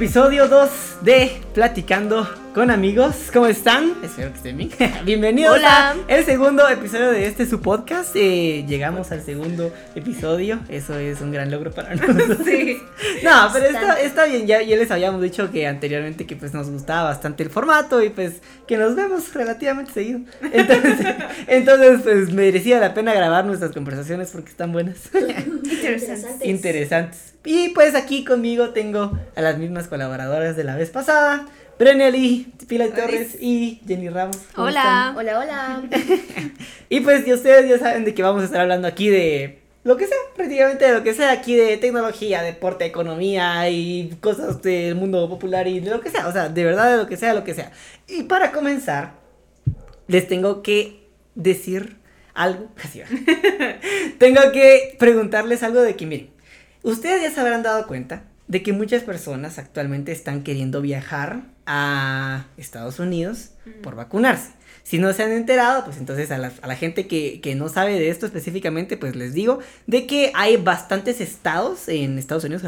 Episodio 0.00 0.48
2 0.48 1.00
de 1.02 1.42
Platicando 1.52 2.26
con 2.54 2.70
amigos. 2.70 3.30
¿Cómo 3.32 3.46
están? 3.46 3.94
Espero 4.02 4.30
que 4.30 4.36
estén 4.36 4.56
bien. 4.56 4.70
Bienvenidos 5.04 5.56
Hola. 5.56 5.90
a 5.90 5.96
el 6.08 6.24
segundo 6.24 6.68
episodio 6.68 7.10
de 7.12 7.26
este 7.26 7.46
su 7.46 7.60
podcast. 7.60 8.14
Eh, 8.16 8.64
llegamos 8.66 9.12
al 9.12 9.22
segundo 9.22 9.72
episodio. 9.94 10.58
Eso 10.68 10.98
es 10.98 11.20
un 11.20 11.30
gran 11.30 11.50
logro 11.50 11.70
para 11.70 11.94
nosotros. 11.94 12.38
Sí. 12.44 12.78
No, 13.22 13.50
pero 13.52 13.66
está, 13.66 14.00
está 14.00 14.24
bien. 14.24 14.46
Ya, 14.46 14.62
ya 14.62 14.76
les 14.76 14.90
habíamos 14.90 15.22
dicho 15.22 15.50
que 15.52 15.66
anteriormente 15.66 16.26
que 16.26 16.34
pues 16.34 16.52
nos 16.52 16.68
gustaba 16.70 17.10
bastante 17.10 17.44
el 17.44 17.50
formato 17.50 18.02
y 18.02 18.10
pues 18.10 18.40
que 18.66 18.76
nos 18.76 18.96
vemos 18.96 19.32
relativamente 19.32 19.92
seguido. 19.92 20.20
Entonces, 20.52 21.06
entonces 21.46 22.00
pues 22.02 22.32
merecía 22.32 22.80
la 22.80 22.94
pena 22.94 23.14
grabar 23.14 23.44
nuestras 23.44 23.70
conversaciones 23.72 24.30
porque 24.32 24.50
están 24.50 24.72
buenas. 24.72 24.96
Interesante. 25.14 26.48
interesantes. 26.48 27.30
Y 27.44 27.70
pues 27.70 27.94
aquí 27.94 28.24
conmigo 28.24 28.70
tengo 28.70 29.18
a 29.34 29.40
las 29.40 29.56
mismas 29.56 29.88
colaboradoras 29.88 30.56
de 30.56 30.64
la 30.64 30.76
vez 30.76 30.90
pasada, 30.90 31.46
Brenely, 31.80 32.46
Pilar. 32.68 32.90
Torres 32.90 33.38
y 33.40 33.80
Jenny 33.88 34.10
Ramos. 34.10 34.36
¿Cómo 34.54 34.66
Hola. 34.66 35.14
Hola, 35.16 35.38
hola. 35.38 35.82
Y 36.90 37.00
pues 37.00 37.26
y 37.26 37.32
ustedes 37.32 37.70
ya 37.70 37.78
saben 37.78 38.04
de 38.04 38.12
que 38.12 38.22
vamos 38.22 38.42
a 38.42 38.44
estar 38.44 38.60
hablando 38.60 38.86
aquí 38.86 39.08
de 39.08 39.62
lo 39.84 39.96
que 39.96 40.06
sea, 40.06 40.16
prácticamente 40.36 40.84
de 40.84 40.92
lo 40.92 41.02
que 41.02 41.14
sea 41.14 41.30
aquí 41.30 41.56
de 41.56 41.78
tecnología, 41.78 42.42
deporte, 42.42 42.84
economía 42.84 43.70
y 43.70 44.14
cosas 44.20 44.60
del 44.60 44.94
mundo 44.94 45.26
popular 45.30 45.68
y 45.68 45.80
de 45.80 45.90
lo 45.90 46.02
que 46.02 46.10
sea, 46.10 46.28
o 46.28 46.32
sea, 46.32 46.50
de 46.50 46.64
verdad 46.64 46.90
de 46.90 46.96
lo 46.98 47.06
que 47.06 47.16
sea, 47.16 47.32
lo 47.32 47.44
que 47.44 47.54
sea. 47.54 47.72
Y 48.06 48.24
para 48.24 48.52
comenzar, 48.52 49.14
les 50.06 50.28
tengo 50.28 50.62
que 50.62 51.08
decir 51.34 51.96
algo, 52.34 52.68
casi 52.74 53.00
va. 53.00 53.06
tengo 54.18 54.52
que 54.52 54.96
preguntarles 54.98 55.62
algo 55.62 55.80
de 55.80 55.96
que 55.96 56.04
miren, 56.04 56.30
ustedes 56.82 57.22
ya 57.22 57.30
se 57.30 57.40
habrán 57.40 57.62
dado 57.62 57.86
cuenta 57.86 58.24
de 58.48 58.62
que 58.62 58.74
muchas 58.74 59.04
personas 59.04 59.58
actualmente 59.58 60.12
están 60.12 60.42
queriendo 60.42 60.82
viajar 60.82 61.44
a 61.72 62.46
Estados 62.56 62.98
Unidos 62.98 63.50
por 63.80 63.94
vacunarse. 63.94 64.50
Si 64.82 64.98
no 64.98 65.12
se 65.12 65.22
han 65.22 65.30
enterado, 65.30 65.84
pues 65.84 65.98
entonces 65.98 66.32
a 66.32 66.38
la, 66.38 66.50
a 66.62 66.66
la 66.66 66.74
gente 66.74 67.06
que, 67.06 67.40
que 67.40 67.54
no 67.54 67.68
sabe 67.68 67.92
de 67.92 68.08
esto 68.08 68.26
específicamente, 68.26 68.96
pues 68.96 69.14
les 69.14 69.34
digo 69.34 69.60
de 69.86 70.04
que 70.08 70.32
hay 70.34 70.56
bastantes 70.56 71.20
estados 71.20 71.88
en 71.88 72.18
Estados 72.18 72.42
Unidos 72.42 72.62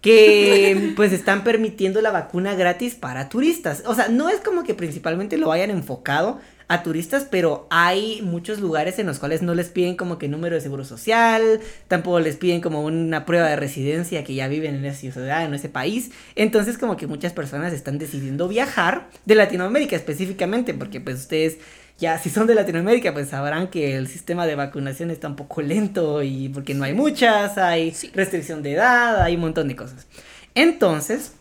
que 0.00 0.92
pues 0.96 1.12
están 1.12 1.44
permitiendo 1.44 2.00
la 2.00 2.10
vacuna 2.10 2.54
gratis 2.54 2.94
para 2.94 3.28
turistas. 3.28 3.82
O 3.84 3.94
sea, 3.94 4.08
no 4.08 4.30
es 4.30 4.40
como 4.40 4.64
que 4.64 4.72
principalmente 4.72 5.36
lo 5.36 5.52
hayan 5.52 5.68
enfocado 5.68 6.40
a 6.68 6.82
turistas, 6.82 7.26
pero 7.30 7.66
hay 7.70 8.20
muchos 8.22 8.60
lugares 8.60 8.98
en 8.98 9.06
los 9.06 9.18
cuales 9.18 9.40
no 9.40 9.54
les 9.54 9.70
piden 9.70 9.96
como 9.96 10.18
que 10.18 10.28
número 10.28 10.54
de 10.54 10.60
seguro 10.60 10.84
social, 10.84 11.60
tampoco 11.88 12.20
les 12.20 12.36
piden 12.36 12.60
como 12.60 12.84
una 12.84 13.24
prueba 13.24 13.48
de 13.48 13.56
residencia 13.56 14.22
que 14.22 14.34
ya 14.34 14.48
viven 14.48 14.74
en 14.74 14.84
esa 14.84 15.00
ciudad, 15.00 15.44
en 15.44 15.54
ese 15.54 15.70
país. 15.70 16.10
Entonces 16.36 16.76
como 16.76 16.98
que 16.98 17.06
muchas 17.06 17.32
personas 17.32 17.72
están 17.72 17.98
decidiendo 17.98 18.48
viajar 18.48 19.08
de 19.24 19.34
Latinoamérica 19.34 19.96
específicamente, 19.96 20.74
porque 20.74 21.00
pues 21.00 21.20
ustedes 21.20 21.56
ya 21.98 22.18
si 22.18 22.28
son 22.28 22.46
de 22.46 22.54
Latinoamérica 22.54 23.14
pues 23.14 23.30
sabrán 23.30 23.68
que 23.68 23.96
el 23.96 24.06
sistema 24.06 24.46
de 24.46 24.54
vacunación 24.54 25.10
está 25.10 25.26
un 25.26 25.36
poco 25.36 25.62
lento 25.62 26.22
y 26.22 26.50
porque 26.50 26.74
no 26.74 26.84
hay 26.84 26.92
muchas, 26.92 27.56
hay 27.56 27.94
restricción 28.12 28.62
de 28.62 28.74
edad, 28.74 29.22
hay 29.22 29.36
un 29.36 29.40
montón 29.40 29.68
de 29.68 29.74
cosas. 29.74 30.06
Entonces, 30.54 31.32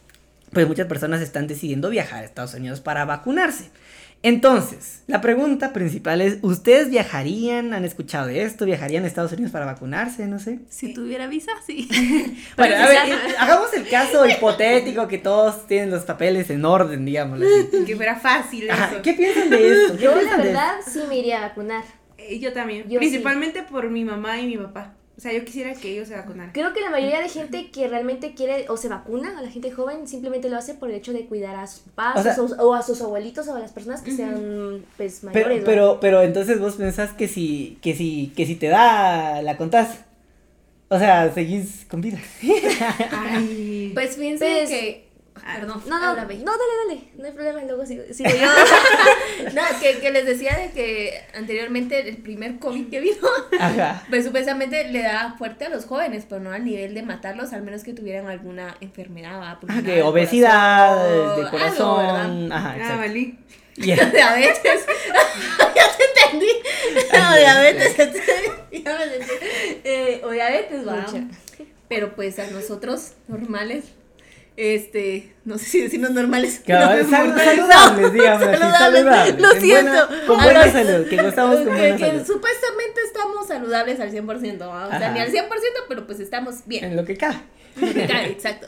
pues 0.53 0.68
muchas 0.68 0.88
personas 0.88 1.22
están 1.22 1.47
decidiendo 1.47 1.90
viajar 1.90 2.24
a 2.24 2.25
Estados 2.25 2.53
Unidos 2.53 2.80
para 2.80 3.03
vacunarse. 3.03 3.69
Entonces, 4.23 5.03
la 5.07 5.22
pregunta 5.22 5.73
principal 5.73 6.22
es, 6.22 6.39
¿ustedes 6.41 6.89
viajarían? 6.89 7.73
¿Han 7.73 7.85
escuchado 7.85 8.28
de 8.28 8.41
esto? 8.41 8.66
¿Viajarían 8.66 9.03
a 9.03 9.07
Estados 9.07 9.31
Unidos 9.31 9.51
para 9.51 9.66
vacunarse? 9.66 10.25
No 10.28 10.39
sé. 10.39 10.59
Si 10.69 10.94
tuviera 10.94 11.28
visa, 11.28 11.51
sí. 11.66 11.88
Bueno, 12.57 12.75
a 12.75 12.88
ver, 12.88 13.00
hagamos 13.38 13.73
el 13.73 13.88
caso 13.88 14.27
hipotético 14.27 15.07
que 15.07 15.17
todos 15.17 15.67
tienen 15.67 15.91
los 15.91 16.03
papeles 16.03 16.50
en 16.50 16.66
orden, 16.66 17.06
digámoslo 17.06 17.45
así. 17.45 17.85
que 17.85 17.95
fuera 17.95 18.16
fácil 18.16 18.69
Ajá, 18.69 18.91
eso. 18.91 19.01
¿Qué 19.01 19.13
piensan 19.13 19.50
de 19.50 19.72
esto? 19.72 19.97
¿Qué 19.97 20.03
Yo, 20.03 20.22
la 20.22 20.38
verdad, 20.38 20.75
sí 20.85 21.01
me 21.07 21.17
iría 21.17 21.38
a 21.38 21.50
vacunar. 21.50 21.83
Eh, 22.17 22.39
yo 22.39 22.51
también. 22.53 22.89
Yo 22.89 23.00
Principalmente 23.00 23.63
por 23.63 23.89
mi 23.89 24.03
mamá 24.03 24.39
y 24.39 24.47
mi 24.47 24.57
papá. 24.57 24.97
O 25.17 25.19
sea, 25.19 25.33
yo 25.33 25.44
quisiera 25.44 25.73
que 25.73 25.91
ellos 25.94 26.07
se 26.09 26.16
vacunaran. 26.16 26.51
Creo 26.53 26.73
que 26.73 26.81
la 26.81 26.91
mayoría 26.91 27.19
de 27.19 27.28
gente 27.29 27.72
que 27.72 27.88
realmente 27.88 28.35
quiere 28.35 28.67
o 28.69 28.78
se 28.78 28.88
vacuna, 28.88 29.39
a 29.39 29.41
la 29.41 29.50
gente 29.50 29.72
joven, 29.72 30.07
simplemente 30.07 30.47
lo 30.47 30.57
hace 30.57 30.75
por 30.75 30.89
el 30.91 30.95
hecho 30.95 31.11
de 31.11 31.25
cuidar 31.25 31.55
a 31.55 31.66
sus 31.66 31.79
papás 31.95 32.17
O 32.19 32.22
sea- 32.23 32.33
o, 32.33 32.35
sus- 32.47 32.59
o 32.59 32.73
a 32.75 32.83
sus 32.83 33.01
abuelitos 33.01 33.47
o 33.47 33.56
a 33.56 33.59
las 33.59 33.72
personas 33.72 34.01
que 34.01 34.11
sean 34.11 34.85
pues 34.95 35.22
Pero, 35.22 35.33
mayores. 35.33 35.59
¿no? 35.61 35.66
pero, 35.66 35.97
pero 36.00 36.22
entonces 36.22 36.59
vos 36.59 36.75
pensás 36.75 37.13
que 37.13 37.27
si, 37.27 37.79
que 37.81 37.95
si, 37.95 38.31
que 38.35 38.45
si 38.45 38.56
te 38.56 38.67
da, 38.67 39.41
la 39.41 39.57
contás. 39.57 40.01
O 40.89 41.00
sea, 41.00 41.33
seguís 41.33 41.85
con 41.89 42.00
vida. 42.01 42.19
Ay. 43.11 43.91
Pues 43.94 44.16
fíjense 44.17 44.45
Pues- 44.45 44.69
que. 44.69 45.06
Perdón, 45.56 45.84
No, 45.88 46.00
no, 46.00 46.08
no, 46.08 46.16
dale, 46.16 46.36
dale, 46.44 47.02
no 47.18 47.25
hay 47.25 47.31
problema, 47.31 47.62
luego 47.64 47.86
sigo, 47.86 48.03
sigo 48.12 48.30
yo. 48.30 48.48
No, 49.53 49.62
que, 49.81 50.00
que 50.00 50.12
les 50.12 50.25
decía 50.25 50.58
de 50.58 50.72
que 50.72 51.22
anteriormente 51.36 52.08
el 52.08 52.18
primer 52.18 52.59
COVID 52.59 52.90
que 52.90 53.00
vino, 53.00 53.28
Ajá. 53.59 54.03
pues 54.09 54.25
supuestamente 54.25 54.84
le 54.86 55.02
daba 55.03 55.36
fuerte 55.38 55.66
a 55.66 55.70
los 55.70 55.86
jóvenes, 55.86 56.25
pero 56.28 56.42
no 56.42 56.52
al 56.52 56.66
nivel 56.66 56.94
de 56.94 57.03
matarlos, 57.03 57.53
al 57.53 57.64
menos 57.64 57.84
que 57.84 57.94
tuvieran 57.94 58.28
alguna 58.28 58.75
enfermedad. 58.81 59.40
Ah, 59.44 59.58
pulmonar, 59.59 59.84
que 59.84 60.02
obesidad, 60.02 60.96
corazón, 60.98 61.36
de 61.36 61.42
algo, 61.42 61.52
corazón. 61.52 62.50
¿verdad? 62.50 62.58
Ajá, 62.58 62.75
Ah, 62.94 62.98
valí. 62.98 63.38
Yeah. 63.75 63.96
Diabetes. 64.12 64.86
ya 65.75 65.84
te 65.98 66.04
entendí. 66.31 66.52
No, 67.14 67.38
diabetes. 67.38 67.96
ya 67.98 68.06
me 68.98 69.04
entendí. 69.04 69.81
Eh, 69.84 70.22
o 70.24 70.31
diabetes, 70.31 70.88
va. 70.88 71.06
Pero 71.88 72.16
pues 72.16 72.40
a 72.40 72.48
nosotros 72.48 73.14
normales, 73.28 73.86
este, 74.57 75.34
no 75.45 75.57
sé 75.57 75.66
si 75.66 75.81
decirnos 75.81 76.12
normales. 76.12 76.62
Cabal, 76.68 77.03
no, 77.03 77.09
sal- 77.09 77.40
saludables, 77.40 78.12
digamos 78.13 78.44
saludables, 78.44 78.78
saludables. 79.03 79.40
lo 79.41 79.53
en 79.53 79.62
siento. 79.62 79.91
buena- 79.91 80.25
con 80.28 80.44
buena 80.44 80.63
los- 80.66 80.73
salud, 80.73 81.07
que 81.07 81.16
con 81.18 81.31
que, 81.31 81.66
buena 81.66 81.95
que 81.97 82.06
salud. 82.06 82.25
supuestamente 82.25 83.01
estamos 83.06 83.47
saludables 83.47 84.00
al 84.00 84.12
100%, 84.12 84.68
¿va? 84.68 84.88
o 84.88 84.90
sea, 84.90 85.12
ni 85.12 85.19
al 85.19 85.31
100%, 85.31 85.47
pero 85.88 86.06
pues 86.07 86.19
estamos 86.19 86.66
bien. 86.66 86.85
En 86.85 86.95
lo 86.95 87.06
que 87.06 87.16
cabe. 87.16 87.38
Exacto. 87.81 88.68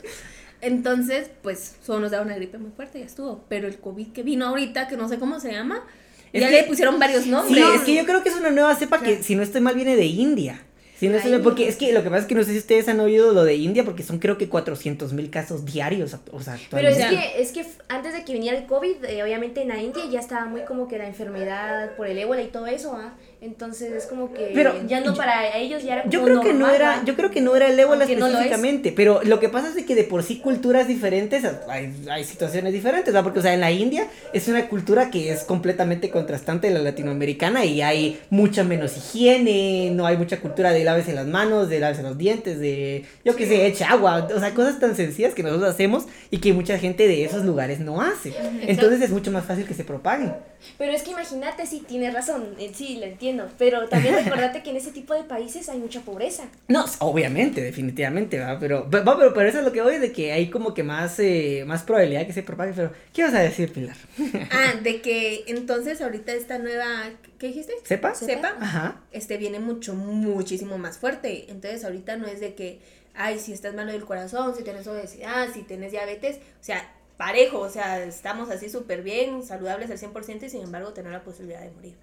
Entonces, 0.60 1.30
pues, 1.42 1.76
solo 1.84 2.00
nos 2.00 2.10
da 2.10 2.20
una 2.22 2.34
gripe 2.36 2.58
muy 2.58 2.70
fuerte 2.70 2.98
y 2.98 3.00
ya 3.00 3.06
estuvo. 3.06 3.44
Pero 3.48 3.66
el 3.66 3.78
COVID 3.78 4.12
que 4.12 4.22
vino 4.22 4.46
ahorita, 4.46 4.88
que 4.88 4.96
no 4.96 5.08
sé 5.08 5.18
cómo 5.18 5.40
se 5.40 5.50
llama, 5.52 5.84
Es 6.32 6.42
ya 6.42 6.48
que- 6.48 6.54
le 6.54 6.64
pusieron 6.64 6.98
varios 6.98 7.26
nombres. 7.26 7.56
Sí, 7.64 7.72
es 7.76 7.80
que 7.82 7.94
yo 7.94 8.04
creo 8.04 8.22
que 8.22 8.28
es 8.28 8.36
una 8.36 8.50
nueva 8.50 8.74
cepa 8.76 9.00
que, 9.00 9.22
si 9.22 9.34
no 9.34 9.42
estoy 9.42 9.60
mal, 9.60 9.74
viene 9.74 9.96
de 9.96 10.04
India. 10.04 10.62
Si 11.00 11.08
no 11.08 11.16
Ay. 11.16 11.40
porque 11.42 11.66
es 11.66 11.76
que 11.76 11.94
lo 11.94 12.02
que 12.02 12.10
pasa 12.10 12.20
es 12.20 12.26
que 12.26 12.34
no 12.34 12.44
sé 12.44 12.52
si 12.52 12.58
ustedes 12.58 12.86
han 12.86 13.00
oído 13.00 13.32
lo 13.32 13.42
de 13.44 13.54
India, 13.54 13.86
porque 13.86 14.02
son 14.02 14.18
creo 14.18 14.36
que 14.36 14.50
400 14.50 15.14
mil 15.14 15.30
casos 15.30 15.64
diarios, 15.64 16.14
o 16.30 16.42
sea, 16.42 16.58
Pero 16.70 16.88
es 16.88 16.98
que, 16.98 17.40
es 17.40 17.52
que 17.52 17.64
antes 17.88 18.12
de 18.12 18.22
que 18.22 18.34
viniera 18.34 18.58
el 18.58 18.66
COVID, 18.66 19.06
eh, 19.06 19.22
obviamente 19.22 19.62
en 19.62 19.68
la 19.68 19.80
India 19.80 20.04
ya 20.10 20.20
estaba 20.20 20.44
muy 20.44 20.60
como 20.66 20.88
que 20.88 20.98
la 20.98 21.06
enfermedad 21.06 21.96
por 21.96 22.06
el 22.06 22.18
ébola 22.18 22.42
y 22.42 22.48
todo 22.48 22.66
eso, 22.66 22.94
¿ah? 22.94 23.14
Entonces 23.42 23.90
es 23.92 24.04
como 24.04 24.34
que 24.34 24.50
Pero 24.52 24.74
ya 24.86 25.00
no 25.00 25.14
para 25.14 25.56
ellos 25.56 25.82
ya 25.82 25.94
era 25.94 26.02
como 26.02 26.12
Yo 26.12 26.24
creo 26.24 26.40
que 26.42 26.52
no 26.52 26.68
era, 26.68 27.02
yo 27.06 27.16
creo 27.16 27.30
que 27.30 27.40
no 27.40 27.56
era 27.56 27.68
el 27.68 27.80
ébola 27.80 28.04
Aunque 28.04 28.16
no 28.16 28.28
lo 28.28 28.32
es. 28.32 28.32
específicamente, 28.34 28.92
pero 28.94 29.22
lo 29.22 29.40
que 29.40 29.48
pasa 29.48 29.72
es 29.74 29.86
que 29.86 29.94
de 29.94 30.04
por 30.04 30.22
sí 30.22 30.40
culturas 30.40 30.86
diferentes, 30.86 31.42
hay, 31.68 31.94
hay 32.10 32.24
situaciones 32.24 32.74
diferentes, 32.74 33.06
¿verdad? 33.06 33.24
Porque, 33.24 33.38
o 33.38 33.42
sea, 33.42 33.54
en 33.54 33.60
la 33.60 33.70
India 33.70 34.06
es 34.34 34.46
una 34.48 34.68
cultura 34.68 35.10
que 35.10 35.32
es 35.32 35.44
completamente 35.44 36.10
contrastante 36.10 36.68
de 36.68 36.74
la 36.74 36.80
latinoamericana 36.80 37.64
y 37.64 37.80
hay 37.80 38.20
mucha 38.28 38.62
menos 38.62 38.94
higiene, 38.98 39.90
no 39.94 40.04
hay 40.06 40.18
mucha 40.18 40.38
cultura 40.40 40.72
de 40.72 40.84
lavarse 40.84 41.14
las 41.14 41.26
manos, 41.26 41.70
de 41.70 41.80
lavarse 41.80 42.02
los 42.02 42.18
dientes, 42.18 42.58
de, 42.58 43.06
yo 43.24 43.36
qué 43.36 43.46
sé, 43.46 43.66
eche 43.66 43.84
agua, 43.84 44.28
o 44.34 44.38
sea, 44.38 44.52
cosas 44.52 44.78
tan 44.78 44.94
sencillas 44.94 45.32
que 45.32 45.42
nosotros 45.42 45.70
hacemos 45.70 46.04
y 46.30 46.38
que 46.38 46.52
mucha 46.52 46.78
gente 46.78 47.08
de 47.08 47.24
esos 47.24 47.46
lugares 47.46 47.80
no 47.80 48.02
hace. 48.02 48.34
Entonces 48.66 49.00
es 49.00 49.10
mucho 49.10 49.30
más 49.32 49.46
fácil 49.46 49.66
que 49.66 49.72
se 49.72 49.84
propaguen. 49.84 50.34
Pero 50.76 50.92
es 50.92 51.02
que 51.02 51.12
imagínate, 51.12 51.66
sí, 51.66 51.82
tienes 51.88 52.12
razón, 52.12 52.54
eh, 52.58 52.70
sí, 52.74 52.98
lo 52.98 53.06
entiendo. 53.06 53.29
Pero 53.58 53.88
también 53.88 54.14
recordate 54.14 54.62
que 54.62 54.70
en 54.70 54.76
ese 54.76 54.90
tipo 54.90 55.14
de 55.14 55.24
países 55.24 55.68
hay 55.68 55.78
mucha 55.78 56.00
pobreza. 56.00 56.44
No, 56.68 56.84
obviamente, 57.00 57.60
definitivamente, 57.60 58.38
¿va? 58.38 58.58
Pero, 58.58 58.88
va, 58.90 59.18
pero, 59.18 59.34
pero 59.34 59.48
eso 59.48 59.58
es 59.58 59.64
lo 59.64 59.72
que 59.72 59.82
voy, 59.82 59.98
de 59.98 60.12
que 60.12 60.32
hay 60.32 60.50
como 60.50 60.74
que 60.74 60.82
más, 60.82 61.18
eh, 61.18 61.64
más 61.66 61.82
probabilidad 61.82 62.26
que 62.26 62.32
se 62.32 62.42
propague, 62.42 62.72
pero 62.74 62.92
¿qué 63.12 63.22
vas 63.22 63.34
a 63.34 63.40
decir, 63.40 63.72
Pilar? 63.72 63.96
Ah, 64.52 64.74
de 64.82 65.00
que 65.00 65.44
entonces 65.46 66.00
ahorita 66.00 66.32
esta 66.32 66.58
nueva, 66.58 67.10
¿qué 67.38 67.48
dijiste? 67.48 67.72
¿Sepa? 67.84 68.14
Sepa. 68.14 68.56
Ajá. 68.60 69.00
Este 69.12 69.36
viene 69.36 69.60
mucho, 69.60 69.94
muchísimo 69.94 70.78
más 70.78 70.98
fuerte. 70.98 71.46
Entonces 71.48 71.84
ahorita 71.84 72.16
no 72.16 72.26
es 72.26 72.40
de 72.40 72.54
que, 72.54 72.80
ay, 73.14 73.38
si 73.38 73.52
estás 73.52 73.74
malo 73.74 73.92
del 73.92 74.04
corazón, 74.04 74.54
si 74.56 74.62
tienes 74.62 74.86
obesidad, 74.86 75.48
si 75.52 75.62
tienes 75.62 75.92
diabetes, 75.92 76.36
o 76.36 76.64
sea, 76.64 76.90
parejo, 77.20 77.58
o 77.60 77.68
sea, 77.68 78.02
estamos 78.02 78.50
así 78.50 78.70
súper 78.70 79.02
bien, 79.02 79.44
saludables 79.44 79.90
al 79.90 79.98
100% 79.98 80.42
y 80.44 80.48
sin 80.48 80.62
embargo 80.62 80.94
tener 80.94 81.12
la 81.12 81.22
posibilidad 81.22 81.60
de 81.60 81.70
morir. 81.70 81.94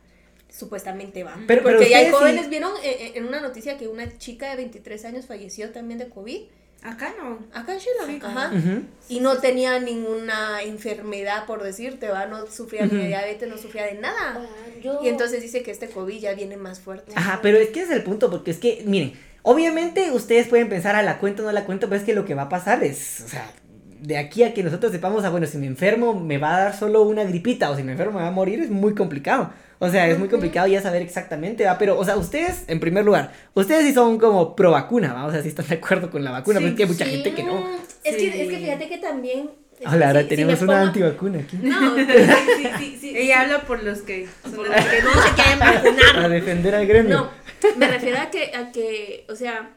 Supuestamente 0.49 1.23
va. 1.23 1.35
Pero- 1.47 1.61
pero 1.63 1.77
Porque 1.77 1.89
ya 1.91 1.97
hay 1.97 2.05
ustedes 2.05 2.17
sí- 2.19 2.19
jóvenes, 2.19 2.49
vieron 2.49 2.71
eh, 2.83 2.97
eh, 2.99 3.11
en 3.15 3.25
una 3.25 3.41
noticia 3.41 3.77
que 3.77 3.87
una 3.87 4.17
chica 4.17 4.49
de 4.49 4.55
23 4.57 5.05
años 5.05 5.25
falleció 5.25 5.71
también 5.71 5.99
de 5.99 6.07
COVID. 6.09 6.41
Acá 6.83 7.13
no. 7.19 7.39
Acá 7.53 7.73
en 7.73 7.79
Chile, 7.79 8.19
ajá. 8.23 8.51
Ujú. 8.55 8.81
Y 9.09 9.19
no 9.19 9.37
tenía 9.39 9.79
ninguna 9.79 10.61
enfermedad, 10.61 11.45
por 11.45 11.63
decirte, 11.63 12.07
va, 12.07 12.27
no 12.27 12.45
sufría 12.47 12.85
ni 12.85 12.95
de 12.97 13.07
diabetes, 13.07 13.49
no 13.49 13.57
sufría 13.57 13.85
de 13.85 13.95
nada. 13.95 14.35
Ah, 14.37 14.45
yo... 14.81 14.99
Y 15.03 15.07
entonces 15.09 15.41
dice 15.41 15.63
que 15.63 15.71
este 15.71 15.89
COVID 15.89 16.19
ya 16.19 16.33
viene 16.35 16.55
más 16.55 16.79
fuerte. 16.79 17.11
Ajá, 17.15 17.39
pero 17.41 17.57
es 17.57 17.69
que 17.69 17.81
ese 17.81 17.91
es 17.91 17.97
el 17.97 18.03
punto, 18.03 18.29
porque 18.29 18.51
es 18.51 18.57
que, 18.59 18.83
miren, 18.85 19.13
obviamente 19.41 20.11
ustedes 20.11 20.47
pueden 20.47 20.69
pensar 20.69 20.95
a 20.95 21.01
la 21.03 21.17
cuenta 21.19 21.41
o 21.41 21.45
no 21.45 21.51
la 21.51 21.65
cuenta, 21.65 21.87
pero 21.87 21.99
es 21.99 22.05
que 22.05 22.13
lo 22.13 22.25
que 22.25 22.35
va 22.35 22.43
a 22.43 22.49
pasar 22.49 22.83
es, 22.83 23.21
o 23.25 23.27
sea, 23.27 23.51
de 23.99 24.17
aquí 24.17 24.43
a 24.43 24.53
que 24.53 24.61
nosotros 24.63 24.91
sepamos, 24.91 25.25
ah, 25.25 25.29
bueno, 25.31 25.47
si 25.47 25.57
me 25.57 25.65
enfermo 25.65 26.13
me 26.13 26.37
va 26.37 26.55
a 26.55 26.59
dar 26.59 26.77
solo 26.77 27.01
una 27.01 27.23
gripita 27.23 27.71
o 27.71 27.75
si 27.75 27.81
me 27.83 27.93
enfermo 27.93 28.13
me 28.19 28.21
va 28.23 28.27
a 28.29 28.31
morir, 28.31 28.59
es 28.61 28.69
muy 28.69 28.93
complicado. 28.93 29.51
O 29.79 29.89
sea, 29.89 30.07
es 30.07 30.17
muy 30.17 30.27
complicado 30.27 30.67
ya 30.67 30.81
saber 30.81 31.01
exactamente, 31.01 31.65
¿va? 31.65 31.77
Pero, 31.77 31.97
o 31.99 32.03
sea, 32.03 32.17
ustedes, 32.17 32.63
en 32.67 32.79
primer 32.79 33.05
lugar, 33.05 33.31
ustedes 33.53 33.85
sí 33.85 33.93
son 33.93 34.17
como 34.17 34.55
pro 34.55 34.71
vacuna, 34.71 35.13
¿va? 35.13 35.25
O 35.25 35.31
sea, 35.31 35.41
sí 35.43 35.49
están 35.49 35.67
de 35.67 35.75
acuerdo 35.75 36.09
con 36.09 36.23
la 36.23 36.31
vacuna, 36.31 36.59
Sí, 36.59 36.63
pero 36.65 36.71
es 36.71 36.77
que 36.77 36.83
hay 36.83 36.89
mucha 36.89 37.05
Sí. 37.05 37.11
gente 37.11 37.33
que 37.35 37.43
no. 37.43 37.67
Es, 38.03 38.15
que, 38.15 38.19
Sí. 38.19 38.27
es 38.41 38.49
que 38.49 38.57
fíjate 38.57 38.87
que 38.89 38.97
también... 38.97 39.51
es 39.73 39.79
que 39.79 39.85
Ahora, 39.85 40.13
si- 40.13 40.19
si 40.23 40.29
tenemos 40.29 40.59
me 40.61 40.63
una 40.67 40.73
pongo- 40.73 40.87
antivacuna 40.87 41.39
aquí. 41.39 41.57
No, 41.61 41.95
sí, 42.57 42.67
sí, 42.79 42.97
sí. 42.99 43.13
Ella 43.17 43.41
habla 43.41 43.61
por 43.61 43.83
los 43.83 43.99
que. 44.01 44.27
Por 44.43 44.67
los 44.67 44.75
que 44.85 45.01
no 45.03 45.21
se 45.21 45.33
quieren 45.35 45.59
vacunar. 45.59 46.15
Para 46.15 46.29
defender 46.29 46.73
al 46.75 46.87
gremio. 46.87 47.15
No, 47.17 47.29
me 47.77 47.87
refiero 47.87 48.19
a 48.19 48.31
que, 48.31 48.55
a 48.55 48.71
que, 48.71 49.25
o 49.29 49.35
sea, 49.35 49.69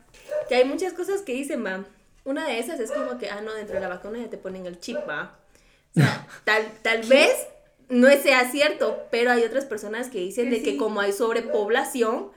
que 0.49 0.55
hay 0.55 0.65
muchas 0.65 0.95
cosas 0.95 1.21
que 1.21 1.33
dicen, 1.35 1.65
va. 1.65 1.85
Una 2.25 2.47
de 2.47 2.59
esas 2.59 2.81
es 2.81 2.91
como 2.91 3.19
que, 3.19 3.29
ah, 3.31 3.41
no, 3.45 3.53
dentro 3.55 3.75
de 3.75 3.81
la 3.83 3.89
vacuna 3.89 4.19
ya 4.19 4.29
te 4.31 4.37
ponen 4.39 4.65
el 4.67 4.79
chip, 4.81 4.97
va. 5.09 5.37
O 5.97 6.01
sea, 6.01 6.27
tal, 6.45 6.63
tal 6.83 7.03
vez 7.03 7.33
no 7.91 8.09
sea 8.23 8.51
cierto, 8.51 9.07
pero 9.11 9.31
hay 9.33 9.43
otras 9.45 9.65
personas 9.67 10.09
que 10.09 10.19
dicen 10.21 10.49
Que 10.49 10.51
de 10.51 10.63
que 10.63 10.71
sí. 10.73 10.77
como 10.77 11.01
hay 11.01 11.13
sobrepoblación, 11.13 12.31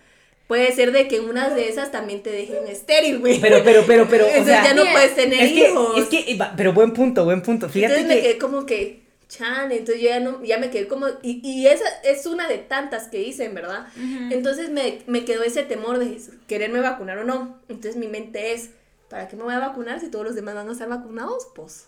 puede 0.48 0.72
ser 0.74 0.92
de 0.92 1.08
que 1.08 1.20
unas 1.22 1.56
de 1.56 1.70
esas 1.70 1.92
también 1.92 2.22
te 2.24 2.32
dejen 2.32 2.68
estéril, 2.68 3.20
güey. 3.20 3.40
Pero, 3.40 3.64
pero, 3.64 3.84
pero, 3.88 4.08
pero, 4.10 4.26
o 4.26 4.28
Entonces 4.28 4.46
sea, 4.46 4.64
ya 4.64 4.74
no 4.74 4.84
puedes 4.92 5.16
tener 5.16 5.42
es 5.42 5.52
que, 5.54 5.70
hijos. 5.70 5.98
es 5.98 6.06
que, 6.08 6.40
pero 6.58 6.74
buen 6.74 6.94
punto, 6.94 7.24
buen 7.26 7.42
punto. 7.42 7.70
Fíjate 7.70 8.00
Entonces 8.00 8.08
me 8.08 8.22
que, 8.22 8.28
quedé 8.30 8.38
como 8.40 8.66
que, 8.66 9.04
chan, 9.30 9.72
entonces 9.72 10.02
yo 10.02 10.10
ya 10.10 10.20
no, 10.20 10.44
ya 10.44 10.58
me 10.58 10.70
quedé 10.70 10.88
como, 10.88 11.08
y, 11.24 11.40
y 11.48 11.68
esa 11.68 11.86
es 12.04 12.26
una 12.26 12.48
de 12.48 12.58
tantas 12.60 13.08
que 13.08 13.18
dicen, 13.20 13.54
¿verdad? 13.56 13.88
Entonces 14.32 14.70
me, 14.70 15.00
me 15.08 15.26
quedó 15.26 15.44
ese 15.44 15.64
temor 15.64 15.98
de 16.00 16.20
quererme 16.48 16.82
vacunar 16.82 17.18
o 17.20 17.24
no. 17.24 17.60
Entonces 17.70 17.96
mi 17.96 18.08
mente 18.08 18.54
es, 18.54 18.72
¿para 19.10 19.28
qué 19.28 19.36
me 19.36 19.44
voy 19.44 19.54
a 19.54 19.60
vacunar 19.60 20.00
si 20.00 20.10
todos 20.10 20.26
los 20.26 20.36
demás 20.36 20.56
van 20.56 20.70
a 20.70 20.74
estar 20.74 20.90
vacunados? 20.90 21.48
Pues 21.56 21.88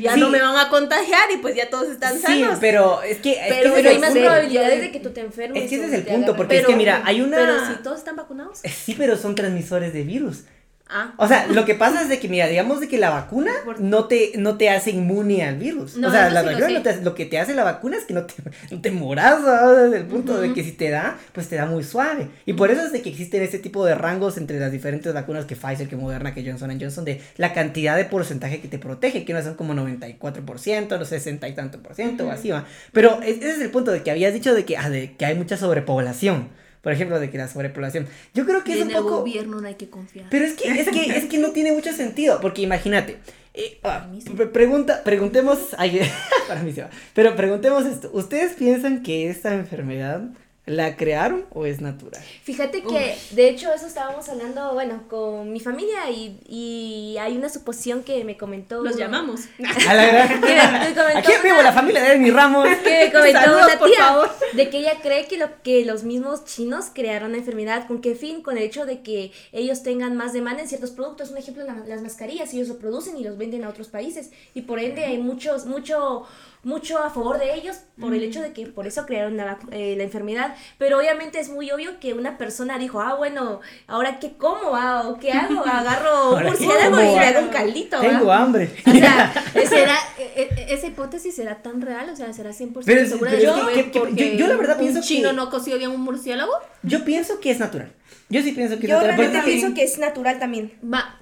ya 0.00 0.14
Sí. 0.14 0.20
no 0.20 0.28
me 0.30 0.40
van 0.40 0.56
a 0.56 0.68
contagiar 0.68 1.30
y 1.34 1.38
pues 1.38 1.54
ya 1.54 1.68
todos 1.70 1.88
están 1.90 2.14
sí, 2.16 2.22
sanos. 2.22 2.58
pero 2.60 3.02
es 3.02 3.18
que, 3.18 3.32
es 3.32 3.38
que 3.38 3.48
Pero 3.48 3.68
ese 3.70 3.74
Pero 3.76 3.88
hay 3.90 3.98
más 3.98 4.10
probabilidades 4.12 4.80
de 4.80 4.90
que 4.92 5.00
tú 5.00 5.10
te 5.10 5.20
enfermes. 5.20 5.62
Es 5.64 5.70
que 5.70 5.76
ese 5.76 5.86
es 5.86 5.92
el 5.92 6.02
punto, 6.04 6.36
porque 6.36 6.58
es 6.58 6.66
que 6.66 6.76
mira, 6.76 7.02
hay 7.04 7.20
una- 7.20 7.36
Pero 7.36 7.66
si 7.66 7.82
todos 7.82 7.98
están 7.98 8.16
vacunados. 8.16 8.60
Sí, 8.84 8.94
pero 8.96 9.16
son 9.16 9.34
transmisores 9.34 9.92
de 9.92 10.02
virus. 10.02 10.44
Ah. 10.92 11.12
O 11.16 11.28
sea, 11.28 11.46
lo 11.46 11.64
que 11.64 11.74
pasa 11.74 12.02
es 12.02 12.08
de 12.08 12.18
que, 12.18 12.28
mira, 12.28 12.46
digamos 12.48 12.80
de 12.80 12.88
que 12.88 12.98
la 12.98 13.10
vacuna 13.10 13.52
no 13.78 14.06
te, 14.06 14.32
no 14.36 14.56
te 14.56 14.70
hace 14.70 14.90
inmune 14.90 15.44
al 15.44 15.56
virus. 15.56 15.96
No, 15.96 16.08
o 16.08 16.10
sea, 16.10 16.30
la 16.30 16.40
sí 16.40 16.46
lo 16.46 16.52
vacuna 16.52 16.66
sé. 16.66 16.72
no 16.74 16.82
te 16.82 16.88
hace- 16.90 17.02
lo 17.02 17.14
que 17.14 17.26
te 17.26 17.38
hace 17.38 17.54
la 17.54 17.64
vacuna 17.64 17.96
es 17.96 18.04
que 18.04 18.14
no 18.14 18.24
te, 18.24 18.34
no 18.70 18.80
te 18.80 18.90
moras, 18.90 19.40
desde 19.76 19.96
el 19.98 20.06
punto 20.06 20.40
de 20.40 20.52
que 20.52 20.64
si 20.64 20.72
te 20.72 20.90
da, 20.90 21.16
pues 21.32 21.48
te 21.48 21.56
da 21.56 21.66
muy 21.66 21.84
suave. 21.84 22.28
Y 22.46 22.54
por 22.54 22.70
eso 22.70 22.82
es 22.82 22.92
de 22.92 23.02
que 23.02 23.08
existen 23.10 23.42
ese 23.42 23.58
tipo 23.58 23.84
de 23.86 23.94
rangos 23.94 24.36
entre 24.36 24.58
las 24.58 24.72
diferentes 24.72 25.12
vacunas 25.14 25.44
que 25.44 25.54
Pfizer, 25.56 25.88
que 25.88 25.96
Moderna, 25.96 26.34
que 26.34 26.44
Johnson 26.44 26.76
Johnson, 26.80 27.04
de 27.04 27.20
la 27.36 27.52
cantidad 27.52 27.96
de 27.96 28.04
porcentaje 28.04 28.60
que 28.60 28.68
te 28.68 28.78
protege, 28.78 29.24
que 29.24 29.32
no 29.32 29.42
son 29.42 29.54
como 29.54 29.74
94%, 29.74 30.98
no 30.98 31.04
60 31.04 31.48
y 31.48 31.54
tanto 31.54 31.78
por 31.82 31.94
ciento, 31.94 32.26
o 32.26 32.30
así 32.30 32.50
va. 32.50 32.64
Pero 32.92 33.20
ese 33.22 33.50
es 33.50 33.60
el 33.60 33.70
punto 33.70 33.90
de 33.92 34.02
que 34.02 34.10
habías 34.10 34.32
dicho 34.34 34.54
de 34.54 34.64
que, 34.64 34.76
ah, 34.76 34.90
de 34.90 35.12
que 35.16 35.24
hay 35.26 35.34
mucha 35.34 35.56
sobrepoblación. 35.56 36.48
Por 36.82 36.92
ejemplo, 36.92 37.20
de 37.20 37.30
que 37.30 37.36
la 37.38 37.46
sobrepoblación. 37.48 38.06
Yo 38.34 38.46
creo 38.46 38.64
que 38.64 38.70
Y 38.70 38.74
es 38.74 38.80
en 38.80 38.88
un 38.88 38.90
el 38.94 39.02
poco... 39.02 39.18
gobierno 39.18 39.60
no 39.60 39.66
hay 39.68 39.74
que 39.74 39.90
confiar. 39.90 40.26
Pero 40.30 40.44
es 40.46 40.54
que, 40.54 40.68
es 40.68 40.88
que, 40.88 41.16
es 41.16 41.24
que 41.26 41.38
no 41.38 41.50
tiene 41.52 41.72
mucho 41.72 41.92
sentido, 41.92 42.40
porque 42.40 42.62
imagínate, 42.62 43.18
eh, 43.52 43.78
ah, 43.82 44.08
pregunta, 44.52 45.02
preguntemos, 45.04 45.58
ay, 45.78 46.00
para 46.48 46.62
mí 46.62 46.72
se 46.72 46.82
va, 46.82 46.90
pero 47.14 47.36
preguntemos 47.36 47.84
esto, 47.84 48.10
¿ustedes 48.14 48.52
piensan 48.54 49.02
que 49.02 49.28
esta 49.28 49.54
enfermedad 49.54 50.30
la 50.70 50.96
crearon 50.96 51.44
o 51.52 51.66
es 51.66 51.80
natural? 51.80 52.22
Fíjate 52.44 52.82
que, 52.82 53.16
de 53.32 53.48
hecho, 53.48 53.72
eso 53.72 53.86
estábamos 53.86 54.28
hablando, 54.28 54.72
bueno, 54.74 55.02
con 55.08 55.52
mi 55.52 55.58
familia 55.60 56.08
y, 56.10 56.38
y 56.48 57.16
hay 57.18 57.36
una 57.36 57.48
suposición 57.48 58.02
que 58.02 58.22
me 58.24 58.36
comentó. 58.36 58.82
Los 58.82 58.94
uno- 58.94 59.00
llamamos. 59.04 59.40
A 59.88 59.94
la 59.94 60.06
gran- 60.06 60.40
Que 60.40 60.54
me 60.54 60.94
comentó 60.94 61.00
Aquí 61.18 61.32
en 61.32 61.42
vivo 61.42 61.62
la 61.62 61.72
familia 61.72 62.02
de 62.02 62.12
Edmi 62.14 62.30
Ramos. 62.30 62.68
que 62.84 63.06
me 63.06 63.12
comentó 63.12 63.40
Saludos, 63.40 63.64
una 63.66 63.78
por 63.78 63.88
tía 63.90 63.98
favor. 63.98 64.30
de 64.54 64.70
que 64.70 64.78
ella 64.78 64.94
cree 65.02 65.26
que, 65.26 65.38
lo, 65.38 65.48
que 65.62 65.84
los 65.84 66.04
mismos 66.04 66.44
chinos 66.44 66.86
crearon 66.94 67.32
la 67.32 67.38
enfermedad. 67.38 67.86
¿Con 67.86 68.00
qué 68.00 68.14
fin? 68.14 68.42
Con 68.42 68.56
el 68.56 68.62
hecho 68.64 68.86
de 68.86 69.02
que 69.02 69.32
ellos 69.52 69.82
tengan 69.82 70.16
más 70.16 70.32
demanda 70.32 70.62
en 70.62 70.68
ciertos 70.68 70.90
productos. 70.92 71.30
Un 71.30 71.38
ejemplo, 71.38 71.64
la- 71.64 71.84
las 71.86 72.02
mascarillas, 72.02 72.52
ellos 72.54 72.68
lo 72.68 72.78
producen 72.78 73.16
y 73.16 73.24
los 73.24 73.36
venden 73.36 73.64
a 73.64 73.68
otros 73.68 73.88
países. 73.88 74.30
Y 74.54 74.62
por 74.62 74.78
ende 74.78 75.04
hay 75.04 75.18
muchos, 75.18 75.66
mucho, 75.66 76.24
mucho 76.62 76.98
a 76.98 77.10
favor 77.10 77.38
de 77.38 77.54
ellos 77.54 77.78
por 78.00 78.14
el 78.14 78.22
hecho 78.22 78.40
de 78.42 78.52
que 78.52 78.66
por 78.66 78.86
eso 78.86 79.06
crearon 79.06 79.36
la, 79.36 79.58
eh, 79.72 79.94
la 79.96 80.04
enfermedad. 80.04 80.54
Pero 80.78 80.98
obviamente 80.98 81.40
es 81.40 81.48
muy 81.48 81.70
obvio 81.70 81.98
que 82.00 82.14
una 82.14 82.38
persona 82.38 82.78
dijo, 82.78 83.00
ah, 83.00 83.14
bueno, 83.14 83.60
¿ahora 83.86 84.18
qué 84.18 84.32
como? 84.36 84.74
Ah, 84.76 85.04
¿O 85.08 85.18
qué 85.18 85.32
hago? 85.32 85.64
Agarro 85.66 86.30
un 86.32 86.36
Ahora, 86.38 86.52
¿qué 86.52 86.64
murciélago 86.66 87.00
y 87.00 87.04
le 87.04 87.18
hago 87.20 87.40
un 87.40 87.48
caldito. 87.48 87.96
¿va?". 87.96 88.02
Tengo 88.02 88.32
hambre. 88.32 88.70
O 88.86 88.90
sea, 88.92 89.32
¿Será, 89.68 89.96
e- 90.18 90.48
e- 90.56 90.74
¿Esa 90.74 90.86
hipótesis 90.86 91.34
será 91.34 91.62
tan 91.62 91.80
real? 91.80 92.08
O 92.10 92.16
sea, 92.16 92.32
¿será 92.32 92.50
100% 92.50 92.82
Pero 92.84 93.06
segura 93.06 93.30
pero 93.30 93.40
de 93.40 93.46
que 93.46 93.54
que- 93.54 93.62
fue 93.62 93.74
que- 93.84 93.90
que- 93.90 93.98
porque 94.00 94.30
yo- 94.32 94.38
yo 94.38 94.46
la 94.48 94.56
verdad 94.56 94.76
un 94.78 94.82
pienso 94.84 95.00
chino 95.02 95.30
que- 95.30 95.36
no 95.36 95.50
coció 95.50 95.78
bien 95.78 95.90
un 95.90 96.00
murciélago? 96.00 96.52
Yo 96.82 97.04
pienso 97.04 97.40
que 97.40 97.50
es 97.50 97.58
natural. 97.58 97.92
Yo 98.28 98.42
sí 98.42 98.52
pienso 98.52 98.76
que 98.78 98.86
es 98.86 98.90
Yo 98.90 98.94
natural. 98.96 99.16
realmente 99.16 99.38
porque- 99.38 99.56
pienso 99.58 99.74
que 99.74 99.82
es 99.84 99.98
natural 99.98 100.38
también. 100.38 100.72
Va, 100.82 101.19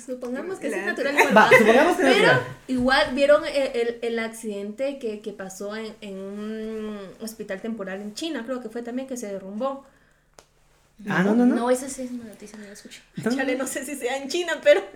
supongamos 0.00 0.58
que 0.58 0.68
es 0.68 0.84
natural. 0.86 1.14
igual, 1.18 1.36
Va, 1.36 1.42
¿va? 1.50 1.58
supongamos 1.58 1.96
que 1.96 2.02
es 2.02 2.14
Pero 2.16 2.26
natural. 2.32 2.56
igual 2.68 3.14
vieron 3.14 3.44
el, 3.46 3.54
el- 3.76 3.98
el 4.02 4.18
accidente 4.18 4.98
que, 4.98 5.20
que 5.20 5.32
pasó 5.32 5.76
en, 5.76 5.94
en 6.00 6.16
un 6.18 6.98
hospital 7.20 7.60
temporal 7.60 8.00
en 8.00 8.14
China, 8.14 8.42
creo 8.44 8.60
que 8.60 8.68
fue 8.68 8.82
también 8.82 9.06
que 9.08 9.16
se 9.16 9.26
derrumbó. 9.28 9.84
Ah, 11.08 11.22
no, 11.22 11.34
no, 11.34 11.46
no. 11.46 11.54
No, 11.54 11.70
esa 11.70 11.88
sí 11.88 12.02
es 12.02 12.10
una 12.10 12.24
noticia, 12.24 12.58
no 12.58 12.66
la 12.66 12.72
escuché. 12.74 13.00
No, 13.24 13.30
Chale, 13.34 13.56
no 13.56 13.66
sé 13.66 13.86
si 13.86 13.96
sea 13.96 14.18
en 14.18 14.28
China, 14.28 14.60
pero... 14.62 14.82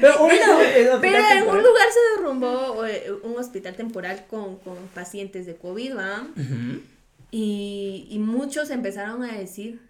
Pero, 0.00 0.24
un- 0.24 0.28
Pero, 0.28 0.56
un- 0.96 1.00
pero 1.00 1.18
un- 1.18 1.32
en 1.32 1.42
un 1.48 1.58
lugar 1.62 1.86
se 1.92 2.20
derrumbó 2.20 2.84
eh, 2.86 3.12
un 3.22 3.38
hospital 3.38 3.76
temporal 3.76 4.24
con, 4.28 4.56
con 4.58 4.76
pacientes 4.94 5.46
de 5.46 5.54
COVID, 5.54 5.96
¿va? 5.96 6.26
Y, 7.30 8.06
y 8.10 8.18
muchos 8.18 8.70
empezaron 8.70 9.22
a 9.22 9.32
decir 9.38 9.80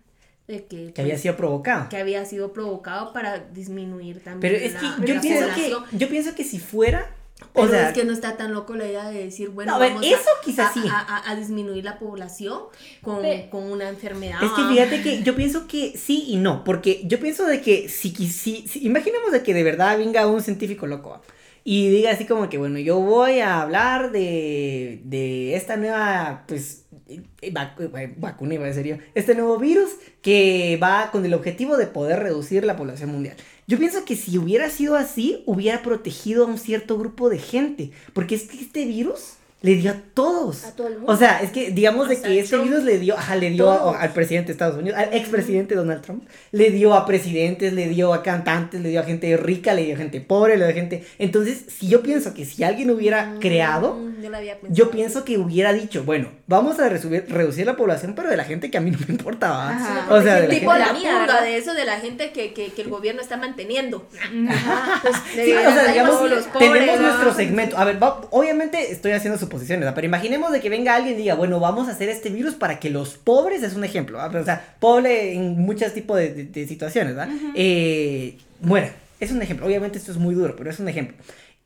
de 0.47 0.67
que, 0.67 0.93
Que 0.93 1.01
había 1.03 1.15
pues, 1.15 1.23
sido 1.23 1.37
provocado. 1.37 1.89
que 1.89 1.97
había 1.97 2.25
sido 2.25 2.53
provocado 2.53 3.13
para 3.13 3.39
disminuir 3.39 4.23
también 4.23 4.41
Pero 4.41 4.57
es 4.65 4.75
la- 4.75 4.81
que 4.81 5.07
yo 5.07 5.15
la 5.15 5.21
pienso 5.21 5.41
población. 5.47 5.85
que, 5.91 5.97
yo 5.99 6.09
pienso 6.09 6.35
que 6.35 6.45
si 6.45 6.59
fuera, 6.59 7.15
o 7.53 7.63
Pero 7.63 7.69
sea, 7.71 7.89
es 7.89 7.95
que 7.95 8.05
no 8.05 8.13
está 8.13 8.37
tan 8.37 8.53
loco 8.53 8.75
la 8.77 8.87
idea 8.87 9.09
de 9.11 9.25
decir, 9.25 9.49
bueno, 9.49 9.73
No, 9.73 9.77
a 9.77 9.81
ver, 9.81 9.89
vamos 9.95 10.07
eso 10.07 10.17
a, 10.17 10.45
quizás 10.45 10.71
a- 10.71 10.73
sí. 10.75 10.87
a, 10.89 10.99
a- 10.99 11.31
a 11.31 11.35
disminuir 11.37 11.83
la 11.85 11.99
población 11.99 12.61
con, 13.03 13.23
Pe- 13.23 13.49
con 13.51 13.65
una 13.65 13.89
enfermedad. 13.89 14.43
Es 14.43 14.51
que 14.53 14.63
fíjate 14.69 15.03
que 15.03 15.23
yo 15.23 15.35
pienso 15.35 15.67
que 15.67 15.97
sí 15.99 16.25
y 16.29 16.37
no, 16.37 16.63
porque 16.63 17.03
yo 17.07 17.19
pienso 17.19 17.45
de 17.47 17.61
que 17.61 17.89
si, 17.89 18.11
si, 18.15 18.69
si- 18.69 18.85
imaginemos 18.87 19.33
de 19.33 19.43
que 19.43 19.53
de 19.55 19.63
verdad 19.65 19.99
venga 19.99 20.27
un 20.27 20.43
científico 20.43 20.87
loco 20.87 21.21
y 21.65 21.89
diga 21.89 22.11
así 22.13 22.27
como 22.27 22.49
que, 22.51 22.59
bueno, 22.59 22.79
yo 22.79 23.01
voy 23.01 23.41
a 23.41 23.63
hablar 23.63 24.13
de, 24.13 25.01
de 25.05 25.57
esta 25.57 25.77
nueva, 25.77 26.45
pues, 26.47 26.84
vacu- 27.09 28.15
vacuna, 28.17 28.55
iba 28.55 28.65
a 28.65 28.69
decir 28.69 28.87
yo, 28.87 28.97
este 29.15 29.35
nuevo 29.35 29.59
virus 29.59 29.91
que 30.23 30.79
va 30.83 31.11
con 31.11 31.25
el 31.25 31.35
objetivo 31.35 31.77
de 31.77 31.87
poder 31.87 32.21
reducir 32.21 32.65
la 32.65 32.77
población 32.77 33.11
mundial. 33.11 33.37
Yo 33.67 33.79
pienso 33.79 34.05
que 34.05 34.17
si 34.17 34.37
hubiera 34.39 34.69
sido 34.71 34.95
así, 34.97 35.43
hubiera 35.47 35.83
protegido 35.83 36.45
a 36.45 36.47
un 36.47 36.59
cierto 36.59 36.99
grupo 36.99 37.29
de 37.31 37.39
gente, 37.39 37.91
porque 38.13 38.35
es 38.35 38.43
que 38.45 38.61
este 38.61 38.85
virus 38.85 39.35
le 39.63 39.77
dio 39.77 39.93
a 39.93 39.97
todos. 40.13 40.65
A 40.65 40.73
todo 40.77 40.89
el 40.89 40.99
mundo. 40.99 41.11
O 41.11 41.17
sea, 41.17 41.41
es 41.41 41.51
que 41.51 41.71
digamos 41.71 42.11
de 42.11 42.21
que 42.21 42.39
este 42.41 42.51
Trump. 42.57 42.69
virus 42.69 42.85
le 42.85 42.99
dio, 42.99 43.17
ajá, 43.17 43.35
le 43.37 43.49
dio 43.49 43.71
a- 43.71 43.99
al 43.99 44.13
presidente 44.13 44.49
de 44.49 44.53
Estados 44.53 44.77
Unidos, 44.77 44.99
al 44.99 45.15
expresidente 45.15 45.75
Donald 45.75 46.03
Trump, 46.03 46.25
le 46.53 46.71
dio 46.71 46.93
a 46.93 47.07
presidentes, 47.07 47.73
le 47.73 47.89
dio 47.89 48.13
a 48.13 48.23
cantantes, 48.23 48.83
le 48.83 48.91
dio 48.91 49.01
a 49.01 49.05
gente 49.05 49.35
rica, 49.39 49.73
le 49.73 49.85
dio 49.87 49.95
a 49.95 49.99
gente 49.99 50.21
pobre, 50.21 50.59
le 50.59 50.65
dio 50.67 50.71
a 50.71 50.75
gente... 50.75 51.03
Entonces, 51.19 51.65
si 51.69 51.89
yo 51.89 52.03
pienso 52.03 52.35
que 52.35 52.45
si 52.45 52.63
alguien 52.63 52.91
hubiera 52.91 53.37
creado, 53.41 53.99
Yo, 54.25 54.31
lo 54.31 54.37
había 54.39 54.55
pensado. 54.61 54.75
yo 54.75 54.91
pienso 54.91 55.25
que 55.25 55.39
hubiera 55.39 55.73
dicho, 55.73 56.05
bueno, 56.05 56.29
vamos 56.47 56.79
a 56.81 56.89
resubir- 56.89 57.27
reducir 57.29 57.67
la 57.67 57.77
población, 57.77 58.15
pero 58.17 58.29
de 58.31 58.37
la 58.37 58.45
gente 58.45 58.71
que 58.71 58.79
a 58.79 58.81
mí 58.81 58.91
no 58.91 58.99
me 59.07 59.15
importaba. 59.15 59.71
Ajá. 59.71 60.07
O 60.13 60.23
sea, 60.23 60.37
de 60.41 60.49
la 60.49 60.55
tipo 60.55 60.71
gente... 60.73 60.87
la 60.87 60.93
mía, 60.93 61.11
purga 61.11 61.21
¿verdad? 61.21 61.43
de 61.43 61.57
eso 61.57 61.75
de 61.75 61.85
la 61.85 61.99
gente 62.01 62.33
que, 62.33 62.53
que, 62.53 62.73
que 62.73 62.83
el 62.83 62.89
gobierno 62.89 63.21
está 63.21 63.37
manteniendo. 63.37 64.09
Ajá, 64.49 65.01
pues, 65.03 65.15
Sí, 65.35 65.53
o 65.53 65.73
sea, 65.73 65.89
digamos, 65.93 66.17
pobres, 66.17 66.47
tenemos 66.59 67.01
¿no? 67.01 67.07
nuestro 67.09 67.35
segmento. 67.35 67.77
A 67.79 67.85
ver, 67.85 68.03
va- 68.03 68.21
obviamente 68.31 68.91
estoy 68.93 69.13
haciendo 69.13 69.39
suposiciones, 69.39 69.91
pero 69.95 70.07
imaginemos 70.07 70.53
de 70.53 70.61
que 70.61 70.69
venga 70.71 70.95
alguien 70.95 71.15
y 71.15 71.19
diga, 71.19 71.35
bueno, 71.35 71.61
vamos 71.61 71.89
a 71.89 71.93
hacer 71.93 72.09
este 72.09 72.31
virus 72.31 72.55
para 72.55 72.81
que 72.81 72.91
los 72.91 73.11
pobres, 73.19 73.63
es 73.63 73.75
un 73.75 73.85
ejemplo, 73.85 74.19
o 74.25 74.45
sea, 74.45 74.75
pobre 74.81 75.35
en 75.35 75.59
muchos 75.59 75.93
tipos 75.93 76.17
de, 76.17 76.33
de- 76.33 76.45
de 76.45 76.67
situaciones, 76.67 77.15
¿verdad? 77.15 77.35
Eh, 77.55 78.39
muera. 78.61 78.93
Es 79.21 79.31
un 79.31 79.41
ejemplo, 79.41 79.65
obviamente 79.67 79.97
esto 79.99 80.11
es 80.11 80.19
muy 80.19 80.35
duro, 80.35 80.55
pero 80.57 80.71
es 80.71 80.79
un 80.81 80.89
ejemplo. 80.89 81.17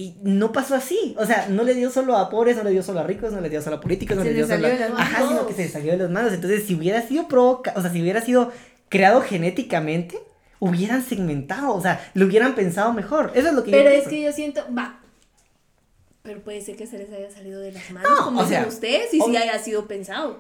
Y 0.01 0.15
no 0.23 0.53
pasó 0.53 0.77
así, 0.77 1.17
o 1.19 1.27
sea, 1.27 1.49
no 1.49 1.65
le 1.65 1.75
dio 1.75 1.91
solo 1.91 2.17
a 2.17 2.31
pobres, 2.31 2.57
no 2.57 2.63
le 2.63 2.71
dio 2.71 2.85
solo 2.85 3.01
a 3.01 3.03
ricos, 3.03 3.33
no 3.33 3.41
le 3.41 3.51
dio 3.51 3.61
solo 3.61 3.77
a 3.77 3.81
políticos, 3.81 4.17
no 4.17 4.23
Se 4.23 4.29
le 4.29 4.35
dio 4.37 4.47
solo 4.47 4.69
a... 4.69 4.71
Ajá, 5.03 5.27
sino 5.27 5.45
que 5.45 5.55
se 5.55 5.65
le 5.65 5.69
salió 5.69 5.91
de 5.91 5.99
las 5.99 6.11
manos. 6.11 6.33
Entonces, 6.33 6.65
si 6.69 6.77
hubiera 6.77 7.03
sido 7.03 7.27
provoca, 7.27 7.73
o 7.75 7.81
sea, 7.83 7.91
si 7.91 8.01
hubiera 8.01 8.21
sido 8.21 8.53
creado 8.89 9.21
genéticamente, 9.23 10.17
hubieran 10.61 11.03
segmentado, 11.03 11.75
o 11.75 11.81
sea, 11.81 12.01
lo 12.15 12.27
hubieran 12.27 12.55
pensado 12.55 12.93
mejor. 12.93 13.33
Eso 13.35 13.49
es 13.49 13.55
lo 13.55 13.65
que 13.65 13.73
yo 13.73 13.77
Pero 13.77 13.89
es 13.91 13.95
pienso. 14.05 14.11
que 14.11 14.23
yo 14.23 14.33
siento, 14.33 14.65
va. 14.73 15.01
Pero 16.23 16.43
puede 16.43 16.61
ser 16.61 16.77
que 16.77 16.87
se 16.87 16.97
les 16.99 17.11
haya 17.13 17.33
salido 17.33 17.61
de 17.61 17.73
las 17.73 17.91
manos, 17.91 18.09
No, 18.09 18.25
como 18.25 18.41
o 18.41 18.43
dicen 18.45 18.61
sea, 18.61 18.69
ustedes, 18.69 19.13
y 19.13 19.21
si 19.21 19.37
haya 19.37 19.59
sido 19.59 19.89
pensado. 19.89 20.39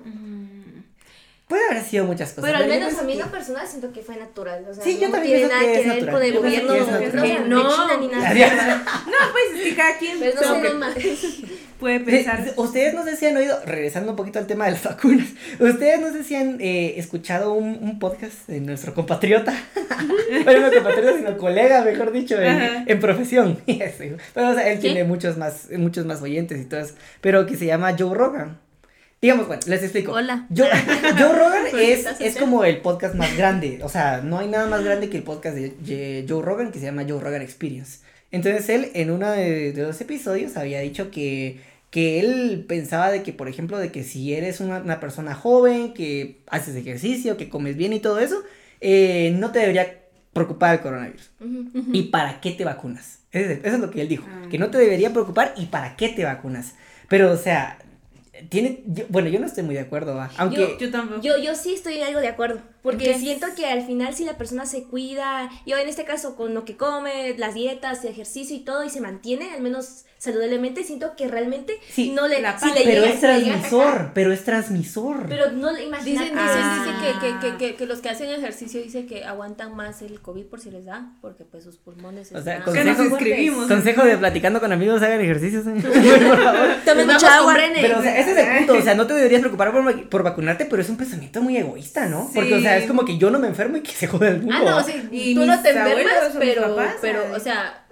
Puede 1.49 1.63
haber 1.71 1.83
sido 1.83 2.05
muchas 2.05 2.33
cosas. 2.33 2.51
Pero 2.51 2.63
al 2.63 2.69
menos 2.69 2.99
a 2.99 3.03
mí 3.03 3.15
que- 3.15 3.19
en 3.21 3.25
lo 3.25 3.33
personal 3.33 3.67
siento 3.67 3.91
que 3.91 4.03
fue 4.03 4.17
natural. 4.17 4.67
O 4.71 4.75
sea, 4.75 4.85
Sí, 4.85 4.99
yo 5.01 5.07
no 5.09 5.15
también 5.15 5.39
tiene 5.39 5.49
pienso 5.49 5.55
nada 5.57 5.73
que 5.73 5.79
ver 5.79 5.87
natural. 5.89 6.15
con 6.15 6.23
el 6.23 6.33
Yo 6.35 6.41
gobierno 6.43 6.73
que 6.99 7.07
es 7.07 7.15
no, 7.15 7.23
no, 7.47 7.63
No. 7.63 7.71
China 7.71 7.97
ni 8.01 8.09
nada. 8.09 8.85
No, 9.07 9.33
pues 9.33 9.45
es 9.57 9.63
que 9.71 9.75
cada 9.75 9.97
quien 9.99 10.19
Pero 10.21 10.41
no 10.43 10.63
que 10.63 10.71
más. 10.75 10.95
puede 11.81 12.01
pensar. 12.01 12.45
Ustedes 12.57 12.93
no 12.93 13.03
sé 13.05 13.17
si 13.17 13.27
han 13.27 13.37
oído, 13.37 13.59
regresando 13.65 14.11
un 14.11 14.17
poquito 14.17 14.39
al 14.39 14.47
tema 14.47 14.67
de 14.67 14.73
las 14.73 14.83
vacunas, 14.83 15.29
ustedes 15.59 16.01
no 16.01 16.13
sé 16.13 16.25
si 16.25 16.35
han 16.35 16.61
eh, 16.61 16.95
escuchado 16.99 17.53
un, 17.53 17.79
un 17.81 17.99
podcast 17.99 18.47
de 18.49 18.61
nuestro 18.61 18.93
compatriota, 18.95 19.55
bueno, 20.45 20.67
no 20.67 20.73
compatriota, 20.73 21.17
sino 21.17 21.39
colega, 21.39 21.83
mejor 21.83 22.13
dicho, 22.13 22.37
en, 22.41 23.01
profesión. 23.01 23.59
Sí, 23.67 23.81
Pero, 24.35 24.49
o 24.51 24.55
sea, 24.55 24.71
él 24.71 24.81
tiene 24.81 25.05
muchos 25.05 25.37
más, 25.39 25.69
muchos 25.79 26.05
más 26.05 26.21
oyentes 26.21 26.61
y 26.61 26.65
todo 26.65 26.81
eso, 26.81 26.95
pero 27.21 27.47
que 27.47 27.57
se 27.57 27.65
llama 27.67 27.95
Joe 27.99 28.15
Rogan. 28.15 28.59
Digamos, 29.21 29.49
bueno, 29.49 29.63
les 29.67 29.83
explico. 29.83 30.13
Hola. 30.13 30.47
Joe, 30.57 30.69
Joe 31.19 31.33
Rogan 31.39 31.67
es, 31.77 32.07
es 32.21 32.35
sea. 32.35 32.41
como 32.41 32.65
el 32.65 32.81
podcast 32.81 33.15
más 33.17 33.37
grande. 33.37 33.81
O 33.83 33.89
sea, 33.89 34.21
no 34.23 34.39
hay 34.39 34.47
nada 34.49 34.67
más 34.69 34.85
grande 34.85 35.11
que 35.11 35.17
el 35.17 35.25
podcast 35.25 35.57
de, 35.57 36.25
Joe 36.29 36.43
Rogan 36.43 36.71
que 36.71 36.79
se 36.79 36.85
llama 36.87 37.05
Joe 37.09 37.21
Rogan 37.21 37.43
Experience. 37.43 37.99
Entonces 38.31 38.69
él 38.69 38.91
en 38.95 39.11
uno 39.11 39.31
de, 39.31 39.73
de 39.73 39.83
los 39.83 40.01
episodios 40.01 40.57
había 40.57 40.81
dicho 40.81 41.11
que, 41.11 41.61
que 41.91 42.21
él 42.21 42.65
pensaba 42.69 43.11
de 43.11 43.23
que, 43.25 43.33
por 43.33 43.49
ejemplo, 43.49 43.79
de 43.79 43.91
que 43.91 44.05
si 44.05 44.35
eres 44.35 44.61
una, 44.61 44.79
una 44.79 45.01
persona 45.01 45.35
joven, 45.35 45.95
que 45.95 46.39
haces 46.47 46.77
ejercicio, 46.77 47.37
que 47.37 47.49
comes 47.49 47.77
bien 47.77 47.93
y 47.95 48.01
todo 48.01 48.21
eso, 48.21 48.43
eh, 48.81 49.35
no 49.37 49.51
te 49.51 49.59
debería 49.59 49.97
preocupar 50.33 50.75
el 50.77 50.81
coronavirus. 50.81 51.31
¿Y 51.93 52.03
para 52.05 52.41
qué 52.41 52.53
te 52.53 52.65
vacunas? 52.65 53.19
Eso 53.33 53.51
es, 53.51 53.59
eso 53.65 53.75
es 53.75 53.81
lo 53.81 53.91
que 53.91 54.01
él 54.03 54.09
dijo, 54.09 54.25
Ah. 54.31 54.47
que 54.49 54.59
no 54.59 54.71
te 54.71 54.79
debería 54.79 55.13
preocupar 55.13 55.55
y 55.57 55.67
para 55.67 55.97
qué 55.97 56.09
te 56.11 56.25
vacunas. 56.25 56.75
Pero, 57.09 57.33
o 57.33 57.37
sea, 57.37 57.79
tiene, 58.49 58.83
yo- 58.87 59.05
bueno, 59.09 59.29
yo 59.29 59.39
no 59.41 59.47
estoy 59.47 59.63
muy 59.65 59.75
de 59.75 59.81
acuerdo, 59.81 60.15
¿va? 60.15 60.31
aunque... 60.37 60.77
Yo 60.81 60.91
tampoco. 60.91 61.21
Yo, 61.23 61.37
yo 61.39 61.55
sí 61.55 61.75
estoy 61.75 62.01
algo 62.01 62.21
de 62.21 62.29
acuerdo, 62.29 62.61
porque 62.83 63.05
¿Qué? 63.13 63.19
siento 63.19 63.47
que 63.57 63.67
al 63.67 63.83
final 63.87 64.15
si 64.15 64.25
la 64.25 64.37
persona 64.39 64.67
se 64.67 64.85
cuida, 64.85 65.51
yo 65.67 65.77
en 65.77 65.89
este 65.89 66.05
caso 66.05 66.37
con 66.37 66.55
lo 66.55 66.65
que 66.65 66.77
come, 66.77 67.37
las 67.39 67.55
dietas, 67.55 68.05
ejercicio 68.05 68.57
y 68.57 68.61
todo, 68.61 68.85
y 68.85 68.91
se 68.91 69.01
mantiene, 69.01 69.53
al 69.53 69.61
menos 69.63 70.05
saludablemente, 70.19 70.83
siento 70.85 71.15
que 71.17 71.29
realmente 71.29 71.79
Sí, 71.91 72.11
no 72.11 72.27
le, 72.27 72.41
la 72.43 72.59
si 72.59 72.67
le 72.73 72.83
pero 72.85 73.03
llega- 73.03 73.15
es 73.15 73.21
transmisor, 73.21 74.11
pero 74.15 74.33
es 74.33 74.45
transmisor. 74.45 75.27
Pero 75.29 75.53
no 75.53 75.73
le 75.73 75.85
imagina 75.85 76.23
Dicen, 76.23 76.37
que- 76.37 76.43
dicen, 76.43 76.61
Ah. 76.61 76.85
dicen 76.85 77.01
que, 77.01 77.21
que, 77.21 77.39
que, 77.53 77.57
que, 77.57 77.75
que 77.77 77.87
los 77.87 78.01
que 78.01 78.09
hacen 78.09 78.29
ejercicio 78.31 78.83
dicen 78.83 79.07
que 79.07 79.25
aguantan 79.25 79.75
más 79.77 80.03
el 80.03 80.21
COVID 80.21 80.47
por 80.47 80.61
si 80.61 80.71
les 80.71 80.85
da, 80.85 81.13
porque 81.21 81.45
pues 81.45 81.63
sus 81.65 81.77
pulmones 81.77 82.33
O 82.33 82.43
sea, 82.43 82.59
están 82.59 82.75
Que 82.75 82.85
nos 82.85 82.97
consejo- 82.97 83.15
inscribimos. 83.17 83.67
Consejo 83.69 84.05
de 84.05 84.17
platicando 84.19 84.61
con 84.61 84.73
amigos, 84.73 85.01
hagan 85.03 85.21
ejercicios. 85.21 85.65
¿eh? 85.69 85.75
por 85.83 86.43
favor. 86.43 86.69
Tomen 86.85 87.07
mucha 87.07 87.27
vamos 87.27 87.41
agua. 87.41 87.45
con 87.45 87.55
Brené. 87.55 87.81
Pero, 87.81 87.99
o 87.99 88.03
sea, 88.03 88.19
ese 88.19 88.31
es 88.33 88.39
el 88.39 88.57
punto. 88.59 88.73
O 88.75 88.83
sea, 88.83 88.95
no 88.95 89.07
te 89.07 89.15
deberías 89.15 89.41
preocupar 89.41 89.73
por, 89.73 90.09
por 90.09 90.23
vacunarte, 90.25 90.65
pero 90.67 90.83
es 90.83 90.89
un 90.91 90.97
pensamiento 90.97 91.41
muy 91.43 91.57
egoísta, 91.57 92.07
¿no? 92.07 92.29
Porque, 92.35 92.55
o 92.55 92.61
sea, 92.61 92.77
es 92.77 92.87
como 92.87 93.05
que 93.05 93.19
yo 93.19 93.31
no 93.31 93.39
me 93.39 93.47
enfermo 93.49 93.77
y 93.77 93.83
que 93.83 93.93
se 93.93 94.07
joda 94.09 94.29
el 94.29 94.39
mundo. 94.43 94.55
Ah, 94.57 94.63
no, 94.65 94.83
sí, 94.85 94.93
Y 95.13 95.35
tú 95.35 95.47
no 95.47 95.61
te 95.63 95.71
enfermas, 95.71 96.33
pero, 96.39 96.77
pero, 97.01 97.21
o 97.35 97.39
sea, 97.41 97.85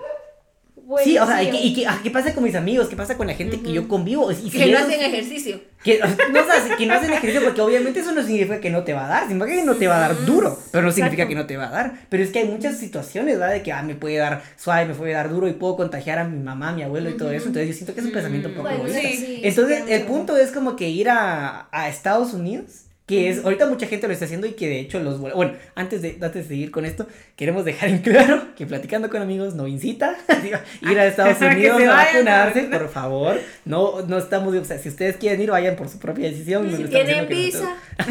Bueno, 0.87 1.05
Sí, 1.05 1.19
o 1.19 1.27
sea, 1.27 1.41
sí, 1.41 1.51
¿y 1.53 1.75
qué- 1.75 1.87
ah, 1.89 1.99
qué 2.01 2.13
pasa 2.13 2.33
con 2.33 2.45
mis 2.45 2.55
amigos? 2.55 2.87
¿Qué 2.89 2.95
pasa 2.95 3.17
con 3.17 3.27
la 3.27 3.35
gente 3.35 3.61
que 3.61 3.73
yo 3.73 3.89
convivo? 3.89 4.31
Y 4.31 4.37
si 4.37 4.51
que 4.51 4.67
no 4.71 4.79
hacen 4.79 5.01
ejercicio. 5.03 5.61
Que, 5.83 5.99
no, 5.99 6.07
o 6.07 6.45
sea, 6.45 6.77
que 6.77 6.87
no 6.87 6.95
hacen 6.95 7.13
ejercicio 7.13 7.43
porque 7.43 7.61
obviamente 7.61 7.99
eso 8.01 8.13
no 8.13 8.23
significa 8.23 8.61
que 8.61 8.71
no 8.71 8.85
te 8.85 8.93
va 8.93 9.07
a 9.07 9.09
dar, 9.09 9.27
significa 9.27 9.57
que 9.57 9.65
no 9.65 9.75
te 9.75 9.89
va 9.89 9.97
a 9.97 10.01
dar 10.09 10.25
duro, 10.25 10.57
pero 10.71 10.85
no 10.85 10.93
significa 10.93 11.25
Exacto. 11.25 11.29
que 11.29 11.35
no 11.43 11.47
te 11.47 11.57
va 11.57 11.67
a 11.69 11.71
dar. 11.71 11.95
Pero 12.09 12.23
es 12.23 12.31
que 12.31 12.39
hay 12.39 12.45
muchas 12.47 12.79
situaciones, 12.79 13.37
¿verdad? 13.37 13.53
De 13.55 13.63
que 13.65 13.73
ah, 13.73 13.83
me 13.83 13.97
puede 13.97 14.17
dar 14.19 14.43
suave, 14.57 14.87
me 14.87 14.95
puede 14.95 15.13
dar 15.13 15.29
duro 15.29 15.49
y 15.49 15.55
puedo 15.55 15.77
contagiar 15.77 16.21
a 16.21 16.25
mi 16.25 16.39
mamá, 16.39 16.69
a 16.69 16.73
mi 16.73 16.83
abuelo 16.85 17.11
y 17.11 17.17
todo 17.17 17.33
eso. 17.33 17.49
Entonces 17.49 17.69
yo 17.69 17.75
siento 17.75 17.93
que 17.93 18.01
es 18.01 18.07
un 18.07 18.13
pensamiento 18.13 18.49
un 18.49 18.55
poco 18.55 18.69
Bueno, 18.69 18.87
egoísta. 18.87 19.01
sí, 19.09 19.17
sí, 19.17 19.41
Entonces 19.43 19.83
el 19.89 20.03
punto 20.05 20.37
es 20.37 20.53
como 20.53 20.77
que 20.77 20.89
ir 20.89 21.09
a, 21.11 21.69
a 21.73 21.89
Estados 21.89 22.33
Unidos. 22.33 22.83
Que 23.07 23.31
es, 23.31 23.45
ahorita 23.45 23.67
mucha 23.67 23.87
gente 23.87 24.09
lo 24.09 24.13
está 24.13 24.25
haciendo 24.25 24.49
y 24.49 24.53
que 24.55 24.69
de 24.69 24.81
hecho 24.81 24.99
los, 24.99 25.21
bueno, 25.21 25.53
antes 25.77 26.03
de, 26.03 26.19
antes 26.21 26.35
de 26.35 26.49
seguir 26.49 26.73
con 26.73 26.85
esto, 26.85 27.07
queremos 27.37 27.65
dejar 27.65 27.89
en 27.91 27.99
claro 27.99 28.43
que 28.57 28.67
platicando 28.67 29.09
con 29.09 29.23
amigos 29.23 29.55
no 29.55 29.69
incita 29.69 30.17
digo, 30.43 30.59
ir 30.83 30.99
a 30.99 31.07
Estados 31.07 31.41
Unidos 31.41 31.81
a 31.83 32.01
a 32.01 32.05
vacunarse, 32.05 32.59
vacunar. 32.63 32.81
por 32.81 32.91
favor, 32.91 33.41
no, 33.65 34.03
no 34.03 34.19
estamos, 34.19 34.53
o 34.57 34.65
sea, 34.65 34.79
si 34.79 34.89
ustedes 34.89 35.17
quieren 35.19 35.41
ir, 35.41 35.51
vayan 35.53 35.77
por 35.77 35.89
su 35.89 35.99
propia 36.01 36.29
decisión. 36.29 36.69
Si 36.77 36.83
tienen 36.85 37.29
visa. 37.29 37.77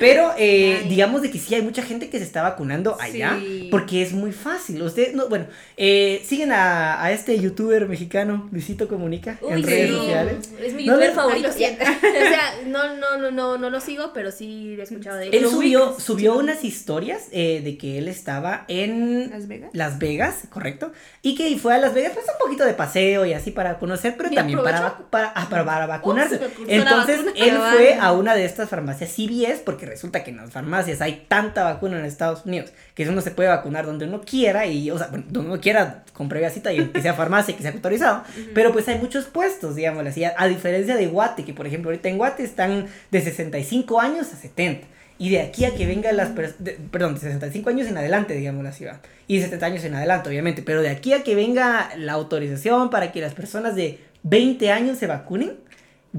pero 0.00 0.32
eh, 0.38 0.84
digamos 0.88 1.22
de 1.22 1.30
que 1.30 1.38
sí 1.38 1.54
hay 1.54 1.62
mucha 1.62 1.82
gente 1.82 2.08
que 2.08 2.18
se 2.18 2.24
está 2.24 2.42
vacunando 2.42 2.96
allá 3.00 3.36
Sí. 3.40 3.68
porque 3.70 4.02
es 4.02 4.12
muy 4.12 4.32
fácil. 4.32 4.82
Ustedes, 4.82 5.14
no, 5.14 5.28
bueno, 5.28 5.46
eh, 5.76 6.22
siguen 6.24 6.52
a, 6.52 7.02
a 7.02 7.12
este 7.12 7.38
youtuber 7.38 7.88
mexicano, 7.88 8.48
Luisito 8.52 8.88
Comunica, 8.88 9.38
Uy, 9.42 9.52
en 9.54 9.58
sí, 9.64 9.70
redes 9.70 9.90
sociales. 9.90 10.50
Es 10.62 10.74
mi 10.74 10.86
No 10.86 10.92
youtuber 10.92 11.12
favorito. 11.12 11.48
Ay, 11.48 11.64
o 11.76 12.28
sea, 12.28 12.42
no, 12.66 12.96
no, 12.96 13.16
no, 13.18 13.30
no, 13.30 13.58
no 13.58 13.70
lo 13.70 13.80
sigo, 13.80 13.95
pero 14.14 14.30
sí 14.30 14.76
he 14.78 14.82
escuchado 14.82 15.16
de 15.18 15.28
él. 15.28 15.34
Él 15.34 15.46
subió, 15.48 15.88
ubicas, 15.90 16.02
subió 16.04 16.32
sí. 16.34 16.38
unas 16.38 16.64
historias 16.64 17.22
eh, 17.32 17.60
de 17.64 17.76
que 17.78 17.98
él 17.98 18.08
estaba 18.08 18.64
en 18.68 19.30
¿Las 19.30 19.48
Vegas? 19.48 19.70
Las 19.72 19.98
Vegas, 19.98 20.34
correcto, 20.50 20.92
y 21.22 21.34
que 21.34 21.56
fue 21.58 21.74
a 21.74 21.78
Las 21.78 21.94
Vegas 21.94 22.12
pues 22.14 22.26
un 22.26 22.38
poquito 22.38 22.64
de 22.64 22.74
paseo 22.74 23.24
y 23.26 23.32
así 23.32 23.50
para 23.50 23.78
conocer, 23.78 24.14
pero 24.16 24.30
¿Y 24.30 24.34
también 24.34 24.62
para, 24.62 24.80
vacu- 24.98 25.04
para, 25.10 25.32
ah, 25.34 25.46
para, 25.50 25.64
para 25.64 25.86
vacunarse. 25.86 26.40
Entonces 26.68 27.24
vacuna. 27.24 27.44
él 27.44 27.56
fue 27.76 27.94
a 28.00 28.12
una 28.12 28.34
de 28.34 28.44
estas 28.44 28.68
farmacias 28.68 29.10
CVS 29.10 29.60
porque 29.64 29.86
resulta 29.86 30.24
que 30.24 30.30
en 30.30 30.38
las 30.38 30.50
farmacias 30.50 31.00
hay 31.00 31.24
tanta 31.28 31.64
vacuna 31.64 31.98
en 31.98 32.04
Estados 32.04 32.44
Unidos 32.46 32.70
que 32.94 33.06
uno 33.08 33.20
se 33.20 33.30
puede 33.30 33.48
vacunar 33.50 33.84
donde 33.86 34.06
uno 34.06 34.22
quiera 34.22 34.66
y, 34.66 34.90
o 34.90 34.96
sea, 34.98 35.08
bueno, 35.08 35.24
donde 35.28 35.50
uno 35.50 35.60
quiera 35.60 36.04
con 36.14 36.28
previa 36.30 36.48
cita 36.50 36.72
y 36.72 36.86
que 36.88 37.02
sea 37.02 37.12
farmacia, 37.14 37.54
que 37.54 37.62
sea 37.62 37.72
autorizado, 37.72 38.22
pero 38.54 38.72
pues 38.72 38.88
hay 38.88 38.98
muchos 38.98 39.26
puestos, 39.26 39.76
digamos 39.76 40.06
así, 40.06 40.24
a, 40.24 40.34
a 40.36 40.48
diferencia 40.48 40.96
de 40.96 41.06
Guate, 41.06 41.44
que 41.44 41.52
por 41.52 41.66
ejemplo 41.66 41.90
ahorita 41.90 42.08
en 42.08 42.16
Guate 42.16 42.42
están 42.42 42.86
de 43.10 43.20
65 43.20 43.85
años 44.00 44.32
a 44.32 44.36
70. 44.36 44.86
Y 45.18 45.30
de 45.30 45.40
aquí 45.40 45.64
a 45.64 45.74
que 45.74 45.86
vengan 45.86 46.16
las 46.16 46.28
personas, 46.30 46.74
perdón, 46.90 47.14
de 47.14 47.20
65 47.20 47.70
años 47.70 47.86
en 47.88 47.96
adelante, 47.96 48.34
digamos 48.34 48.62
la 48.64 48.72
ciudad. 48.72 49.00
Y 49.26 49.36
de 49.38 49.44
70 49.44 49.66
años 49.66 49.84
en 49.84 49.94
adelante, 49.94 50.28
obviamente. 50.28 50.62
Pero 50.62 50.82
de 50.82 50.90
aquí 50.90 51.14
a 51.14 51.22
que 51.24 51.34
venga 51.34 51.90
la 51.96 52.12
autorización 52.12 52.90
para 52.90 53.12
que 53.12 53.20
las 53.22 53.32
personas 53.32 53.74
de 53.76 53.98
20 54.24 54.70
años 54.72 54.98
se 54.98 55.06
vacunen, 55.06 55.54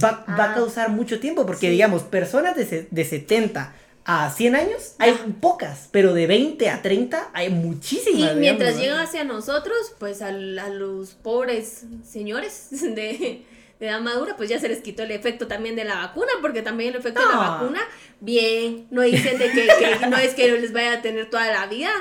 va, 0.03 0.25
va 0.27 0.45
a 0.45 0.51
Ah. 0.51 0.55
causar 0.55 0.89
mucho 0.89 1.19
tiempo. 1.19 1.45
Porque, 1.45 1.67
Sí. 1.67 1.71
digamos, 1.73 2.01
personas 2.03 2.55
de, 2.55 2.87
de 2.89 3.05
70 3.05 3.73
a 4.09 4.29
100 4.31 4.55
años 4.55 4.95
hay 4.97 5.13
pocas. 5.41 5.89
Pero 5.91 6.13
de 6.15 6.25
20 6.25 6.69
a 6.71 6.81
30 6.81 7.29
hay 7.33 7.49
muchísimas. 7.51 8.31
Y 8.31 8.35
mientras 8.39 8.77
digamos, 8.77 8.81
llegan 8.81 8.99
hacia 9.05 9.23
nosotros, 9.25 9.77
pues 9.99 10.23
al- 10.23 10.57
a, 10.57 10.69
los 10.69 11.11
pobres 11.13 11.83
señores 12.03 12.69
de, 12.71 13.43
de 13.79 13.87
edad 13.87 14.01
madura, 14.01 14.35
pues 14.37 14.49
ya 14.49 14.59
se 14.59 14.67
les 14.69 14.79
quitó 14.81 15.03
el 15.03 15.11
efecto 15.11 15.47
también 15.47 15.75
de 15.75 15.83
la 15.85 15.95
vacuna, 15.97 16.31
porque 16.41 16.61
también 16.63 16.89
el 16.91 16.95
efecto 16.99 17.19
de 17.19 17.25
la 17.27 17.33
No. 17.33 17.39
vacuna, 17.39 17.81
bien, 18.19 18.87
no 18.91 19.01
dicen 19.03 19.37
de 19.37 19.51
que, 19.51 19.67
que 19.99 20.07
no 20.07 20.17
es 20.17 20.33
que 20.33 20.51
les 20.59 20.73
vaya 20.73 20.93
a 20.93 21.01
tener 21.01 21.29
toda 21.29 21.47
la 21.51 21.67
vida. 21.67 21.91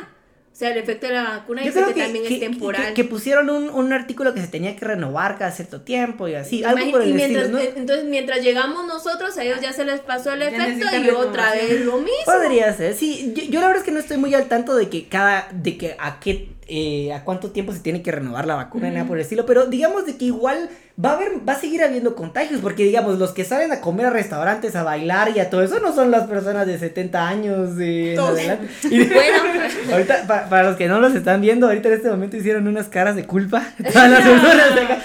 O 0.53 0.59
sea, 0.59 0.71
el 0.71 0.79
efecto 0.79 1.07
de 1.07 1.13
la 1.13 1.23
vacuna 1.25 1.63
Yo 1.63 1.71
creo 1.71 1.89
que, 1.89 1.93
que, 1.93 2.01
también 2.03 2.25
que- 2.25 2.35
es 2.35 2.41
temporal. 2.41 2.87
que- 2.89 2.95
que 2.95 3.05
pusieron 3.05 3.51
un, 3.51 3.69
un 3.69 3.93
artículo 3.93 4.33
que 4.33 4.41
se 4.41 4.49
tenía 4.49 4.75
que 4.75 4.87
renovar 4.87 5.37
cada 5.37 5.51
cierto 5.51 5.83
tiempo 5.83 6.29
y 6.29 6.35
así. 6.35 6.65
Algo 6.65 6.79
Imagi- 6.79 6.91
por 6.93 7.03
el 7.03 7.11
y 7.11 7.13
mientras, 7.13 7.45
estilo, 7.51 7.63
¿no? 7.63 7.79
Entonces, 7.79 8.05
mientras 8.07 8.41
llegamos 8.43 8.87
nosotros, 8.87 9.37
a 9.37 9.45
ellos 9.45 9.61
ya 9.61 9.75
se 9.75 9.85
les 9.85 10.01
pasó 10.01 10.33
el 10.33 10.41
Ya 10.41 10.47
efecto 10.49 10.87
y 10.97 11.11
otra 11.11 11.53
vez 11.53 11.83
lo 11.85 11.99
mismo. 11.99 12.25
Podría 12.25 12.73
ser, 12.73 12.95
sí. 12.95 13.35
Yo, 13.37 13.43
yo 13.51 13.61
la 13.61 13.67
verdad 13.67 13.83
es 13.83 13.85
que 13.85 13.93
no 13.93 13.99
estoy 14.01 14.17
muy 14.17 14.33
al 14.35 14.49
tanto 14.49 14.75
de 14.75 14.89
que 14.89 15.07
cada, 15.09 15.47
de 15.53 15.77
que 15.77 15.95
a 15.99 16.21
qué, 16.21 16.49
eh, 16.69 17.13
a 17.13 17.23
cuánto 17.25 17.51
tiempo 17.53 17.73
se 17.73 17.81
tiene 17.81 18.03
que 18.03 18.11
renovar 18.13 18.47
la 18.47 18.55
vacuna, 18.57 18.91
nada 18.91 19.07
por 19.07 19.17
el 19.17 19.23
estilo, 19.23 19.47
pero 19.47 19.67
digamos 19.67 20.05
de 20.07 20.17
que 20.17 20.25
igual 20.27 20.69
va 21.03 21.11
a 21.11 21.15
haber, 21.15 21.47
va 21.49 21.53
a 21.53 21.61
seguir 21.61 21.83
habiendo 21.85 22.15
contagios, 22.17 22.61
porque 22.61 22.83
digamos, 22.85 23.19
los 23.19 23.33
que 23.33 23.45
salen 23.45 23.71
a 23.73 23.81
comer 23.81 24.07
a 24.07 24.11
restaurantes, 24.11 24.75
a 24.77 24.83
bailar 24.83 25.31
y 25.37 25.41
a 25.41 25.51
todo 25.51 25.63
eso 25.63 25.79
no 25.81 25.95
son 25.95 26.11
las 26.11 26.27
personas 26.27 26.67
de 26.67 26.79
70 26.79 27.29
años 27.29 27.77
de 27.77 28.15
en 28.15 28.21
adelante. 28.21 28.69
Y 28.91 29.05
Bueno, 29.05 29.39
ahorita, 29.93 30.27
pa- 30.27 30.49
para 30.49 30.65
los 30.71 30.77
que 30.77 30.89
no 30.89 31.01
los 31.01 31.15
están 31.15 31.41
viendo, 31.41 31.67
ahorita 31.67 31.89
en 31.89 31.95
este 31.95 32.11
momento 32.11 32.37
hicieron 32.37 32.67
unas 32.67 32.89
caras 32.89 33.15
de 33.17 33.25
culpa. 33.27 33.63
Todas 33.93 34.11
las 34.11 34.23
personas 34.23 34.75
de 34.75 34.81
acá. 34.81 34.99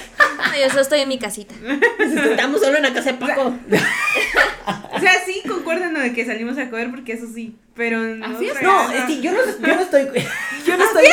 yo 0.62 0.70
solo 0.70 0.82
estoy 0.82 1.00
en 1.02 1.10
mi 1.10 1.20
casita. 1.20 1.54
Estamos 2.00 2.62
solo 2.62 2.78
en 2.78 2.84
la 2.84 2.94
casa 2.94 3.12
de 3.12 3.18
Paco. 3.18 3.54
O 4.94 5.00
sea, 5.00 5.12
sí, 5.26 5.41
concuerdan 5.56 5.94
¿no? 5.94 6.00
de 6.00 6.14
que 6.14 6.26
salimos 6.26 6.58
a 6.58 6.70
comer 6.70 6.90
porque 6.92 7.14
eso 7.14 7.26
sí, 7.34 7.56
pero 7.76 8.00
no. 8.00 8.26
¿A 8.26 8.34
fiesta? 8.40 8.62
No, 8.62 8.92
es 8.92 9.04
que 9.06 9.22
yo 9.22 9.32
no, 9.32 9.40
yo 9.46 9.76
no 9.76 9.82
estoy. 9.82 10.08
Yo 10.68 10.78
no 10.78 10.84
estoy. 10.84 11.06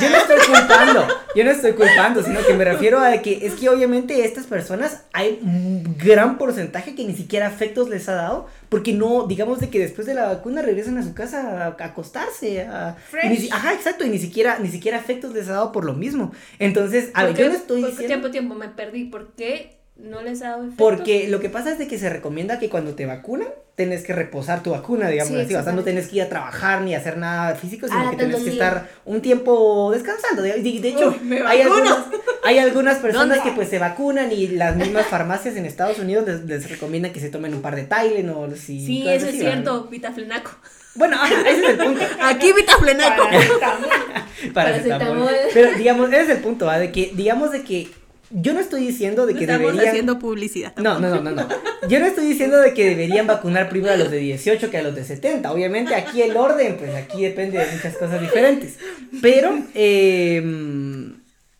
Yo 0.00 0.10
no 0.10 0.16
estoy 0.18 0.36
culpando. 0.46 1.08
Yo 1.34 1.44
no 1.44 1.50
estoy 1.50 1.72
culpando, 1.72 2.22
sino 2.22 2.44
que 2.44 2.52
me 2.52 2.64
refiero 2.66 3.00
a 3.00 3.12
que 3.22 3.46
es 3.46 3.54
que 3.54 3.70
obviamente 3.70 4.26
estas 4.26 4.44
personas 4.44 5.04
hay 5.14 5.38
un 5.42 5.96
gran 5.96 6.36
porcentaje 6.36 6.94
que 6.94 7.04
ni 7.06 7.14
siquiera 7.14 7.46
afectos 7.46 7.88
les 7.88 8.08
ha 8.10 8.14
dado. 8.14 8.46
Porque 8.68 8.92
no, 8.92 9.26
digamos 9.26 9.58
de 9.60 9.70
que 9.70 9.78
después 9.78 10.06
de 10.06 10.12
la 10.12 10.26
vacuna 10.26 10.60
regresan 10.60 10.98
a 10.98 11.02
su 11.02 11.14
casa 11.14 11.40
a, 11.64 11.82
a 11.82 11.84
acostarse. 11.86 12.60
A, 12.60 12.96
ni 13.24 13.48
ajá, 13.50 13.72
exacto. 13.72 14.04
Y 14.04 14.10
ni 14.10 14.18
siquiera, 14.18 14.58
ni 14.58 14.68
siquiera 14.68 14.98
afectos 14.98 15.32
les 15.32 15.48
ha 15.48 15.52
dado 15.52 15.72
por 15.72 15.86
lo 15.86 15.94
mismo. 15.94 16.32
Entonces, 16.58 17.10
a 17.14 17.22
ver, 17.24 17.30
¿Por 17.32 17.36
qué- 17.38 17.42
yo 17.44 17.48
no 17.50 17.56
estoy 17.56 17.80
diciendo. 17.84 18.06
tiempo, 18.06 18.30
tiempo, 18.30 18.54
me 18.54 18.68
perdí. 18.68 19.04
¿Por 19.04 19.32
qué 19.32 19.79
no 20.02 20.22
les 20.22 20.42
ha 20.42 20.50
dado 20.50 20.62
efectos. 20.64 20.78
Porque 20.78 21.28
lo 21.28 21.40
que 21.40 21.48
pasa 21.50 21.70
es 21.72 21.78
de 21.78 21.86
que 21.88 21.98
se 21.98 22.08
recomienda 22.10 22.58
que 22.58 22.68
cuando 22.68 22.94
te 22.94 23.06
vacunan, 23.06 23.48
tenés 23.76 24.02
que 24.02 24.12
reposar 24.12 24.62
tu 24.62 24.70
vacuna, 24.72 25.08
digamos 25.08 25.32
Sí, 25.34 25.40
así. 25.40 25.54
O 25.54 25.62
sea, 25.62 25.72
no 25.72 25.82
tenés 25.82 26.08
que 26.08 26.16
ir 26.16 26.22
a 26.22 26.28
trabajar 26.28 26.82
ni 26.82 26.94
hacer 26.94 27.16
nada 27.16 27.54
físico, 27.54 27.86
sino 27.88 28.08
Ah, 28.08 28.10
que 28.10 28.16
tenés 28.18 28.42
que 28.42 28.50
estar 28.50 28.88
un 29.06 29.22
tiempo 29.22 29.90
descansando. 29.92 30.42
De, 30.42 30.52
de- 30.60 30.88
hecho, 30.88 31.14
Uy, 31.22 31.38
hay, 31.46 31.62
algunas, 31.62 31.98
hay 32.44 32.58
algunas 32.58 32.98
personas 32.98 33.38
¿Dónde? 33.38 33.50
que 33.50 33.56
pues 33.56 33.68
se 33.70 33.78
vacunan 33.78 34.32
y 34.32 34.48
las 34.48 34.76
mismas 34.76 35.06
farmacias 35.06 35.56
en 35.56 35.64
Estados 35.64 35.98
Unidos 35.98 36.26
les, 36.26 36.44
les 36.44 36.68
recomiendan 36.70 37.12
que 37.12 37.20
se 37.20 37.30
tomen 37.30 37.54
un 37.54 37.62
par 37.62 37.74
de 37.76 37.84
Tylenol. 37.84 38.52
Y 38.52 38.56
Sí, 38.58 39.08
eso 39.08 39.26
es 39.28 39.36
cierto, 39.38 39.84
vitaflenaco. 39.84 40.50
Bueno, 40.96 41.16
ese 41.46 41.62
es 41.62 41.68
el 41.70 41.76
punto. 41.78 42.02
Aquí 42.22 42.52
vitaflenaco. 42.52 43.22
Paracetamol. 43.24 43.88
Paracetamol. 44.54 45.30
Pero 45.54 45.78
digamos, 45.78 46.08
ese 46.12 46.22
es 46.22 46.28
el 46.30 46.38
punto, 46.38 46.66
¿va? 46.66 46.78
De 46.78 46.92
que, 46.92 47.12
digamos 47.14 47.52
de 47.52 47.62
que 47.62 47.88
yo 48.30 48.54
no 48.54 48.60
estoy 48.60 48.86
diciendo 48.86 49.26
de 49.26 49.34
que 49.34 49.40
Estamos 49.40 49.66
deberían... 49.72 49.88
haciendo 49.88 50.18
publicidad. 50.18 50.72
No, 50.76 50.98
no, 50.98 51.10
no, 51.10 51.20
no, 51.20 51.30
no. 51.32 51.48
Yo 51.88 51.98
no 51.98 52.06
estoy 52.06 52.26
diciendo 52.26 52.58
de 52.58 52.74
que 52.74 52.88
deberían 52.88 53.26
vacunar 53.26 53.68
primero 53.68 53.92
a 53.94 53.96
los 53.96 54.10
de 54.10 54.18
18 54.18 54.70
que 54.70 54.78
a 54.78 54.82
los 54.82 54.94
de 54.94 55.04
70. 55.04 55.50
Obviamente 55.52 55.94
aquí 55.94 56.22
el 56.22 56.36
orden, 56.36 56.76
pues 56.76 56.94
aquí 56.94 57.22
depende 57.22 57.58
de 57.58 57.66
muchas 57.72 57.96
cosas 57.96 58.20
diferentes. 58.20 58.76
Pero, 59.20 59.58
eh, 59.74 60.42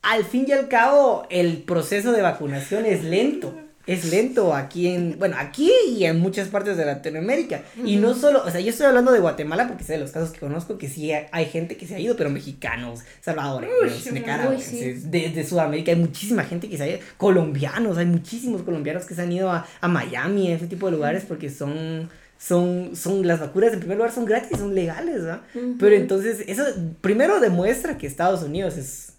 al 0.02 0.24
fin 0.24 0.46
y 0.48 0.52
al 0.52 0.68
cabo, 0.68 1.26
el 1.30 1.58
proceso 1.58 2.12
de 2.12 2.22
vacunación 2.22 2.86
es 2.86 3.02
lento. 3.04 3.54
Es 3.90 4.04
lento 4.04 4.54
aquí 4.54 4.86
en, 4.86 5.18
bueno, 5.18 5.34
aquí 5.36 5.68
y 5.88 6.04
en 6.04 6.20
muchas 6.20 6.46
partes 6.46 6.76
de 6.76 6.84
Latinoamérica. 6.84 7.62
Y 7.84 7.96
no 7.96 8.14
solo, 8.14 8.44
o 8.44 8.48
sea, 8.48 8.60
yo 8.60 8.70
estoy 8.70 8.86
hablando 8.86 9.10
de 9.10 9.18
Guatemala 9.18 9.66
porque 9.66 9.82
sé 9.82 9.94
de 9.94 9.98
los 9.98 10.12
casos 10.12 10.30
que 10.30 10.38
conozco 10.38 10.78
que 10.78 10.88
sí 10.88 11.10
hay 11.12 11.44
gente 11.46 11.76
que 11.76 11.88
se 11.88 11.96
ha 11.96 11.98
ido, 11.98 12.14
pero 12.16 12.30
mexicanos, 12.30 13.00
salvadoreños, 13.20 14.12
nicaragüenses, 14.12 15.02
sí. 15.02 15.08
de, 15.08 15.30
de 15.30 15.44
Sudamérica 15.44 15.90
hay 15.90 15.98
muchísima 15.98 16.44
gente 16.44 16.68
que 16.68 16.76
se 16.76 16.84
ha 16.84 16.88
ido, 16.88 16.98
colombianos, 17.16 17.98
hay 17.98 18.06
muchísimos 18.06 18.62
colombianos 18.62 19.06
que 19.06 19.16
se 19.16 19.22
han 19.22 19.32
ido 19.32 19.50
a, 19.50 19.66
a 19.80 19.88
Miami, 19.88 20.52
a 20.52 20.54
ese 20.54 20.68
tipo 20.68 20.86
de 20.86 20.92
lugares 20.92 21.24
porque 21.26 21.50
son, 21.50 22.08
son, 22.38 22.94
son, 22.94 23.26
las 23.26 23.40
vacunas 23.40 23.72
en 23.72 23.80
primer 23.80 23.96
lugar 23.96 24.12
son 24.12 24.24
gratis, 24.24 24.56
son 24.56 24.72
legales, 24.72 25.24
¿verdad? 25.24 25.40
Pero 25.80 25.96
entonces 25.96 26.44
eso 26.46 26.62
primero 27.00 27.40
demuestra 27.40 27.98
que 27.98 28.06
Estados 28.06 28.44
Unidos 28.44 28.76
es 28.76 29.09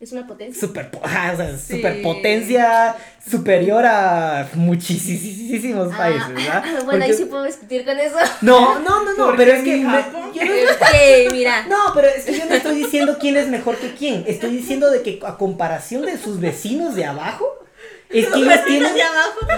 Es 0.00 0.12
una 0.12 0.26
potencia. 0.26 0.58
super, 0.58 0.90
o 1.02 1.06
sea, 1.08 1.56
Sí. 1.58 1.76
superpotencia 1.76 2.96
superior 3.30 3.84
a 3.84 4.48
muchísimos 4.54 5.94
países, 5.94 6.28
¿verdad? 6.34 6.62
Ah, 6.64 6.78
bueno, 6.86 7.04
ahí 7.04 7.12
sí 7.12 7.26
puedo 7.26 7.44
discutir 7.44 7.84
con 7.84 7.98
eso. 8.00 8.16
No, 8.40 8.78
no, 8.80 9.04
no, 9.04 9.12
no, 9.14 9.36
pero 9.36 9.52
es 9.52 9.62
que 9.62 9.76
me- 9.76 9.82
yo 9.82 10.10
no- 10.12 10.28
Ok, 11.26 11.32
mira. 11.32 11.66
no, 11.66 11.76
pero 11.94 12.08
es 12.08 12.24
que 12.24 12.38
yo 12.38 12.46
no 12.46 12.54
estoy 12.54 12.76
diciendo 12.76 13.18
quién 13.20 13.36
es 13.36 13.48
mejor 13.48 13.76
que 13.76 13.92
quién. 13.94 14.24
Estoy 14.26 14.56
diciendo 14.56 14.90
de 14.90 15.02
que 15.02 15.20
a 15.26 15.36
comparación 15.36 16.02
de 16.06 16.16
sus 16.16 16.40
vecinos 16.40 16.94
de 16.94 17.04
abajo, 17.04 17.46
es 18.08 18.26
que 18.26 18.38
ellos 18.40 18.64
tienen. 18.66 18.92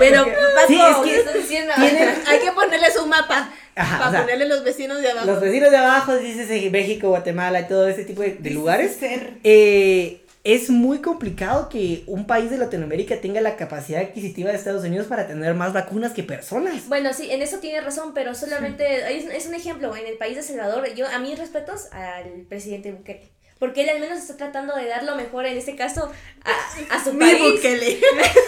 Pero, 0.00 0.24
Paco, 0.24 0.36
Sí, 0.66 0.74
es 0.80 0.96
¿Qué 0.96 1.10
que 1.10 1.16
estás 1.20 1.34
diciendo? 1.34 1.72
tienen- 1.76 2.14
hay 2.26 2.38
que 2.40 2.50
ponerles 2.52 2.96
un 2.96 3.08
mapa. 3.08 3.48
Ajá, 3.74 3.96
para 3.96 4.08
o 4.10 4.12
sea, 4.12 4.20
ponerle 4.22 4.48
los 4.48 4.64
vecinos 4.64 5.00
de 5.00 5.10
abajo. 5.10 5.26
los 5.26 5.40
vecinos 5.40 5.70
de 5.70 5.76
abajo, 5.78 6.14
dices 6.16 6.50
eh, 6.50 6.68
México, 6.70 7.08
Guatemala 7.08 7.60
y 7.60 7.68
todo 7.68 7.88
ese 7.88 8.04
tipo 8.04 8.20
de, 8.20 8.34
de 8.38 8.50
lugares. 8.50 8.96
Ser. 9.00 9.30
eh, 9.44 10.21
es 10.44 10.70
muy 10.70 10.98
complicado 10.98 11.68
que 11.68 12.02
un 12.06 12.26
país 12.26 12.50
de 12.50 12.58
Latinoamérica 12.58 13.20
tenga 13.20 13.40
la 13.40 13.56
capacidad 13.56 14.00
adquisitiva 14.00 14.50
de 14.50 14.56
Estados 14.56 14.84
Unidos 14.84 15.06
para 15.06 15.26
tener 15.28 15.54
más 15.54 15.72
vacunas 15.72 16.12
que 16.12 16.24
personas. 16.24 16.88
Bueno, 16.88 17.12
sí, 17.12 17.30
en 17.30 17.42
eso 17.42 17.58
tiene 17.58 17.80
razón, 17.80 18.12
pero 18.12 18.34
solamente 18.34 19.16
es, 19.16 19.26
es 19.26 19.46
un 19.46 19.54
ejemplo. 19.54 19.94
En 19.96 20.06
el 20.06 20.18
país 20.18 20.36
de 20.36 20.42
Salvador, 20.42 20.92
yo 20.94 21.06
a 21.06 21.18
mis 21.20 21.38
respetos 21.38 21.86
al 21.92 22.42
presidente 22.48 22.92
Bukele. 22.92 23.30
Porque 23.62 23.82
él 23.84 23.90
al 23.90 24.00
menos 24.00 24.18
está 24.18 24.36
tratando 24.36 24.74
de 24.74 24.88
dar 24.88 25.04
lo 25.04 25.14
mejor, 25.14 25.46
en 25.46 25.56
este 25.56 25.76
caso, 25.76 26.10
a, 26.44 26.96
a 26.96 27.04
su 27.04 27.12
Mi 27.14 27.20
país. 27.20 27.38
Bukele. 27.54 28.00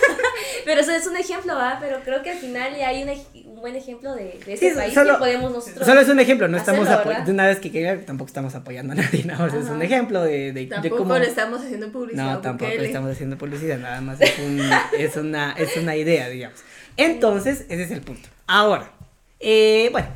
Pero 0.65 0.81
eso 0.81 0.91
es 0.91 1.07
un 1.07 1.17
ejemplo, 1.17 1.55
¿va? 1.55 1.79
Pero 1.81 2.01
creo 2.05 2.21
que 2.25 2.31
al 2.33 2.39
final 2.39 2.77
ya 2.77 2.89
hay 2.89 3.05
un, 3.05 3.11
ej- 3.11 3.45
un 3.47 3.61
buen 3.61 3.77
ejemplo 3.77 4.13
de, 4.17 4.41
de 4.45 4.57
Sí, 4.57 4.67
ese 4.67 4.75
país 4.75 4.93
solo- 4.93 5.13
que 5.13 5.19
podemos 5.21 5.53
nosotros. 5.53 5.87
Solo 5.87 6.01
es 6.01 6.09
un 6.09 6.19
ejemplo, 6.19 6.49
no 6.49 6.57
estamos 6.57 6.89
apoyando. 6.89 7.27
De 7.27 7.31
una 7.33 7.47
vez 7.47 7.61
que 7.61 7.71
quede, 7.71 7.97
tampoco 7.99 8.27
estamos 8.27 8.57
apoyando 8.57 8.93
a 8.93 8.97
nadie, 8.97 9.23
nada 9.25 9.47
más 9.47 9.55
es 9.55 9.67
un 9.69 9.81
ejemplo 9.83 10.21
de, 10.25 10.53
de, 10.53 10.53
de 10.53 10.67
Tampoco 10.67 10.97
cómo. 10.97 11.17
le 11.17 11.29
estamos 11.29 11.61
haciendo 11.63 11.93
publicidad. 11.93 12.25
No, 12.25 12.31
a 12.33 12.43
tampoco 12.43 12.65
le 12.65 12.71
Bukele. 12.73 12.87
estamos 12.89 13.13
haciendo 13.13 13.39
publicidad, 13.39 13.79
nada 13.79 14.01
más 14.01 14.21
es, 14.21 14.37
un- 14.41 14.69
es, 14.99 15.17
una, 15.17 15.53
es 15.53 15.77
una 15.77 15.95
idea, 15.95 16.29
digamos. 16.29 16.59
Entonces, 16.97 17.67
ese 17.69 17.85
es 17.85 17.91
el 17.93 18.01
punto. 18.01 18.29
Ahora, 18.49 18.91
eh, 19.39 19.91
bueno, 19.93 20.09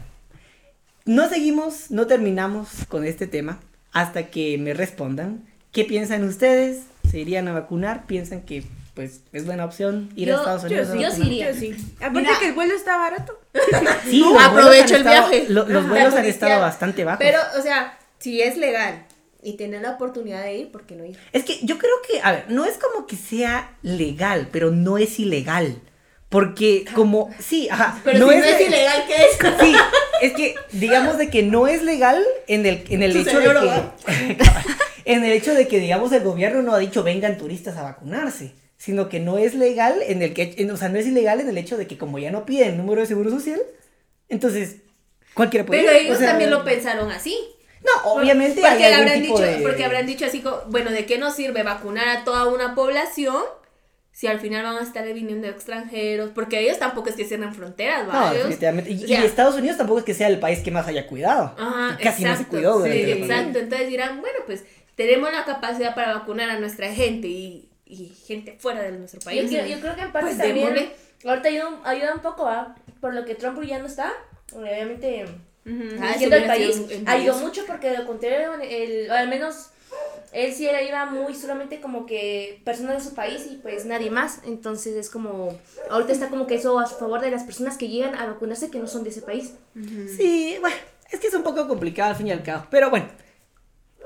no 1.05 1.29
seguimos, 1.29 1.93
no 1.93 2.09
terminamos 2.09 2.69
con 2.89 3.05
este 3.05 3.29
tema 3.29 3.61
hasta 3.93 4.25
que 4.27 4.59
me 4.59 4.75
respondan. 4.75 5.45
¿Qué 5.73 5.85
piensan 5.85 6.25
ustedes? 6.25 6.83
¿Se 7.11 7.19
irían 7.19 7.49
a 7.49 7.53
vacunar? 7.53 8.07
¿Piensan 8.07 8.43
que 8.43 8.65
pues 8.95 9.21
es 9.33 9.47
buena 9.47 9.65
opción 9.65 10.11
ir 10.17 10.29
a 10.31 10.35
Yo- 10.35 10.39
Estados 10.41 10.63
yo 10.63 10.69
Unidos? 10.69 10.89
a 10.89 10.93
sí, 10.93 11.01
yo 11.03 11.11
sí 11.13 11.23
iría. 11.29 11.53
Yo 11.53 11.59
sí. 11.61 11.77
Aparte 12.01 12.21
Mira. 12.21 12.39
que 12.41 12.49
el 12.49 12.55
vuelo 12.55 12.75
está 12.75 12.97
barato. 12.99 13.39
Sí, 14.09 14.25
aprovecho 14.41 14.97
el 14.97 15.07
estado- 15.07 15.29
viaje. 15.31 15.47
lo- 15.49 15.69
los 15.69 15.85
Ajá. 15.85 15.93
vuelos 15.93 16.15
han 16.15 16.25
estado 16.25 16.61
bastante 16.61 17.05
bajos. 17.05 17.19
Pero, 17.25 17.39
o 17.59 17.63
sea, 17.63 17.97
si 18.19 18.41
es 18.43 18.57
legal 18.57 19.07
y 19.41 19.53
tienes 19.57 19.83
la 19.83 19.93
oportunidad 19.93 20.43
de 20.43 20.57
ir, 20.59 20.73
¿por 20.73 20.83
qué 20.85 20.97
no 20.97 21.05
ir? 21.05 21.17
Es 21.33 21.45
que 21.45 21.61
yo 21.63 21.79
creo 21.79 21.93
que, 22.11 22.21
a 22.23 22.33
ver, 22.33 22.47
no 22.49 22.65
es 22.65 22.77
como 22.77 23.07
que 23.07 23.15
sea 23.17 23.71
legal, 23.83 24.49
pero 24.51 24.73
no 24.73 24.99
es 24.99 25.19
ilegal. 25.21 25.81
Porque 26.29 26.85
como, 26.95 27.35
sí, 27.39 27.69
ajá. 27.71 28.01
Pero 28.05 28.19
si 28.19 28.25
no 28.25 28.31
es 28.33 28.41
le- 28.61 28.67
ilegal, 28.67 29.05
¿qué 29.07 29.15
es? 29.15 29.39
Sí, 29.61 29.75
es 30.21 30.33
que 30.35 30.55
digamos 30.73 31.17
de 31.17 31.31
que 31.31 31.43
no 31.43 31.67
es 31.69 31.83
legal 31.83 32.23
en 32.49 32.67
el, 32.67 32.85
en 32.91 33.03
el 33.03 33.17
hecho 33.17 33.39
de 33.41 33.47
que, 34.07 34.15
en 35.07 35.25
el 35.25 35.33
hecho 35.33 35.55
de 35.55 35.67
que, 35.69 35.81
digamos, 35.81 36.13
el 36.13 36.23
gobierno 36.23 36.63
no 36.63 36.75
ha 36.75 36.79
dicho 36.79 37.03
vengan 37.03 37.39
turistas 37.39 37.77
a 37.79 37.83
vacunarse, 37.83 38.53
sino 38.77 39.09
que 39.09 39.21
no 39.21 39.39
es 39.39 39.55
legal 39.55 40.03
en 40.07 40.21
el 40.23 40.35
que, 40.35 40.55
en- 40.59 40.71
o 40.71 40.77
sea, 40.77 40.91
no 40.91 40.99
es 40.99 41.07
ilegal 41.07 41.41
en 41.41 41.49
el 41.49 41.57
hecho 41.57 41.79
de 41.79 41.87
que 41.87 41.97
como 41.97 42.19
ya 42.19 42.31
no 42.31 42.45
piden 42.45 42.77
número 42.77 43.01
de 43.01 43.07
seguro 43.07 43.31
social, 43.31 43.61
entonces 44.29 44.77
cualquiera 45.35 45.65
puede 45.65 45.81
Pero 45.81 45.93
ir, 45.93 45.99
o 45.99 46.01
ellos 46.03 46.19
sea, 46.19 46.29
también 46.31 46.51
lo 46.51 46.63
pensaron 46.65 47.11
así. 47.11 47.39
No, 47.83 48.11
obviamente 48.13 48.61
porque 48.61 48.85
hay 48.85 48.93
algún 48.93 49.09
habrán 49.09 49.23
tipo 49.23 49.39
dicho, 49.41 49.51
de- 49.51 49.63
porque 49.63 49.85
habrán 49.85 50.07
dicho 50.07 50.27
así, 50.27 50.41
co- 50.41 50.65
bueno, 50.69 50.91
¿de 50.91 51.07
qué 51.07 51.17
nos 51.17 51.35
sirve 51.37 51.63
vacunar 51.63 52.09
a 52.09 52.25
toda 52.25 52.47
una 52.49 52.75
población 52.75 53.43
si 54.19 54.27
al 54.27 54.41
final 54.41 54.65
van 54.65 54.77
a 54.79 54.83
estar 54.83 55.05
viniendo 55.13 55.47
extranjeros? 55.47 56.31
Porque 56.35 56.59
ellos 56.59 56.77
tampoco 56.81 57.09
es 57.09 57.15
que 57.15 57.25
cierren 57.25 57.55
fronteras, 57.55 58.09
¿va? 58.09 58.13
No, 58.31 58.35
definitivamente. 58.35 58.91
Y, 58.91 58.99
sea, 59.07 59.21
y 59.23 59.25
Estados 59.25 59.55
Unidos 59.55 59.77
tampoco 59.77 60.01
es 60.01 60.05
que 60.05 60.15
sea 60.15 60.27
el 60.27 60.41
país 60.41 60.59
que 60.59 60.73
más 60.73 60.89
haya 60.89 61.07
cuidado. 61.07 61.55
Ajá, 61.57 61.97
Casi 62.03 62.25
no 62.25 62.31
se 62.31 62.43
exacto, 62.43 62.51
cuidó 62.51 62.83
sí, 62.85 62.91
exacto. 62.91 63.61
Entonces 63.61 63.89
dirán, 63.89 64.21
bueno, 64.21 64.39
pues 64.45 64.65
tenemos 64.97 65.31
la 65.31 65.45
capacidad 65.45 65.95
para 65.95 66.15
vacunar 66.15 66.51
a 66.51 66.59
nuestra 66.59 66.93
gente 66.93 67.29
y, 67.29 67.69
y 67.87 68.09
gente 68.27 68.57
fuera 68.59 68.83
de 68.83 68.91
nuestro 68.99 69.21
Yo, 69.21 69.25
país. 69.25 69.49
creo- 69.51 69.67
yo 69.67 69.79
creo 69.81 69.95
que 69.95 70.03
en 70.03 70.11
parte 70.13 70.27
Pues 70.35 70.39
también. 70.39 70.75
démosle. 70.75 70.91
Ahorita 71.25 71.49
ayuda, 71.49 71.69
un- 71.69 71.87
ayuda 71.87 72.15
un 72.15 72.21
poco, 72.21 72.45
¿va? 72.45 72.75
Por 73.01 73.15
lo 73.15 73.25
que 73.25 73.37
Trump 73.37 73.63
ya 73.63 73.79
no 73.79 73.87
está. 73.87 74.13
Obviamente. 74.53 75.27
Ah, 75.67 76.15
dirigiendo 76.17 76.37
eso 76.37 76.45
el 76.45 76.47
país. 76.47 76.83
Ayudó 77.07 77.39
mucho 77.39 77.65
porque 77.67 77.91
de 77.91 77.99
lo 77.99 78.07
contrario, 78.07 78.53
el, 78.63 79.09
o 79.11 79.15
al 79.15 79.29
menos. 79.29 79.71
Él 80.33 80.53
sí 80.53 80.67
era, 80.67 80.83
iba 80.83 81.07
muy 81.07 81.35
solamente 81.35 81.81
como 81.81 82.05
que 82.05 82.61
personas 82.65 83.03
de 83.03 83.09
su 83.11 83.15
país 83.15 83.47
y 83.51 83.57
pues 83.57 83.87
nadie 83.87 84.11
más. 84.11 84.41
Entonces 84.47 84.95
es 84.95 85.11
como. 85.11 85.59
Ahorita 85.91 86.13
está 86.13 86.29
como 86.29 86.47
que 86.47 86.57
eso 86.57 86.79
a 86.79 86.87
favor 86.87 87.21
de 87.21 87.31
las 87.31 87.45
personas 87.45 87.79
que 87.79 87.89
llegan 87.89 88.15
a 88.15 88.27
vacunarse 88.27 88.71
que 88.71 88.79
no 88.79 88.87
son 88.87 89.05
de 89.05 89.11
ese 89.11 89.23
país. 89.23 89.55
Sí, 89.75 90.57
bueno, 90.61 90.77
es 91.11 91.21
que 91.21 91.29
es 91.29 91.35
un 91.35 91.43
poco 91.43 91.67
complicado 91.67 92.11
al 92.11 92.17
fin 92.17 92.27
y 92.27 92.33
al 92.33 92.43
cabo. 92.43 92.67
Pero 92.71 92.91
bueno, 92.91 93.09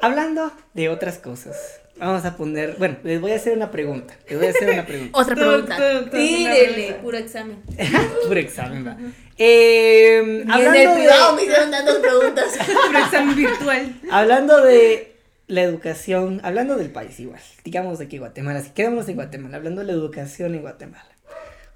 hablando 0.01 0.53
de 0.75 0.89
otras 0.89 1.19
cosas, 1.19 1.57
vamos 1.97 2.25
a 2.25 2.37
poner. 2.37 2.77
Bueno, 2.79 2.99
les 3.03 3.21
voy 3.21 3.33
a 3.33 3.37
hacer 3.37 3.57
una 3.57 3.71
pregunta. 3.71 4.15
Les 4.29 4.39
voy 4.39 4.47
a 4.47 4.51
hacer 4.51 4.71
una 4.71 4.87
pregunta. 4.87 5.19
Otra 5.19 5.35
pregunta. 5.35 6.11
Tírele, 6.11 6.95
puro 7.03 7.19
examen. 7.19 7.63
Puro 8.27 8.39
examen, 8.39 8.87
va. 8.87 8.97
Eh, 9.39 10.45
hablando, 10.49 10.95
privado 10.95 11.33
me 11.33 11.41
de, 11.41 11.47
hicieron 11.49 11.71
tantas 11.71 11.97
preguntas. 11.97 12.59
Puro 12.87 12.99
examen 12.99 13.37
virtual. 13.37 14.01
hablando 14.11 14.63
de 14.63 15.12
la 15.53 15.63
educación, 15.63 16.41
hablando 16.45 16.77
del 16.77 16.91
país 16.91 17.21
igual, 17.21 17.41
digamos 17.63 17.99
de 17.99 18.09
que 18.09 18.19
Guatemala, 18.19 18.63
si 18.63 18.71
quedamos 18.71 19.07
en 19.11 19.17
Guatemala, 19.17 19.59
hablando 19.59 19.83
de 19.83 19.87
la 19.87 19.93
educación 19.93 20.55
en 20.55 20.63
Guatemala. 20.63 21.05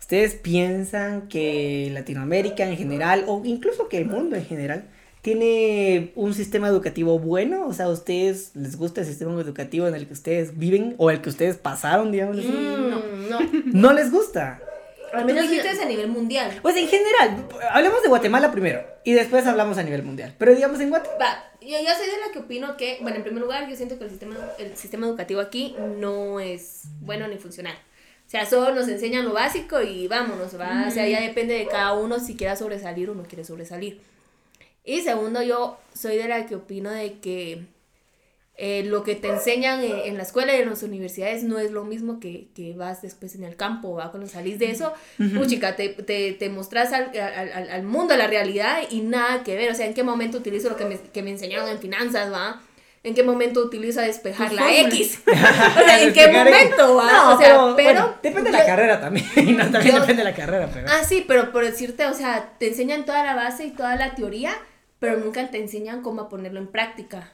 ¿Ustedes 0.01 0.35
piensan 0.35 1.29
que 1.29 1.91
Latinoamérica 1.93 2.67
en 2.67 2.79
general, 2.79 3.25
o 3.27 3.43
incluso 3.45 3.89
que 3.89 3.99
el 3.99 4.07
mundo 4.07 4.35
en 4.37 4.47
general, 4.47 4.85
tiene 5.21 6.13
un 6.15 6.33
sistema 6.33 6.69
educativo 6.69 7.19
bueno? 7.19 7.67
O 7.67 7.75
sea, 7.75 7.87
¿a 7.87 7.91
ustedes 7.91 8.53
les 8.55 8.77
gusta 8.77 9.03
el 9.03 9.07
sistema 9.07 9.39
educativo 9.39 9.87
en 9.87 9.95
el 9.95 10.07
que 10.07 10.15
ustedes 10.15 10.57
viven 10.57 10.95
o 10.97 11.11
el 11.11 11.21
que 11.21 11.29
ustedes 11.29 11.57
pasaron, 11.57 12.13
digamos 12.13 12.39
así? 12.39 12.49
Mm, 12.49 13.29
no. 13.29 13.41
¿No 13.67 13.93
les 13.93 14.11
gusta? 14.11 14.59
Al 15.13 15.25
menos 15.25 15.49
dijiste 15.49 15.71
es 15.71 15.81
a 15.81 15.85
nivel 15.85 16.09
mundial. 16.09 16.59
Pues 16.63 16.77
en 16.77 16.89
general, 16.89 17.47
hablemos 17.71 18.03
de 18.03 18.09
Guatemala 18.09 18.51
primero 18.51 18.85
y 19.05 19.13
después 19.13 19.47
hablamos 19.47 19.79
a 19.79 19.83
nivel 19.83 20.03
mundial. 20.03 20.35
Pero 20.39 20.55
digamos 20.55 20.81
en 20.81 20.91
Guatemala. 20.91 21.45
Yo, 21.61 21.79
yo 21.79 21.95
soy 21.97 22.07
de 22.07 22.27
la 22.27 22.33
que 22.33 22.41
opino 22.41 22.77
que, 22.77 22.99
bueno, 23.01 23.17
en 23.17 23.23
primer 23.23 23.43
lugar, 23.43 23.69
yo 23.69 23.77
siento 23.77 23.99
que 23.99 24.05
el 24.05 24.11
sistema, 24.11 24.37
el 24.59 24.77
sistema 24.77 25.07
educativo 25.07 25.41
aquí 25.41 25.75
no 25.99 26.41
es 26.41 26.83
bueno 27.01 27.27
ni 27.29 27.39
funcional. 27.39 27.77
O 28.27 28.29
sea, 28.29 28.45
solo 28.45 28.75
nos 28.75 28.89
enseñan 28.89 29.25
lo 29.25 29.33
básico 29.33 29.81
y 29.81 30.09
vámonos, 30.09 30.59
va. 30.59 30.87
O 30.89 30.91
sea, 30.91 31.07
ya 31.07 31.21
depende 31.21 31.55
de 31.55 31.67
cada 31.67 31.95
uno 31.95 32.19
si 32.19 32.37
quiera 32.37 32.57
sobresalir 32.57 33.09
o 33.11 33.15
no 33.15 33.23
quiere 33.23 33.45
sobresalir. 33.45 34.01
Y 34.85 35.03
segundo, 35.03 35.43
yo 35.43 35.79
soy 35.95 36.17
de 36.17 36.29
la 36.29 36.47
que 36.47 36.57
opino 36.57 36.91
de 36.91 37.19
que 37.21 37.67
eh, 38.59 38.85
lo 38.85 39.03
que 39.03 39.15
te 39.17 39.29
enseñan 39.29 39.83
en, 39.85 39.99
en 40.05 40.17
la 40.17 40.23
escuela 40.23 40.57
y 40.57 40.61
en 40.63 40.71
las 40.71 40.83
universidades 40.83 41.43
no 41.43 41.59
es 41.59 41.71
lo 41.73 41.85
mismo 41.85 42.21
que, 42.21 42.49
que 42.55 42.73
vas 42.75 43.03
después 43.03 43.35
en 43.35 43.45
el 43.45 43.55
campo, 43.57 43.95
¿va? 43.95 44.11
Cuando 44.11 44.29
salís 44.29 44.59
de 44.59 44.71
eso, 44.71 44.95
puchica, 45.37 45.77
te, 45.77 45.91
te, 45.91 46.33
te 46.33 46.49
mostrás 46.49 46.93
al, 46.95 47.11
al, 47.19 47.69
al- 47.69 47.83
mundo, 47.83 48.15
a 48.15 48.17
la 48.17 48.27
realidad 48.29 48.79
y 48.91 49.01
nada 49.03 49.43
que 49.45 49.57
ver. 49.57 49.71
O 49.71 49.75
sea, 49.75 49.85
¿en 49.87 49.93
qué 49.95 50.03
momento 50.03 50.39
utilizo 50.39 50.71
lo 50.71 50.77
que 50.77 50.87
me, 50.87 50.99
que 50.99 51.23
me 51.23 51.31
enseñaron 51.33 51.69
en 51.69 51.79
finanzas, 51.79 52.33
va? 52.33 52.63
¿En 53.03 53.15
qué 53.15 53.23
momento 53.23 53.61
utilizo 53.61 54.01
a 54.01 54.05
despejar 54.05 54.53
la. 54.53 54.75
X? 54.81 55.21
o 55.27 55.31
sea, 55.85 56.03
¿en 56.03 56.13
qué 56.13 56.27
momento, 56.29 56.97
va? 56.97 57.13
No, 57.13 57.35
o 57.35 57.39
sea, 57.39 57.49
pero... 57.49 57.75
bueno, 57.75 58.15
depende 58.23 58.51
de 58.51 58.57
la 58.59 58.67
carrera 58.67 59.01
también. 59.01 59.27
no, 59.57 59.71
también 59.71 59.95
yo- 59.95 60.01
depende 60.01 60.25
de 60.25 60.31
la 60.31 60.35
carrera, 60.35 60.69
pero. 60.73 60.89
Ah, 60.91 61.05
sí, 61.07 61.25
pero 61.29 61.53
por 61.53 61.65
decirte, 61.65 62.07
o 62.07 62.15
sea, 62.15 62.55
te 62.59 62.69
enseñan 62.69 63.05
toda 63.05 63.23
la 63.23 63.35
base 63.37 63.67
y 63.67 63.71
toda 63.71 63.95
la 63.97 64.15
teoría, 64.17 64.53
pero 64.99 65.19
nunca 65.19 65.49
te 65.51 65.59
enseñan 65.59 66.03
cómo 66.03 66.23
a 66.23 66.29
ponerlo 66.29 66.59
en 66.59 66.67
práctica. 66.69 67.33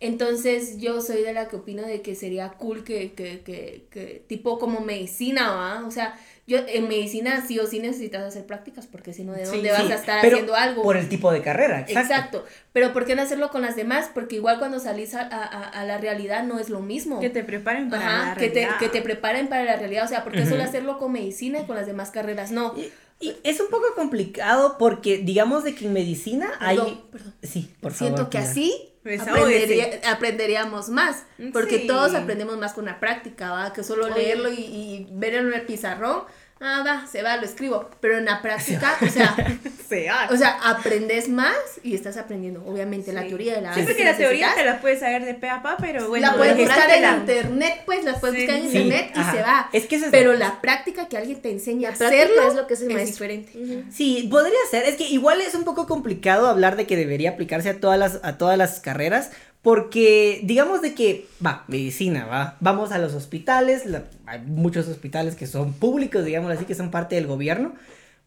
Entonces 0.00 0.78
yo 0.78 1.00
soy 1.00 1.22
de 1.22 1.32
la 1.32 1.48
que 1.48 1.56
opino 1.56 1.82
de 1.82 2.02
que 2.02 2.14
sería 2.14 2.50
cool 2.50 2.84
que, 2.84 3.12
que, 3.14 3.40
que, 3.40 3.86
que 3.90 4.22
tipo 4.28 4.58
como 4.58 4.80
medicina, 4.80 5.50
¿va? 5.50 5.84
O 5.84 5.90
sea, 5.90 6.16
yo 6.46 6.58
en 6.68 6.86
medicina 6.88 7.44
sí 7.46 7.58
o 7.58 7.66
sí 7.66 7.80
necesitas 7.80 8.22
hacer 8.22 8.46
prácticas, 8.46 8.86
porque 8.86 9.12
si 9.12 9.24
no, 9.24 9.32
¿de 9.32 9.44
Sí, 9.44 9.52
dónde 9.56 9.72
vas 9.72 9.86
sí, 9.86 9.92
a 9.92 9.96
estar 9.96 10.20
pero 10.22 10.36
haciendo 10.36 10.54
algo? 10.54 10.82
Por 10.84 10.96
el 10.96 11.08
tipo 11.08 11.32
de 11.32 11.42
carrera, 11.42 11.80
exacto. 11.80 12.00
Exacto. 12.14 12.44
Pero 12.72 12.92
¿por 12.92 13.06
qué 13.06 13.16
no 13.16 13.22
hacerlo 13.22 13.50
con 13.50 13.62
las 13.62 13.74
demás? 13.74 14.08
Porque 14.14 14.36
igual 14.36 14.60
cuando 14.60 14.78
salís 14.78 15.14
a, 15.14 15.22
a, 15.22 15.68
a 15.68 15.84
la 15.84 15.98
realidad 15.98 16.44
no 16.44 16.60
es 16.60 16.70
lo 16.70 16.78
mismo. 16.80 17.18
Que 17.18 17.28
te 17.28 17.42
preparen 17.42 17.90
para 17.90 18.06
Ajá, 18.06 18.28
la 18.30 18.34
que 18.36 18.48
te, 18.50 18.60
realidad. 18.60 18.78
que 18.78 18.88
te 18.88 19.02
preparen 19.02 19.48
para 19.48 19.64
la 19.64 19.76
realidad. 19.76 20.04
O 20.04 20.08
sea, 20.08 20.22
¿por 20.22 20.32
qué 20.32 20.46
solo 20.46 20.62
hacerlo 20.62 20.98
con 20.98 21.10
medicina 21.12 21.58
y 21.58 21.64
con 21.66 21.74
las 21.74 21.86
demás 21.86 22.10
carreras? 22.10 22.52
No. 22.52 22.72
Y, 22.76 22.92
y 23.20 23.36
es 23.42 23.60
un 23.60 23.68
poco 23.68 23.86
complicado 23.96 24.76
porque, 24.78 25.18
digamos, 25.18 25.64
de 25.64 25.74
que 25.74 25.86
en 25.86 25.92
medicina 25.92 26.52
hay. 26.60 26.76
Perdón, 26.78 27.00
perdón. 27.10 27.34
Sí, 27.42 27.68
por 27.80 27.92
favor. 27.92 28.14
Siento 28.16 28.30
que 28.30 28.38
así 28.38 28.92
aprendería- 29.16 30.00
aprenderíamos 30.12 30.88
más, 30.88 31.24
porque 31.52 31.80
Sí. 31.80 31.86
todos 31.86 32.14
aprendemos 32.14 32.58
más 32.58 32.72
con 32.72 32.84
la 32.84 33.00
práctica, 33.00 33.50
¿va? 33.52 33.72
Que 33.72 33.82
solo 33.82 34.06
Oye. 34.06 34.14
leerlo 34.14 34.50
y, 34.52 34.60
y 34.60 35.06
verlo 35.12 35.48
en 35.48 35.54
el 35.54 35.66
pizarrón, 35.66 36.22
ah, 36.60 36.82
va, 36.86 37.06
se 37.06 37.22
va, 37.22 37.36
lo 37.36 37.44
escribo, 37.44 37.88
pero 38.00 38.18
en 38.18 38.24
la 38.26 38.42
práctica, 38.42 38.96
o 39.02 39.08
sea, 39.08 39.34
Se 39.88 40.06
o 40.30 40.36
sea, 40.36 40.58
aprendes 40.64 41.30
más 41.30 41.54
y 41.82 41.94
estás 41.94 42.18
aprendiendo, 42.18 42.62
obviamente, 42.66 43.10
la 43.10 43.22
Sí. 43.22 43.28
teoría 43.28 43.54
de 43.54 43.62
la 43.62 43.72
Sí, 43.72 43.80
base 43.80 43.82
porque 43.94 44.02
que 44.04 44.10
la 44.10 44.16
teoría 44.18 44.54
te 44.54 44.62
la 44.62 44.82
puedes 44.82 45.00
saber 45.00 45.24
de 45.24 45.32
pe 45.32 45.48
a 45.48 45.62
pa, 45.62 45.78
pero 45.80 46.08
bueno. 46.10 46.26
la 46.30 46.36
puedes 46.36 46.58
de 46.58 46.64
buscar 46.66 46.90
en 46.90 47.00
la- 47.02 47.16
internet, 47.16 47.72
pues, 47.86 48.04
la 48.04 48.20
puedes 48.20 48.36
Sí. 48.36 48.42
buscar 48.42 48.60
en 48.60 48.70
Sí, 48.70 48.76
internet 48.76 49.12
y 49.16 49.18
ajá. 49.18 49.32
se 49.32 49.40
va. 49.40 49.70
Es 49.72 49.86
que 49.86 49.96
es- 49.96 50.04
Pero 50.10 50.34
la 50.34 50.60
práctica 50.60 51.08
que 51.08 51.16
alguien 51.16 51.40
te 51.40 51.50
enseña 51.50 51.88
a 51.88 51.92
hacerlo 51.92 52.48
es 52.48 52.54
lo 52.54 52.66
que 52.66 52.74
es 52.74 52.82
el 52.82 52.90
es 52.98 53.06
diferente. 53.06 53.50
Sí, 53.90 54.28
podría 54.30 54.58
ser. 54.70 54.84
Es 54.84 54.96
que 54.96 55.04
igual 55.04 55.40
es 55.40 55.54
un 55.54 55.64
poco 55.64 55.86
complicado 55.86 56.48
hablar 56.48 56.76
de 56.76 56.86
que 56.86 56.94
debería 56.98 57.30
aplicarse 57.30 57.70
a 57.70 57.80
todas 57.80 57.98
las, 57.98 58.20
a 58.22 58.36
todas 58.36 58.58
las 58.58 58.80
carreras. 58.80 59.30
Porque, 59.62 60.40
digamos 60.44 60.82
de 60.82 60.94
que, 60.94 61.26
va, 61.44 61.64
medicina, 61.68 62.26
va. 62.26 62.56
Vamos 62.60 62.92
a 62.92 62.98
los 62.98 63.14
hospitales. 63.14 63.86
la- 63.86 64.04
hay 64.26 64.40
muchos 64.40 64.88
hospitales 64.88 65.34
que 65.34 65.46
son 65.46 65.72
públicos, 65.74 66.24
digamos 66.24 66.50
así, 66.52 66.64
que 66.64 66.74
son 66.74 66.90
parte 66.90 67.16
del 67.16 67.26
gobierno. 67.26 67.74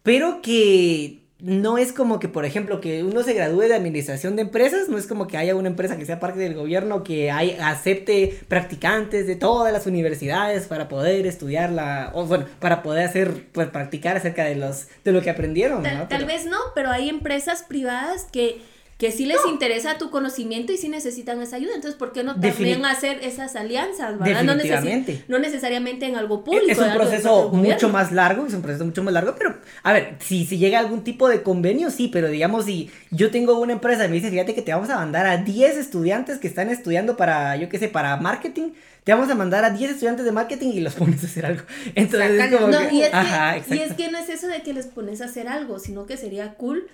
Pero 0.04 0.42
que 0.42 1.20
no 1.40 1.80
es 1.80 1.94
como 1.94 2.20
que, 2.20 2.28
por 2.28 2.46
ejemplo, 2.46 2.82
que 2.82 3.04
uno 3.04 3.24
se 3.24 3.34
gradúe 3.34 3.62
de 3.62 3.74
administración 3.74 4.36
de 4.36 4.44
empresas. 4.44 4.90
No 4.90 4.98
es 4.98 5.08
como 5.08 5.26
que 5.28 5.38
haya 5.38 5.56
una 5.56 5.70
empresa 5.70 5.98
que 5.98 6.06
sea 6.06 6.20
parte 6.20 6.40
del 6.40 6.54
gobierno 6.54 7.04
que 7.04 7.32
hay, 7.32 7.58
acepte 7.60 8.40
practicantes 8.48 9.26
de 9.26 9.36
todas 9.36 9.72
las 9.74 9.88
universidades 9.88 10.68
para 10.68 10.88
poder 10.88 11.26
estudiar 11.26 11.72
la. 11.72 12.12
O 12.14 12.26
bueno, 12.26 12.46
para 12.60 12.84
poder 12.84 13.06
hacer, 13.08 13.48
pues 13.54 13.70
practicar 13.70 14.18
acerca 14.18 14.44
de 14.44 14.56
los 14.56 14.88
de 15.04 15.12
lo 15.14 15.22
que 15.22 15.30
aprendieron. 15.32 15.82
Tal, 15.82 15.98
¿no? 15.98 16.08
tal 16.08 16.20
Pero- 16.20 16.28
vez 16.28 16.46
no, 16.46 16.58
pero 16.76 16.92
hay 16.92 17.10
empresas 17.10 17.64
privadas 17.64 18.26
que, 18.32 18.62
que 19.02 19.12
sí 19.12 19.26
les 19.26 19.40
interesa 19.50 19.98
tu 19.98 20.12
conocimiento 20.12 20.72
y 20.72 20.78
sí 20.78 20.88
necesitan 20.88 21.42
esa 21.42 21.56
ayuda. 21.56 21.72
Entonces, 21.74 21.98
¿por 21.98 22.12
qué 22.12 22.24
no 22.24 22.40
también 22.40 22.86
hacer 22.86 23.18
esas 23.24 23.56
alianzas? 23.56 24.20
¿verdad? 24.20 24.44
No, 24.44 24.54
no 25.28 25.40
necesariamente 25.40 26.06
en 26.06 26.16
algo 26.16 26.44
público. 26.44 26.68
Es 26.70 26.78
un 26.78 26.94
proceso 26.94 27.50
mucho 27.50 27.90
más 27.90 28.12
largo, 28.12 28.46
es 28.46 28.54
un 28.54 28.62
proceso 28.62 28.86
mucho 28.86 29.02
más 29.02 29.12
largo, 29.12 29.34
pero 29.36 29.56
a 29.82 29.92
ver, 29.92 30.18
si, 30.20 30.46
si 30.46 30.60
llega 30.60 30.78
algún 30.78 31.04
tipo 31.04 31.28
de 31.30 31.42
convenio, 31.42 31.90
sí, 31.90 32.10
pero 32.14 32.28
digamos, 32.28 32.66
si 32.66 32.92
yo 33.10 33.32
tengo 33.32 33.60
una 33.60 33.74
empresa 33.74 34.06
y 34.06 34.10
me 34.10 34.18
dice, 34.18 34.30
fíjate 34.30 34.54
que 34.54 34.62
te 34.62 34.72
vamos 34.72 34.92
a 34.92 34.98
mandar 34.98 35.26
a 35.26 35.38
10 35.38 35.78
estudiantes 35.78 36.38
que 36.38 36.48
están 36.48 36.70
estudiando 36.70 37.18
para, 37.18 37.56
yo 37.56 37.70
qué 37.70 37.80
sé, 37.80 37.88
para 37.88 38.18
marketing, 38.18 38.74
te 39.04 39.14
vamos 39.14 39.32
a 39.32 39.34
mandar 39.34 39.66
a 39.66 39.72
10 39.72 39.94
estudiantes 39.94 40.26
de 40.26 40.32
marketing 40.32 40.74
y 40.76 40.80
los 40.82 40.94
pones 41.02 41.24
a 41.24 41.26
hacer 41.26 41.48
algo. 41.48 41.64
Entonces, 41.96 42.30
es 42.34 42.38
Sácalos. 42.38 42.60
como 42.62 42.72
No, 42.74 42.88
que- 42.88 42.96
y 42.98 43.02
es, 43.02 43.12
ajá, 43.12 43.60
que, 43.64 43.76
y 43.76 43.80
es 43.80 43.94
que 43.94 44.12
no 44.12 44.20
es 44.20 44.30
eso 44.30 44.46
de 44.46 44.62
que 44.62 44.74
les 44.76 44.86
pones 44.86 45.22
a 45.22 45.26
hacer 45.26 45.48
algo, 45.48 45.80
sino 45.80 46.06
que 46.06 46.18
sería 46.18 46.54
cool 46.54 46.88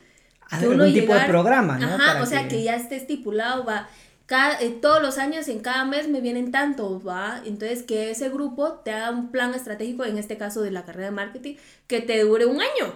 Hacer 0.50 0.72
algún 0.72 0.94
tipo 0.94 1.14
de 1.14 1.26
programa, 1.26 1.78
¿no? 1.78 1.88
Ajá, 1.88 1.98
Para 1.98 2.24
o 2.24 2.26
sea, 2.26 2.48
que... 2.48 2.64
ya 2.64 2.76
esté 2.76 2.96
estipulado, 2.96 3.66
va. 3.66 3.88
Cada, 4.26 4.60
eh, 4.60 4.72
todos 4.82 5.02
los 5.02 5.18
años, 5.18 5.48
en 5.48 5.60
cada 5.60 5.86
mes 5.86 6.10
me 6.10 6.20
vienen 6.20 6.52
tantos, 6.52 7.08
va. 7.08 7.42
Entonces, 7.46 7.84
que 7.84 8.12
ese 8.12 8.30
grupo 8.30 8.74
te 8.84 8.92
haga 8.92 9.12
un 9.12 9.32
plan 9.32 9.54
estratégico, 9.54 10.04
en 10.06 10.18
este 10.18 10.38
caso 10.38 10.62
de 10.62 10.72
la 10.72 10.84
carrera 10.84 11.08
de 11.08 11.16
marketing, 11.16 11.56
que 11.88 12.02
te 12.02 12.22
dure 12.24 12.46
un 12.46 12.62
año. 12.62 12.94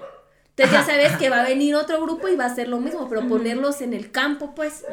Entonces, 0.62 0.78
Ajá, 0.80 0.88
ya 0.88 0.94
sabes 0.94 1.08
ajá. 1.10 1.18
que 1.18 1.30
va 1.30 1.42
a 1.42 1.44
venir 1.44 1.76
otro 1.76 2.02
grupo 2.02 2.28
y 2.28 2.36
va 2.36 2.46
a 2.46 2.48
hacer 2.48 2.68
lo 2.68 2.80
mismo, 2.80 3.08
pero 3.10 3.28
ponerlos 3.28 3.82
en 3.82 3.94
el 3.94 4.12
campo, 4.12 4.54
pues. 4.56 4.84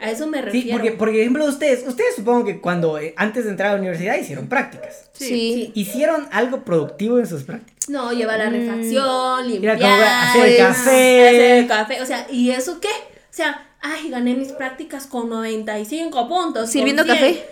A 0.00 0.10
eso 0.10 0.26
me 0.26 0.40
refiero. 0.42 0.66
Sí, 0.68 0.72
porque, 0.72 0.92
por 0.92 1.08
ejemplo, 1.08 1.44
ustedes, 1.44 1.86
ustedes 1.86 2.16
supongo 2.16 2.44
que 2.44 2.60
cuando, 2.60 2.98
eh, 2.98 3.14
antes 3.16 3.44
de 3.44 3.50
entrar 3.50 3.70
a 3.70 3.72
la 3.74 3.78
universidad, 3.80 4.16
hicieron 4.18 4.48
prácticas. 4.48 5.10
Sí. 5.12 5.26
Sí. 5.28 5.72
¿Hicieron 5.74 6.28
algo 6.32 6.64
productivo 6.64 7.18
en 7.18 7.26
sus 7.26 7.42
prácticas? 7.44 7.88
No, 7.88 8.12
llevar 8.12 8.38
la 8.38 8.50
Mm. 8.50 8.52
refacción, 8.52 9.48
limpiar, 9.48 9.76
a 9.76 9.78
comprar- 9.80 10.28
hacer 10.30 10.46
el 10.48 10.56
café. 10.58 11.28
hacer 11.28 11.40
el 11.58 11.66
café, 11.66 12.02
o 12.02 12.06
sea, 12.06 12.26
¿y 12.30 12.50
eso 12.50 12.80
qué? 12.80 12.88
O 12.88 13.32
sea, 13.32 13.68
ay, 13.80 14.10
gané 14.10 14.34
mis 14.34 14.52
prácticas 14.52 15.06
con 15.06 15.28
95 15.28 16.28
puntos. 16.28 16.70
¿Sirviendo 16.70 17.02
100. 17.04 17.14
café? 17.16 17.44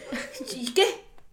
¿Y 0.57 0.73
qué? 0.73 0.85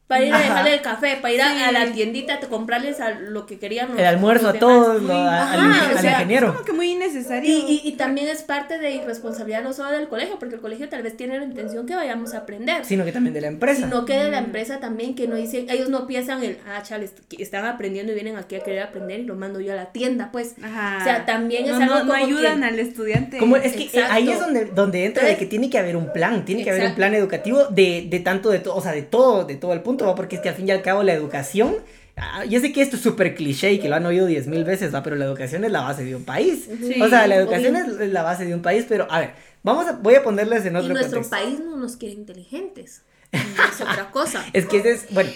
Para 0.08 0.24
ir 0.24 0.32
a 0.32 0.38
dejarle 0.38 0.74
el 0.76 0.82
café, 0.82 1.18
para 1.20 1.34
ir 1.34 1.42
a, 1.42 1.52
Sí. 1.56 1.64
a 1.64 1.72
la 1.72 1.92
tiendita, 1.92 2.36
a 2.36 2.40
comprarles 2.42 3.00
a 3.00 3.10
lo 3.12 3.48
que 3.48 3.58
querían. 3.58 3.90
los- 3.90 3.98
El 4.00 4.06
almuerzo 4.06 4.46
los 4.48 4.56
a 4.56 4.60
todos, 4.60 5.02
lo- 5.02 5.12
a- 5.14 5.42
Ajá, 5.42 5.54
al, 5.54 5.94
o 5.94 5.96
al 5.96 6.00
sea, 6.00 6.12
ingeniero. 6.12 6.54
Como 6.54 6.64
que 6.64 6.74
muy 6.74 6.92
innecesario. 6.92 7.50
Y, 7.52 7.82
y, 7.84 7.90
y 7.90 7.92
también 7.94 8.28
es 8.28 8.44
parte 8.44 8.78
de 8.78 8.92
irresponsabilidad 8.92 9.64
no 9.64 9.74
solo 9.74 9.90
del 9.90 10.08
colegio, 10.08 10.38
porque 10.38 10.56
el 10.56 10.62
colegio 10.62 10.90
tal 10.90 11.02
vez 11.02 11.18
tiene 11.18 11.40
la 11.40 11.46
intención 11.46 11.88
que 11.88 11.96
vayamos 11.96 12.36
a 12.36 12.40
aprender. 12.40 12.86
Sino 12.86 13.04
que 13.04 13.12
también 13.12 13.34
de 13.34 13.42
la 13.42 13.48
empresa. 13.48 13.82
Sino 13.88 14.06
que 14.06 14.14
de 14.14 14.30
la 14.30 14.38
empresa 14.38 14.80
también, 14.80 15.16
que 15.16 15.28
no 15.28 15.36
dicen, 15.38 15.66
ellos 15.72 15.90
no 15.90 16.06
piensan 16.06 16.44
el, 16.44 16.60
ah, 16.68 16.84
chales, 16.84 17.14
que 17.28 17.42
están 17.42 17.66
aprendiendo 17.66 18.12
y 18.12 18.16
vienen 18.16 18.36
aquí 18.38 18.56
a 18.56 18.60
querer 18.60 18.84
aprender 18.84 19.22
y 19.22 19.24
lo 19.24 19.34
mando 19.34 19.60
yo 19.60 19.74
a 19.74 19.76
la 19.76 19.88
tienda, 19.92 20.30
pues. 20.32 20.54
Ajá. 20.62 20.98
O 21.02 21.04
sea, 21.04 21.26
también 21.26 21.66
es 21.66 21.72
no, 21.72 21.78
algo 21.82 21.96
no, 21.96 22.04
no 22.04 22.12
como 22.14 22.26
ayudan 22.26 22.60
que- 22.60 22.66
al 22.68 22.80
estudiante. 22.80 23.38
Como 23.40 23.56
es 23.58 23.74
que 23.74 23.84
eh, 23.84 23.86
Exacto. 23.86 24.14
ahí 24.14 24.30
es 24.30 24.40
donde, 24.40 24.66
donde 24.66 25.06
entra 25.06 25.24
de 25.24 25.30
Entonces- 25.32 25.40
que 25.40 25.46
tiene 25.50 25.72
que 25.72 25.80
haber 25.80 25.98
un 25.98 26.14
plan, 26.14 26.46
tiene 26.46 26.64
que 26.64 26.70
haber 26.70 26.90
un 26.90 26.96
plan 26.96 27.16
educativo 27.16 27.66
de, 27.72 28.06
de 28.08 28.20
tanto 28.20 28.52
de 28.52 28.60
todo, 28.60 28.76
o 28.76 28.82
sea, 28.82 28.92
de 28.92 29.02
todo, 29.02 29.46
de 29.46 29.56
todo 29.56 29.74
el 29.74 29.82
punto, 29.82 29.95
¿va? 30.04 30.16
porque 30.16 30.36
es 30.36 30.42
que 30.42 30.50
al 30.50 30.56
fin 30.56 30.68
y 30.68 30.72
al 30.72 30.82
cabo 30.82 31.04
la 31.04 31.14
educación, 31.14 31.76
ah, 32.18 32.44
yo 32.46 32.60
sé 32.60 32.74
que 32.74 32.82
esto 32.82 32.98
es 32.98 33.02
súper 33.02 33.36
cliché 33.36 33.72
y 33.72 33.80
que 33.80 33.88
lo 33.88 33.96
han 33.96 34.06
oído 34.06 34.26
diez 34.26 34.48
mil 34.48 34.64
veces, 34.66 34.94
¿va? 34.94 35.02
pero 35.04 35.16
la 35.16 35.26
educación 35.26 35.64
es 35.64 35.72
la 35.72 35.82
base 35.82 36.04
de 36.04 36.16
un 36.16 36.26
país. 36.26 36.68
Sí, 36.82 37.02
o 37.02 37.08
sea, 37.08 37.28
la 37.28 37.36
educación 37.36 37.76
obvio. 37.76 38.02
es, 38.02 38.12
la 38.12 38.24
base 38.24 38.46
de 38.46 38.54
un 38.54 38.62
país, 38.62 38.86
pero 38.90 39.08
a 39.10 39.20
ver, 39.22 39.32
vamos 39.64 39.88
a, 39.88 39.94
voy 39.94 40.16
a 40.16 40.24
ponerles 40.24 40.66
en 40.66 40.74
Y 40.74 40.78
otro 40.78 40.94
nuestro 40.94 41.22
contexto. 41.22 41.38
país 41.46 41.60
no 41.60 41.78
nos 41.78 41.96
quiere 41.96 42.16
inteligentes. 42.16 43.04
Es 43.32 43.82
otra 43.82 44.12
cosa. 44.12 44.46
Es 44.54 44.66
que 44.66 44.78
ese 44.78 44.92
es, 44.92 45.14
bueno, 45.14 45.30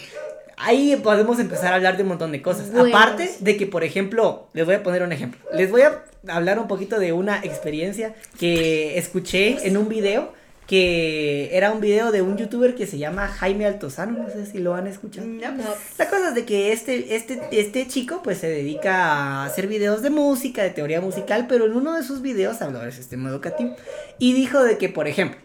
ahí 0.57 0.95
podemos 1.03 1.39
empezar 1.39 1.73
a 1.73 1.75
hablar 1.75 1.97
de 1.97 2.03
un 2.03 2.09
montón 2.09 2.31
de 2.31 2.41
cosas. 2.41 2.71
Bueno, 2.71 2.95
Aparte 2.95 3.27
sí. 3.27 3.37
de 3.43 3.57
que, 3.57 3.65
por 3.65 3.83
ejemplo, 3.83 4.47
les 4.53 4.65
voy 4.65 4.75
a 4.75 4.83
poner 4.83 5.03
un 5.03 5.11
ejemplo. 5.11 5.39
Les 5.53 5.69
voy 5.71 5.81
a 5.81 6.03
hablar 6.27 6.59
un 6.59 6.67
poquito 6.67 6.99
de 6.99 7.11
una 7.13 7.39
experiencia 7.43 8.15
que 8.39 8.97
escuché 8.97 9.67
en 9.67 9.75
un 9.77 9.89
video, 9.89 10.33
que 10.69 11.49
era 11.57 11.71
un 11.71 11.81
video 11.81 12.11
de 12.11 12.21
un 12.21 12.37
youtuber 12.37 12.75
que 12.75 12.85
se 12.85 12.99
llama 12.99 13.27
Jaime 13.27 13.65
Altozano, 13.65 14.19
no 14.19 14.29
sé 14.29 14.45
si 14.45 14.59
lo 14.59 14.75
han 14.75 14.85
escuchado. 14.85 15.25
No, 15.25 15.39
pues, 15.39 15.65
No. 15.65 15.73
La 15.97 16.07
cosa 16.07 16.29
es 16.29 16.35
de 16.35 16.45
que 16.45 16.71
este, 16.71 17.15
este, 17.15 17.41
este 17.49 17.87
chico 17.87 18.21
pues 18.23 18.37
se 18.37 18.49
dedica 18.49 18.93
a 18.93 19.45
hacer 19.45 19.65
videos 19.65 20.03
de 20.03 20.11
música, 20.11 20.61
de 20.61 20.69
teoría 20.69 21.01
musical, 21.01 21.47
pero 21.49 21.65
en 21.65 21.75
uno 21.75 21.95
de 21.97 22.03
sus 22.03 22.21
videos 22.21 22.61
habló 22.61 22.81
del 22.81 22.93
sistema 22.93 23.29
educativo 23.29 23.75
y 24.19 24.33
dijo 24.33 24.61
de 24.63 24.77
que, 24.77 24.89
por 24.89 25.07
ejemplo, 25.07 25.39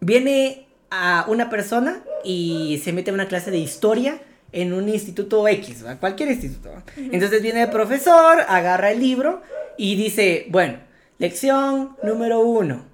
viene 0.00 0.66
a 0.90 1.24
una 1.26 1.48
persona 1.48 2.04
y 2.22 2.82
se 2.84 2.92
mete 2.92 3.12
a 3.12 3.14
una 3.14 3.28
clase 3.28 3.50
de 3.50 3.56
historia 3.56 4.20
en 4.52 4.74
un 4.74 4.90
instituto 4.90 5.48
X, 5.48 5.86
¿va? 5.86 5.96
cualquier 5.96 6.32
instituto. 6.32 6.68
¿va? 6.68 6.82
Entonces 6.98 7.40
viene 7.40 7.62
el 7.62 7.70
profesor, 7.70 8.40
agarra 8.46 8.90
el 8.90 9.00
libro 9.00 9.40
y 9.78 9.96
dice, 9.96 10.48
bueno, 10.50 10.80
lección 11.16 11.96
número 12.02 12.40
uno, 12.40 12.89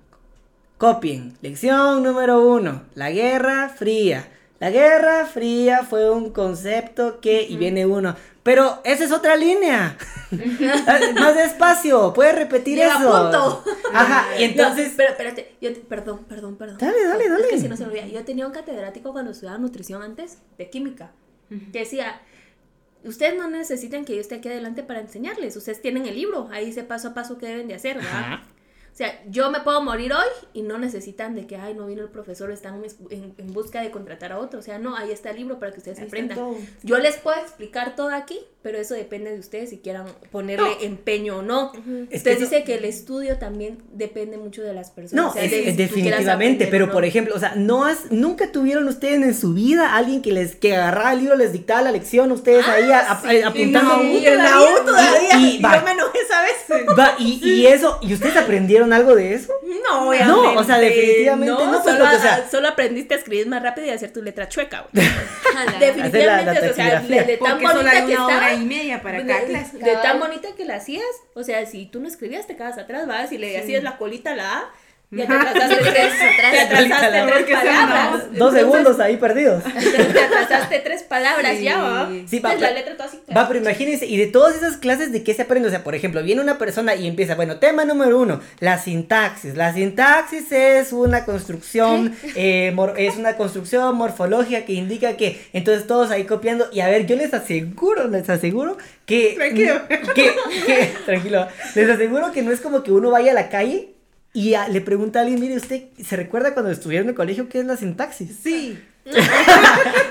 copien, 0.78 1.36
lección 1.42 2.02
número 2.02 2.46
uno, 2.46 2.82
la 2.94 3.10
Guerra 3.10 3.68
Fría. 3.68 4.28
La 4.58 4.70
Guerra 4.70 5.26
Fría 5.26 5.82
fue 5.82 6.10
un 6.10 6.30
concepto 6.32 7.20
que, 7.20 7.42
y 7.42 7.56
viene 7.58 7.84
uno, 7.84 8.16
pero 8.42 8.80
esa 8.84 9.04
es 9.04 9.12
otra 9.12 9.36
línea. 9.36 9.96
Más 11.20 11.34
despacio, 11.36 12.12
puedes 12.14 12.34
repetir 12.34 12.78
Llega 12.78 12.96
eso. 12.96 13.10
punto. 13.10 13.64
Ajá, 13.92 14.24
y 14.38 14.40
No, 14.40 14.44
entonces... 14.46 14.92
pero 14.96 15.10
espérate, 15.10 15.54
yo 15.60 15.72
te- 15.74 15.80
perdón, 15.80 16.24
perdón, 16.24 16.56
perdón. 16.56 16.78
Dale, 16.78 17.04
dale, 17.04 17.28
dale. 17.28 17.44
Es 17.44 17.50
que 17.50 17.58
si 17.60 17.68
no 17.68 17.76
se 17.76 17.84
me 17.84 17.90
olvida. 17.90 18.06
Yo 18.06 18.24
tenía 18.24 18.46
un 18.46 18.52
catedrático 18.52 19.12
cuando 19.12 19.30
estudiaba 19.32 19.58
nutrición 19.58 20.02
antes, 20.02 20.38
de 20.56 20.70
química, 20.70 21.12
que 21.72 21.80
decía, 21.80 22.20
ustedes 23.04 23.36
no 23.38 23.48
necesitan 23.50 24.04
que 24.06 24.14
yo 24.14 24.20
esté 24.20 24.36
aquí 24.36 24.48
adelante 24.48 24.82
para 24.82 25.00
enseñarles, 25.00 25.54
ustedes 25.56 25.82
tienen 25.82 26.06
el 26.06 26.14
libro, 26.16 26.48
ahí 26.50 26.64
dice 26.66 26.82
paso 26.82 27.08
a 27.08 27.14
paso 27.14 27.36
qué 27.38 27.46
deben 27.46 27.68
de 27.68 27.74
hacer, 27.74 27.96
¿verdad? 27.96 28.10
Ajá. 28.12 28.42
O 28.96 28.98
sea, 28.98 29.22
yo 29.26 29.50
me 29.50 29.60
puedo 29.60 29.82
morir 29.82 30.14
hoy 30.14 30.24
y 30.54 30.62
no 30.62 30.78
necesitan 30.78 31.34
de 31.34 31.46
que, 31.46 31.56
ay, 31.56 31.74
no 31.74 31.84
vino 31.84 32.00
el 32.00 32.08
profesor, 32.08 32.50
están 32.50 32.82
en, 33.10 33.34
en 33.36 33.52
busca 33.52 33.82
de 33.82 33.90
contratar 33.90 34.32
a 34.32 34.38
otro. 34.38 34.58
O 34.58 34.62
sea, 34.62 34.78
no, 34.78 34.96
ahí 34.96 35.10
está 35.10 35.32
el 35.32 35.36
libro 35.36 35.58
para 35.58 35.70
que 35.70 35.80
ustedes 35.80 36.00
aprendan. 36.00 36.38
Yo 36.82 36.96
les 36.96 37.18
puedo 37.18 37.38
explicar 37.38 37.94
todo 37.94 38.08
aquí, 38.08 38.40
pero 38.66 38.78
eso 38.78 38.94
depende 38.94 39.30
de 39.32 39.38
ustedes 39.38 39.70
si 39.70 39.78
quieran 39.78 40.06
ponerle 40.32 40.66
empeño 40.80 41.36
o 41.38 41.42
no. 41.42 41.70
Es 42.10 42.16
Ustedes 42.18 42.22
que 42.22 42.30
eso- 42.32 42.40
dicen 42.40 42.64
que 42.64 42.74
el 42.74 42.84
estudio 42.84 43.38
también 43.38 43.78
depende 43.92 44.38
mucho 44.38 44.60
de 44.62 44.74
las 44.74 44.90
personas. 44.90 45.24
No, 45.24 45.30
o 45.30 45.32
sea, 45.34 45.44
es- 45.44 45.52
de 45.52 45.68
es 45.70 45.76
definitivamente, 45.76 46.64
aprender 46.64 46.68
pero 46.70 46.86
no. 46.88 46.92
por 46.92 47.04
ejemplo, 47.04 47.32
o 47.36 47.38
sea, 47.38 47.52
no 47.54 47.84
has, 47.84 48.10
nunca 48.10 48.50
tuvieron 48.50 48.88
ustedes 48.88 49.22
en 49.22 49.34
su 49.36 49.54
vida 49.54 49.94
alguien 49.94 50.20
que 50.20 50.32
les 50.32 50.56
que 50.56 50.74
agarraba 50.74 51.12
el 51.12 51.20
libro, 51.20 51.36
les 51.36 51.52
dictaba 51.52 51.80
la 51.82 51.92
lección, 51.92 52.32
ustedes 52.32 52.66
ahí 52.66 52.90
a- 52.90 52.98
a- 53.12 53.12
apuntando. 53.46 53.98
No, 53.98 54.02
en 54.02 54.36
la 54.38 54.60
U 54.60 54.84
todavía. 54.84 55.38
Y- 55.38 55.56
y- 55.58 55.62
va. 55.62 55.78
yo 55.78 55.84
me 55.84 55.92
enojé 55.92 56.18
esa 56.18 56.42
vez. 56.42 56.98
Va, 56.98 57.14
y, 57.20 57.40
y 57.48 57.66
eso, 57.68 58.00
¿y 58.02 58.14
ustedes 58.14 58.36
aprendieron 58.36 58.92
algo 58.92 59.14
de 59.14 59.34
eso? 59.34 59.52
No, 59.88 60.12
No, 60.12 60.54
o 60.54 60.64
sea, 60.64 60.78
definitivamente 60.78 61.52
no, 61.62 61.70
pues, 61.70 61.84
solo, 61.84 61.98
porque, 62.04 62.16
o 62.16 62.20
sea- 62.20 62.48
solo 62.50 62.66
aprendiste 62.66 63.14
a 63.14 63.18
escribir 63.18 63.46
más 63.46 63.62
rápido 63.62 63.86
y 63.86 63.90
a 63.90 63.94
hacer 63.94 64.12
tu 64.12 64.22
letra 64.22 64.48
chueca. 64.48 64.86
güey. 64.92 65.06
Definitivamente, 65.80 66.60
la 66.60 66.70
o 66.70 66.74
sea, 66.74 67.00
de 67.00 67.36
tan 67.36 67.60
bonita 67.62 68.06
que 68.06 68.12
estaba. 68.12 68.52
Y 68.56 68.64
media 68.64 69.02
para 69.02 69.22
de, 69.22 69.26
cada 69.26 69.46
clase. 69.46 69.78
de 69.78 69.92
tan 69.96 70.18
bonita 70.18 70.48
que 70.56 70.64
la 70.64 70.76
hacías, 70.76 71.04
o 71.34 71.42
sea, 71.42 71.64
si 71.66 71.86
tú 71.86 72.00
no 72.00 72.08
escribías, 72.08 72.46
te 72.46 72.56
quedas 72.56 72.78
atrás, 72.78 73.06
vas 73.06 73.32
y 73.32 73.38
le 73.38 73.58
hacías 73.58 73.82
la 73.82 73.98
colita 73.98 74.32
a 74.32 74.36
la 74.36 74.58
A, 74.58 74.70
ya 75.10 75.26
te 75.26 75.32
atrasaste 75.34 75.76
tres, 75.90 76.12
te 76.18 76.60
atrasaste 76.60 76.72
tres 76.76 77.58
palabras. 77.60 78.12
Dos 78.12 78.32
Entonces, 78.32 78.60
segundos 78.60 79.00
ahí 79.00 79.16
perdidos. 79.16 79.62
Te 79.74 80.20
atrasaste 80.20 80.78
tres 80.80 81.02
palabras 81.04 81.56
Sí. 81.58 81.62
ya, 81.62 81.78
¿va? 81.80 82.10
Sí, 82.26 82.40
va, 82.40 82.54
la 82.56 82.70
letra 82.72 82.96
toda 82.96 83.08
así. 83.08 83.20
Va, 83.34 83.46
pero 83.46 83.60
imagínense, 83.60 84.06
y 84.06 84.16
de 84.16 84.26
todas 84.26 84.56
esas 84.56 84.76
clases, 84.78 85.12
¿de 85.12 85.22
qué 85.22 85.32
se 85.34 85.42
aprende? 85.42 85.68
O 85.68 85.70
sea, 85.70 85.84
por 85.84 85.94
ejemplo, 85.94 86.22
viene 86.22 86.40
una 86.40 86.58
persona 86.58 86.94
y 86.96 87.06
empieza, 87.06 87.34
bueno, 87.36 87.58
tema 87.58 87.84
número 87.84 88.18
uno, 88.18 88.40
la 88.58 88.78
sintaxis. 88.78 89.54
La 89.56 89.72
sintaxis 89.72 90.50
es 90.50 90.92
una 90.92 91.24
construcción, 91.24 92.14
eh, 92.34 92.72
mor- 92.74 92.94
es 92.96 93.16
una 93.16 93.36
construcción 93.36 93.94
morfológica 93.96 94.64
que 94.64 94.72
indica 94.72 95.16
que, 95.16 95.40
entonces 95.52 95.86
todos 95.86 96.10
ahí 96.10 96.24
copiando, 96.24 96.68
y 96.72 96.80
a 96.80 96.88
ver, 96.88 97.06
yo 97.06 97.14
les 97.16 97.32
aseguro, 97.32 98.08
les 98.08 98.28
aseguro 98.28 98.76
que... 99.06 99.34
Tranquilo. 99.36 99.80
Que, 99.88 100.00
que- 100.66 100.92
tranquilo, 101.06 101.46
les 101.74 101.88
aseguro 101.90 102.32
que 102.32 102.42
no 102.42 102.50
es 102.50 102.60
como 102.60 102.82
que 102.82 102.90
uno 102.92 103.10
vaya 103.10 103.30
a 103.30 103.34
la 103.34 103.48
calle 103.48 103.90
y 104.36 104.54
a- 104.54 104.68
le 104.68 104.80
pregunta 104.80 105.18
a 105.18 105.22
alguien, 105.22 105.40
mire, 105.40 105.56
¿usted 105.56 105.84
se 106.04 106.16
recuerda 106.16 106.52
cuando 106.54 106.70
estuvieron 106.70 107.06
en 107.06 107.10
el 107.10 107.14
colegio 107.16 107.48
qué 107.48 107.60
es 107.60 107.66
la 107.66 107.76
sintaxis? 107.76 108.36
Sí. 108.42 108.78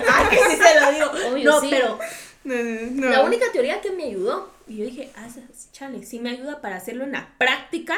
Ah, 0.07 0.29
que 0.29 0.37
sí 0.37 0.57
se 0.61 0.79
lo 0.79 0.91
digo. 0.91 1.29
Obvio, 1.33 1.43
no, 1.51 1.61
sí. 1.61 1.67
pero 1.69 1.99
No, 2.43 2.55
no, 2.55 2.91
no. 3.01 3.09
la 3.09 3.21
única 3.23 3.45
teoría 3.51 3.81
que 3.81 3.91
me 3.91 4.05
ayudó, 4.05 4.51
y 4.67 4.77
yo 4.77 4.85
dije, 4.85 5.09
ah, 5.15 5.27
chale, 5.71 6.05
sí 6.05 6.19
me 6.19 6.29
ayuda 6.31 6.61
para 6.61 6.75
hacerlo 6.77 7.03
en 7.03 7.11
la 7.13 7.27
práctica, 7.37 7.95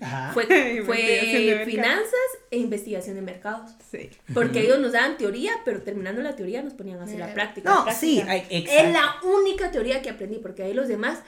Ajá. 0.00 0.30
fue, 0.32 0.46
fue 0.86 1.62
finanzas 1.66 2.14
e 2.50 2.56
investigación 2.58 3.16
de 3.16 3.22
mercados. 3.22 3.70
Sí. 3.90 4.10
Porque 4.34 4.60
ellos 4.62 4.80
nos 4.80 4.92
daban 4.92 5.16
teoría, 5.18 5.52
pero 5.64 5.82
terminando 5.82 6.22
la 6.22 6.34
teoría 6.34 6.62
nos 6.62 6.72
ponían 6.74 6.98
a 7.00 7.04
hacer 7.04 7.18
la 7.18 7.30
Eh, 7.30 7.34
práctica. 7.34 7.68
No, 7.70 7.84
práctica. 7.84 8.00
sí, 8.00 8.22
ay, 8.26 8.46
Es 8.50 8.62
exacto. 8.64 8.92
la 8.92 9.30
única 9.30 9.70
teoría 9.70 10.02
que 10.02 10.10
aprendí, 10.10 10.38
porque 10.38 10.62
ahí 10.64 10.72
los 10.74 10.88
demás, 10.88 11.18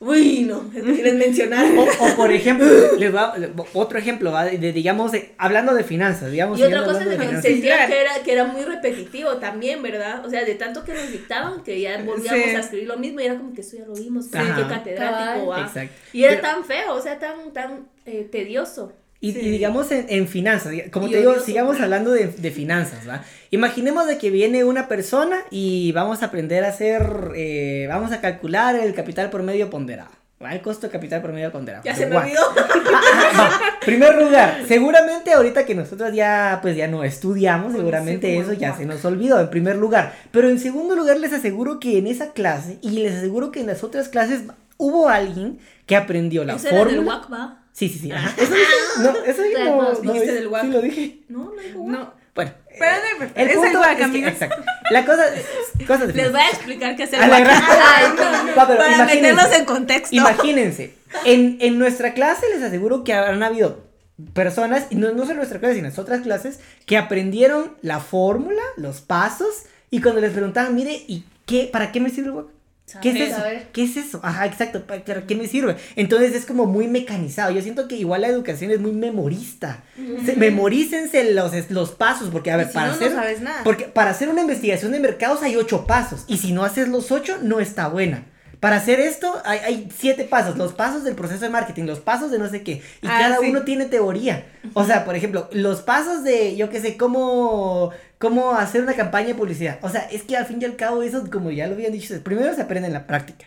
uy, 0.00 0.42
no, 0.48 0.68
es 0.74 0.82
que 0.82 1.02
les 1.02 1.14
mencionaron. 1.26 1.78
O, 1.78 1.82
o, 1.84 2.16
por 2.16 2.32
ejemplo, 2.32 2.66
les 2.98 3.14
va- 3.14 3.34
otro 3.74 3.98
ejemplo, 3.98 4.32
¿va? 4.32 4.44
de, 4.46 4.72
digamos, 4.72 5.12
de- 5.12 5.32
hablando 5.38 5.74
de 5.74 5.84
finanzas, 5.84 6.30
digamos. 6.32 6.58
Y 6.58 6.62
otra 6.64 6.84
cosa 6.84 7.02
es 7.04 7.18
que 7.18 7.42
sentía 7.42 7.86
que 7.86 8.00
era, 8.00 8.22
que 8.24 8.32
era 8.32 8.44
muy 8.46 8.62
repetitivo 8.64 9.36
también, 9.36 9.82
¿verdad? 9.82 10.24
O 10.24 10.30
sea, 10.30 10.44
de 10.44 10.54
tanto 10.56 10.82
que 10.84 10.94
nos 10.94 11.10
dictaban 11.12 11.62
que 11.62 11.80
ya 11.80 11.98
volvíamos 12.02 12.44
Sí. 12.50 12.56
a 12.56 12.60
escribir 12.60 12.88
lo 12.88 12.96
mismo 12.96 13.20
y 13.20 13.24
era 13.26 13.36
como 13.36 13.52
que 13.54 13.60
eso 13.60 13.76
ya 13.76 13.84
lo 13.86 13.94
vimos, 13.94 14.24
sí, 14.24 14.30
qué 14.32 14.66
catedrático, 14.68 15.46
¿va? 15.46 15.60
Exacto. 15.60 15.94
Y 16.12 16.24
era 16.24 16.36
Pero- 16.40 16.48
tan 16.48 16.64
feo, 16.64 16.94
o 16.94 17.00
sea, 17.00 17.18
tan, 17.18 17.52
tan 17.52 17.86
eh, 18.06 18.26
tedioso. 18.30 18.92
Y, 19.22 19.32
Sí. 19.32 19.38
y 19.40 19.50
digamos 19.50 19.90
en, 19.92 20.06
en 20.08 20.26
finanzas, 20.28 20.72
como 20.90 21.06
Y 21.08 21.10
te 21.10 21.18
digo, 21.18 21.38
sigamos 21.40 21.78
hablando 21.80 22.10
de, 22.12 22.28
de 22.28 22.50
finanzas, 22.50 23.06
¿va? 23.08 23.22
Imaginemos 23.50 24.06
de 24.06 24.16
que 24.16 24.30
viene 24.30 24.64
una 24.64 24.88
persona 24.88 25.38
y 25.50 25.92
vamos 25.92 26.22
a 26.22 26.26
aprender 26.26 26.64
a 26.64 26.68
hacer, 26.68 27.32
eh, 27.36 27.86
vamos 27.88 28.12
a 28.12 28.20
calcular 28.22 28.76
el 28.76 28.94
capital 28.94 29.28
promedio 29.28 29.68
ponderado, 29.68 30.10
¿va? 30.42 30.54
El 30.54 30.62
costo 30.62 30.86
de 30.86 30.92
capital 30.92 31.20
promedio 31.20 31.52
ponderado. 31.52 31.84
Ya 31.84 31.94
se 31.94 32.06
me 32.06 32.16
olvidó. 32.16 32.40
Primer 33.84 34.14
lugar, 34.22 34.62
seguramente 34.68 35.32
ahorita 35.32 35.64
que 35.66 35.74
nosotros 35.74 36.12
ya 36.14 36.58
pues 36.62 36.76
ya 36.76 36.86
no 36.88 37.04
estudiamos, 37.04 37.72
seguramente 37.72 38.28
sí, 38.28 38.36
eso 38.38 38.52
ya 38.54 38.76
se 38.76 38.86
nos 38.86 39.04
olvidó 39.04 39.40
en 39.40 39.50
primer 39.50 39.76
lugar. 39.76 40.14
Pero 40.30 40.48
en 40.48 40.58
segundo 40.58 40.94
lugar 40.96 41.18
les 41.18 41.32
aseguro 41.32 41.78
que 41.80 41.98
en 41.98 42.06
esa 42.06 42.32
clase 42.32 42.78
y 42.82 42.90
les 43.00 43.14
aseguro 43.16 43.50
que 43.52 43.60
en 43.60 43.66
las 43.66 43.82
otras 43.84 44.08
clases 44.08 44.42
hubo 44.78 45.08
alguien 45.08 45.58
que 45.86 45.96
aprendió 45.96 46.44
la 46.44 46.54
Eso 46.54 46.68
era 46.68 46.78
del 46.84 46.86
fórmula. 46.96 47.16
WAC, 47.16 47.32
¿va? 47.32 47.59
Sí, 47.80 47.88
sí, 47.88 47.98
sí. 47.98 48.12
ajá. 48.12 48.34
Eso 48.36 48.52
dije, 48.52 48.66
no, 48.98 49.24
eso 49.24 49.42
dije, 49.42 49.54
Claro, 49.54 49.76
no, 50.02 50.02
no, 50.02 50.12
del 50.12 50.48
WAC. 50.48 50.62
Sí 50.62 50.68
lo 50.68 50.82
dije. 50.82 51.18
No, 51.30 51.44
no 51.44 51.62
dijo. 51.62 51.82
No. 51.86 52.12
Bueno, 52.34 52.52
Pero 52.78 52.92
no 53.18 53.24
el 53.34 53.48
Es 53.48 53.54
punto 53.54 53.70
el 53.70 53.76
guac, 53.78 54.00
es 54.00 54.10
que, 54.10 54.28
exacto. 54.28 54.62
La 54.90 55.06
cosa 55.06 55.28
es 55.28 56.06
de 56.06 56.12
Les 56.12 56.30
voy 56.30 56.40
a 56.42 56.48
explicar 56.50 56.94
qué 56.94 57.06
pero 57.06 57.22
Para 58.54 59.06
meterlos 59.06 59.52
en 59.56 59.64
contexto. 59.64 60.14
Imagínense, 60.14 60.94
en, 61.24 61.56
en 61.62 61.78
nuestra 61.78 62.12
clase 62.12 62.50
les 62.50 62.62
aseguro 62.62 63.02
que 63.02 63.14
habrán 63.14 63.42
habido 63.42 63.82
personas, 64.34 64.88
y 64.90 64.96
no, 64.96 65.12
no 65.12 65.20
solo 65.20 65.30
en 65.30 65.36
nuestra 65.38 65.58
clase, 65.58 65.76
sino 65.76 65.88
en 65.88 65.98
otras 65.98 66.20
clases, 66.20 66.60
que 66.84 66.98
aprendieron 66.98 67.78
la 67.80 68.00
fórmula, 68.00 68.60
los 68.76 69.00
pasos, 69.00 69.62
y 69.90 70.02
cuando 70.02 70.20
les 70.20 70.32
preguntaban, 70.32 70.74
mire, 70.74 71.02
¿y 71.08 71.24
qué, 71.46 71.70
para 71.72 71.92
qué 71.92 72.00
me 72.00 72.10
sirve 72.10 72.28
el 72.28 72.34
WAC? 72.34 72.46
¿Qué 73.00 73.10
es 73.10 73.14
eso? 73.30 73.42
¿Qué 73.72 73.84
es 73.84 73.96
eso? 73.96 74.20
Ajá, 74.22 74.46
exacto, 74.46 74.84
¿para, 74.86 75.02
qué 75.02 75.34
me 75.36 75.46
sirve? 75.46 75.76
Entonces 75.96 76.34
es 76.34 76.46
como 76.46 76.66
muy 76.66 76.88
mecanizado. 76.88 77.52
Yo 77.52 77.62
siento 77.62 77.86
que 77.88 77.96
igual 77.96 78.22
la 78.22 78.28
educación 78.28 78.70
es 78.70 78.80
muy 78.80 78.92
memorista. 78.92 79.84
Se- 80.24 80.36
memorícense 80.36 81.32
los, 81.34 81.52
los 81.70 81.90
pasos, 81.92 82.30
porque 82.30 82.50
a 82.50 82.56
ver, 82.56 82.68
si 82.68 82.74
para 82.74 82.86
no, 82.88 82.92
no 82.92 82.96
hacer... 82.96 83.12
sabes 83.12 83.40
nada. 83.40 83.62
Porque 83.64 83.84
para 83.84 84.10
hacer 84.10 84.28
una 84.28 84.40
investigación 84.40 84.92
de 84.92 85.00
mercados 85.00 85.42
hay 85.42 85.56
ocho 85.56 85.86
pasos. 85.86 86.24
Y 86.26 86.38
si 86.38 86.52
no 86.52 86.64
haces 86.64 86.88
los 86.88 87.10
ocho, 87.12 87.38
no 87.42 87.60
está 87.60 87.88
buena. 87.88 88.24
Para 88.60 88.76
hacer 88.76 89.00
esto 89.00 89.40
hay, 89.44 89.58
hay 89.60 89.88
siete 89.96 90.24
pasos. 90.24 90.56
Los 90.58 90.74
pasos 90.74 91.02
del 91.02 91.14
proceso 91.14 91.40
de 91.40 91.48
marketing, 91.48 91.84
los 91.84 92.00
pasos 92.00 92.30
de 92.30 92.38
no 92.38 92.48
sé 92.48 92.62
qué. 92.62 92.82
Y 93.02 93.06
Ah, 93.06 93.16
cada 93.18 93.38
sí. 93.38 93.46
uno 93.48 93.62
tiene 93.62 93.86
teoría. 93.86 94.46
O 94.74 94.84
sea, 94.84 95.04
por 95.06 95.16
ejemplo, 95.16 95.48
los 95.52 95.80
pasos 95.80 96.22
de, 96.24 96.56
yo 96.56 96.68
qué 96.68 96.80
sé, 96.80 96.96
cómo, 96.98 97.90
cómo 98.18 98.52
hacer 98.52 98.82
una 98.82 98.94
campaña 98.94 99.28
de 99.28 99.34
publicidad. 99.34 99.78
O 99.82 99.88
sea, 99.88 100.02
es 100.02 100.22
que 100.24 100.36
al 100.36 100.44
fin 100.46 100.58
y 100.60 100.66
al 100.66 100.76
cabo 100.76 101.02
eso, 101.02 101.24
como 101.30 101.50
ya 101.50 101.66
lo 101.66 101.74
habían 101.74 101.92
dicho, 101.92 102.14
primero 102.22 102.54
se 102.54 102.60
aprende 102.62 102.88
en 102.88 102.92
la 102.92 103.06
práctica. 103.06 103.46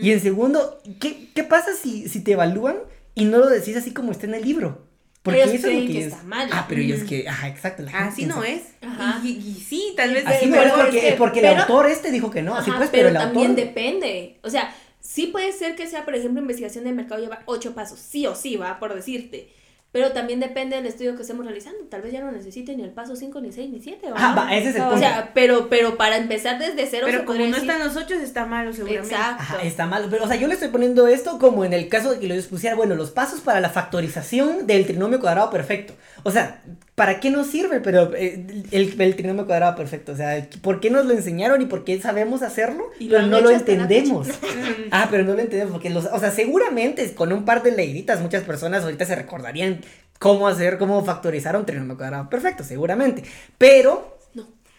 Y 0.00 0.12
en 0.12 0.20
segundo, 0.20 0.80
¿qué, 1.00 1.30
qué 1.34 1.42
pasa 1.44 1.70
si, 1.80 2.08
si 2.08 2.20
te 2.20 2.32
evalúan 2.32 2.76
y 3.14 3.24
no 3.24 3.38
lo 3.38 3.48
decís 3.48 3.76
así 3.76 3.92
como 3.92 4.12
está 4.12 4.26
en 4.26 4.34
el 4.34 4.44
libro? 4.44 4.86
Porque 5.22 5.40
Ellos 5.42 5.54
eso 5.54 5.68
es 5.68 5.72
lo 5.74 5.78
creen 5.78 5.86
que, 5.86 5.92
que 5.92 5.98
es- 6.00 6.06
está 6.12 6.22
mal. 6.24 6.48
Ah, 6.52 6.66
pero 6.68 6.80
ellos 6.80 7.04
que, 7.04 7.28
ajá, 7.28 7.46
exacto. 7.48 7.82
la 7.84 7.90
gente 7.92 8.08
Así 8.08 8.16
piensa 8.22 8.36
no 8.36 8.42
es. 8.44 8.62
Ajá. 8.82 9.20
Y, 9.24 9.28
y 9.30 9.54
sí, 9.54 9.94
tal 9.96 10.12
vez. 10.14 10.26
Así 10.26 10.38
Sí, 10.40 10.46
no 10.50 10.56
pero 10.56 10.66
es 10.66 10.72
porque, 10.72 10.98
es 10.98 11.04
que- 11.04 11.12
porque 11.18 11.38
el 11.40 11.46
pero- 11.46 11.60
autor 11.60 11.86
este 11.88 12.10
dijo 12.10 12.30
que 12.30 12.42
no, 12.42 12.56
así 12.56 12.70
Ajá, 12.70 12.78
pues, 12.80 12.90
pero, 12.90 13.08
pero, 13.08 13.18
el 13.20 13.24
también 13.24 13.50
autor... 13.50 13.64
depende. 13.66 14.38
O 14.42 14.50
sea, 14.50 14.74
sí 15.00 15.28
puede 15.28 15.52
ser 15.52 15.76
que 15.76 15.86
sea, 15.86 16.04
por 16.04 16.14
ejemplo, 16.16 16.40
investigación 16.42 16.82
de 16.84 16.92
mercado 16.92 17.20
lleva 17.20 17.42
ocho 17.46 17.72
pasos, 17.74 18.00
sí 18.00 18.26
o 18.26 18.34
sí, 18.34 18.56
va, 18.56 18.80
por 18.80 18.94
decirte. 18.94 19.48
Pero 19.92 20.12
también 20.12 20.40
depende 20.40 20.74
del 20.76 20.86
estudio 20.86 21.14
que 21.16 21.20
estemos 21.22 21.44
realizando. 21.44 21.78
Tal 21.90 22.00
vez 22.00 22.12
ya 22.12 22.20
no 22.20 22.32
necesite 22.32 22.74
ni 22.74 22.82
el 22.82 22.90
paso 22.92 23.14
5, 23.14 23.40
ni 23.42 23.52
6, 23.52 23.70
ni 23.70 23.80
7. 23.82 24.08
Ah, 24.16 24.34
va, 24.36 24.56
ese 24.56 24.70
es 24.70 24.76
el 24.76 24.80
O 24.80 24.84
punto. 24.86 25.00
sea, 25.00 25.30
pero, 25.34 25.68
pero 25.68 25.98
para 25.98 26.16
empezar 26.16 26.58
desde 26.58 26.86
cero 26.86 27.06
se 27.06 27.12
Pero 27.12 27.24
como 27.26 27.36
podría 27.38 27.48
no 27.50 27.56
decir- 27.56 27.70
están 27.70 27.86
los 27.86 27.96
ocho, 28.02 28.14
está 28.14 28.46
malo, 28.46 28.72
seguramente. 28.72 29.14
Exacto. 29.14 29.42
Ajá, 29.42 29.62
está 29.62 29.84
mal, 29.86 30.06
pero 30.10 30.24
o 30.24 30.26
sea, 30.26 30.36
yo 30.36 30.48
le 30.48 30.54
estoy 30.54 30.68
poniendo 30.68 31.06
esto 31.08 31.38
como 31.38 31.64
en 31.66 31.74
el 31.74 31.88
caso 31.90 32.14
de 32.14 32.20
que 32.20 32.26
lo 32.26 32.42
pusiera, 32.44 32.74
bueno, 32.74 32.94
los 32.94 33.10
pasos 33.10 33.40
para 33.40 33.60
la 33.60 33.68
factorización 33.68 34.66
del 34.66 34.86
trinomio 34.86 35.20
cuadrado 35.20 35.50
perfecto. 35.50 35.92
O 36.22 36.30
sea, 36.30 36.62
¿para 36.94 37.20
qué 37.20 37.30
nos 37.30 37.46
sirve? 37.46 37.80
Pero 37.80 38.14
eh, 38.14 38.64
el, 38.70 39.00
el 39.00 39.16
trinomio 39.16 39.46
cuadrado 39.46 39.76
perfecto, 39.76 40.12
o 40.12 40.16
sea, 40.16 40.46
¿por 40.60 40.80
qué 40.80 40.90
nos 40.90 41.06
lo 41.06 41.12
enseñaron 41.12 41.62
y 41.62 41.66
por 41.66 41.84
qué 41.84 42.00
sabemos 42.00 42.42
hacerlo? 42.42 42.90
Y 42.98 43.08
pero 43.08 43.26
no 43.26 43.40
lo 43.40 43.50
entendemos. 43.50 44.28
ah, 44.90 45.08
pero 45.10 45.24
no 45.24 45.34
lo 45.34 45.40
entendemos 45.40 45.72
porque 45.72 45.90
los, 45.90 46.06
o 46.06 46.18
sea, 46.18 46.30
seguramente 46.30 47.14
con 47.14 47.32
un 47.32 47.44
par 47.44 47.62
de 47.62 47.72
leiditas 47.72 48.20
muchas 48.20 48.44
personas 48.44 48.84
ahorita 48.84 49.04
se 49.04 49.16
recordarían 49.16 49.80
cómo 50.18 50.46
hacer, 50.48 50.78
cómo 50.78 51.04
factorizar 51.04 51.56
un 51.56 51.66
trinomio 51.66 51.96
cuadrado 51.96 52.28
perfecto, 52.30 52.64
seguramente. 52.64 53.24
Pero. 53.58 54.18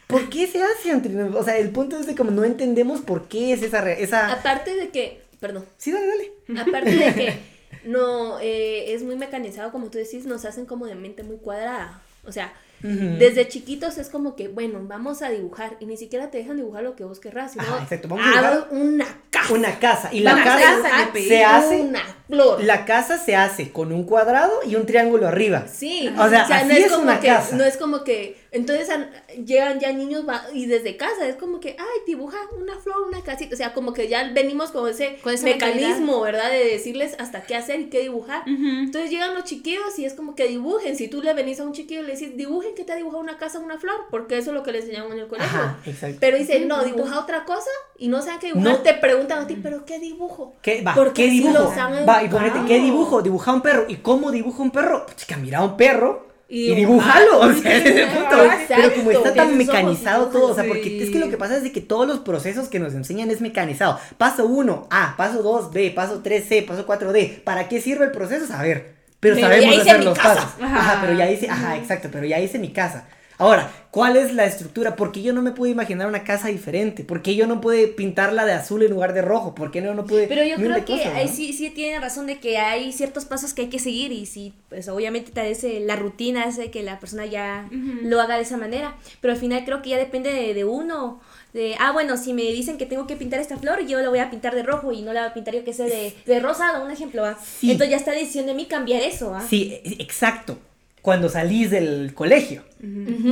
¿Por 0.06 0.30
qué 0.30 0.45
se 0.45 0.62
hace 0.62 0.93
un 0.93 1.02
trinomio? 1.02 1.39
O 1.39 1.43
sea, 1.43 1.58
el 1.58 1.71
punto 1.71 1.97
es 1.97 2.06
de 2.06 2.13
como 2.13 2.30
no 2.30 2.43
entendemos 2.43 3.02
por 3.02 3.28
qué 3.30 3.54
es 3.54 3.63
esa... 3.63 3.89
esa... 3.93 4.32
Aparte 4.32 4.76
de 4.76 4.89
que, 4.89 5.23
perdón, 5.39 5.65
Sí, 5.78 5.91
dale, 5.91 6.06
dale. 6.47 6.62
aparte 6.62 6.91
de 6.91 7.13
que 7.15 7.39
no 7.83 8.39
eh, 8.39 8.93
es 8.93 9.03
muy 9.03 9.15
mecanizado, 9.15 9.71
como 9.71 9.88
tú 9.88 9.97
decís, 9.97 10.25
nos 10.25 10.45
hacen 10.45 10.65
como 10.65 10.86
de 10.86 10.95
mente 10.95 11.23
muy 11.23 11.38
cuadrada. 11.38 12.01
O 12.25 12.31
sea, 12.31 12.53
desde 12.83 13.47
chiquitos 13.47 13.97
es 13.97 14.09
como 14.09 14.36
que, 14.36 14.49
bueno, 14.49 14.81
vamos 14.83 15.21
a 15.21 15.29
dibujar 15.29 15.77
y 15.79 15.86
ni 15.86 15.95
siquiera 15.95 16.29
te 16.29 16.39
dejan 16.39 16.57
dibujar 16.57 16.83
lo 16.83 16.97
que 16.97 17.05
vos 17.05 17.21
querrás, 17.21 17.53
sino 17.53 17.63
Ajá, 17.63 17.83
exacto, 17.83 18.09
vamos 18.09 18.25
a 18.25 18.67
una 18.71 19.05
casa. 19.29 19.53
Una 19.53 19.79
casa. 19.79 20.09
Y 20.12 20.19
la 20.19 20.43
casa, 20.43 21.09
se 21.13 21.45
hace. 21.45 21.81
Una 21.81 22.01
flor. 22.27 22.62
La 22.62 22.83
casa 22.83 23.17
se 23.17 23.38
hace 23.38 23.71
con 23.71 23.93
un 23.93 24.03
cuadrado 24.03 24.59
y 24.65 24.75
un 24.75 24.86
triángulo 24.86 25.27
arriba. 25.29 25.65
Sí, 25.67 26.09
O 26.17 26.27
sea, 26.27 26.43
así 26.43 26.67
no 26.67 26.73
es 26.73 26.91
como 26.91 27.03
una 27.03 27.19
que, 27.21 27.27
casa. 27.27 27.55
no 27.55 27.63
es 27.63 27.77
como 27.77 28.03
que, 28.03 28.38
entonces 28.54 28.89
an- 28.89 29.10
llegan 29.46 29.80
ya 29.80 29.92
niños 29.92 30.28
va- 30.28 30.46
y 30.54 30.66
desde 30.68 30.96
casa 30.96 31.28
es 31.28 31.36
como 31.36 31.60
que, 31.60 31.76
ay, 31.80 32.00
dibuja 32.08 32.38
una 32.58 32.76
flor, 32.80 33.02
una 33.08 33.22
casita, 33.22 33.54
o 33.54 33.58
sea, 33.58 33.74
como 33.74 33.92
que 33.94 34.08
ya 34.08 34.32
venimos 34.34 34.72
con 34.72 34.88
ese 34.89 35.18
mecanismo, 35.44 36.22
¿verdad? 36.22 36.50
De 36.52 36.63
decirles 36.66 37.16
hasta 37.20 37.44
qué 37.44 37.56
hacer 37.56 37.80
y 37.82 37.86
qué 37.89 38.02
dibujar. 38.02 38.44
Entonces 38.48 39.10
llegan 39.12 39.34
los 39.34 39.44
chiquillos 39.44 39.98
y 40.00 40.06
es 40.06 40.13
como 40.13 40.36
que 40.36 40.48
dibujen, 40.48 40.96
si 40.96 41.08
tú 41.08 41.22
le 41.22 41.34
venís 41.34 41.60
a 41.60 41.63
un 41.63 41.74
chiquillo 41.74 42.02
y 42.02 42.06
le 42.06 42.13
decís, 42.13 42.36
dibujen 42.38 42.76
que 42.76 42.84
te 42.84 42.94
ha 42.94 42.96
dibujado 42.96 43.22
una 43.22 43.38
casa, 43.38 43.60
una 43.60 43.78
flor, 43.78 44.06
porque 44.12 44.38
eso 44.38 44.52
es 44.52 44.56
lo 44.56 44.63
que 44.63 44.72
le 44.72 44.80
enseñaban 44.80 45.12
en 45.13 45.20
el 45.20 45.28
colegio. 45.28 45.50
Ajá, 45.60 45.80
exacto. 45.86 46.18
Pero 46.20 46.38
dicen, 46.38 46.68
no, 46.68 46.84
dibuja 46.84 47.20
otra 47.20 47.46
cosa 47.46 47.70
y 47.98 48.08
no 48.08 48.22
saben 48.22 48.39
qué 48.39 48.48
dibujar, 48.48 48.72
No. 48.74 48.80
te 48.80 48.94
preguntan 48.94 49.44
a 49.44 49.48
ti, 49.48 49.58
pero 49.62 49.86
¿qué 49.86 50.00
dibujo? 50.00 50.56
¿Qué, 50.62 50.82
va, 50.82 50.94
Porque 50.94 51.24
¿qué 51.26 51.30
dibujo? 51.32 51.54
los 51.60 51.78
han 51.78 52.08
Va, 52.08 52.24
y 52.24 52.30
ponete, 52.30 52.60
¿qué 52.68 52.80
dibujo? 52.80 53.22
Dibuja 53.22 53.54
un 53.54 53.62
perro. 53.62 53.86
¿Y 53.88 53.98
cómo 53.98 54.32
dibuja 54.32 54.62
un 54.62 54.72
perro? 54.72 55.06
Pues 55.06 55.18
chica, 55.18 55.38
mira 55.38 55.62
un 55.62 55.78
perro 55.78 56.28
y, 56.49 56.71
Y 56.71 56.75
dibújalo. 56.75 57.39
O 57.39 57.53
sea, 57.53 57.77
ese 57.77 57.89
es 57.89 57.95
el 57.95 58.10
punto. 58.10 58.43
Exacto. 58.43 58.73
Pero 58.75 58.93
como 58.95 59.12
está 59.12 59.34
tan 59.34 59.58
mecanizado 59.58 60.27
todo, 60.27 60.51
o 60.51 60.53
sea, 60.53 60.63
sí. 60.63 60.69
porque 60.69 61.03
es 61.03 61.10
que 61.10 61.19
lo 61.19 61.29
que 61.29 61.38
pasa 61.38 61.58
es 61.58 61.63
de 61.63 61.71
que 61.71 61.82
todos 61.82 62.08
los 62.08 62.19
procesos 62.19 62.67
que 62.69 62.79
nos 62.79 62.93
enseñan 62.93 63.32
es 63.32 63.41
mecanizado. 63.41 63.99
Paso 64.17 64.45
1, 64.45 64.88
A, 64.91 65.15
paso 65.17 65.41
2, 65.41 65.71
B, 65.71 65.91
paso 65.91 66.21
3, 66.23 66.45
C, 66.47 66.62
paso 66.63 66.86
4, 66.86 67.12
D. 67.12 67.41
¿Para 67.43 67.67
qué 67.67 67.82
sirve 67.82 68.06
el 68.06 68.12
proceso? 68.12 68.45
Saber. 68.47 68.93
Pero, 69.19 69.36
Pero 69.36 69.47
sabemos 69.47 69.77
hacer 69.77 70.03
los 70.03 70.17
casa. 70.17 70.36
pasos. 70.36 70.51
Ajá. 70.62 70.79
Ajá. 70.79 70.97
pero 71.01 71.17
ya 71.17 71.32
hice, 71.32 71.49
ajá, 71.49 71.77
exacto, 71.77 72.10
pero 72.12 72.25
ya 72.25 72.39
hice 72.39 72.60
mi 72.60 72.73
casa. 72.73 73.08
Ahora, 73.38 73.72
¿cuál 73.91 74.15
es 74.15 74.34
la 74.34 74.46
estructura? 74.46 74.96
Porque 74.96 75.22
yo 75.22 75.34
no 75.34 75.41
me 75.41 75.52
puedo 75.52 75.72
imaginar 75.72 76.08
una 76.08 76.24
casa 76.24 76.50
diferente. 76.50 77.04
Porque 77.04 77.36
yo 77.36 77.48
no 77.48 77.62
puedo 77.62 77.96
pintarla 77.96 78.46
de 78.46 78.54
azul 78.54 78.84
en 78.84 78.91
lugar 78.91 79.13
de 79.13 79.22
rojo. 79.22 79.56
¿Por 79.56 79.72
qué 79.72 79.82
no, 79.82 79.93
no 79.96 80.06
pude? 80.06 80.28
Pero 80.28 80.43
yo 80.43 80.56
creo 80.56 80.76
de 80.76 80.86
que 80.86 80.93
cosas, 80.93 81.36
sí, 81.36 81.54
sí 81.54 81.69
tiene 81.72 82.00
razón 82.00 82.28
de 82.28 82.39
que 82.39 82.58
hay 82.58 82.91
ciertos 82.93 83.26
pasos 83.26 83.54
que 83.54 83.63
hay 83.63 83.69
que 83.69 83.80
seguir 83.80 84.12
y 84.12 84.26
sí, 84.26 84.54
pues 84.69 84.88
obviamente 84.88 85.32
tal 85.32 85.48
vez 85.48 85.63
eh, 85.63 85.80
la 85.82 85.96
rutina 85.96 86.43
hace 86.43 86.69
que 86.69 86.84
la 86.84 87.00
persona 87.00 87.26
ya 87.26 87.67
lo 88.04 88.22
haga 88.22 88.36
de 88.36 88.43
esa 88.43 88.58
manera, 88.58 88.96
pero 89.22 89.34
al 89.34 89.39
final 89.39 89.63
creo 89.65 89.82
que 89.82 89.89
ya 89.89 89.98
depende 89.98 90.32
de, 90.32 90.54
de 90.54 90.65
uno, 90.65 91.19
de, 91.54 91.76
ah, 91.80 91.91
bueno, 91.91 92.17
si 92.17 92.34
me 92.34 92.43
dicen 92.43 92.78
que 92.78 92.86
tengo 92.86 93.08
que 93.08 93.15
pintar 93.15 93.39
esta 93.39 93.58
flor, 93.58 93.86
yo 93.86 94.00
la 94.00 94.10
voy 94.10 94.19
a 94.19 94.30
pintar 94.30 94.56
de 94.56 94.63
rojo 94.63 94.91
y 94.91 95.02
no 95.02 95.13
la 95.13 95.22
voy 95.22 95.30
a 95.30 95.34
pintar 95.34 95.54
yo 95.56 95.63
que 95.63 95.74
sé 95.74 95.84
de, 95.84 96.13
de 96.26 96.39
rosado, 96.39 96.84
un 96.86 96.91
ejemplo. 96.91 97.24
Sí. 97.60 97.72
Entonces 97.72 97.91
ya 97.91 97.98
está 97.98 98.12
decisión 98.12 98.46
de 98.46 98.54
mí 98.54 98.65
cambiar 98.65 99.02
eso, 99.02 99.34
¿ah? 99.36 99.46
Sí, 99.48 99.74
e- 99.84 99.98
exacto. 100.00 100.58
Cuando 101.04 101.30
salís 101.30 101.70
del 101.70 102.13
colegio. 102.16 102.63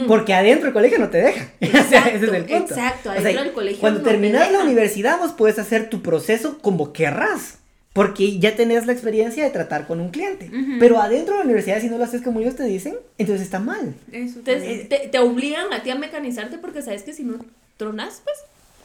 Porque 0.08 0.36
adentro 0.36 0.66
del 0.66 0.74
colegio 0.74 1.00
no 1.00 1.10
te 1.10 1.18
dejan. 1.18 1.50
O 1.62 1.90
sea, 1.90 2.02
ese 2.08 2.26
es 2.28 2.34
el 2.34 2.46
punto. 2.46 2.74
exacto, 2.74 3.10
O 3.10 3.14
sea, 3.14 3.22
adentro 3.22 3.44
del 3.44 3.54
colegio 3.54 3.80
Cuando 3.82 4.00
no 4.00 4.06
te 4.06 4.12
terminas 4.12 4.52
la 4.52 4.60
universidad, 4.60 5.18
vos 5.18 5.32
puedes 5.32 5.58
hacer 5.58 5.90
tu 5.90 6.04
proceso 6.04 6.60
como 6.60 6.94
querrás. 6.94 7.58
Porque 7.94 8.40
ya 8.40 8.56
tenés 8.56 8.86
la 8.86 8.94
experiencia 8.94 9.44
de 9.44 9.50
tratar 9.50 9.88
con 9.88 10.00
un 10.00 10.12
cliente. 10.12 10.52
Pero 10.80 11.02
adentro 11.02 11.34
de 11.34 11.40
la 11.40 11.46
universidad, 11.46 11.82
si 11.82 11.90
no 11.90 11.98
lo 11.98 12.04
haces 12.04 12.22
como 12.22 12.40
ellos 12.40 12.56
te 12.56 12.64
dicen, 12.64 12.96
entonces 13.18 13.44
está 13.44 13.60
mal. 13.60 13.96
Eso 14.12 14.40
Entonces, 14.40 14.88
te, 14.88 15.08
te 15.10 15.20
obligan 15.20 15.74
a 15.74 15.82
ti 15.84 15.90
a 15.90 15.96
mecanizarte 15.96 16.58
porque 16.58 16.82
sabes 16.82 17.04
que 17.04 17.14
si 17.14 17.24
no 17.24 17.44
tronas, 17.78 18.22
pues. 18.24 18.38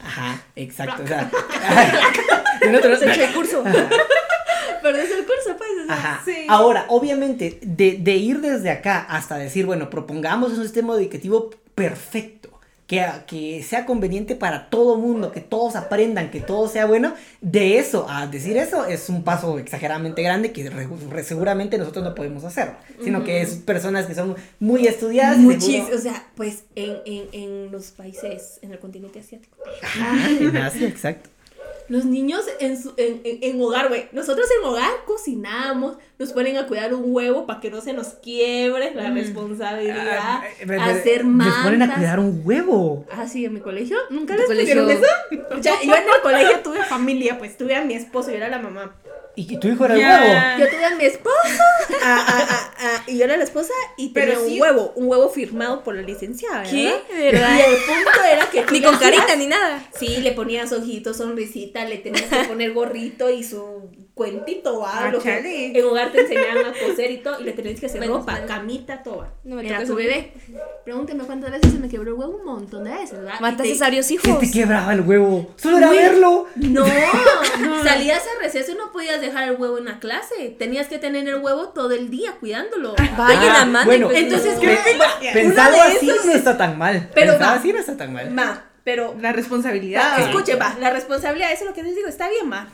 Ajá, 0.03 0.41
exacto. 0.55 1.03
O 1.03 1.07
sea, 1.07 1.29
si 2.61 2.69
no 2.69 2.79
echó 2.79 3.23
el 3.23 3.33
curso. 3.33 3.63
Perdés 4.81 5.09
el 5.11 5.25
curso, 5.25 5.57
pues. 5.57 5.69
o 5.83 5.85
sea, 5.87 5.95
Ajá. 5.95 6.21
Sí. 6.25 6.45
Ahora, 6.47 6.85
obviamente, 6.89 7.59
de, 7.61 7.97
de 7.99 8.15
ir 8.15 8.41
desde 8.41 8.69
acá 8.69 8.99
hasta 9.09 9.37
decir, 9.37 9.65
bueno, 9.65 9.89
propongamos 9.89 10.51
un 10.53 10.63
sistema 10.63 10.95
educativo 10.95 11.49
perfecto, 11.75 12.49
que, 12.87 13.05
que 13.27 13.63
sea 13.63 13.85
conveniente 13.85 14.33
para 14.35 14.69
todo 14.69 14.95
mundo, 14.97 15.33
que 15.33 15.41
todos 15.41 15.75
aprendan, 15.75 16.31
que 16.31 16.39
todo 16.39 16.69
sea 16.69 16.85
bueno, 16.85 17.13
de 17.41 17.79
eso 17.79 18.07
a 18.09 18.27
decir 18.27 18.55
eso 18.55 18.85
es 18.85 19.09
un 19.09 19.23
paso 19.25 19.59
exageradamente 19.59 20.21
grande 20.23 20.53
que 20.53 20.69
re- 20.69 20.87
re- 21.11 21.23
seguramente 21.25 21.77
nosotros 21.77 22.05
no 22.05 22.15
podemos 22.15 22.45
hacer, 22.45 22.71
sino 23.03 23.25
que 23.25 23.41
es 23.41 23.55
personas 23.55 24.05
que 24.05 24.15
son 24.15 24.37
muy 24.61 24.87
estudiadas. 24.87 25.35
seguro- 25.35 25.57
o 25.93 25.99
sea, 25.99 26.27
pues 26.35 26.63
en, 26.75 26.95
en, 27.05 27.23
en 27.33 27.71
los 27.73 27.91
países, 27.91 28.59
en 28.61 28.71
el 28.71 28.79
continente 28.79 29.19
asiático. 29.19 29.57
Ajá, 29.83 30.29
en 30.29 30.55
Asia, 30.55 30.87
exacto. 30.87 31.29
Los 31.89 32.05
niños 32.05 32.41
en, 32.59 32.81
su, 32.81 32.93
en, 32.97 33.21
en, 33.23 33.37
en 33.41 33.61
hogar, 33.61 33.87
güey. 33.87 34.07
Nosotros 34.11 34.47
en 34.59 34.65
hogar 34.67 34.91
cocinamos, 35.05 35.97
nos 36.19 36.33
ponen 36.33 36.57
a 36.57 36.67
cuidar 36.67 36.93
un 36.93 37.03
huevo 37.13 37.45
para 37.45 37.59
que 37.59 37.69
no 37.71 37.79
se 37.81 37.93
nos 37.93 38.07
quiebre 38.15 38.93
la 38.93 39.09
responsabilidad, 39.11 40.17
Ah, 40.19 40.43
eh, 40.59 40.77
hacer 40.79 41.17
Les 41.17 41.25
mantas. 41.25 41.63
ponen 41.63 41.81
a 41.83 41.95
cuidar 41.95 42.19
un 42.19 42.41
huevo. 42.43 43.05
Ah, 43.11 43.27
sí, 43.27 43.45
en 43.45 43.53
mi 43.53 43.59
colegio. 43.61 43.97
¿Nunca 44.09 44.33
¿En 44.33 44.39
les 44.39 44.47
pusieron 44.49 44.89
eso? 44.89 45.05
O 45.57 45.63
sea, 45.63 45.75
yo 45.83 45.93
en 45.95 46.03
el 46.03 46.21
colegio 46.21 46.59
tuve 46.63 46.83
familia, 46.83 47.37
pues 47.37 47.57
tuve 47.57 47.75
a 47.75 47.83
mi 47.85 47.93
esposo, 47.93 48.31
yo 48.31 48.37
era 48.37 48.49
la 48.49 48.59
mamá. 48.59 48.95
¿Y 49.37 49.53
y 49.53 49.57
tu 49.59 49.67
hijo 49.67 49.85
era 49.85 49.93
el 49.93 49.99
huevo? 50.01 50.59
Yo 50.59 50.69
tuve 50.75 50.85
a 50.85 50.95
mi 50.95 51.05
esposa 51.05 51.63
a- 52.03 52.15
a- 52.17 52.41
a- 52.41 52.95
a- 52.95 53.03
y 53.07 53.17
yo 53.19 53.23
era 53.25 53.37
la 53.37 53.43
esposa 53.43 53.71
y 53.95 54.09
Pero 54.09 54.31
tenía 54.33 54.43
un 54.43 54.49
sí- 54.49 54.59
huevo, 54.59 54.91
un 54.95 55.07
huevo 55.07 55.29
firmado 55.29 55.83
por 55.83 55.95
la 55.95 56.01
licenciada, 56.01 56.63
¿verdad? 56.63 56.71
¿Qué? 56.71 57.13
¿De 57.15 57.31
verdad? 57.31 57.57
Y 57.57 57.61
el 57.61 57.77
punto 57.77 58.23
era 58.29 58.49
que 58.49 58.65
Ni 58.73 58.81
con 58.81 58.97
carita 58.97 59.35
ni 59.35 59.45
nada. 59.47 59.83
Sí, 59.97 60.17
le 60.21 60.31
ponías 60.31 60.71
ojitos, 60.73 61.17
sonrisita, 61.17 61.85
le 61.85 61.97
tenías 61.99 62.25
que 62.25 62.43
poner 62.45 62.73
gorrito 62.73 63.29
y 63.29 63.43
su 63.43 63.89
cuentito, 64.17 64.81
¿va? 64.81 65.05
Ah, 65.05 65.11
Lo 65.11 65.19
que 65.19 65.29
chale. 65.29 65.79
en 65.79 65.85
hogar 65.85 66.11
te 66.11 66.19
enseñaban 66.21 66.65
a 66.65 66.73
coser 66.73 67.11
y 67.11 67.17
todo, 67.19 67.39
y 67.39 67.43
le 67.45 67.53
tenías 67.53 67.79
que 67.79 67.85
hacer 67.85 68.01
Menos 68.01 68.17
ropa, 68.19 68.33
mal. 68.33 68.45
camita, 68.45 69.01
todo. 69.01 69.25
No 69.45 69.55
me 69.55 69.65
Era 69.65 69.85
tu 69.85 69.95
bebé. 69.95 70.33
Pregúnteme 70.83 71.23
cuántas 71.23 71.51
veces 71.51 71.71
se 71.71 71.79
me 71.79 71.87
quebró 71.87 72.11
el 72.11 72.19
huevo, 72.19 72.37
un 72.37 72.45
montón 72.45 72.83
de 72.83 72.91
veces, 72.91 73.11
¿verdad? 73.19 73.39
Mataste 73.39 73.71
te- 73.71 73.77
a 73.77 73.87
varios 73.87 74.07
¿Qué 74.07 74.13
hijos. 74.15 74.39
te 74.39 74.51
quebraba 74.51 74.91
el 74.93 75.01
huevo? 75.01 75.53
Solo 75.55 75.77
era 75.77 75.89
verlo. 75.91 76.47
No, 76.57 77.83
salías 77.83 78.21
a 78.23 78.41
receso 78.43 78.71
y 78.73 78.75
no 78.75 78.91
podías 78.91 79.21
dejar 79.21 79.47
el 79.49 79.55
huevo 79.59 79.77
en 79.77 79.85
la 79.85 79.99
clase. 79.99 80.55
Tenías 80.59 80.87
que 80.87 80.97
tener 80.97 81.27
el 81.27 81.37
huevo 81.37 81.69
todo 81.69 81.91
el 81.91 82.09
día 82.09 82.33
cuidándolo. 82.39 82.95
Vaya 83.17 83.53
Ah, 83.53 83.59
la 83.59 83.65
madre. 83.65 83.85
bueno, 83.87 84.07
pues, 84.07 84.19
entonces, 84.19 84.55
no. 84.55 84.61
¿qué 84.61 85.31
Pensado 85.33 85.73
de 85.73 85.79
así 85.81 86.11
no 86.25 86.31
está 86.31 86.57
tan 86.57 86.77
mal. 86.77 87.09
Pero 87.13 87.33
Pensado 87.33 87.59
así 87.59 87.73
no 87.73 87.79
está 87.79 87.95
tan 87.97 88.13
mal. 88.13 88.29
Ma, 88.31 88.66
pero 88.87 89.13
La 89.19 89.33
responsabilidad. 89.33 90.17
Va, 90.17 90.23
escuche, 90.23 90.55
va, 90.55 90.73
la 90.79 90.89
responsabilidad, 90.91 91.51
eso 91.51 91.65
es 91.65 91.69
lo 91.71 91.75
que 91.75 91.83
les 91.83 91.93
digo, 91.93 92.07
está 92.07 92.29
bien, 92.29 92.49
va. 92.49 92.69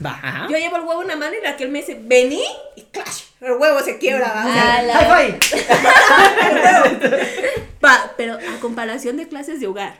Yo 0.47 0.55
llevo 0.59 0.75
el 0.75 0.83
huevo 0.83 1.01
en 1.01 1.07
la 1.07 1.15
mano 1.15 1.33
y 1.35 1.43
Raquel 1.43 1.69
me 1.69 1.79
dice, 1.79 1.99
vení, 1.99 2.43
y 2.75 2.83
clash, 2.83 3.23
el 3.41 3.53
huevo 3.53 3.79
se 3.79 3.97
quiebra, 3.97 4.27
va. 4.27 4.43
Ah, 4.45 4.83
la- 4.83 4.99
five. 4.99 5.39
va, 7.83 8.11
pero 8.15 8.35
a 8.35 8.59
comparación 8.61 9.17
de 9.17 9.27
clases 9.27 9.59
de 9.59 9.65
hogar, 9.65 9.95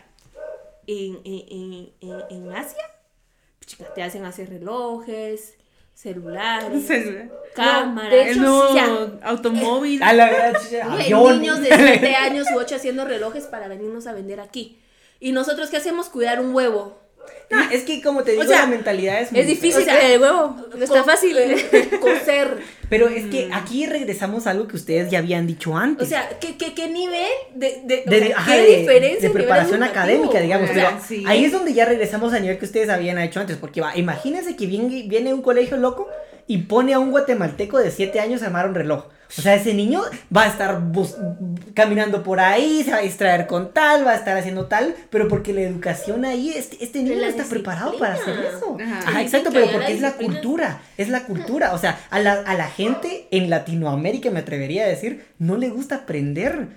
en, 0.86 1.20
en, 1.26 1.92
en, 2.00 2.24
en, 2.30 2.56
Asia, 2.56 2.84
chica, 3.66 3.86
te 3.96 4.04
hacen 4.04 4.24
hacer 4.24 4.50
relojes, 4.50 5.56
celulares, 5.96 6.86
Celular. 6.86 7.30
cámaras, 7.56 8.12
de 8.12 8.22
El 8.22 8.38
hecho, 8.38 9.20
automóvil. 9.24 10.04
A 10.04 10.14
la 10.14 10.54
niños 11.40 11.60
de 11.60 11.76
7 11.76 12.16
años 12.18 12.46
u 12.54 12.58
8 12.60 12.76
haciendo 12.76 13.04
relojes 13.04 13.48
para 13.48 13.68
venirnos 13.68 14.06
a 14.06 14.14
vender 14.14 14.40
aquí. 14.40 14.78
Y 15.24 15.32
nosotros, 15.32 15.70
¿qué 15.70 15.78
hacemos? 15.78 16.10
Cuidar 16.10 16.42
un 16.42 16.54
huevo. 16.54 17.00
No, 17.50 17.62
es 17.72 17.84
que 17.84 18.02
como 18.02 18.24
te 18.24 18.32
digo, 18.32 18.44
sea, 18.44 18.62
la 18.62 18.68
mentalidad 18.68 19.22
es 19.22 19.30
Es 19.32 19.48
difícil 19.48 19.84
O 19.84 19.86
sea, 19.86 20.12
el 20.14 20.20
huevo. 20.20 20.58
No 20.76 20.84
está 20.84 21.04
fácil. 21.04 21.38
eh, 21.38 21.90
Coser. 22.02 22.58
Pero 22.90 23.08
es 23.08 23.26
que 23.28 23.50
aquí 23.54 23.86
regresamos 23.86 24.46
a 24.46 24.52
algo 24.52 24.68
que 24.68 24.76
ustedes 24.76 25.10
ya 25.10 25.20
habían 25.20 25.48
dicho 25.48 25.78
antes. 25.78 26.06
O 26.06 26.10
sea, 26.10 26.28
¿qué, 26.42 26.58
qué, 26.58 26.74
qué 26.74 26.90
nivel 26.90 27.26
de, 27.56 27.82
de, 27.86 28.04
o 28.06 28.10
de, 28.10 28.28
sea, 28.28 28.38
ajá, 28.38 28.52
qué 28.54 28.62
de- 28.62 28.78
diferencia 28.80 29.30
de 29.30 29.34
preparación 29.34 29.82
académica, 29.84 30.40
digamos. 30.42 30.70
Pero 30.74 30.90
sí. 31.08 31.24
ahí 31.26 31.46
es 31.46 31.54
donde 31.54 31.74
ya 31.74 31.86
regresamos 31.86 32.34
al 32.34 32.42
nivel 32.42 32.58
que 32.58 32.66
ustedes 32.66 32.90
habían 32.90 33.18
hecho 33.20 33.40
antes. 33.40 33.56
Porque 33.56 33.80
va, 33.80 33.96
imagínense 33.98 34.58
que 34.58 34.66
viene, 34.66 35.04
viene 35.08 35.34
un 35.34 35.42
colegio 35.42 35.78
loco 35.78 36.10
y 36.48 36.60
pone 36.60 36.94
a 36.94 37.00
un 37.00 37.12
guatemalteco 37.12 37.78
de 37.80 37.92
7 37.92 38.20
años 38.20 38.42
a 38.42 38.48
armar 38.48 38.68
un 38.68 38.76
reloj. 38.76 39.06
O 39.36 39.42
sea, 39.42 39.56
ese 39.56 39.74
niño 39.74 40.04
va 40.36 40.44
a 40.44 40.48
estar 40.48 40.80
caminando 41.74 42.22
por 42.22 42.40
ahí, 42.40 42.84
se 42.84 42.92
va 42.92 42.98
a 42.98 43.02
distraer 43.02 43.48
con 43.48 43.74
tal, 43.74 44.06
va 44.06 44.12
a 44.12 44.16
estar 44.16 44.38
haciendo 44.38 44.68
tal, 44.68 44.96
pero 45.10 45.28
porque 45.28 45.54
la 45.54 45.62
educación 45.62 46.24
ahí, 46.24 46.52
este, 46.52 46.84
este 46.84 47.02
niño 47.02 47.16
no 47.16 47.26
está 47.26 47.44
preparado 47.44 47.98
para 47.98 48.14
hacer 48.14 48.40
eso. 48.40 48.78
Ajá. 48.80 49.00
Ajá, 49.00 49.20
Sí, 49.20 49.26
exacto, 49.26 49.50
pero 49.52 49.72
porque 49.72 49.94
es 49.94 50.02
la 50.02 50.14
cultura, 50.14 50.82
es 50.98 51.10
la 51.10 51.26
cultura. 51.26 51.74
O 51.74 51.80
sea, 51.80 52.00
a 52.12 52.20
la, 52.20 52.34
a 52.34 52.54
la 52.54 52.68
gente 52.68 53.28
en 53.32 53.50
Latinoamérica, 53.50 54.30
me 54.30 54.40
atrevería 54.40 54.84
a 54.84 54.88
decir, 54.88 55.26
no 55.40 55.58
le 55.58 55.70
gusta 55.70 55.96
aprender. 55.96 56.68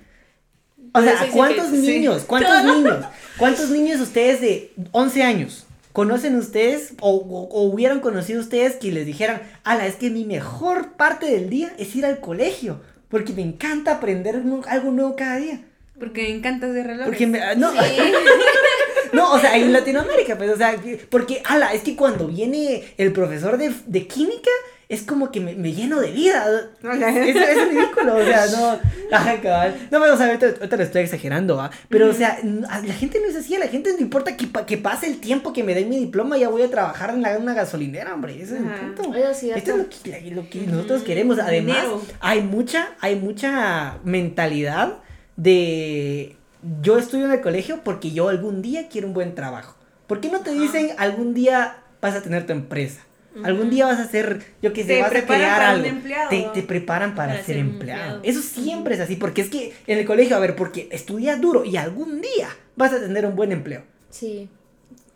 O 0.94 1.02
sea, 1.02 1.12
eso 1.12 1.22
¿a 1.22 1.26
dice 1.26 1.36
cuántos 1.36 1.70
niños, 1.72 2.24
cuántos 2.26 2.64
niños, 2.74 3.04
cuántos 3.36 3.68
niños 3.68 4.00
ustedes 4.00 4.40
de 4.40 4.72
11 4.92 5.22
años 5.22 5.65
conocen 5.96 6.36
ustedes 6.36 6.92
o, 7.00 7.10
o- 7.16 7.48
o 7.48 7.62
hubieran 7.62 8.00
conocido 8.00 8.38
ustedes 8.38 8.76
que 8.76 8.92
les 8.92 9.06
dijeran, 9.06 9.40
ala, 9.64 9.86
es 9.86 9.94
que 9.96 10.10
mi 10.10 10.24
mejor 10.26 10.92
parte 10.92 11.24
del 11.24 11.48
día 11.48 11.72
es 11.78 11.96
ir 11.96 12.04
al 12.04 12.20
colegio, 12.20 12.82
porque 13.08 13.32
me 13.32 13.40
encanta 13.40 13.92
aprender 13.92 14.42
algo 14.68 14.90
nuevo 14.90 15.16
cada 15.16 15.36
día. 15.38 15.62
Porque 15.98 16.28
me 16.28 16.68
de 16.68 16.82
relojes. 16.82 17.06
Porque 17.06 17.26
me, 17.26 17.40
no, 17.56 17.72
no, 19.14 19.32
o 19.32 19.38
sea, 19.38 19.56
en 19.56 19.72
Latinoamérica, 19.72 20.36
pues, 20.36 20.50
o 20.50 20.56
sea, 20.58 20.76
que- 20.76 20.98
porque, 21.10 21.40
ala, 21.46 21.72
es 21.72 21.80
que 21.80 21.96
cuando 21.96 22.26
viene 22.28 22.84
el 22.98 23.12
profesor 23.12 23.56
de, 23.56 23.72
de 23.86 24.06
química, 24.06 24.50
es 24.88 25.02
como 25.02 25.32
que 25.32 25.40
me, 25.40 25.54
me 25.56 25.72
lleno 25.72 26.00
de 26.00 26.12
vida. 26.12 26.46
Es, 26.82 27.36
es 27.36 27.68
ridículo, 27.68 28.16
o 28.16 28.24
sea, 28.24 28.46
no. 28.46 28.78
Ajá, 29.16 29.40
cabal. 29.40 29.88
No 29.90 29.98
me 30.00 30.08
vas 30.08 30.20
a 30.20 30.26
ver, 30.26 30.34
ahorita, 30.36 30.46
ahorita 30.60 30.76
lo 30.76 30.82
estoy 30.84 31.02
exagerando, 31.02 31.56
¿va? 31.56 31.70
Pero, 31.88 32.08
o 32.10 32.12
sea, 32.12 32.38
a 32.68 32.80
la 32.80 32.94
gente 32.94 33.18
no 33.20 33.26
es 33.28 33.36
así, 33.36 33.54
a 33.56 33.58
la 33.58 33.68
gente 33.68 33.92
no 33.92 33.98
importa 33.98 34.36
que, 34.36 34.48
que 34.66 34.78
pase 34.78 35.06
el 35.08 35.18
tiempo 35.18 35.52
que 35.52 35.64
me 35.64 35.74
den 35.74 35.88
mi 35.88 35.98
diploma, 35.98 36.36
ya 36.38 36.48
voy 36.48 36.62
a 36.62 36.70
trabajar 36.70 37.10
en 37.10 37.22
la- 37.22 37.36
una 37.38 37.54
gasolinera, 37.54 38.14
hombre. 38.14 38.34
Ese 38.40 38.56
es 38.56 38.60
el 38.62 38.66
punto. 38.94 39.14
Eso 39.14 39.30
es 39.30 39.36
cierto. 39.38 39.58
Esto 39.58 39.70
es 39.72 39.76
lo 39.78 39.88
que, 39.88 40.30
lo 40.30 40.48
que 40.50 40.60
nosotros 40.66 41.02
queremos. 41.02 41.38
Además, 41.38 41.76
Dinero. 41.82 42.02
hay 42.20 42.42
mucha, 42.42 42.88
hay 43.00 43.16
mucha 43.16 43.98
mentalidad 44.04 44.98
de 45.36 46.36
yo 46.82 46.98
estudio 46.98 47.26
en 47.26 47.32
el 47.32 47.40
colegio 47.40 47.80
porque 47.84 48.10
yo 48.10 48.28
algún 48.28 48.62
día 48.62 48.88
quiero 48.88 49.06
un 49.08 49.14
buen 49.14 49.34
trabajo. 49.34 49.76
¿Por 50.06 50.20
qué 50.20 50.30
no 50.30 50.40
te 50.40 50.52
dicen 50.52 50.90
algún 50.98 51.34
día 51.34 51.76
vas 52.00 52.14
a 52.14 52.22
tener 52.22 52.46
tu 52.46 52.52
empresa? 52.52 53.00
Algún 53.44 53.70
día 53.70 53.86
vas 53.86 53.98
a 54.00 54.08
ser, 54.08 54.42
yo 54.62 54.72
qué 54.72 54.82
sé, 54.82 54.88
Te 54.94 55.02
vas 55.02 55.14
a 55.14 55.26
crear 55.26 55.62
algo. 55.62 55.86
empleado. 55.86 56.28
Te, 56.30 56.46
te 56.54 56.62
preparan 56.62 57.14
para, 57.14 57.32
Para 57.34 57.44
ser 57.44 57.56
empleado. 57.58 58.16
empleado. 58.16 58.20
Eso 58.24 58.40
siempre 58.42 58.94
es 58.94 59.00
así, 59.00 59.16
porque 59.16 59.42
es 59.42 59.50
que 59.50 59.72
en 59.86 59.98
el 59.98 60.04
colegio, 60.06 60.36
a 60.36 60.40
ver, 60.40 60.56
porque 60.56 60.88
estudias 60.92 61.40
duro 61.40 61.64
y 61.64 61.76
algún 61.76 62.20
día 62.20 62.48
vas 62.76 62.92
a 62.92 63.00
tener 63.00 63.26
un 63.26 63.36
buen 63.36 63.52
empleo. 63.52 63.82
Sí. 64.10 64.48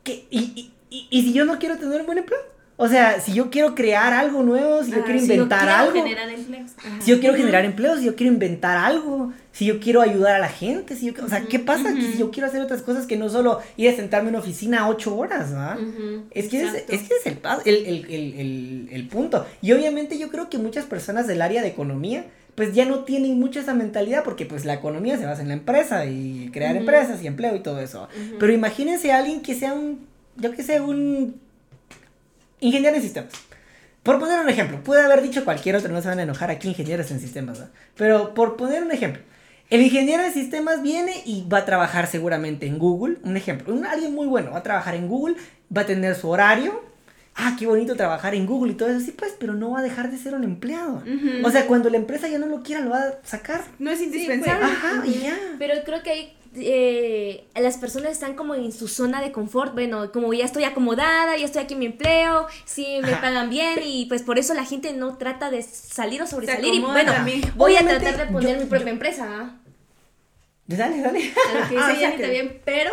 ¿Qué? 0.03 0.27
¿Y, 0.31 0.39
y, 0.41 0.73
y, 0.91 1.09
y 1.11 1.23
si 1.23 1.33
yo 1.33 1.45
no 1.45 1.59
quiero 1.59 1.77
tener 1.79 2.01
un 2.01 2.07
buen 2.07 2.19
empleo? 2.19 2.41
O 2.83 2.89
sea, 2.89 3.21
si 3.21 3.35
yo 3.35 3.51
quiero 3.51 3.75
crear 3.75 4.15
algo 4.15 4.43
nuevo, 4.43 4.83
si 4.83 4.91
yo 4.91 5.05
quiero 5.05 5.21
si 5.21 5.27
yo 5.27 5.35
inventar 5.35 5.59
Quiero 5.61 5.75
algo. 5.75 5.93
generar 5.93 6.31
empleos. 6.31 6.71
Si 7.01 7.11
yo 7.11 7.21
quiero 7.21 7.37
generar 7.37 7.65
empleos, 7.67 7.99
si 7.99 8.07
yo 8.07 8.17
quiero 8.17 8.33
inventar 8.33 8.79
algo, 8.79 9.35
si 9.53 9.67
yo 9.67 9.81
quiero 9.81 10.01
ayudar 10.01 10.37
a 10.37 10.39
la 10.39 10.49
gente, 10.49 10.97
si 10.97 11.13
yo, 11.13 11.23
o 11.23 11.29
sea, 11.29 11.43
¿qué 11.43 11.59
pasa 11.59 11.93
que 11.93 12.01
si 12.01 12.17
yo 12.17 12.31
quiero 12.31 12.49
hacer 12.49 12.63
otras 12.63 12.81
cosas 12.81 13.05
que 13.07 13.19
no 13.19 13.29
solo 13.29 13.61
ir 13.77 13.91
a 13.91 13.95
sentarme 13.95 14.31
en 14.31 14.37
una 14.37 14.43
oficina 14.43 14.89
ocho 14.89 15.15
horas, 15.15 15.51
¿ah? 15.55 15.77
Ujú, 15.79 16.23
Es 16.31 16.49
que, 16.49 16.63
es, 16.63 16.75
es 16.89 17.03
que 17.03 17.15
es 17.23 17.27
el, 17.27 17.39
el, 17.67 18.07
el, 18.09 18.89
el, 18.91 19.09
punto. 19.09 19.45
Y 19.61 19.73
obviamente 19.73 20.19
yo 20.19 20.31
creo 20.31 20.49
que 20.49 20.57
muchas 20.57 20.87
personas 20.87 21.27
del 21.27 21.43
área 21.43 21.61
de 21.61 21.69
economía 21.69 22.25
pues 22.55 22.73
ya 22.75 22.87
no 22.87 23.01
tienen 23.01 23.39
mucho 23.39 23.61
esa 23.61 23.75
mentalidad 23.75 24.25
porque 24.25 24.47
pues 24.47 24.65
la 24.65 24.73
economía 24.73 25.19
se 25.19 25.27
basa 25.27 25.43
en 25.43 25.49
la 25.49 25.55
empresa 25.55 26.07
y 26.07 26.49
crear 26.51 26.77
empresas 26.77 27.23
y 27.23 27.27
empleo 27.27 27.55
y 27.57 27.61
todo 27.61 27.81
eso. 27.81 28.09
Pero 28.39 28.55
imagínense 28.55 29.13
a 29.13 29.19
alguien 29.19 29.43
que 29.43 29.55
sea 29.55 29.75
un, 29.75 30.07
yo 30.37 30.53
que 30.53 30.63
sé, 30.63 30.81
un 30.81 31.37
ingeniero 32.61 32.97
en 32.97 33.03
sistemas. 33.03 33.33
Por 34.03 34.19
poner 34.19 34.41
un 34.41 34.49
ejemplo, 34.49 34.83
puede 34.83 35.03
haber 35.03 35.21
dicho 35.21 35.45
cualquier 35.45 35.77
otro, 35.77 35.93
no 35.93 36.01
se 36.01 36.09
van 36.09 36.19
a 36.19 36.23
enojar 36.23 36.51
aquí 36.51 36.69
ingenieros 36.69 37.11
en 37.11 37.21
sistemas, 37.21 37.59
¿no? 37.59 37.67
Pero 37.97 38.33
por 38.33 38.57
poner 38.57 38.83
un 38.83 38.93
ejemplo, 38.93 39.23
el 39.69 39.83
ingeniero 39.83 40.23
en 40.23 40.33
sistemas 40.33 40.83
viene 40.83 41.13
y 41.27 41.47
va 41.47 41.59
a 41.59 41.65
trabajar 41.65 42.07
seguramente 42.07 42.67
en 42.67 42.79
Google, 42.79 43.19
un 43.23 43.37
ejemplo, 43.37 43.75
un, 43.75 43.85
alguien 43.85 44.15
muy 44.15 44.27
bueno, 44.27 44.53
va 44.53 44.59
a 44.59 44.63
trabajar 44.63 44.95
en 44.95 45.07
Google, 45.07 45.37
va 45.75 45.83
a 45.83 45.87
tener 45.87 46.15
su 46.15 46.31
horario, 46.31 46.83
ah, 47.37 47.57
qué 47.59 47.67
bonito 47.67 47.95
trabajar 47.95 48.35
en 48.35 48.47
Google 48.47 48.73
y 48.73 48.75
todo 48.75 48.89
eso, 48.89 49.01
sí, 49.01 49.13
pues, 49.13 49.35
pero 49.39 49.55
no 49.55 49.71
va 49.73 49.81
a 49.81 49.83
dejar 49.83 50.11
de 50.11 50.19
ser 50.19 50.35
un 50.35 50.45
empleado. 50.45 51.03
O 51.45 51.51
sea, 51.51 51.67
cuando 51.67 51.91
la 51.91 51.97
empresa 51.97 52.29
ya 52.29 52.39
no 52.39 52.47
lo 52.47 52.63
quiera, 52.63 52.83
lo 52.83 52.91
va 52.91 53.01
a 53.01 53.19
sacar. 53.23 53.63
No 53.79 53.91
es 53.91 53.99
pues, 53.99 54.07
indispensable. 54.07 54.65
Ajá, 54.65 55.03
y 55.07 55.21
ya. 55.21 55.37
Pero 55.59 55.75
creo 55.85 56.03
que 56.03 56.11
ahí 56.11 56.37
eh, 56.57 57.47
las 57.55 57.77
personas 57.79 58.13
están 58.13 58.35
como 58.35 58.55
en 58.55 58.73
su 58.73 58.89
zona 58.89 59.21
de 59.23 59.33
confort. 59.33 59.73
Bueno, 59.75 60.11
como 60.13 60.33
ya 60.33 60.45
estoy 60.45 60.65
acomodada, 60.65 61.37
ya 61.37 61.45
estoy 61.45 61.63
aquí 61.63 61.75
en 61.75 61.81
mi 61.81 61.87
empleo, 61.87 62.47
sí 62.65 62.99
me 63.03 63.13
Ajá. 63.13 63.21
pagan 63.21 63.51
bien 63.51 63.81
y 63.85 64.07
pues 64.07 64.23
por 64.23 64.39
eso 64.39 64.55
la 64.55 64.65
gente 64.65 64.93
no 64.93 65.17
trata 65.17 65.51
de 65.51 65.63
salir 65.63 66.23
o 66.23 66.27
sobresalir. 66.27 66.75
Y 66.75 66.81
bueno, 66.81 67.13
también. 67.13 67.43
voy 67.57 67.77
a 67.77 67.87
tratar 67.87 68.17
de 68.17 68.27
poner 68.33 68.57
yo- 68.57 68.63
mi 68.65 68.69
propia 68.69 68.91
empresa. 68.91 69.57
Dale, 70.67 71.01
dale. 71.03 71.33
A 71.51 71.61
lo 71.61 71.69
que 71.69 71.77
Ah, 71.79 71.89
dice 71.89 71.93
o 71.93 71.97
sea 71.97 71.97
Jenny 71.97 72.17
que- 72.17 72.23
también, 72.23 72.63
pero 72.65 72.91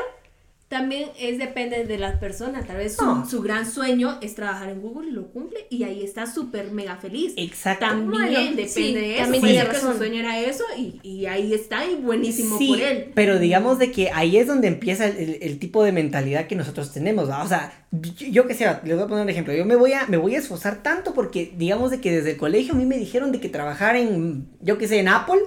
también 0.70 1.10
es 1.18 1.38
depende 1.38 1.86
de 1.86 1.98
las 1.98 2.18
personas. 2.18 2.68
Tal 2.68 2.78
vez 2.78 2.96
su, 2.98 3.06
No. 3.06 3.26
su 3.30 3.42
gran 3.42 3.70
sueño 3.70 4.18
es 4.22 4.36
trabajar 4.36 4.70
en 4.70 4.82
Google 4.82 5.10
y 5.10 5.14
lo 5.14 5.28
cumple 5.30 5.60
y 5.70 5.84
ahí 5.84 6.04
está 6.04 6.26
súper 6.26 6.72
mega 6.72 6.98
feliz. 6.98 7.34
Exacto. 7.38 7.86
También 7.86 8.10
Bueno, 8.12 8.28
depende 8.40 8.68
sí, 8.68 8.94
de 8.94 9.14
eso. 9.16 9.24
también 9.24 9.44
tiene 9.44 9.60
ser 9.62 9.70
que 9.70 9.76
su 9.78 9.86
razón. 9.86 9.98
sueño 9.98 10.20
era 10.20 10.40
eso 10.42 10.64
y, 10.78 11.00
y 11.04 11.26
ahí 11.26 11.54
está 11.54 11.90
y 11.90 11.96
buenísimo 11.96 12.58
Sí, 12.58 12.68
por 12.68 12.82
él. 12.82 13.12
Pero 13.16 13.40
digamos 13.40 13.80
de 13.80 13.92
que 13.92 14.10
ahí 14.12 14.36
es 14.38 14.48
donde 14.48 14.68
empieza 14.68 15.06
el, 15.08 15.18
el- 15.18 15.38
el 15.42 15.60
tipo 15.60 15.84
de 15.84 15.92
mentalidad 15.94 16.48
que 16.48 16.56
nosotros 16.56 16.92
tenemos. 16.92 17.30
¿va? 17.30 17.44
O 17.44 17.48
sea, 17.48 17.72
yo, 17.92 18.28
yo 18.28 18.48
que 18.48 18.54
sé, 18.54 18.66
les 18.84 18.96
voy 18.96 19.06
a 19.06 19.08
poner 19.08 19.24
un 19.24 19.30
ejemplo. 19.30 19.54
Yo 19.54 19.64
me 19.66 19.76
voy 19.78 19.94
a, 19.94 20.06
me 20.08 20.18
voy 20.18 20.36
a 20.36 20.40
esforzar 20.40 20.84
tanto 20.84 21.14
porque 21.14 21.54
digamos 21.58 21.92
de 21.92 22.02
que 22.02 22.12
desde 22.12 22.32
el 22.32 22.38
colegio 22.38 22.74
a 22.74 22.76
mí 22.76 22.86
me 22.86 22.98
dijeron 22.98 23.32
de 23.32 23.40
que 23.40 23.48
trabajar 23.48 23.96
en, 23.96 24.50
yo 24.62 24.78
que 24.78 24.88
sé, 24.90 25.00
en 25.00 25.08
Apple 25.08 25.40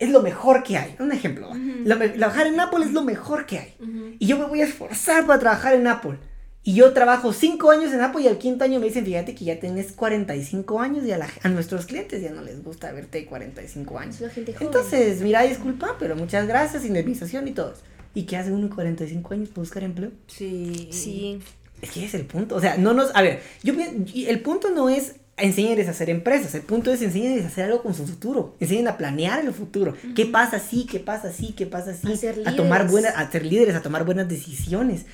es 0.00 0.10
lo 0.10 0.22
mejor 0.22 0.62
que 0.64 0.76
hay. 0.76 0.96
Un 0.98 1.12
ejemplo. 1.12 1.52
me- 1.54 2.08
trabajar 2.08 2.46
en 2.48 2.58
Apple 2.58 2.84
es 2.84 2.92
lo 2.92 3.02
mejor 3.02 3.46
que 3.46 3.58
hay. 3.58 3.74
Y 4.18 4.26
yo 4.26 4.36
me 4.38 4.46
voy 4.46 4.60
a 4.62 4.64
esforzar 4.64 5.26
para 5.26 5.38
trabajar 5.38 5.74
en 5.74 5.86
Apple. 5.86 6.18
Y 6.62 6.74
yo 6.74 6.92
trabajo 6.92 7.32
5 7.32 7.70
años 7.70 7.90
en 7.92 8.02
Apple 8.02 8.22
y 8.22 8.28
al 8.28 8.36
quinto 8.36 8.64
año 8.64 8.80
me 8.80 8.86
dicen, 8.86 9.04
fíjate 9.06 9.34
que 9.34 9.46
ya 9.46 9.58
tenés 9.58 9.92
45 9.92 10.80
años 10.80 11.04
y 11.06 11.12
a, 11.12 11.16
la- 11.18 11.28
a 11.42 11.48
nuestros 11.48 11.86
clientes 11.86 12.20
ya 12.22 12.30
no 12.32 12.42
les 12.42 12.62
gusta 12.62 12.92
verte 12.92 13.24
45 13.24 13.98
años. 13.98 14.16
Es 14.16 14.20
la 14.20 14.28
gente 14.30 14.52
joven. 14.52 14.66
Entonces, 14.66 15.20
mira, 15.22 15.42
disculpa, 15.42 15.96
pero 15.98 16.16
muchas 16.16 16.46
gracias, 16.46 16.84
indemnización 16.84 17.48
y 17.48 17.52
todo. 17.52 17.72
¿Y 18.12 18.24
qué 18.24 18.36
hace 18.36 18.50
uno 18.52 18.68
de 18.68 18.74
45 18.74 19.32
años 19.34 19.48
para 19.50 19.60
buscar 19.60 19.84
empleo? 19.84 20.10
Sí. 20.26 20.88
Sí. 20.90 21.38
Es 21.80 21.90
que 21.92 22.00
ese 22.00 22.08
es 22.08 22.14
el 22.14 22.26
punto. 22.26 22.56
O 22.56 22.60
sea, 22.60 22.76
no 22.76 22.92
nos. 22.92 23.14
A 23.16 23.22
ver, 23.22 23.40
yo 23.62 23.72
el 24.26 24.40
punto 24.40 24.68
no 24.70 24.90
es 24.90 25.14
enseñarles 25.42 25.88
a 25.88 25.92
hacer 25.92 26.10
empresas. 26.10 26.54
El 26.54 26.62
punto 26.62 26.92
es 26.92 27.02
enseñarles 27.02 27.44
a 27.44 27.48
hacer 27.48 27.64
algo 27.64 27.82
con 27.82 27.94
su 27.94 28.06
futuro. 28.06 28.56
Enseñen 28.60 28.88
a 28.88 28.96
planear 28.96 29.44
el 29.44 29.52
futuro. 29.52 29.94
¿Qué 30.14 30.26
pasa 30.26 30.56
así? 30.56 30.86
¿Qué 30.86 31.00
pasa 31.00 31.28
así? 31.28 31.52
¿Qué 31.52 31.66
pasa 31.66 31.90
así? 31.92 32.12
A 32.12 32.16
ser 32.16 32.42
A 32.46 32.56
tomar 32.56 32.80
líderes. 32.84 32.90
buenas, 32.92 33.14
a 33.16 33.30
ser 33.30 33.44
líderes, 33.46 33.74
a 33.74 33.82
tomar 33.82 34.04
buenas 34.04 34.28
decisiones. 34.28 35.06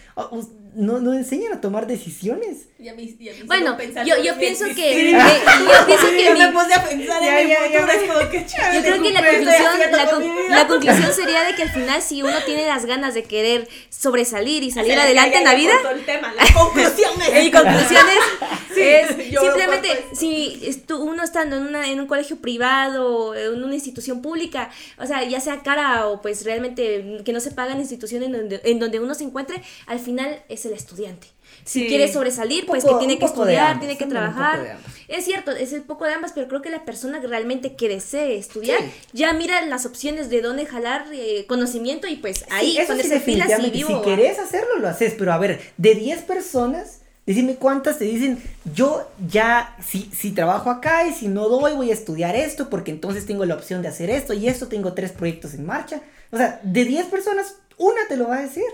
No, 0.77 1.01
no 1.01 1.14
enseñan 1.14 1.55
a 1.55 1.61
tomar 1.62 1.87
decisiones. 1.87 2.68
Y 2.79 2.89
a 2.89 2.95
mí- 2.95 3.16
y 3.18 3.29
a 3.31 3.33
mí 3.33 3.39
se 3.39 3.45
Bueno, 3.45 3.77
yo, 4.05 4.22
yo 4.22 4.37
pienso 4.39 4.66
que, 4.66 5.11
yo 5.12 5.87
pienso 5.87 6.07
que 6.11 6.24
Yo 6.24 6.33
mi- 6.35 6.39
me 6.41 6.53
puse 6.53 6.74
a 6.74 6.85
pensar 6.85 7.22
Ya, 7.22 7.41
en 7.41 7.49
ya, 7.49 7.57
futuro, 7.62 7.87
ya. 7.87 7.93
es 7.95 8.11
como 8.12 8.31
que 8.31 8.47
chévere, 8.47 8.74
Yo 8.77 8.83
creo 8.83 9.03
que 9.03 9.11
la 9.12 9.20
¿qué 9.22 9.29
estoy 9.31 9.45
conclusión, 9.47 9.91
la, 9.91 10.11
con 10.11 10.51
la 10.51 10.66
conclusión 10.68 11.12
sería 11.14 11.45
de 11.45 11.55
que 11.55 11.62
al 11.62 11.70
final 11.70 12.03
si 12.03 12.22
uno 12.22 12.37
tiene 12.45 12.66
las 12.66 12.85
ganas 12.85 13.14
de 13.14 13.22
querer 13.24 13.66
sobresalir 13.89 14.62
y 14.62 14.70
salir 14.70 14.99
adelante 14.99 15.33
ya, 15.33 15.39
en 15.39 15.45
ya 15.45 15.51
la 15.53 15.57
vida, 15.59 15.72
cortó 15.83 15.91
el 15.97 16.05
tema. 16.05 16.35
La 16.35 16.45
conclusión 16.53 17.11
es 17.22 17.45
mi 17.45 17.51
conclusión 17.51 18.05
es, 18.11 18.77
es 18.77 19.31
yo 19.31 19.41
simplemente 19.41 19.89
si 20.12 20.61
estu- 20.66 21.01
uno 21.01 21.24
estando 21.24 21.57
en, 21.57 21.62
una, 21.66 21.91
en 21.91 21.99
un 22.01 22.07
colegio 22.07 22.37
privado, 22.37 23.35
en 23.35 23.64
una 23.64 23.74
institución 23.74 24.20
pública, 24.20 24.70
o 24.99 25.07
sea, 25.07 25.24
ya 25.24 25.41
sea 25.41 25.62
cara 25.62 26.07
o 26.09 26.20
pues 26.20 26.45
realmente 26.45 27.22
que 27.24 27.33
no 27.33 27.41
se 27.41 27.53
paga 27.53 27.72
en 27.72 27.81
instituciones 27.81 28.27
en 28.27 28.33
donde, 28.33 28.61
en 28.64 28.79
donde 28.79 29.01
uno 29.01 29.14
se 29.14 29.24
encuentre, 29.24 29.62
al 29.87 29.99
final 29.99 30.43
es 30.51 30.66
el 30.67 30.75
estudiante. 30.75 31.27
Si 31.64 31.81
Sí. 31.83 31.87
quiere 31.89 32.12
sobresalir, 32.12 32.67
pues 32.67 32.85
que 32.85 32.95
tiene 32.99 33.19
que 33.19 33.25
estudiar, 33.25 33.79
tiene 33.79 33.97
que 33.97 34.07
trabajar. 34.07 34.79
Es 35.09 35.25
cierto, 35.25 35.51
es 35.53 35.73
el 35.73 35.83
poco 35.83 36.05
de 36.05 36.12
ambas, 36.14 36.33
pero 36.33 36.49
creo 36.49 36.61
que 36.62 36.71
la 36.71 36.85
persona 36.85 37.21
que 37.21 37.27
realmente 37.29 37.75
que 37.77 37.89
desee 37.89 38.37
estudiar, 38.37 38.79
Sí. 38.81 38.91
ya 39.12 39.33
mira 39.33 39.64
las 39.67 39.87
opciones 39.87 40.29
de 40.29 40.43
dónde 40.43 40.67
jalar 40.67 41.07
eh, 41.12 41.47
conocimiento 41.49 42.07
y 42.09 42.17
pues 42.17 42.45
ahí 42.51 42.73
Sí, 42.73 42.79
eso 42.79 42.89
ponerse 42.93 43.21
pilas 43.21 43.51
y 43.64 43.71
vivo. 43.71 43.89
Si 43.89 44.03
querés 44.09 44.39
hacerlo, 44.39 44.79
lo 44.79 44.89
haces. 44.89 45.14
Pero 45.17 45.33
a 45.33 45.39
ver, 45.39 45.61
de 45.77 45.95
10 45.95 46.23
personas, 46.23 47.01
decime 47.25 47.57
cuántas 47.57 47.99
te 47.99 48.05
dicen, 48.05 48.43
yo 48.75 49.09
ya, 49.29 49.77
si, 49.85 50.11
si 50.17 50.33
trabajo 50.33 50.71
acá 50.71 51.07
y 51.07 51.12
si 51.14 51.29
no 51.29 51.49
doy, 51.49 51.73
voy 51.75 51.91
a 51.91 51.95
estudiar 51.95 52.37
esto, 52.37 52.69
porque 52.69 52.91
entonces 52.91 53.25
tengo 53.27 53.45
la 53.45 53.55
opción 53.55 53.83
de 53.83 53.89
hacer 53.89 54.11
esto 54.11 54.35
y 54.35 54.49
esto, 54.49 54.69
tengo 54.69 54.93
tres 54.93 55.12
proyectos 55.12 55.55
en 55.55 55.64
marcha. 55.67 56.01
O 56.33 56.37
sea, 56.37 56.61
de 56.62 56.85
10 56.85 57.07
personas, 57.07 57.55
una 57.79 58.01
te 58.09 58.17
lo 58.17 58.29
va 58.29 58.39
a 58.39 58.43
decir. 58.43 58.64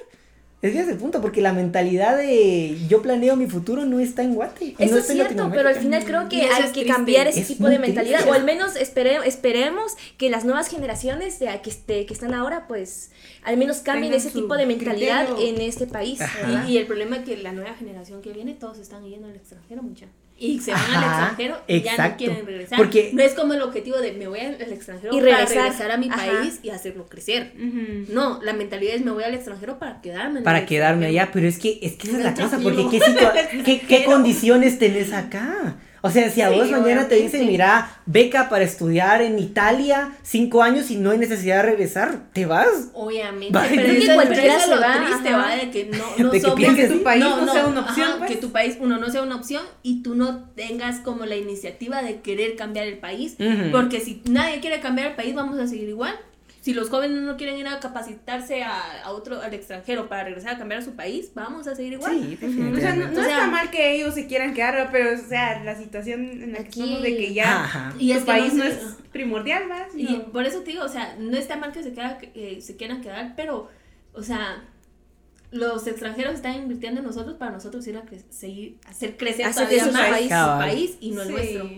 Es 0.63 0.71
que 0.73 0.79
ese 0.79 0.83
es 0.83 0.89
el 0.95 0.97
punto, 0.99 1.21
porque 1.21 1.41
la 1.43 1.53
mentalidad 1.53 2.17
de 2.17 2.79
yo 2.89 3.03
planeo 3.03 3.35
mi 3.35 3.49
futuro 3.49 3.85
no 3.85 3.99
está 3.99 4.23
en 4.23 4.35
Guate. 4.35 4.77
Eso 4.79 4.95
no 4.95 5.01
es 5.01 5.07
cierto, 5.09 5.51
pero 5.53 5.69
al 5.69 5.75
final 5.75 6.05
creo 6.05 6.29
que 6.29 6.43
hay 6.43 6.63
es 6.63 6.67
que 6.69 6.83
triste. 6.83 6.87
cambiar 6.93 7.27
ese 7.27 7.41
Es 7.41 7.49
tipo 7.49 7.69
de 7.69 7.81
mentalidad, 7.81 8.19
triste. 8.19 8.31
o 8.31 8.35
al 8.35 8.45
menos 8.45 8.77
espere- 8.77 9.19
esperemos 9.27 9.97
que 10.19 10.31
las 10.31 10.45
nuevas 10.45 10.69
generaciones 10.69 11.41
de, 11.41 11.47
que, 11.65 11.71
este- 11.71 12.07
que 12.07 12.15
están 12.15 12.33
ahora, 12.33 12.69
pues 12.69 13.11
al 13.43 13.57
menos 13.57 13.79
cambien 13.79 14.13
Tengan 14.13 14.27
ese 14.29 14.39
tipo 14.39 14.57
de 14.57 14.67
mentalidad 14.67 15.27
criterio. 15.27 15.55
en 15.57 15.61
este 15.63 15.87
país. 15.89 16.21
Y, 16.69 16.71
y 16.73 16.79
el 16.79 16.87
problema 16.87 17.17
es 17.17 17.25
que 17.25 17.37
la 17.39 17.51
nueva 17.53 17.75
generación 17.75 18.23
que 18.23 18.33
viene, 18.33 18.55
todos 18.55 18.79
están 18.79 19.05
yendo 19.05 19.27
al 19.27 19.35
extranjero, 19.35 19.83
mucha. 19.83 20.07
Y 20.45 20.59
se 20.61 20.73
van 20.73 20.83
al 20.95 21.05
extranjero 21.05 21.57
y 21.69 21.81
ya 21.83 22.09
no 22.09 22.17
quieren 22.17 22.45
regresar. 22.47 22.79
Porque- 22.79 23.11
no 23.13 23.23
es 23.23 23.35
como 23.35 23.55
el 23.55 23.63
objetivo 23.63 23.99
de 23.99 24.13
me 24.13 24.27
voy 24.27 24.41
al 24.41 24.61
extranjero 24.73 25.15
Y 25.17 25.21
para 25.21 25.37
regresar. 25.37 25.63
regresar 25.65 25.91
a 25.93 25.97
mi 25.97 26.09
Ajá. 26.09 26.17
país 26.17 26.59
y 26.63 26.71
hacerlo 26.71 27.07
crecer. 27.09 27.53
No, 28.09 28.41
la 28.43 28.53
mentalidad 28.53 28.95
es 28.95 29.05
me 29.05 29.13
voy 29.13 29.25
al 29.25 29.35
extranjero 29.35 29.79
para 29.79 30.01
quedarme. 30.01 30.43
Para 30.43 30.67
quedarme 30.67 31.07
allá, 31.07 31.31
pero 31.33 31.47
es 31.47 31.59
que, 31.59 31.79
es 31.83 31.93
que 31.95 32.09
esa 32.09 32.19
es 32.19 32.25
la 32.25 32.35
cosa, 32.35 32.59
porque. 32.63 32.87
¿qué, 32.91 33.63
qué, 33.65 33.81
qué 33.87 34.05
condiciones 34.05 34.79
tenés 34.79 35.13
acá? 35.13 35.77
O 36.05 36.11
sea, 36.11 36.29
si 36.31 36.41
a 36.43 36.49
Sí, 36.51 36.57
vos 36.57 36.69
mañana 36.71 37.07
te 37.07 37.15
dicen, 37.15 37.47
mira, 37.47 37.97
beca 38.07 38.49
para 38.49 38.65
estudiar 38.65 39.23
en 39.23 39.39
Italia, 39.39 40.13
cinco 40.23 40.61
años 40.63 40.91
y 40.91 40.97
no 40.97 41.13
hay 41.13 41.19
necesidad 41.19 41.59
de 41.59 41.63
regresar, 41.71 42.23
¿te 42.33 42.45
vas? 42.45 42.67
Obviamente, 42.93 43.57
Va, 43.57 43.63
pero 43.71 43.83
creo 43.83 43.95
que 43.95 44.05
eso, 44.05 44.15
cualquiera 44.15 44.43
pero 44.43 44.59
se 44.59 44.65
es 44.65 44.69
lo 44.69 44.81
va, 44.81 44.95
triste, 45.07 45.29
ajá. 45.29 45.39
va, 45.39 45.57
de 45.57 45.71
que 45.71 45.85
no, 45.85 46.05
no 46.19 46.31
De 46.31 46.41
que 46.41 46.47
somos- 46.49 46.75
que 46.77 46.89
tu 46.89 47.03
país 47.05 47.25
no 47.25 47.53
sea 47.53 47.67
una 47.69 47.81
ajá, 47.81 47.91
opción, 47.91 48.11
pues. 48.19 48.31
que 48.33 48.37
tu 48.37 48.51
país, 48.51 48.77
uno, 48.81 48.99
no 48.99 49.11
sea 49.11 49.23
una 49.23 49.37
opción 49.37 49.63
y 49.85 50.03
tú 50.03 50.17
no 50.17 50.51
tengas 50.57 50.99
como 50.99 51.25
la 51.25 51.37
iniciativa 51.37 52.03
de 52.03 52.21
querer 52.21 52.57
cambiar 52.57 52.87
el 52.89 52.99
país, 52.99 53.37
porque 53.71 54.01
si 54.01 54.23
nadie 54.29 54.59
quiere 54.61 54.81
cambiar 54.81 55.07
el 55.09 55.15
país, 55.15 55.35
vamos 55.37 55.57
a 55.61 55.69
seguir 55.69 55.89
igual. 55.89 56.15
Si 56.63 56.73
los 56.73 56.89
jóvenes 56.89 57.21
no 57.23 57.37
quieren 57.37 57.59
ir 57.59 57.67
a 57.67 57.79
capacitarse 57.81 58.63
a, 58.63 59.03
a 59.03 59.11
otro, 59.11 59.43
al 59.43 59.53
extranjero 59.53 60.09
para 60.09 60.25
regresar 60.25 60.55
a 60.55 60.59
cambiar 60.59 60.81
a 60.81 60.85
su 60.85 60.95
país, 60.95 61.31
vamos 61.35 61.67
a 61.67 61.75
seguir 61.75 61.95
igual. 61.95 62.13
Sí, 62.13 62.39
O 62.41 62.77
sea, 62.81 62.95
no, 62.95 63.09
no 63.09 63.21
O 63.21 63.25
sea- 63.25 63.35
está 63.39 63.47
mal 63.49 63.71
que 63.71 63.95
ellos 63.97 64.15
se 64.15 64.27
quieran 64.29 64.55
quedar, 64.55 64.89
pero, 64.91 65.13
o 65.13 65.29
sea, 65.29 65.63
la 65.65 65.77
situación 65.77 66.21
en 66.43 66.53
la 66.53 66.59
que 66.61 66.69
Aquí- 66.69 66.81
estamos 66.81 67.03
de 67.03 67.17
que 67.17 67.35
ya 67.35 67.65
Ajá. 67.65 67.95
Y 67.99 68.09
tu 68.13 68.15
es 68.15 68.21
que 68.21 68.27
país 68.27 68.55
no 68.55 68.65
no 68.65 68.71
es 68.71 68.79
primordial, 69.13 69.69
¿vas? 69.69 69.89
Y 69.95 70.05
No. 70.05 70.25
por 70.33 70.47
eso 70.47 70.61
te 70.61 70.71
digo, 70.71 70.85
o 70.85 70.89
sea, 70.89 71.17
no 71.19 71.37
está 71.37 71.57
mal 71.57 71.73
que 71.73 71.83
se, 71.83 71.93
queda, 71.93 72.17
eh, 72.35 72.61
se 72.63 72.77
quieran 72.77 73.01
quedar, 73.03 73.35
pero, 73.37 73.69
o 74.15 74.23
sea, 74.23 74.65
los 75.51 75.87
extranjeros 75.87 76.35
están 76.35 76.55
invirtiendo 76.55 77.01
en 77.01 77.07
nosotros 77.07 77.35
para 77.37 77.51
nosotros 77.51 77.87
ir 77.87 77.97
a 77.99 78.05
cre- 78.05 78.23
seguir, 78.31 78.79
hacer 78.87 79.17
crecer 79.19 79.47
Hacer 79.47 79.69
todavía 79.69 79.93
más 79.93 80.09
país. 80.11 80.29
su 80.31 80.59
país 80.59 80.97
y 81.01 81.11
no 81.11 81.23
el 81.23 81.27
Sí. 81.29 81.33
nuestro. 81.35 81.71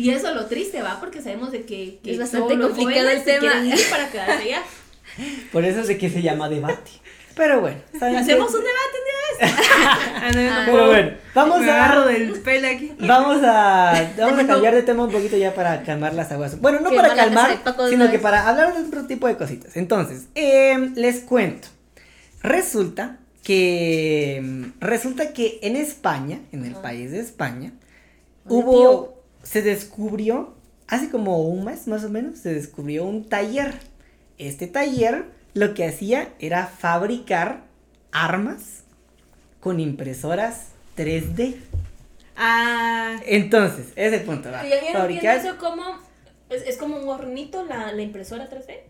Y 0.00 0.10
eso 0.10 0.28
es 0.28 0.34
lo 0.34 0.46
triste, 0.46 0.82
¿va? 0.82 0.98
Porque 1.00 1.20
sabemos 1.22 1.52
de 1.52 1.64
que, 1.64 1.98
que 2.02 2.12
Es 2.12 2.18
bastante 2.18 2.58
complicado 2.58 3.08
el 3.10 3.22
tema. 3.24 3.52
para 3.90 4.08
quedarse 4.10 4.42
allá. 4.44 4.62
Por 5.52 5.64
eso 5.64 5.80
es 5.80 5.88
de 5.88 5.98
que 5.98 6.08
se 6.08 6.22
llama 6.22 6.48
debate. 6.48 6.90
Pero 7.36 7.60
bueno. 7.60 7.78
Hacemos 7.94 8.52
un 8.54 8.60
debate 8.60 8.96
un 8.98 9.04
día 9.04 9.46
de 9.46 9.46
esto. 9.46 9.62
Ah, 10.22 10.30
no, 10.34 10.40
Ah. 10.50 10.62
Pero 10.66 10.86
bueno, 10.88 11.10
vamos 11.34 11.60
Me 11.60 11.70
a 11.70 11.74
agarro 11.84 12.06
del 12.06 12.32
pelo 12.40 12.68
aquí. 12.68 12.92
Vamos 12.98 13.40
a, 13.42 14.12
vamos 14.18 14.38
a 14.38 14.46
cambiar 14.46 14.74
de 14.74 14.82
tema 14.82 15.04
un 15.04 15.10
poquito 15.10 15.36
ya 15.36 15.54
para 15.54 15.82
calmar 15.82 16.12
las 16.14 16.30
aguas. 16.32 16.60
Bueno, 16.60 16.80
no 16.80 16.90
para 16.90 17.14
calmar, 17.14 17.58
sino 17.88 18.10
que 18.10 18.18
para 18.18 18.46
hablar 18.48 18.74
de 18.74 18.86
otro 18.86 19.06
tipo 19.06 19.26
de 19.28 19.36
cositas. 19.36 19.76
Entonces, 19.76 20.26
em, 20.34 20.92
les 20.96 21.20
cuento. 21.20 21.68
Resulta 22.42 23.18
que 23.42 24.70
resulta 24.80 25.32
que 25.32 25.58
en 25.62 25.76
España, 25.76 26.40
en 26.52 26.64
el 26.66 26.72
Ajá. 26.72 26.82
país 26.82 27.10
de 27.10 27.20
España, 27.20 27.72
hubo 28.46 28.72
tío. 28.72 29.19
Se 29.42 29.62
descubrió 29.62 30.54
hace 30.88 31.08
como 31.10 31.40
un 31.42 31.64
mes 31.64 31.86
más 31.86 32.04
o 32.04 32.08
menos 32.08 32.38
se 32.38 32.52
descubrió 32.52 33.04
un 33.04 33.28
taller. 33.28 33.74
Este 34.38 34.66
taller 34.66 35.24
lo 35.54 35.74
que 35.74 35.84
hacía 35.86 36.28
era 36.38 36.66
fabricar 36.66 37.62
armas 38.12 38.82
con 39.60 39.78
impresoras 39.80 40.68
3D. 40.96 41.56
Ah, 42.36 43.20
Entonces, 43.26 43.86
ese 43.96 44.06
es 44.06 44.12
el 44.14 44.22
punto. 44.22 44.50
Va. 44.50 44.64
Ya 44.66 44.76
Fabricar- 44.92 45.38
eso 45.38 45.58
como, 45.58 45.84
es, 46.48 46.62
es 46.62 46.76
como 46.76 46.96
un 46.96 47.08
hornito 47.08 47.64
la, 47.64 47.92
la 47.92 48.02
impresora 48.02 48.48
3D. 48.48 48.80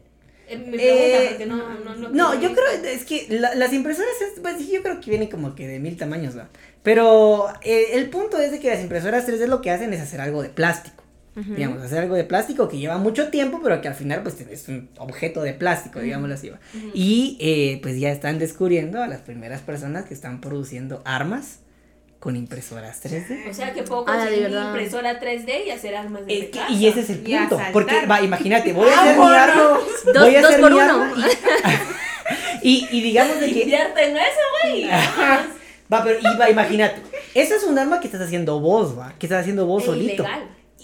Eh, 0.48 0.57
mi 0.57 0.76
pregunta, 0.78 0.78
Eh, 1.22 1.26
porque 1.30 1.46
no, 1.46 1.57
no, 1.80 1.94
no, 1.96 2.09
No, 2.11 2.34
yo 2.40 2.53
creo, 2.53 2.66
es 2.84 3.05
que 3.05 3.26
la- 3.30 3.55
las 3.55 3.72
impresoras, 3.72 4.11
es, 4.20 4.40
pues, 4.40 4.68
yo 4.68 4.82
creo 4.82 5.01
que 5.01 5.11
vienen 5.11 5.28
como 5.28 5.55
que 5.55 5.66
de 5.66 5.78
mil 5.78 5.96
tamaños, 5.96 6.36
¿va? 6.36 6.48
Pero 6.83 7.49
eh, 7.62 7.89
el 7.95 8.09
punto 8.11 8.39
es 8.39 8.51
de 8.53 8.59
que 8.61 8.70
las 8.70 8.81
impresoras 8.81 9.26
3D 9.28 9.47
lo 9.47 9.61
que 9.61 9.70
hacen 9.70 9.93
es 9.93 10.01
hacer 10.01 10.20
algo 10.20 10.43
de 10.43 10.49
plástico. 10.49 10.97
Digamos, 11.37 11.81
hacer 11.81 12.01
algo 12.01 12.16
de 12.16 12.24
plástico 12.24 12.68
que 12.68 12.76
lleva 12.76 12.99
mucho 12.99 13.28
tiempo, 13.28 13.61
pero 13.62 13.81
que 13.81 13.89
al 13.89 13.95
final 13.95 14.22
pues 14.22 14.39
es 14.41 14.68
un 14.68 14.91
objeto 14.99 15.41
de 15.43 15.55
plástico, 15.55 16.01
digámoslo 16.01 16.35
así. 16.35 16.51
Y 16.93 17.39
eh, 17.41 17.78
pues 17.83 17.99
ya 17.99 18.11
están 18.11 18.39
descubriendo 18.39 19.03
a 19.03 19.07
las 19.07 19.20
primeras 19.20 19.62
personas 19.62 20.05
que 20.05 20.12
están 20.12 20.41
produciendo 20.43 21.01
armas 21.07 21.61
con 22.18 22.37
impresoras 22.37 23.03
3D. 23.03 23.49
O 23.49 23.55
sea 23.55 23.72
que 23.72 23.85
puedo 23.85 24.05
Ah, 24.07 24.12
de 24.16 24.18
conseguir 24.24 24.43
verdad. 24.51 24.66
impresora 24.66 25.20
3D 25.20 25.66
y 25.66 25.70
hacer 25.70 25.95
armas 25.97 26.26
de 26.26 26.51
que- 26.51 26.51
casa. 26.51 26.70
y 26.72 26.87
ese 26.87 27.01
es 27.01 27.11
el 27.11 27.20
punto. 27.20 27.59
Porque, 27.72 28.05
va, 28.07 28.20
imagínate, 28.20 28.72
voy 28.74 28.89
a 28.91 28.93
hacer 29.01 29.16
mi 29.18 29.24
arma. 29.24 29.78
Dos- 30.12 30.22
voy 30.24 30.35
a 30.35 30.41
dos 30.43 30.51
hacer 30.51 30.61
por 30.61 30.70
mi 30.72 30.78
uno. 30.78 30.85
arma 31.03 31.26
Y, 32.62 32.89
y, 32.91 32.99
y 32.99 33.03
digamos 33.03 33.41
de 33.41 33.47
que. 33.53 33.61
Invierte 33.62 34.05
en 34.05 34.16
eso, 34.16 34.41
güey. 34.64 34.91
Va, 35.93 36.05
pero 36.05 36.18
va, 36.38 36.49
imagínate. 36.51 37.01
Eso 37.34 37.55
es 37.55 37.64
un 37.64 37.78
arma 37.78 38.01
que 38.01 38.07
estás 38.07 38.20
haciendo 38.22 38.61
vos, 38.61 38.99
va. 38.99 39.14
Que 39.18 39.26
estás 39.26 39.41
haciendo 39.41 39.66
vos 39.66 39.82
Es 39.82 39.86
solito. 39.86 40.24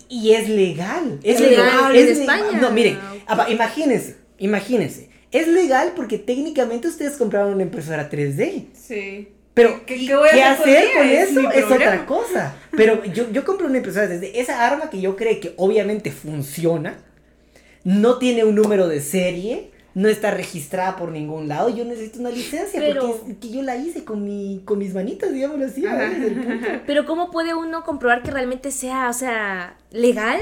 Y 0.08 0.32
es 0.32 0.48
legal. 0.48 1.18
Es, 1.22 1.36
Es 1.40 1.48
legal. 1.50 1.66
legal, 1.66 1.96
es 1.96 2.10
en 2.10 2.18
legal. 2.20 2.38
España. 2.40 2.60
No, 2.60 2.70
miren. 2.70 2.98
apa, 3.26 3.50
imagínense. 3.50 4.16
Imagínense. 4.38 5.10
Es 5.32 5.48
legal 5.48 5.92
porque 5.96 6.18
técnicamente 6.18 6.88
ustedes 6.88 7.16
compraron 7.16 7.54
una 7.54 7.62
impresora 7.62 8.08
3D. 8.10 8.66
sí. 8.74 9.28
Pero, 9.54 9.86
¿Qué- 9.86 10.06
¿qué, 10.06 10.14
voy 10.14 10.28
a 10.28 10.32
qué 10.32 10.42
hacer 10.42 10.84
con 10.94 11.06
Es 11.08 11.30
eso? 11.30 11.50
Es, 11.50 11.64
otra 11.64 12.04
cosa. 12.06 12.54
Pero 12.76 13.02
yo, 13.06 13.30
yo 13.32 13.42
compré 13.42 13.66
una 13.66 13.78
impresora 13.78 14.06
3D. 14.06 14.32
Esa 14.34 14.66
arma 14.66 14.90
que 14.90 15.00
yo 15.00 15.16
creo 15.16 15.40
que 15.40 15.54
obviamente 15.56 16.10
funciona, 16.12 16.98
no 17.82 18.18
tiene 18.18 18.44
un 18.44 18.54
número 18.54 18.86
de 18.86 19.00
serie, 19.00 19.70
no 19.96 20.10
está 20.10 20.30
registrada 20.30 20.94
por 20.96 21.10
ningún 21.10 21.48
lado. 21.48 21.70
Yo 21.70 21.82
necesito 21.86 22.20
una 22.20 22.28
licencia 22.28 22.78
Pero- 22.78 23.00
porque 23.16 23.32
es 23.32 23.38
que 23.38 23.48
yo 23.50 23.62
la 23.62 23.76
hice 23.76 24.04
con, 24.04 24.22
mi, 24.24 24.60
con 24.66 24.78
mis 24.78 24.92
manitas, 24.92 25.32
digámoslo 25.32 25.64
así. 25.64 25.82
Pero 26.86 27.06
¿cómo 27.06 27.30
puede 27.30 27.54
uno 27.54 27.82
comprobar 27.82 28.22
que 28.22 28.30
realmente 28.30 28.70
sea, 28.72 29.08
o 29.08 29.14
sea, 29.14 29.76
legal? 29.90 30.38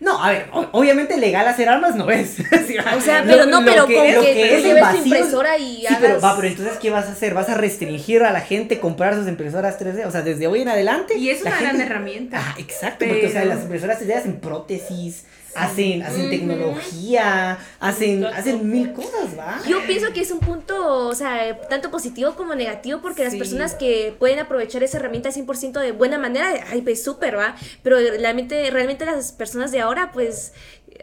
No, 0.00 0.22
a 0.22 0.30
ver, 0.30 0.46
obviamente 0.72 1.16
legal 1.18 1.46
hacer 1.48 1.68
armas 1.68 1.96
no 1.96 2.08
es. 2.10 2.36
Sí. 2.66 2.76
O 2.78 3.00
sea, 3.00 3.24
Lo- 3.24 3.32
pero 3.32 3.46
no, 3.46 3.62
pero 3.64 3.86
que- 3.86 3.94
con 3.94 4.14
lo 4.14 4.20
que, 4.22 4.32
que 4.34 4.48
tú 4.48 4.54
es 4.54 4.62
lleves 4.64 4.90
tu 4.90 4.96
impresora 5.04 5.58
y 5.58 5.76
Sí, 5.80 5.86
hagas... 5.86 6.00
pero 6.00 6.20
va, 6.20 6.36
pero 6.36 6.48
entonces, 6.48 6.78
¿qué 6.78 6.88
vas 6.90 7.06
a 7.08 7.12
hacer? 7.12 7.34
¿Vas 7.34 7.48
a 7.50 7.54
restringir 7.56 8.22
a 8.22 8.30
la 8.32 8.40
gente 8.40 8.78
comprar 8.80 9.14
sus 9.16 9.26
impresoras 9.28 9.78
3D? 9.78 10.06
O 10.06 10.10
sea, 10.10 10.22
desde 10.22 10.46
hoy 10.46 10.62
en 10.62 10.68
adelante. 10.68 11.16
Y 11.18 11.28
es 11.30 11.42
una 11.42 11.58
gran 11.60 11.78
herramienta. 11.80 12.38
Ah, 12.40 12.54
exacto, 12.58 13.04
porque 13.06 13.26
o 13.26 13.30
sea, 13.30 13.44
las 13.44 13.62
impresoras 13.64 14.00
3D 14.00 14.14
hacen 14.16 14.40
prótesis, 14.40 15.24
hacen, 15.54 16.02
hacen 16.02 16.30
tecnología, 16.30 17.58
hacen, 17.80 18.24
hacen 18.24 18.70
mil 18.70 18.92
cosas, 18.92 19.36
¿va? 19.38 19.60
Yo 19.68 19.84
pienso 19.86 20.12
que 20.12 20.20
es 20.20 20.30
un 20.30 20.40
punto, 20.40 21.06
o 21.08 21.14
sea, 21.14 21.60
tanto 21.68 21.90
positivo 21.90 22.34
como 22.34 22.54
negativo, 22.54 23.00
porque 23.00 23.24
las 23.24 23.34
personas 23.34 23.74
que 23.74 24.14
pueden 24.18 24.38
aprovechar 24.38 24.82
esa 24.82 24.98
herramienta 24.98 25.30
100% 25.30 25.80
de 25.80 25.92
buena 25.92 26.18
manera, 26.18 26.48
ay, 26.70 26.82
pues 26.82 27.02
súper, 27.02 27.36
¿va? 27.36 27.56
Pero 27.82 27.96
realmente, 27.98 28.70
realmente 28.70 29.04
las 29.04 29.32
personas 29.32 29.72
de 29.72 29.80
ahora, 29.80 30.12
pues, 30.12 30.52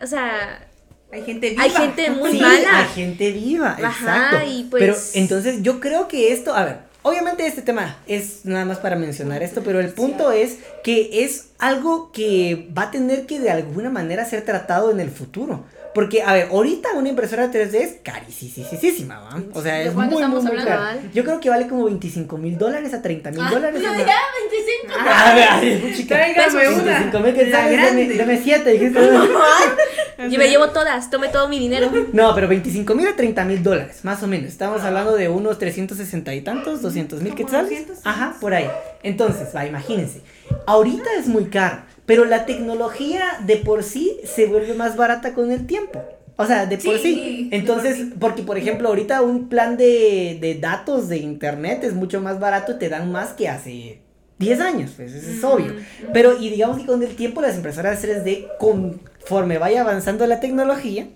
o 0.02 0.08
sea, 0.08 0.68
Hay 1.12 1.24
gente 1.24 1.50
viva. 1.52 1.64
hay 1.64 1.70
gente 1.70 2.10
muy 2.12 2.32
sí, 2.32 2.39
mala. 2.41 2.80
hay 2.80 2.88
gente 2.93 3.32
viva, 3.32 3.78
Ajá, 3.82 4.30
exacto. 4.30 4.48
y 4.52 4.64
pues- 4.66 4.82
Pero 4.82 4.96
entonces 5.24 5.62
yo 5.64 5.80
creo 5.80 6.08
que 6.08 6.32
esto, 6.34 6.54
a 6.56 6.66
ver, 6.66 6.80
obviamente 7.06 7.45
este 7.45 7.62
tema 7.62 7.97
es 8.08 8.45
nada 8.45 8.66
más 8.66 8.80
para 8.80 8.95
mencionar 8.95 9.43
esto, 9.43 9.62
pero 9.64 9.80
el 9.80 9.89
punto 9.89 10.32
es 10.32 10.58
que 10.84 11.24
es 11.24 11.49
algo 11.60 12.12
que 12.12 12.68
va 12.76 12.84
a 12.84 12.91
tener 12.91 13.28
que 13.28 13.39
de 13.39 13.51
alguna 13.51 13.91
manera 13.91 14.26
ser 14.26 14.43
tratado 14.43 14.89
en 14.89 14.99
el 14.99 15.12
futuro. 15.12 15.66
Porque, 15.96 16.22
a 16.22 16.34
ver, 16.34 16.50
ahorita 16.52 16.89
una 16.93 17.08
impresora 17.10 17.50
3D 17.50 17.74
es 17.76 17.96
carísima, 18.04 19.20
¿va? 19.22 19.41
O 19.54 19.62
sea, 19.62 19.76
¿De 19.76 19.88
es 19.88 19.96
muy, 19.96 20.06
muy, 20.06 20.16
estamos 20.16 20.43
muy 20.43 20.52
hablando, 20.52 20.70
cara. 20.70 20.98
Yo 21.14 21.24
creo 21.24 21.39
que 21.39 21.50
vale 21.50 21.68
como 21.68 21.86
25 21.86 22.38
mil 22.38 22.58
dólares 22.58 22.93
a 22.93 23.02
30 23.02 23.32
mil 23.32 23.39
Ah, 23.41 23.50
dólares. 23.50 23.82
ya, 23.82 23.96
sea. 23.96 24.06
25. 24.06 24.93
A 25.10 25.34
ver, 25.34 25.48
ay, 25.50 25.93
chica. 25.96 26.16
Tráigame 26.16 26.68
una. 26.68 26.84
25 26.84 27.20
mil 27.22 27.34
que 27.34 27.46
la 27.48 27.58
sales, 27.58 27.80
grande. 27.80 28.02
dame, 28.08 28.16
dame 28.18 28.41
siete, 28.43 28.70
dijiste. 28.72 29.00
Yo 30.30 30.38
me 30.39 30.50
llevo 30.50 30.70
todas, 30.70 31.10
tome 31.10 31.30
todo 31.30 31.48
mi 31.48 31.60
dinero. 31.60 31.89
No, 32.14 32.34
pero 32.36 32.48
25 32.48 32.93
mil 32.96 33.08
a 33.08 33.16
30 33.16 33.46
mil 33.46 33.64
dólares, 33.64 34.00
más 34.04 34.22
o 34.22 34.28
menos. 34.28 34.50
Estamos 34.50 34.82
hablando 34.82 35.16
de 35.16 35.30
unos 35.30 35.60
360 35.60 36.34
y 36.34 36.41
tantos, 36.41 36.82
200 36.82 37.22
mil 37.22 37.36
quetzales. 37.36 37.70
200, 37.70 37.96
sí. 37.98 38.02
Ajá, 38.06 38.36
por 38.39 38.54
ahí. 38.54 38.70
Entonces, 39.04 39.48
va, 39.56 39.66
imagínense. 39.66 40.22
Ahorita 40.68 41.10
es 41.20 41.28
muy 41.28 41.46
caro, 41.46 41.84
pero 42.06 42.26
la 42.26 42.45
tecnología 42.45 43.24
de 43.45 43.58
por 43.58 43.84
sí 43.84 44.18
se 44.26 44.45
vuelve 44.47 44.74
más 44.74 44.95
barata 44.95 45.34
con 45.34 45.51
el 45.51 45.66
tiempo. 45.68 46.03
O 46.38 46.45
sea, 46.45 46.66
de 46.66 46.78
por 46.78 46.97
Sí, 46.99 47.47
Entonces, 47.51 47.95
por 47.97 48.06
sí. 48.08 48.14
porque 48.20 48.43
por 48.43 48.58
ejemplo, 48.58 48.89
ahorita 48.89 49.22
un 49.22 49.47
plan 49.47 49.78
de, 49.78 50.38
de 50.41 50.56
datos 50.56 51.08
de 51.08 51.18
internet 51.18 51.84
es 51.84 51.93
mucho 51.93 52.20
más 52.22 52.39
barato 52.39 52.74
y 52.74 52.80
te 52.80 52.89
dan 52.89 53.12
más 53.12 53.30
que 53.34 53.47
hace 53.47 53.99
10 54.38 54.60
años, 54.60 54.91
pues 54.97 55.14
eso 55.14 55.30
es 55.32 55.43
obvio. 55.45 55.74
Pero, 56.12 56.38
y 56.38 56.49
digamos 56.49 56.78
que 56.80 56.86
con 56.86 57.01
el 57.01 57.16
tiempo 57.16 57.39
las 57.41 57.56
impresoras 57.56 58.03
3D, 58.03 58.47
conforme 58.60 59.58
vaya 59.58 59.82
avanzando 59.82 60.28
la 60.28 60.41
tecnología, 60.41 61.08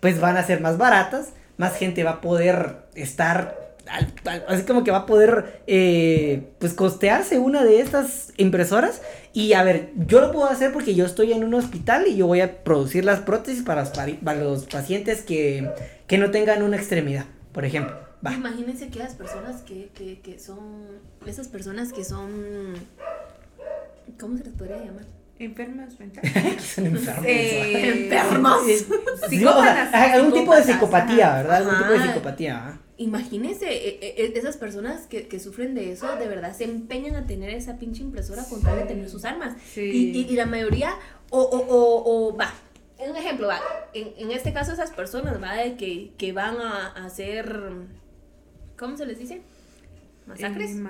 pues 0.00 0.20
van 0.20 0.36
a 0.36 0.44
ser 0.44 0.60
más 0.60 0.76
baratas, 0.76 1.30
más 1.56 1.74
gente 1.74 2.04
va 2.04 2.10
a 2.10 2.20
poder 2.20 2.76
estar, 2.94 3.65
al- 3.88 4.12
al- 4.26 4.44
así 4.48 4.62
como 4.64 4.84
que 4.84 4.90
va 4.90 4.98
a 4.98 5.06
poder, 5.06 5.62
eh, 5.66 6.50
pues 6.58 6.74
costearse 6.74 7.38
una 7.38 7.64
de 7.64 7.80
estas 7.80 8.32
impresoras. 8.36 9.02
Y 9.32 9.52
a 9.52 9.62
ver, 9.62 9.90
yo 10.06 10.20
lo 10.20 10.32
puedo 10.32 10.46
hacer 10.46 10.72
porque 10.72 10.94
yo 10.94 11.04
estoy 11.04 11.32
en 11.32 11.44
un 11.44 11.54
hospital 11.54 12.06
y 12.06 12.16
yo 12.16 12.26
voy 12.26 12.40
a 12.40 12.64
producir 12.64 13.04
las 13.04 13.20
prótesis 13.20 13.62
para 13.62 13.84
para 14.24 14.38
los 14.42 14.64
pacientes 14.66 15.22
que, 15.22 15.68
que 16.06 16.18
no 16.18 16.30
tengan 16.30 16.62
una 16.62 16.76
extremidad, 16.76 17.24
por 17.52 17.64
ejemplo. 17.64 17.96
Va. 18.26 18.32
Imagínense 18.32 18.88
que 18.88 18.98
las 18.98 19.14
personas 19.14 19.62
que, 19.62 19.90
que, 19.94 20.20
que 20.20 20.38
son, 20.38 20.58
esas 21.26 21.48
personas 21.48 21.92
que 21.92 22.02
son, 22.02 22.74
¿cómo 24.18 24.36
se 24.38 24.44
les 24.44 24.54
podría 24.54 24.78
llamar? 24.78 25.04
Enfermos 25.38 26.00
mentales. 26.00 26.32
Son 26.74 26.86
enfermos. 26.86 27.24
Eh, 27.26 28.08
Enfermos. 28.10 28.62
Sí, 28.64 28.86
Psicópatas. 29.28 29.88
o 29.88 29.90
sea, 29.90 30.12
algún 30.14 30.32
tipo 30.32 30.54
de 30.56 30.62
psicopatía. 30.62 31.34
¿verdad? 31.34 31.56
Algún 31.56 31.76
tipo 31.78 31.92
de 31.92 32.00
psicopatía, 32.00 32.54
¿verdad? 32.54 32.80
Imagínense, 32.98 33.66
e- 33.70 33.98
e- 34.16 34.38
esas 34.38 34.56
personas 34.56 35.06
que, 35.06 35.28
que 35.28 35.38
sufren 35.38 35.74
de 35.74 35.92
eso, 35.92 36.16
de 36.16 36.26
verdad 36.28 36.56
se 36.56 36.64
empeñan 36.64 37.14
a 37.14 37.26
tener 37.26 37.50
esa 37.50 37.76
pinche 37.78 38.02
impresora 38.02 38.44
con 38.48 38.62
tal 38.62 38.78
de 38.78 38.84
tener 38.84 39.10
sus 39.10 39.24
armas. 39.26 39.54
Sí. 39.72 39.82
Y, 39.82 40.18
y, 40.18 40.26
y 40.30 40.34
la 40.36 40.46
mayoría, 40.46 40.94
o, 41.30 41.40
o, 41.42 41.58
o, 41.58 42.28
o 42.30 42.36
va, 42.36 42.54
un 42.98 43.14
ejemplo, 43.16 43.48
va, 43.48 43.60
en, 43.92 44.12
en 44.16 44.30
este 44.30 44.54
caso 44.54 44.72
esas 44.72 44.90
personas, 44.92 45.42
va, 45.42 45.54
de 45.56 45.76
que, 45.76 46.12
que 46.16 46.32
van 46.32 46.56
a, 46.58 46.86
a 46.96 47.04
hacer, 47.04 47.70
¿cómo 48.78 48.96
se 48.96 49.04
les 49.04 49.18
dice? 49.18 49.42
¿Masacres? 50.26 50.70
Que- 50.76 50.80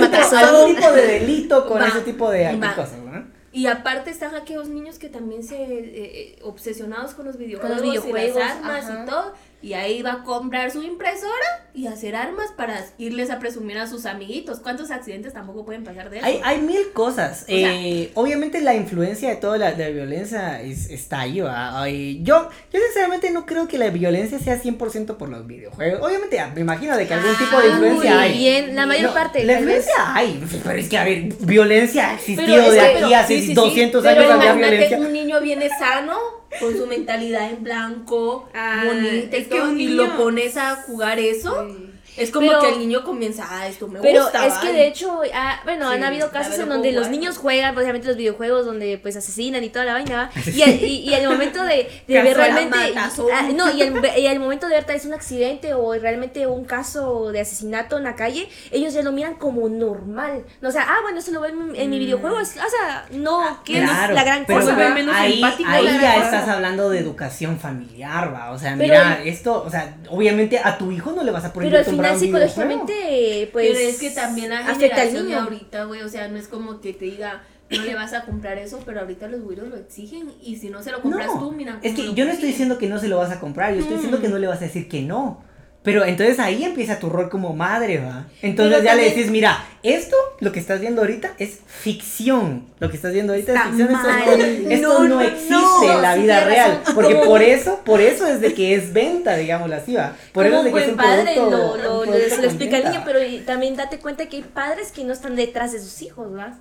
matazón. 0.00 0.74
tipo, 0.76 0.92
de 0.92 1.06
delito 1.06 1.66
con 1.66 1.80
Va, 1.80 1.88
ese 1.88 2.00
tipo 2.02 2.30
de 2.30 2.56
va. 2.56 2.74
cosas, 2.74 2.98
¿no? 3.04 3.26
Y 3.52 3.66
aparte 3.68 4.10
están 4.10 4.34
aquellos 4.34 4.68
niños 4.68 4.98
que 4.98 5.08
también 5.08 5.42
se 5.42 5.56
eh, 5.56 5.90
eh, 5.94 6.38
obsesionados 6.42 7.14
con 7.14 7.24
los 7.24 7.38
videojuegos, 7.38 7.80
videojuegos, 7.80 8.36
y 8.36 8.38
las 8.38 8.52
armas 8.56 8.84
ajá. 8.84 9.02
y 9.02 9.06
todo. 9.08 9.34
Y 9.62 9.72
ahí 9.72 10.02
va 10.02 10.12
a 10.12 10.22
comprar 10.22 10.70
su 10.70 10.82
impresora 10.82 11.32
y 11.74 11.86
hacer 11.88 12.14
armas 12.14 12.52
para 12.56 12.84
irles 12.98 13.30
a 13.30 13.38
presumir 13.38 13.78
a 13.78 13.86
sus 13.86 14.06
amiguitos. 14.06 14.60
¿Cuántos 14.60 14.90
accidentes 14.90 15.32
tampoco 15.32 15.64
pueden 15.64 15.82
pasar 15.82 16.08
de 16.10 16.18
eso? 16.18 16.26
Hay, 16.26 16.40
hay 16.44 16.60
mil 16.60 16.92
cosas. 16.92 17.44
Sea- 17.46 17.72
Eh, 17.74 18.10
obviamente 18.14 18.60
la 18.60 18.74
influencia 18.74 19.30
de 19.30 19.36
toda 19.36 19.56
la, 19.58 19.70
la 19.72 19.88
violencia 19.88 20.60
es- 20.62 20.90
está 20.90 21.20
ahí. 21.20 21.42
Ay, 21.48 22.20
yo, 22.22 22.48
yo 22.72 22.80
sinceramente 22.80 23.30
no 23.30 23.44
creo 23.46 23.66
que 23.66 23.78
la 23.78 23.90
violencia 23.90 24.38
sea 24.38 24.60
100% 24.60 25.16
por 25.16 25.28
los 25.30 25.46
videojuegos. 25.46 26.00
Obviamente 26.06 26.38
me 26.54 26.60
imagino 26.60 26.96
de 26.96 27.06
que 27.08 27.14
algún 27.14 27.30
Ah, 27.34 27.38
tipo 27.38 27.60
de 27.60 27.68
influencia 27.68 28.10
muy 28.14 28.22
hay. 28.22 28.38
bien, 28.38 28.76
la 28.76 28.86
mayor 28.86 29.08
No, 29.08 29.14
parte, 29.14 29.42
La 29.42 29.54
vez. 29.54 29.62
influencia 29.62 29.94
hay. 30.14 30.44
Pero 30.64 30.78
es 30.78 30.88
que, 30.88 30.98
a 30.98 31.04
ver, 31.04 31.22
violencia 31.40 32.10
ha 32.10 32.14
existido 32.14 32.46
Pero 32.46 32.70
de 32.70 32.78
que- 32.78 32.80
aquí 32.84 32.94
pero- 33.02 33.16
hace 33.16 33.34
sí, 33.34 33.40
sí, 33.40 33.46
sí, 33.48 33.54
200 33.54 34.02
Pero 34.04 34.20
años 34.20 34.32
había 34.32 34.44
imagínate 34.50 34.70
violencia. 34.76 34.98
un 34.98 35.12
niño 35.12 35.40
viene 35.40 35.68
sano, 35.70 36.16
con 36.60 36.76
su 36.76 36.86
mentalidad 36.86 37.50
en 37.50 37.62
blanco, 37.62 38.48
Ah, 38.54 38.82
bonita 38.86 39.36
y 39.36 39.44
todo, 39.44 39.72
y 39.72 39.88
lo 39.88 40.16
pones 40.16 40.56
a 40.56 40.76
jugar 40.76 41.18
eso. 41.18 41.66
Sí. 41.68 41.85
Es 42.16 42.30
como 42.30 42.48
Pero- 42.48 42.60
que 42.60 42.68
el 42.70 42.78
niño 42.78 43.04
comienza, 43.04 43.46
ah, 43.48 43.66
esto 43.68 43.88
me 43.88 44.00
Pero 44.00 44.22
gusta. 44.22 44.46
es 44.46 44.54
que 44.54 44.68
ay". 44.68 44.72
de 44.74 44.86
hecho, 44.88 45.20
ah, 45.34 45.60
bueno, 45.64 45.88
Sí, 45.90 45.96
han 45.96 46.04
habido 46.04 46.30
casos 46.30 46.58
en 46.58 46.68
donde 46.68 46.92
los 46.92 47.08
niños 47.08 47.36
juegan, 47.38 47.76
obviamente 47.76 48.06
los 48.08 48.16
videojuegos 48.16 48.64
donde 48.66 48.98
pues 48.98 49.16
asesinan 49.16 49.62
y 49.64 49.68
toda 49.70 49.84
la 49.84 49.92
vaina, 49.94 50.16
¿va? 50.34 50.40
Y, 50.54 50.62
al- 50.62 50.82
y, 50.82 50.98
y 51.10 51.14
al 51.14 51.28
momento 51.28 51.62
de, 51.62 51.88
de 52.06 52.22
ver 52.22 52.36
realmente, 52.36 52.76
ah, 52.96 53.42
no, 53.54 53.70
y 53.72 53.82
al, 53.82 54.18
y 54.18 54.26
al 54.26 54.40
momento 54.40 54.66
de 54.68 54.74
ver 54.76 54.84
tal 54.84 54.96
vez 54.96 55.04
un 55.04 55.14
accidente 55.14 55.74
o 55.74 55.92
realmente 55.94 56.46
un 56.46 56.64
caso 56.64 57.30
de 57.32 57.40
asesinato 57.40 57.98
en 57.98 58.04
la 58.04 58.14
calle, 58.16 58.48
ellos 58.70 58.94
ya 58.94 59.02
lo 59.02 59.12
miran 59.12 59.34
como 59.34 59.68
normal. 59.68 60.44
No, 60.60 60.68
o 60.68 60.72
sea, 60.72 60.86
ah, 60.88 60.98
bueno, 61.02 61.18
eso 61.18 61.30
lo 61.32 61.40
ven 61.40 61.54
en, 61.70 61.76
en 61.76 61.90
mi 61.90 61.98
videojuego, 61.98 62.40
es- 62.40 62.56
o 62.56 62.70
sea, 62.70 63.06
no, 63.10 63.62
que 63.64 63.80
no 63.80 63.90
es 63.92 64.10
la 64.10 64.24
gran 64.24 64.44
pero 64.46 64.60
cosa. 64.60 64.74
va, 64.76 64.88
menos 64.90 65.14
ahí, 65.14 65.42
ahí 65.66 65.84
ya 66.00 66.16
estás 66.24 66.48
hablando 66.48 66.88
de 66.90 66.98
educación 67.00 67.58
familiar, 67.58 68.32
va. 68.34 68.50
O 68.52 68.58
sea, 68.58 68.74
Pero- 68.78 68.82
mira, 68.94 69.20
esto, 69.24 69.62
o 69.66 69.70
sea, 69.70 69.96
obviamente 70.08 70.58
a 70.58 70.78
tu 70.78 70.90
hijo 70.92 71.12
no 71.12 71.22
le 71.22 71.30
vas 71.30 71.44
a 71.44 71.52
prohibir 71.52 71.72
Pero 71.72 71.84
psicológicamente, 72.14 73.48
pues, 73.52 73.68
Pero 73.68 73.78
es 73.80 73.98
que 73.98 74.10
también 74.10 74.50
la 74.50 74.60
afecta 74.60 75.02
al 75.02 75.08
generación 75.08 75.22
de 75.24 75.28
niño. 75.30 75.42
ahorita, 75.42 75.84
güey, 75.84 76.02
o 76.02 76.08
sea, 76.08 76.28
no 76.28 76.36
es 76.38 76.48
como 76.48 76.80
que 76.80 76.92
te 76.92 77.04
diga, 77.06 77.42
no 77.70 77.82
le 77.82 77.94
vas 77.94 78.12
a 78.12 78.24
comprar 78.24 78.58
eso, 78.58 78.80
pero 78.84 79.00
ahorita 79.00 79.28
los 79.28 79.40
güiros 79.42 79.68
lo 79.68 79.76
exigen 79.76 80.32
y 80.42 80.56
si 80.56 80.68
no 80.70 80.82
se 80.82 80.92
lo 80.92 81.02
compras 81.02 81.26
No, 81.26 81.40
tú, 81.40 81.52
mira. 81.52 81.78
es 81.82 81.94
que 81.94 82.14
yo 82.14 82.24
no 82.24 82.30
estoy 82.30 82.48
diciendo 82.48 82.78
que 82.78 82.88
no 82.88 82.98
se 82.98 83.08
lo 83.08 83.18
vas 83.18 83.30
a 83.30 83.40
comprar, 83.40 83.72
yo 83.74 83.80
estoy 83.80 83.96
diciendo 83.96 84.20
que 84.20 84.28
no 84.28 84.38
le 84.38 84.46
vas 84.46 84.58
a 84.58 84.64
decir 84.66 84.88
que 84.88 85.02
no. 85.02 85.42
Pero 85.86 86.04
entonces 86.04 86.40
ahí 86.40 86.64
empieza 86.64 86.98
tu 86.98 87.08
rol 87.08 87.30
como 87.30 87.52
madre, 87.54 87.98
¿va? 88.00 88.26
Entonces 88.42 88.78
Pero 88.78 88.84
ya 88.84 88.96
le 88.96 89.04
decís, 89.04 89.30
mira, 89.30 89.64
esto, 89.84 90.16
lo 90.40 90.50
que 90.50 90.58
estás 90.58 90.80
viendo 90.80 91.00
ahorita 91.02 91.34
es 91.38 91.60
ficción. 91.64 92.64
Lo 92.80 92.90
que 92.90 92.96
estás 92.96 93.12
viendo 93.12 93.32
ahorita 93.32 93.52
Está 93.52 93.68
es 93.68 93.76
ficción. 93.76 93.90
Esto, 93.92 94.08
no, 94.08 94.70
esto 94.72 94.88
No, 94.88 94.98
no, 95.04 95.14
no, 95.14 95.20
existe 95.22 95.52
no, 95.52 95.92
en 95.94 96.02
la 96.02 96.14
vida 96.16 96.44
real. 96.44 96.78
razón. 96.80 96.94
Porque 96.96 97.14
por 97.14 97.40
eso, 97.40 97.80
por 97.84 98.00
eso 98.00 98.26
es 98.26 98.40
de 98.40 98.52
que 98.52 98.74
es 98.74 98.92
venta, 98.92 99.36
digámoslo 99.36 99.76
así, 99.76 99.94
¿va? 99.94 100.16
Por 100.32 100.44
como 100.50 100.58
eso 100.58 100.66
es 100.66 100.74
de 100.74 100.80
que 100.80 100.84
es 100.86 100.90
un 100.90 100.96
padre 100.96 101.34
producto- 101.36 101.76
lo, 101.78 102.04
lo, 102.04 102.14
explica 102.14 102.76
venta. 102.78 102.90
niño, 102.90 103.02
pero 103.06 103.20
también 103.46 103.76
date 103.76 103.98
cuenta 104.00 104.26
que 104.26 104.38
hay 104.38 104.42
padres 104.42 104.90
que 104.90 105.04
no 105.04 105.12
están 105.12 105.36
detrás 105.36 105.70
de 105.72 105.78
sus 105.78 106.02
hijos, 106.02 106.36
¿va? 106.36 106.58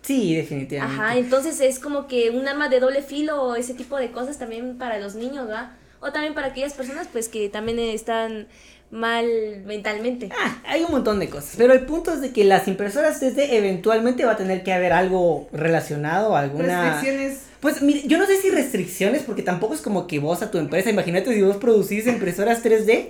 Sí, 0.00 0.34
definitivamente. 0.34 1.02
Ajá, 1.02 1.18
entonces 1.18 1.60
es 1.60 1.78
como 1.78 2.06
que 2.06 2.30
un 2.30 2.48
arma 2.48 2.70
de 2.70 2.80
doble 2.80 3.02
filo 3.02 3.42
o 3.42 3.56
ese 3.56 3.74
tipo 3.74 3.98
de 3.98 4.10
cosas 4.10 4.38
también 4.38 4.78
para 4.78 4.98
los 4.98 5.14
niños, 5.16 5.50
¿va? 5.50 5.72
O 6.00 6.12
también 6.12 6.34
para 6.34 6.48
aquellas 6.48 6.72
personas 6.74 7.08
pues 7.10 7.28
que 7.28 7.48
también 7.48 7.78
están 7.78 8.46
mal 8.90 9.26
mentalmente. 9.66 10.30
Ah, 10.38 10.62
hay 10.66 10.82
un 10.82 10.90
montón 10.90 11.18
de 11.18 11.28
cosas. 11.28 11.54
Pero 11.58 11.72
el 11.74 11.84
punto 11.84 12.12
es 12.12 12.20
de 12.22 12.32
que 12.32 12.44
las 12.44 12.66
impresoras 12.68 13.20
3D 13.20 13.48
eventualmente 13.50 14.24
va 14.24 14.32
a 14.32 14.36
tener 14.36 14.62
que 14.62 14.72
haber 14.72 14.92
algo 14.92 15.48
relacionado, 15.52 16.36
alguna... 16.36 16.92
Restricciones. 16.94 17.40
Pues 17.60 17.82
mire, 17.82 18.02
yo 18.06 18.16
no 18.18 18.24
sé 18.26 18.36
si 18.40 18.50
restricciones, 18.50 19.22
porque 19.24 19.42
tampoco 19.42 19.74
es 19.74 19.80
como 19.80 20.06
que 20.06 20.20
vos 20.20 20.40
a 20.42 20.50
tu 20.50 20.58
empresa, 20.58 20.88
imagínate 20.90 21.34
si 21.34 21.42
vos 21.42 21.56
producís 21.56 22.06
impresoras 22.06 22.64
3D 22.64 23.08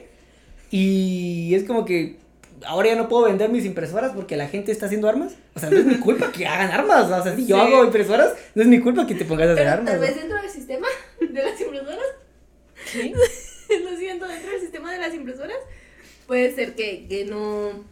y 0.70 1.54
es 1.54 1.64
como 1.64 1.84
que 1.84 2.16
ahora 2.66 2.88
ya 2.88 2.96
no 2.96 3.08
puedo 3.08 3.24
vender 3.26 3.50
mis 3.50 3.64
impresoras 3.64 4.12
porque 4.14 4.36
la 4.36 4.48
gente 4.48 4.72
está 4.72 4.86
haciendo 4.86 5.08
armas. 5.08 5.32
O 5.54 5.60
sea, 5.60 5.70
no 5.70 5.76
es 5.78 5.84
mi 5.84 5.96
culpa 5.98 6.32
que 6.32 6.46
hagan 6.46 6.70
armas. 6.72 7.04
O 7.10 7.22
sea, 7.22 7.36
si 7.36 7.46
yo 7.46 7.56
Sí. 7.56 7.60
hago 7.62 7.84
impresoras, 7.84 8.32
no 8.54 8.62
es 8.62 8.68
mi 8.68 8.80
culpa 8.80 9.06
que 9.06 9.14
te 9.14 9.24
pongas 9.24 9.48
a 9.48 9.52
hacer 9.52 9.64
Pero 9.64 9.70
armas. 9.74 9.86
tal 9.92 10.00
¿no? 10.00 10.06
vez 10.06 10.16
dentro 10.16 10.40
del 10.42 10.50
sistema 10.50 10.86
de 11.20 11.42
las 11.42 11.60
impresoras, 11.60 11.98
lo 13.84 13.96
siento, 13.98 14.26
dentro 14.26 14.50
del 14.50 14.60
sistema 14.60 14.92
de 14.92 14.98
las 14.98 15.14
impresoras, 15.14 15.56
puede 16.26 16.54
ser 16.54 16.74
que, 16.74 17.06
que 17.08 17.24
no 17.24 17.84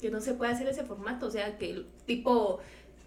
que 0.00 0.10
no 0.10 0.20
se 0.20 0.34
pueda 0.34 0.52
hacer 0.52 0.68
ese 0.68 0.84
formato, 0.84 1.26
o 1.26 1.30
sea, 1.30 1.58
que 1.58 1.82
tipo 2.06 2.60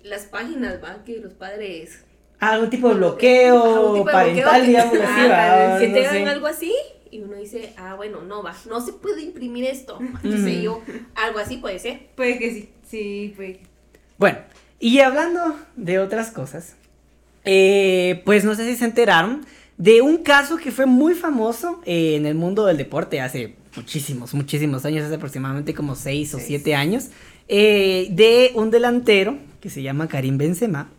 las 0.03 0.23
páginas, 0.25 0.83
va, 0.83 1.03
que 1.05 1.17
los 1.19 1.33
padres 1.33 1.99
Ah, 2.39 2.53
algún 2.53 2.69
tipo 2.71 2.87
de 2.87 2.95
Algún 2.95 3.09
bloqueo 3.11 3.93
tipo 3.93 4.05
de 4.07 4.11
parental, 4.11 4.43
bloqueo 4.43 4.61
que- 4.61 4.67
digamos 4.67 4.99
así, 4.99 5.21
Ah, 5.29 5.69
va, 5.73 5.79
que 5.79 5.87
no 5.87 5.93
te 5.93 6.05
hagan 6.07 6.23
sé. 6.25 6.29
algo 6.29 6.47
así 6.47 6.73
y 7.11 7.19
uno 7.21 7.35
dice, 7.37 7.73
ah, 7.77 7.93
bueno, 7.95 8.21
no 8.21 8.41
va, 8.41 8.55
no 8.67 8.81
se 8.81 8.93
puede 8.93 9.21
imprimir 9.21 9.65
esto, 9.65 9.99
qué 10.23 10.37
sé 10.37 10.61
yo, 10.61 10.81
algo 11.15 11.39
así 11.39 11.57
puede 11.57 11.77
ser. 11.77 12.07
Puede 12.15 12.39
que 12.39 12.51
sí. 12.51 12.69
Sí, 12.87 13.33
puede 13.35 13.53
que. 13.57 13.63
Bueno, 14.17 14.39
y 14.79 14.99
hablando 14.99 15.55
de 15.75 15.99
otras 15.99 16.31
cosas, 16.31 16.75
eh, 17.45 18.21
pues 18.25 18.43
no 18.43 18.55
sé 18.55 18.65
si 18.65 18.75
se 18.75 18.85
enteraron 18.85 19.45
de 19.81 20.01
un 20.01 20.17
caso 20.17 20.57
que 20.57 20.71
fue 20.71 20.85
muy 20.85 21.13
famoso 21.15 21.81
eh, 21.85 22.15
en 22.15 22.25
el 22.25 22.35
mundo 22.35 22.65
del 22.65 22.77
deporte 22.77 23.19
hace 23.19 23.55
muchísimos, 23.75 24.33
muchísimos 24.33 24.85
años, 24.85 25.05
hace 25.05 25.15
aproximadamente 25.15 25.73
como 25.73 25.95
6 25.95 26.35
o 26.35 26.37
Seis. 26.37 26.47
7 26.47 26.75
años, 26.75 27.05
eh, 27.47 28.07
de 28.11 28.51
un 28.53 28.69
delantero 28.69 29.37
que 29.59 29.69
se 29.69 29.81
llama 29.81 30.07
Karim 30.07 30.37
Benzema, 30.37 30.89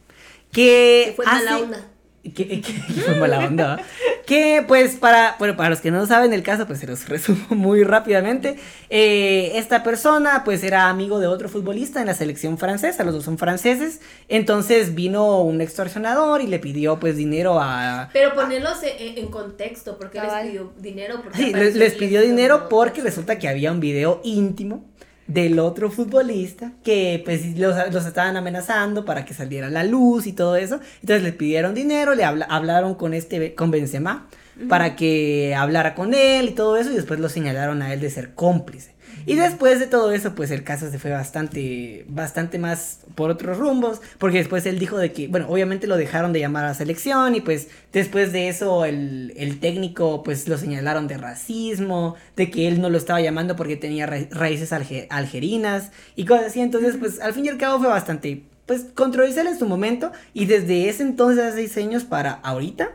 que, 0.51 1.05
Que 1.07 1.13
fue 1.17 1.25
hace- 1.27 1.45
mala 1.45 1.59
onda. 1.59 1.89
Que, 2.23 2.31
que- 2.31 2.61
que 2.63 2.73
fue 2.73 3.15
mala 3.17 3.39
onda. 3.41 3.81
Que 4.27 4.65
pues 4.67 4.95
para, 4.95 5.35
bueno, 5.41 5.57
para 5.57 5.71
los 5.71 5.81
que 5.81 5.91
no 5.91 6.07
saben 6.07 6.33
el 6.33 6.45
caso, 6.45 6.67
pues 6.67 6.79
se 6.79 6.87
los 6.87 7.09
resumo 7.09 7.45
muy 7.51 7.83
rápidamente. 7.83 8.57
Eh, 8.89 9.53
esta 9.57 9.83
persona 9.83 10.43
pues 10.45 10.63
era 10.63 10.89
amigo 10.89 11.19
de 11.19 11.27
otro 11.27 11.49
futbolista 11.49 12.01
en 12.01 12.07
la 12.07 12.15
selección 12.15 12.57
francesa, 12.59 13.03
los 13.05 13.15
dos 13.15 13.25
son 13.25 13.37
franceses. 13.39 14.01
Entonces 14.29 14.95
vino 14.95 15.43
un 15.43 15.61
extorsionador 15.61 16.41
y 16.41 16.47
le 16.47 16.59
pidió 16.61 17.01
pues 17.01 17.17
dinero 17.17 17.59
a... 17.61 18.11
Pero 18.13 18.35
ponerlos 18.35 18.79
en, 18.85 19.19
en 19.19 19.27
contexto, 19.29 19.99
porque 19.99 20.21
les 20.21 20.33
pidió 20.33 20.73
dinero. 20.79 21.21
Porque 21.23 21.39
Sí, 21.39 21.53
les, 21.53 21.75
les 21.75 21.95
pidió 21.95 22.21
dinero 22.23 22.69
porque 22.69 23.01
resulta 23.03 23.39
que 23.39 23.49
había 23.49 23.73
un 23.73 23.81
video 23.81 24.21
íntimo 24.23 24.85
del 25.27 25.59
otro 25.59 25.91
futbolista 25.91 26.73
que 26.85 27.23
pues 27.25 27.57
los, 27.57 27.75
los 27.93 28.05
estaban 28.07 28.37
amenazando 28.37 29.05
para 29.05 29.25
que 29.25 29.35
saliera 29.35 29.71
la 29.71 29.85
luz 29.85 30.27
y 30.27 30.33
todo 30.33 30.57
eso. 30.57 30.81
Entonces 31.01 31.23
le 31.23 31.33
pidieron 31.33 31.75
dinero, 31.75 32.15
le 32.15 32.25
habla- 32.25 32.47
hablaron 32.51 32.95
con 32.95 33.15
este 33.15 33.55
con 33.55 33.71
Benzema 33.71 34.27
para 34.69 34.97
que 34.97 35.55
hablara 35.57 35.95
con 35.95 36.13
él 36.13 36.51
y 36.51 36.53
todo 36.53 36.77
eso 36.77 36.91
y 36.93 36.95
después 36.97 37.19
lo 37.21 37.29
señalaron 37.29 37.81
a 37.83 37.93
él 37.95 38.01
de 38.01 38.11
ser 38.11 38.35
cómplice. 38.35 38.93
Y 39.27 39.35
después 39.37 39.79
de 39.81 39.87
todo 39.87 40.13
eso, 40.13 40.35
pues 40.35 40.51
el 40.51 40.65
caso 40.65 40.91
se 40.91 40.99
fue 40.99 41.11
bastante, 41.11 42.05
bastante 42.09 42.59
más 42.59 43.01
por 43.15 43.31
otros 43.31 43.59
rumbos, 43.59 44.01
porque 44.19 44.39
después 44.39 44.67
él 44.67 44.79
dijo 44.79 44.99
de 44.99 45.13
que, 45.13 45.29
bueno, 45.29 45.47
obviamente 45.49 45.87
lo 45.87 45.97
dejaron 45.97 46.33
de 46.33 46.41
llamar 46.41 46.65
a 46.65 46.69
la 46.69 46.75
selección 46.75 47.35
y 47.35 47.41
pues 47.41 47.69
después 47.93 48.33
de 48.33 48.49
eso 48.49 48.85
el, 48.85 49.33
el 49.37 49.61
técnico 49.61 50.23
pues 50.23 50.49
lo 50.49 50.59
señalaron 50.59 51.09
de 51.09 51.19
racismo, 51.19 52.17
de 52.37 52.51
que 52.51 52.69
él 52.69 52.81
no 52.81 52.91
lo 52.91 52.99
estaba 52.99 53.21
llamando 53.21 53.57
porque 53.57 53.77
tenía 53.77 54.07
ra- 54.07 54.27
raíces 54.31 54.73
alge- 54.73 55.07
algerinas 55.11 55.91
y 56.17 56.25
cosas 56.25 56.47
así, 56.47 56.61
entonces 56.61 56.97
pues 56.99 57.21
al 57.21 57.33
fin 57.35 57.47
y 57.47 57.49
al 57.49 57.59
cabo 57.59 57.79
fue 57.79 57.89
bastante, 57.89 58.43
pues 58.67 58.87
controversial 58.95 59.47
en 59.47 59.59
su 59.59 59.67
momento 59.67 60.13
y 60.35 60.47
desde 60.47 60.89
ese 60.89 61.03
entonces, 61.03 61.45
hace 61.45 61.69
seis 61.69 61.85
años 61.87 62.05
para 62.05 62.33
ahorita, 62.33 62.91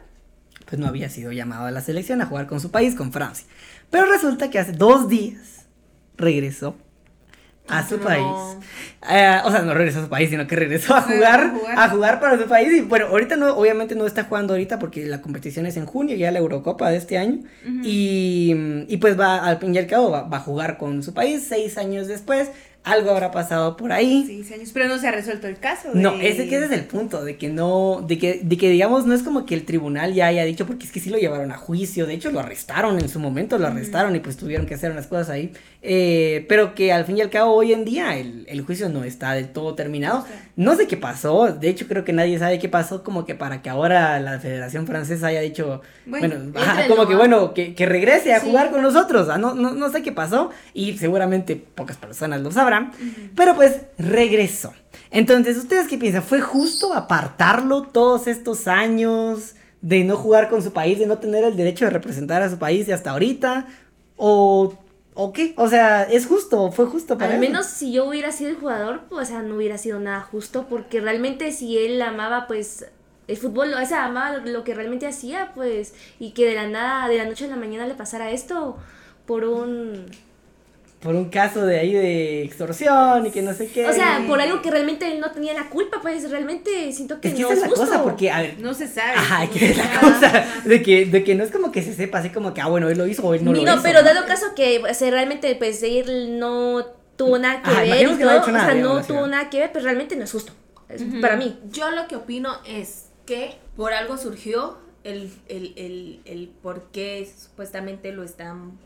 pues 0.66 0.80
no 0.80 0.88
había 0.88 1.10
sido 1.10 1.32
llamado 1.32 1.66
a 1.68 1.72
la 1.72 1.82
selección 1.82 2.22
a 2.22 2.26
jugar 2.26 2.48
con 2.48 2.60
su 2.60 2.72
país, 2.72 2.96
con 2.96 3.12
Francia. 3.14 3.46
Pero 3.90 4.06
resulta 4.06 4.50
que 4.50 4.60
hace 4.60 4.74
dos 4.74 5.08
días 5.08 5.57
regresó 6.18 6.76
a 7.70 7.86
su 7.88 7.98
No. 7.98 8.04
país. 8.06 8.26
Eh, 9.10 9.38
o 9.44 9.52
sea, 9.52 9.62
no 9.64 9.74
regresó 9.74 10.00
a 10.00 10.04
su 10.04 10.10
país, 10.10 10.30
sino 10.30 10.48
que 10.48 10.56
regresó 10.56 10.96
a 10.96 11.02
jugar, 11.02 11.54
a 11.76 11.90
jugar. 11.90 12.20
para 12.22 12.38
su 12.38 12.46
país. 12.48 12.72
Y 12.74 12.82
bueno, 12.82 13.08
ahorita 13.08 13.36
no, 13.36 13.56
obviamente 13.58 13.94
no 13.96 14.06
está 14.06 14.24
jugando 14.24 14.54
ahorita 14.54 14.80
porque 14.80 15.06
la 15.06 15.22
competición 15.22 15.66
es 15.66 15.76
en 15.76 15.86
junio, 15.86 16.16
ya 16.16 16.32
la 16.32 16.40
Eurocopa 16.40 16.90
de 16.90 16.98
este 16.98 17.18
año. 17.18 17.40
y, 17.84 18.56
y 18.88 18.98
pues 18.98 19.20
va, 19.20 19.46
al 19.46 19.58
fin 19.60 19.76
y 19.76 19.78
al 19.80 19.88
cabo, 19.88 20.12
va, 20.12 20.24
va 20.24 20.38
a 20.38 20.42
jugar 20.42 20.78
con 20.78 21.04
su 21.04 21.14
país 21.14 21.46
seis 21.48 21.78
años 21.78 22.08
después. 22.08 22.50
Algo 22.92 23.12
habrá 23.12 23.32
pasado 23.32 23.76
por 23.78 23.92
ahí. 23.92 24.24
Seis 24.26 24.52
años. 24.52 24.70
Pero 24.74 24.88
no 24.88 24.98
se 24.98 25.08
ha 25.08 25.12
resuelto 25.12 25.48
el 25.48 25.58
caso. 25.58 25.92
de- 25.94 26.00
No, 26.02 26.14
ese 26.16 26.48
que 26.48 26.56
ese 26.58 26.66
es 26.66 26.72
el 26.72 26.86
punto, 26.86 27.24
de 27.26 27.38
que 27.38 27.50
no, 27.50 28.04
de 28.08 28.18
que, 28.18 28.40
de 28.44 28.58
que 28.58 28.70
digamos, 28.70 29.06
no 29.06 29.14
es 29.14 29.24
como 29.24 29.46
que 29.46 29.56
el 29.56 29.66
tribunal 29.66 30.14
ya 30.14 30.28
haya 30.28 30.44
dicho, 30.46 30.66
porque 30.66 30.86
es 30.86 30.92
que 30.92 31.00
sí 31.00 31.10
lo 31.10 31.18
llevaron 31.18 31.52
a 31.52 31.58
juicio, 31.58 32.06
de 32.06 32.14
hecho 32.14 32.32
lo 32.32 32.40
arrestaron 32.40 33.00
en 33.00 33.10
su 33.10 33.20
momento, 33.20 33.58
lo 33.58 33.68
arrestaron 33.68 34.16
y 34.16 34.20
pues 34.20 34.38
tuvieron 34.38 34.66
que 34.66 34.74
hacer 34.76 34.92
unas 34.92 35.08
cosas 35.08 35.30
ahí, 35.30 35.52
eh, 35.82 36.46
pero 36.50 36.76
que 36.76 36.92
al 36.92 37.06
fin 37.06 37.18
y 37.18 37.22
al 37.22 37.30
cabo 37.30 37.54
hoy 37.54 37.74
en 37.74 37.86
día 37.86 38.18
el, 38.18 38.46
el 38.50 38.62
juicio 38.62 38.90
no 38.90 39.04
está 39.04 39.34
del 39.34 39.50
todo 39.50 39.76
terminado, 39.76 40.26
no 40.56 40.76
sé 40.76 40.88
qué 40.88 40.98
pasó, 40.98 41.48
de 41.54 41.70
hecho 41.70 41.88
creo 41.88 42.04
que 42.04 42.14
nadie 42.14 42.40
sabe 42.40 42.58
qué 42.60 42.70
pasó, 42.70 43.04
como 43.04 43.26
que 43.26 43.36
para 43.36 43.62
que 43.62 43.70
ahora 43.70 44.20
la 44.20 44.40
Federación 44.40 44.88
Francesa 44.88 45.28
haya 45.28 45.42
dicho, 45.42 45.82
Bueno, 46.06 46.36
bueno, 46.36 46.52
ajá, 46.60 46.72
éntrenlo, 46.72 46.96
como 46.96 47.08
que 47.10 47.16
bueno, 47.16 47.54
que, 47.54 47.76
que 47.76 47.86
regrese 47.86 48.34
a 48.34 48.40
Sí. 48.40 48.48
jugar 48.48 48.72
con 48.72 48.82
nosotros, 48.82 49.30
ah, 49.30 49.38
no, 49.38 49.54
no, 49.54 49.72
no 49.74 49.90
sé 49.92 50.02
qué 50.04 50.12
pasó 50.12 50.52
y 50.74 50.98
seguramente 50.98 51.56
pocas 51.56 51.98
personas 51.98 52.42
lo 52.42 52.52
Pero 53.36 53.56
pues 53.56 53.82
regresó. 53.98 54.74
Entonces, 55.12 55.58
¿ustedes 55.58 55.88
qué 55.88 55.98
piensan? 55.98 56.24
¿Fue 56.24 56.42
justo 56.42 56.94
apartarlo 56.94 57.84
todos 57.84 58.28
estos 58.28 58.68
años 58.68 59.56
de 59.82 60.04
no 60.04 60.18
jugar 60.18 60.50
con 60.50 60.62
su 60.62 60.74
país, 60.74 61.00
de 61.00 61.06
no 61.06 61.18
tener 61.20 61.44
el 61.44 61.56
derecho 61.56 61.86
de 61.86 61.92
representar 61.92 62.42
a 62.42 62.50
su 62.50 62.58
país 62.58 62.88
de 62.88 62.94
hasta 62.94 63.12
ahorita? 63.12 63.68
¿O, 64.18 64.74
o 65.14 65.34
qué? 65.34 65.54
O 65.58 65.70
sea, 65.70 66.04
¿es 66.04 66.26
justo? 66.26 66.72
¿Fue 66.72 66.86
justo 66.88 67.18
para 67.18 67.36
Al 67.36 67.36
él? 67.36 67.50
menos 67.50 67.68
si 67.68 67.92
yo 67.94 68.06
hubiera 68.06 68.32
sido 68.32 68.50
el 68.50 68.58
jugador, 68.58 69.02
pues 69.10 69.30
o 69.30 69.32
sea, 69.32 69.42
no 69.44 69.56
hubiera 69.56 69.78
sido 69.78 70.00
nada 70.00 70.22
justo, 70.22 70.66
porque 70.70 71.00
realmente 71.00 71.52
si 71.52 71.78
él 71.78 72.02
amaba, 72.02 72.48
pues, 72.48 72.86
el 73.28 73.38
fútbol, 73.38 73.74
o 73.74 73.86
sea, 73.86 74.06
amaba 74.06 74.38
lo 74.38 74.64
que 74.64 74.74
realmente 74.74 75.06
hacía, 75.08 75.52
pues, 75.54 75.94
y 76.20 76.32
que 76.32 76.46
de 76.46 76.56
la 76.56 76.68
nada, 76.68 77.08
de 77.08 77.18
la 77.18 77.26
noche 77.26 77.46
a 77.46 77.50
la 77.50 77.56
mañana 77.58 77.86
le 77.88 77.94
pasara 77.94 78.32
esto 78.32 78.78
por 79.26 79.44
un... 79.46 80.06
Por 81.08 81.16
un 81.16 81.30
caso 81.30 81.66
de 81.66 81.80
ahí 81.80 81.94
de 81.94 82.42
extorsión 82.44 83.26
y 83.26 83.32
que 83.32 83.42
no 83.42 83.54
sé 83.54 83.68
qué. 83.70 83.88
O 83.88 83.94
sea, 83.94 84.26
por 84.28 84.42
algo 84.42 84.62
que 84.62 84.70
realmente 84.70 85.10
él 85.10 85.22
no 85.22 85.32
tenía 85.32 85.54
la 85.54 85.70
culpa, 85.70 86.00
pues, 86.02 86.30
realmente 86.30 86.92
siento 86.92 87.22
que 87.22 87.30
Es 87.30 87.34
que 87.36 87.40
no 87.44 87.48
esa 87.48 87.54
es 87.56 87.62
la 87.62 87.68
justo. 87.70 87.86
cosa, 87.86 88.04
porque, 88.04 88.30
a 88.30 88.42
ver, 88.42 88.60
No 88.60 88.74
se 88.74 88.90
sabe. 88.90 89.14
Ajá, 89.16 89.46
No 89.46 89.52
que 89.52 89.66
es 89.72 89.78
la 89.78 90.00
cosa 90.02 90.46
de 90.66 90.82
que, 90.84 91.06
de 91.06 91.24
que 91.24 91.34
no 91.36 91.46
es 91.46 91.52
como 91.52 91.72
que 91.72 91.82
se 91.82 91.94
sepa 91.94 92.18
así 92.18 92.30
como 92.32 92.54
que, 92.54 92.60
ah, 92.60 92.68
bueno, 92.68 92.90
él 92.90 92.98
lo 92.98 93.08
hizo 93.08 93.26
o 93.26 93.34
él 93.34 93.46
no, 93.46 93.52
No, 93.54 93.62
lo 93.64 93.64
hizo. 93.64 93.82
pero 93.84 94.04
dado 94.04 94.26
caso 94.26 94.48
que 94.54 94.80
o 94.80 94.94
sea, 94.94 95.10
realmente, 95.10 95.56
pues, 95.56 95.82
él 95.82 96.38
no 96.40 96.86
tuvo 97.16 97.38
nada 97.40 97.64
que 97.64 97.70
Ajá, 97.70 97.82
ver 97.84 97.96
y 97.96 98.18
que 98.18 98.24
no 98.26 98.30
todo, 98.32 98.38
hecho 98.42 98.52
nada, 98.52 98.64
o 98.66 98.68
sea, 98.68 98.76
digamos 98.76 98.98
no 99.02 99.08
tuvo 99.08 99.22
¿no? 99.22 99.28
nada 99.28 99.50
que 99.50 99.60
ver, 99.60 99.72
pues 99.72 99.84
realmente 99.86 100.16
no 100.18 100.26
es 100.26 100.32
justo. 100.34 100.52
Es- 100.90 101.04
Para 101.22 101.38
mí. 101.38 101.58
Yo 101.72 101.90
lo 101.92 102.08
que 102.10 102.18
opino 102.18 102.58
es 102.68 103.06
que 103.26 103.56
por 103.78 103.94
algo 103.94 104.18
surgió 104.18 104.78
el, 105.06 105.32
el, 105.48 105.72
el, 105.78 106.20
el 106.26 106.50
por 106.62 106.92
qué 106.92 107.26
supuestamente 107.40 108.12
lo 108.12 108.24
están. 108.24 108.78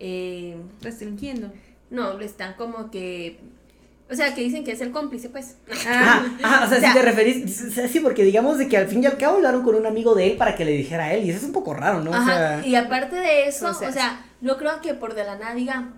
Eh, 0.00 0.56
Restringiendo. 0.80 1.52
no, 1.90 2.14
lo 2.14 2.20
están 2.24 2.54
como 2.54 2.90
que. 2.90 3.38
O 4.10 4.14
sea, 4.16 4.34
que 4.34 4.40
dicen 4.40 4.64
que 4.64 4.72
es 4.72 4.80
el 4.80 4.90
cómplice, 4.90 5.28
pues. 5.28 5.54
Ah, 5.86 6.26
ah, 6.42 6.62
o 6.66 6.68
sea, 6.68 6.78
O 6.78 6.80
sea, 6.80 6.88
si 6.92 6.98
te 6.98 7.02
referís, 7.04 7.62
o 7.68 7.70
sea, 7.70 7.86
sí, 7.86 8.00
porque 8.00 8.24
digamos 8.24 8.58
de 8.58 8.66
que 8.66 8.76
al 8.76 8.88
fin 8.88 9.04
y 9.04 9.06
al 9.06 9.16
cabo 9.18 9.36
hablaron 9.36 9.62
con 9.62 9.76
un 9.76 9.86
amigo 9.86 10.16
de 10.16 10.32
él 10.32 10.36
para 10.36 10.56
que 10.56 10.64
le 10.64 10.72
dijera 10.72 11.04
a 11.04 11.14
él, 11.14 11.24
y 11.24 11.30
eso 11.30 11.38
es 11.38 11.44
un 11.44 11.52
poco 11.52 11.74
raro, 11.74 12.02
¿no? 12.02 12.10
O 12.10 12.14
Ajá, 12.14 12.60
sea, 12.60 12.66
y 12.66 12.74
aparte 12.74 13.14
de 13.14 13.46
eso, 13.46 13.68
O 13.68 13.74
sea, 13.74 13.88
o 13.88 13.92
sea, 13.92 14.26
no 14.40 14.56
creo 14.56 14.80
que 14.80 14.94
por 14.94 15.14
de 15.14 15.22
la 15.22 15.36
nada 15.38 15.54
digan, 15.54 15.94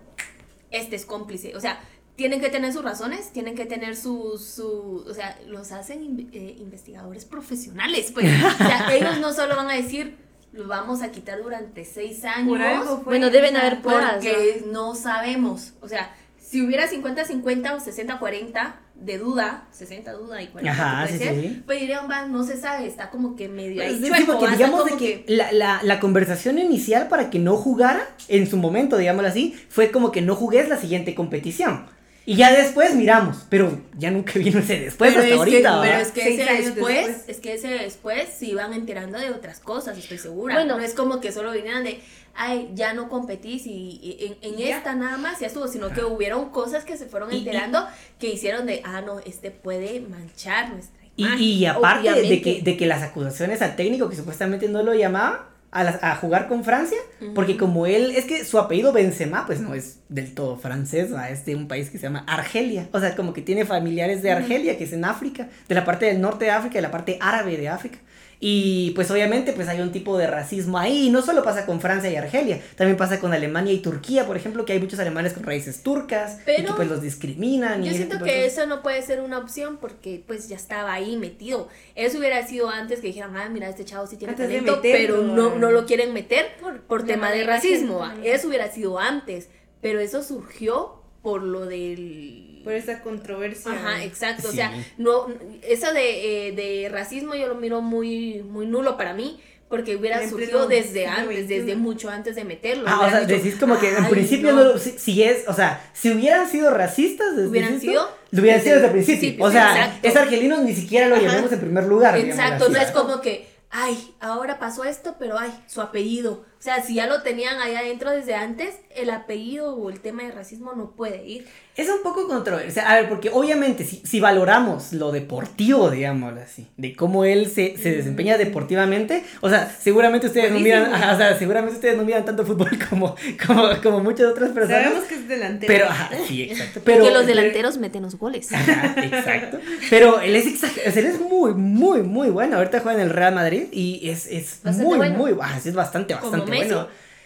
este 0.71 0.95
es 0.97 1.07
cómplice. 1.07 1.57
O 1.57 1.61
sea, 1.61 1.81
tienen 2.15 2.43
que 2.43 2.51
tener 2.51 2.71
sus 2.75 2.85
razones, 2.85 3.33
tienen 3.33 3.55
que 3.55 3.65
tener 3.65 3.97
sus, 3.97 4.45
su, 4.45 5.07
o 5.09 5.15
sea, 5.15 5.39
los 5.49 5.73
hacen 5.73 6.03
in- 6.03 6.31
eh, 6.35 6.57
investigadores 6.59 7.25
profesionales. 7.25 8.11
Pues, 8.13 8.27
o 8.27 8.57
sea, 8.59 8.95
ellos 8.95 9.21
no 9.21 9.33
solo 9.33 9.57
van 9.57 9.71
a 9.71 9.75
decir, 9.75 10.17
lo 10.53 10.69
vamos 10.69 11.03
a 11.03 11.11
quitar 11.11 11.43
durante 11.43 11.85
seis 11.85 12.25
años. 12.25 12.49
Por 12.49 12.63
algo 12.63 12.97
fue. 12.97 13.05
Bueno, 13.05 13.31
deben 13.31 13.57
haber 13.57 13.81
pruebas. 13.81 14.15
Porque 14.15 14.65
no 14.71 14.95
sabemos. 14.95 15.73
O 15.81 15.89
sea, 15.89 16.15
si 16.39 16.61
hubiera 16.61 16.89
50-50 16.89 17.75
o 17.75 17.79
60-40 17.79 18.75
de 18.95 19.19
duda, 19.19 19.67
60 19.73 20.13
duda 20.13 20.43
y 20.43 20.49
40 20.49 20.71
Ajá, 20.71 21.07
puede 21.07 21.19
sí, 21.19 21.25
ser, 21.25 21.41
sí. 21.41 21.63
pues 21.65 21.81
dirían, 21.81 22.09
va, 22.11 22.27
no 22.27 22.45
se 22.45 22.57
sabe, 22.57 22.87
está 22.87 23.11
como 23.11 23.35
que 23.35 23.49
medio 23.49 23.83
ahí 23.83 23.99
sí, 23.99 24.09
chueco, 24.09 24.39
porque 24.39 24.57
digamos 24.57 24.85
de 24.85 24.97
que, 24.97 25.25
La, 25.29 25.51
la, 25.51 25.81
la 25.83 25.99
conversación 25.99 26.59
inicial 26.59 27.09
para 27.09 27.31
que 27.31 27.39
no 27.39 27.57
jugara, 27.57 28.07
en 28.29 28.47
su 28.47 28.59
momento, 28.59 28.99
digámoslo 28.99 29.29
así, 29.29 29.57
fue 29.71 29.91
como 29.91 30.13
que 30.13 30.21
no 30.21 30.37
jugues 30.37 30.69
la 30.69 30.77
siguiente 30.77 31.15
competición. 31.15 31.87
Y 32.25 32.37
ya 32.37 32.53
después 32.53 32.95
miramos, 32.95 33.45
pero 33.49 33.81
ya 33.99 34.11
nunca 34.13 34.33
vino 34.39 34.61
ese 34.61 34.79
después 34.79 35.11
pero 35.13 35.23
hasta 35.23 35.35
es 35.35 35.39
ahorita. 35.39 35.81
que, 35.83 35.89
pero 35.89 35.99
es 36.01 36.11
que 36.13 36.21
ese 36.35 36.45
después, 36.63 37.07
después. 37.07 37.25
es 37.29 37.41
que 37.41 37.55
ese 37.55 37.69
después 37.69 38.29
se 38.39 38.47
iban 38.47 38.73
enterando 38.75 39.19
de 39.19 39.31
otras 39.31 39.59
cosas, 39.61 39.99
estoy 39.99 40.19
segura. 40.19 40.55
Bueno. 40.55 40.77
no 40.79 40.83
es 40.85 40.95
como 40.95 41.21
que 41.21 41.33
solo 41.33 41.51
vinieran 41.53 41.83
de, 41.83 42.01
ay, 42.35 42.71
ya 42.75 42.95
no 42.95 43.09
competís 43.09 43.67
y, 43.67 43.99
y 44.03 44.37
en, 44.43 44.53
en 44.53 44.59
Ya. 44.59 44.77
esta 44.77 44.95
nada 44.95 45.17
más 45.19 45.41
ya 45.41 45.49
estuvo, 45.49 45.67
sino 45.67 45.91
que 45.91 46.05
hubieron 46.05 46.51
cosas 46.51 46.85
que 46.85 46.97
se 46.97 47.07
fueron 47.07 47.33
Y- 47.33 47.37
y- 47.37 47.39
enterando 47.41 47.87
que 48.21 48.29
hicieron 48.29 48.67
de, 48.67 48.83
ah, 48.85 49.01
no, 49.01 49.19
este 49.21 49.51
puede 49.51 50.01
manchar 50.01 50.73
nuestra 50.73 51.03
Y, 51.17 51.25
imagen. 51.25 51.41
y 51.43 51.67
aparte 51.67 52.13
de 52.23 52.41
que, 52.41 52.63
de 52.63 52.77
que 52.77 52.87
las 52.87 53.03
acusaciones 53.03 53.61
al 53.63 53.75
técnico 53.75 54.09
que 54.09 54.15
supuestamente 54.17 54.69
no 54.69 54.83
lo 54.85 54.95
llamaba 54.95 55.49
a, 55.73 56.13
a 56.13 56.17
jugar 56.17 56.49
con 56.49 56.65
Francia, 56.65 56.99
porque 57.35 57.57
como 57.57 57.87
él, 57.87 58.13
es 58.15 58.27
que 58.27 58.45
su 58.45 58.59
apellido 58.59 58.93
Benzema, 58.93 59.47
pues 59.47 59.61
no 59.61 59.75
es 59.75 60.01
del 60.11 60.35
todo 60.35 60.59
francés, 60.59 61.13
¿va? 61.13 61.31
es 61.31 61.47
de 61.47 61.57
un 61.57 61.67
país 61.67 61.89
que 61.89 61.97
se 61.97 62.05
llama 62.05 62.25
Argelia, 62.29 62.89
o 62.93 63.01
sea, 63.01 63.17
como 63.17 63.33
que 63.33 63.41
tiene 63.41 63.65
familiares 63.65 64.23
de 64.23 64.31
Argelia, 64.31 64.77
que 64.77 64.85
es 64.85 64.93
en 64.93 65.05
África, 65.07 65.49
de 65.69 65.75
la 65.75 65.85
parte 65.85 66.07
del 66.07 66.21
norte 66.21 66.45
de 66.45 66.51
África, 66.51 66.75
de 66.75 66.83
la 66.83 66.91
parte 66.91 67.17
árabe 67.21 67.57
de 67.57 67.71
África. 67.71 67.99
Y 68.45 68.91
pues 68.97 69.09
obviamente 69.13 69.53
pues 69.53 69.69
hay 69.69 69.81
un 69.81 69.93
tipo 69.93 70.19
de 70.19 70.27
racismo 70.27 70.77
ahí, 70.77 71.07
y 71.07 71.11
no 71.11 71.23
solo 71.23 71.45
pasa 71.45 71.65
con 71.65 71.81
Francia 71.81 72.11
y 72.11 72.17
Argelia, 72.17 72.61
también 72.75 72.97
pasa 72.97 73.21
con 73.21 73.33
Alemania 73.33 73.73
y 73.73 73.79
Turquía, 73.79 74.27
por 74.27 74.37
ejemplo, 74.37 74.65
que 74.65 74.73
hay 74.73 74.81
muchos 74.81 74.99
alemanes 74.99 75.33
con 75.33 75.45
raíces 75.45 75.85
turcas, 75.85 76.41
y 76.41 76.45
que 76.45 76.55
Pero 76.57 76.75
pues 76.75 76.89
los 76.89 77.01
discriminan. 77.01 77.85
Yo 77.85 77.93
siento 77.93 78.19
que 78.19 78.25
cosas. 78.25 78.59
eso 78.59 78.67
no 78.67 78.83
puede 78.83 79.01
ser 79.03 79.21
una 79.21 79.39
opción 79.39 79.77
porque 79.77 80.25
pues 80.27 80.49
ya 80.49 80.57
estaba 80.57 80.93
ahí 80.93 81.17
metido. 81.17 81.69
Eso 81.95 82.19
hubiera 82.19 82.45
sido 82.45 82.69
antes 82.69 82.99
que 82.99 83.07
dijeran, 83.07 83.37
ah, 83.37 83.49
mira, 83.49 83.69
este 83.69 83.85
chavo 83.85 84.09
sí 84.09 84.17
tiene 84.17 84.33
Antes 84.33 84.49
talento, 84.49 84.79
meterlo, 84.79 85.19
pero 85.19 85.23
no, 85.23 85.57
no 85.57 85.71
lo 85.71 85.87
quieren 85.87 86.13
meter 86.13 86.57
por, 86.61 86.81
por 86.81 87.05
tema 87.05 87.31
de 87.31 87.45
racismo. 87.45 88.05
Eso 88.25 88.49
hubiera 88.49 88.69
sido 88.73 88.99
antes, 88.99 89.51
pero 89.81 90.01
eso 90.01 90.21
surgió 90.21 91.01
por 91.23 91.45
lo 91.45 91.65
del... 91.67 92.52
Por 92.65 92.73
esa 92.73 93.01
controversia. 93.01 93.73
Ajá, 93.73 94.05
exacto. 94.05 94.49
O 94.49 94.53
sea, 94.53 94.73
no, 94.99 95.27
eso 95.63 95.93
de, 95.93 96.49
eh, 96.49 96.53
de 96.53 96.89
racismo 96.89 97.35
yo 97.35 97.49
lo 97.49 97.55
miro 97.57 97.81
muy, 97.83 98.43
muy 98.43 98.67
nulo 98.67 98.97
para 98.97 99.15
mí. 99.15 99.41
Porque 99.69 99.97
hubiera 99.97 100.23
En 100.23 100.29
surgido 100.29 100.67
pleno 100.67 100.85
desde 100.85 101.07
antes, 101.07 101.49
desde 101.49 101.77
mucho 101.77 102.11
antes 102.11 102.35
de 102.35 102.45
meterlo. 102.45 102.85
Ah, 102.87 103.07
o 103.07 103.09
sea, 103.09 103.21
dicho, 103.21 103.43
decís 103.43 103.59
como 103.59 103.79
que 103.81 103.89
en 103.89 104.05
"Ay, 104.05 104.11
principio 104.11 104.53
no, 104.53 104.77
si, 104.77 104.91
si 104.99 105.23
es, 105.23 105.49
o 105.49 105.55
sea, 105.55 105.91
si 105.95 106.11
hubieran 106.13 106.47
sido 106.47 106.69
racistas 106.75 107.35
desde 107.35 107.49
Hubieran 107.49 107.81
sido 107.81 108.07
lo 108.33 108.41
hubieran 108.43 108.61
sido 108.61 108.75
desde 108.75 108.89
el 108.89 108.93
desde 108.93 108.99
el 109.01 109.17
principio. 109.17 109.45
O 109.47 109.51
sea, 109.51 109.71
exacto. 109.71 110.09
es 110.09 110.17
argelino, 110.17 110.59
ni 110.59 110.75
siquiera 110.75 111.09
lo 111.09 111.15
Ajá. 111.17 111.25
llamemos 111.25 111.53
en 111.53 111.61
primer 111.61 111.85
lugar. 111.87 112.19
Exacto, 112.19 112.69
no 112.69 112.79
es 112.79 112.91
como 112.91 113.23
que, 113.23 113.49
ay, 113.71 113.97
ahora 114.21 114.59
pasó 114.59 114.85
esto, 114.85 115.17
pero 115.19 115.39
ay, 115.39 115.51
su 115.69 115.81
apellido. 115.81 116.45
O 116.59 116.63
sea, 116.63 116.83
si 116.83 116.97
ya 116.97 117.07
lo 117.07 117.23
tenían 117.23 117.59
ahí 117.63 117.75
adentro 117.75 118.11
desde 118.11 118.35
antes, 118.35 118.75
el 118.95 119.09
apellido 119.09 119.75
o 119.75 119.89
el 119.89 120.01
tema 120.01 120.23
de 120.25 120.33
racismo 120.33 120.75
no 120.75 120.91
puede 120.91 121.27
ir. 121.27 121.49
Es 121.75 121.89
un 121.89 122.03
poco 122.03 122.29
controversial. 122.29 122.87
A 122.87 122.97
ver, 122.97 123.09
porque 123.09 123.31
obviamente 123.33 123.85
si, 123.85 124.03
si 124.05 124.21
valoramos 124.21 124.93
lo 124.93 125.11
deportivo, 125.11 125.91
digámoslo 125.91 126.43
así, 126.43 126.67
de 126.77 126.95
cómo 126.95 127.25
él 127.25 127.47
se, 127.51 127.79
se 127.79 127.93
desempeña 127.97 128.37
deportivamente, 128.37 129.25
o 129.41 129.49
sea, 129.49 129.75
seguramente 129.81 130.27
ustedes 130.27 130.53
no 130.53 130.61
miran, 130.61 130.93
o 130.93 131.17
sea, 131.17 131.39
seguramente 131.39 131.77
ustedes 131.77 131.97
no 131.97 132.05
miran 132.05 132.27
tanto 132.27 132.45
fútbol 132.45 132.69
como, 132.91 133.17
como, 133.47 133.69
como 133.83 134.01
muchas 134.01 134.27
otras 134.27 134.51
personas. 134.51 134.83
Sabemos 134.85 135.05
que 135.05 135.15
es 135.15 135.27
delantero. 135.29 135.73
Pero, 135.73 135.87
ajá, 135.87 136.11
sí, 136.29 136.43
exacto. 136.43 136.81
Pero, 136.85 137.05
que 137.05 137.11
los 137.11 137.23
pero- 137.25 137.37
delanteros 137.37 137.79
meten 137.79 138.03
los 138.03 138.17
goles. 138.19 138.53
Ajá, 138.53 138.95
exacto. 139.03 139.59
Pero 139.89 140.21
él 140.21 140.37
es 140.37 140.45
exager- 140.47 140.89
o 140.89 140.93
sea, 140.93 141.01
él 141.01 141.07
es 141.07 141.21
muy, 141.21 141.55
muy, 141.55 142.03
muy 142.03 142.29
bueno. 142.29 142.59
Ahorita 142.59 142.81
juega 142.81 142.99
en 143.01 143.07
el 143.09 143.15
Real 143.15 143.35
Madrid 143.35 143.65
y 143.73 144.11
es, 144.11 144.27
es 144.27 144.61
Bastante 144.63 144.85
muy, 144.85 144.99
bueno. 144.99 145.17
muy, 145.17 145.35
ah, 145.41 145.59
sí, 145.63 145.71
es 145.71 145.75
bastante, 145.75 146.15
Como 146.17 146.33
bastante 146.33 146.51
Messi. 146.51 146.75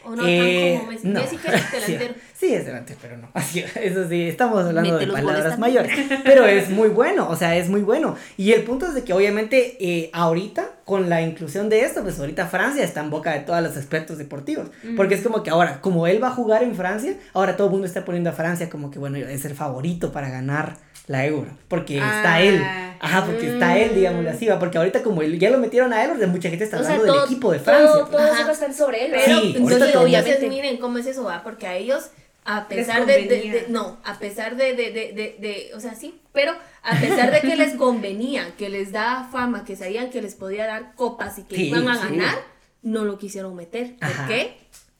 O 0.06 0.16
no 0.16 0.26
Eh, 0.26 0.72
tan 0.74 0.78
como 0.80 0.92
Messi. 0.92 1.08
no. 1.08 1.20
Messi 1.20 1.36
que 1.36 1.48
es 1.48 1.54
Sí, 1.86 1.92
delantero. 1.92 2.14
Sí, 2.38 2.54
es 2.54 2.66
delantero, 2.66 2.98
pero 3.02 3.16
no. 3.16 3.28
Así, 3.34 3.64
eso 3.82 4.08
sí, 4.08 4.28
estamos 4.28 4.64
hablando 4.64 4.92
Mete 4.94 5.06
de 5.06 5.12
palabras 5.12 5.58
mayores. 5.58 5.92
Pero 6.24 6.44
es 6.46 6.68
muy 6.70 6.88
bueno, 6.88 7.28
o 7.28 7.36
sea, 7.36 7.56
es 7.56 7.68
muy 7.68 7.80
bueno. 7.80 8.16
Y 8.36 8.52
el 8.52 8.62
punto 8.62 8.86
es 8.86 8.94
de 8.94 9.04
que 9.04 9.12
obviamente 9.12 9.76
eh, 9.80 10.10
ahorita, 10.12 10.66
con 10.84 11.08
la 11.08 11.22
inclusión 11.22 11.68
de 11.68 11.80
esto, 11.80 12.02
pues 12.02 12.18
ahorita 12.20 12.46
Francia 12.46 12.84
está 12.84 13.00
en 13.00 13.10
boca 13.10 13.32
de 13.32 13.40
todos 13.40 13.62
los 13.62 13.76
expertos 13.76 14.18
deportivos. 14.18 14.68
Porque 14.96 15.14
es 15.14 15.22
como 15.22 15.42
que 15.42 15.50
ahora, 15.50 15.80
como 15.80 16.06
él 16.06 16.22
va 16.22 16.28
a 16.28 16.32
jugar 16.32 16.62
en 16.62 16.74
Francia, 16.74 17.14
ahora 17.32 17.56
todo 17.56 17.68
el 17.68 17.72
mundo 17.72 17.86
está 17.86 18.04
poniendo 18.04 18.30
a 18.30 18.32
Francia 18.34 18.68
como 18.70 18.90
que, 18.90 18.98
bueno, 18.98 19.16
es 19.16 19.44
el 19.44 19.54
favorito 19.54 20.12
para 20.12 20.28
ganar 20.28 20.76
la 21.06 21.26
euro. 21.26 21.46
Porque 21.68 21.96
está 21.98 22.34
Ah. 22.34 22.42
él. 22.42 22.62
Ajá, 22.98 23.26
porque 23.26 23.48
está 23.52 23.76
él, 23.78 23.94
digámoslo 23.94 24.30
así, 24.30 24.46
va. 24.46 24.58
Porque 24.58 24.78
ahorita 24.78 25.02
como 25.02 25.20
él- 25.22 25.38
ya 25.38 25.50
lo 25.50 25.58
metieron 25.58 25.92
a 25.92 26.02
él, 26.02 26.26
mucha 26.28 26.48
gente 26.48 26.64
está 26.64 26.78
O 26.80 26.82
sea, 26.82 26.92
hablando 26.94 27.12
todo, 27.12 27.22
del 27.24 27.30
equipo 27.32 27.52
de 27.52 27.58
Francia. 27.60 27.86
todo, 27.90 28.00
pues. 28.08 28.10
todo 28.12 28.22
Ajá. 28.22 28.32
eso 28.34 28.42
va 28.44 28.48
a 28.48 28.52
estar 28.52 28.72
sobre 28.74 29.04
él. 29.04 29.12
Pero 29.12 29.40
Sí, 29.40 29.54
entonces, 29.56 29.96
obviamente, 29.96 30.48
miren 30.48 30.76
cómo 30.78 30.98
es 30.98 31.06
eso, 31.06 31.24
va, 31.24 31.42
porque 31.42 31.66
a 31.66 31.76
ellos, 31.76 32.08
a 32.46 32.68
pesar 32.68 33.04
de, 33.06 33.12
de- 33.26 33.66
no, 33.68 33.98
a 34.04 34.18
pesar 34.18 34.56
de, 34.56 34.74
de, 34.74 34.90
de, 34.92 35.12
de, 35.12 35.36
de- 35.38 35.70
o 35.74 35.80
sea, 35.80 35.94
sí, 35.94 36.18
pero 36.32 36.52
a 36.82 36.96
pesar 36.98 37.30
de 37.32 37.40
que 37.40 37.54
les 37.56 37.74
convenía, 37.76 38.52
que 38.56 38.68
les 38.70 38.92
da 38.92 39.28
fama, 39.30 39.64
que 39.64 39.76
sabían 39.76 40.10
que 40.10 40.22
les 40.22 40.34
podía 40.34 40.66
dar 40.66 40.94
copas 40.94 41.38
y 41.38 41.42
que 41.42 41.56
Sí, 41.56 41.68
iban 41.68 41.86
a 41.88 41.96
sí. 42.00 42.08
ganar, 42.08 42.38
no 42.82 43.04
lo 43.04 43.18
quisieron 43.18 43.54
meter. 43.54 43.96
¿Por 43.96 44.08
Ajá. 44.08 44.26
qué? 44.28 44.56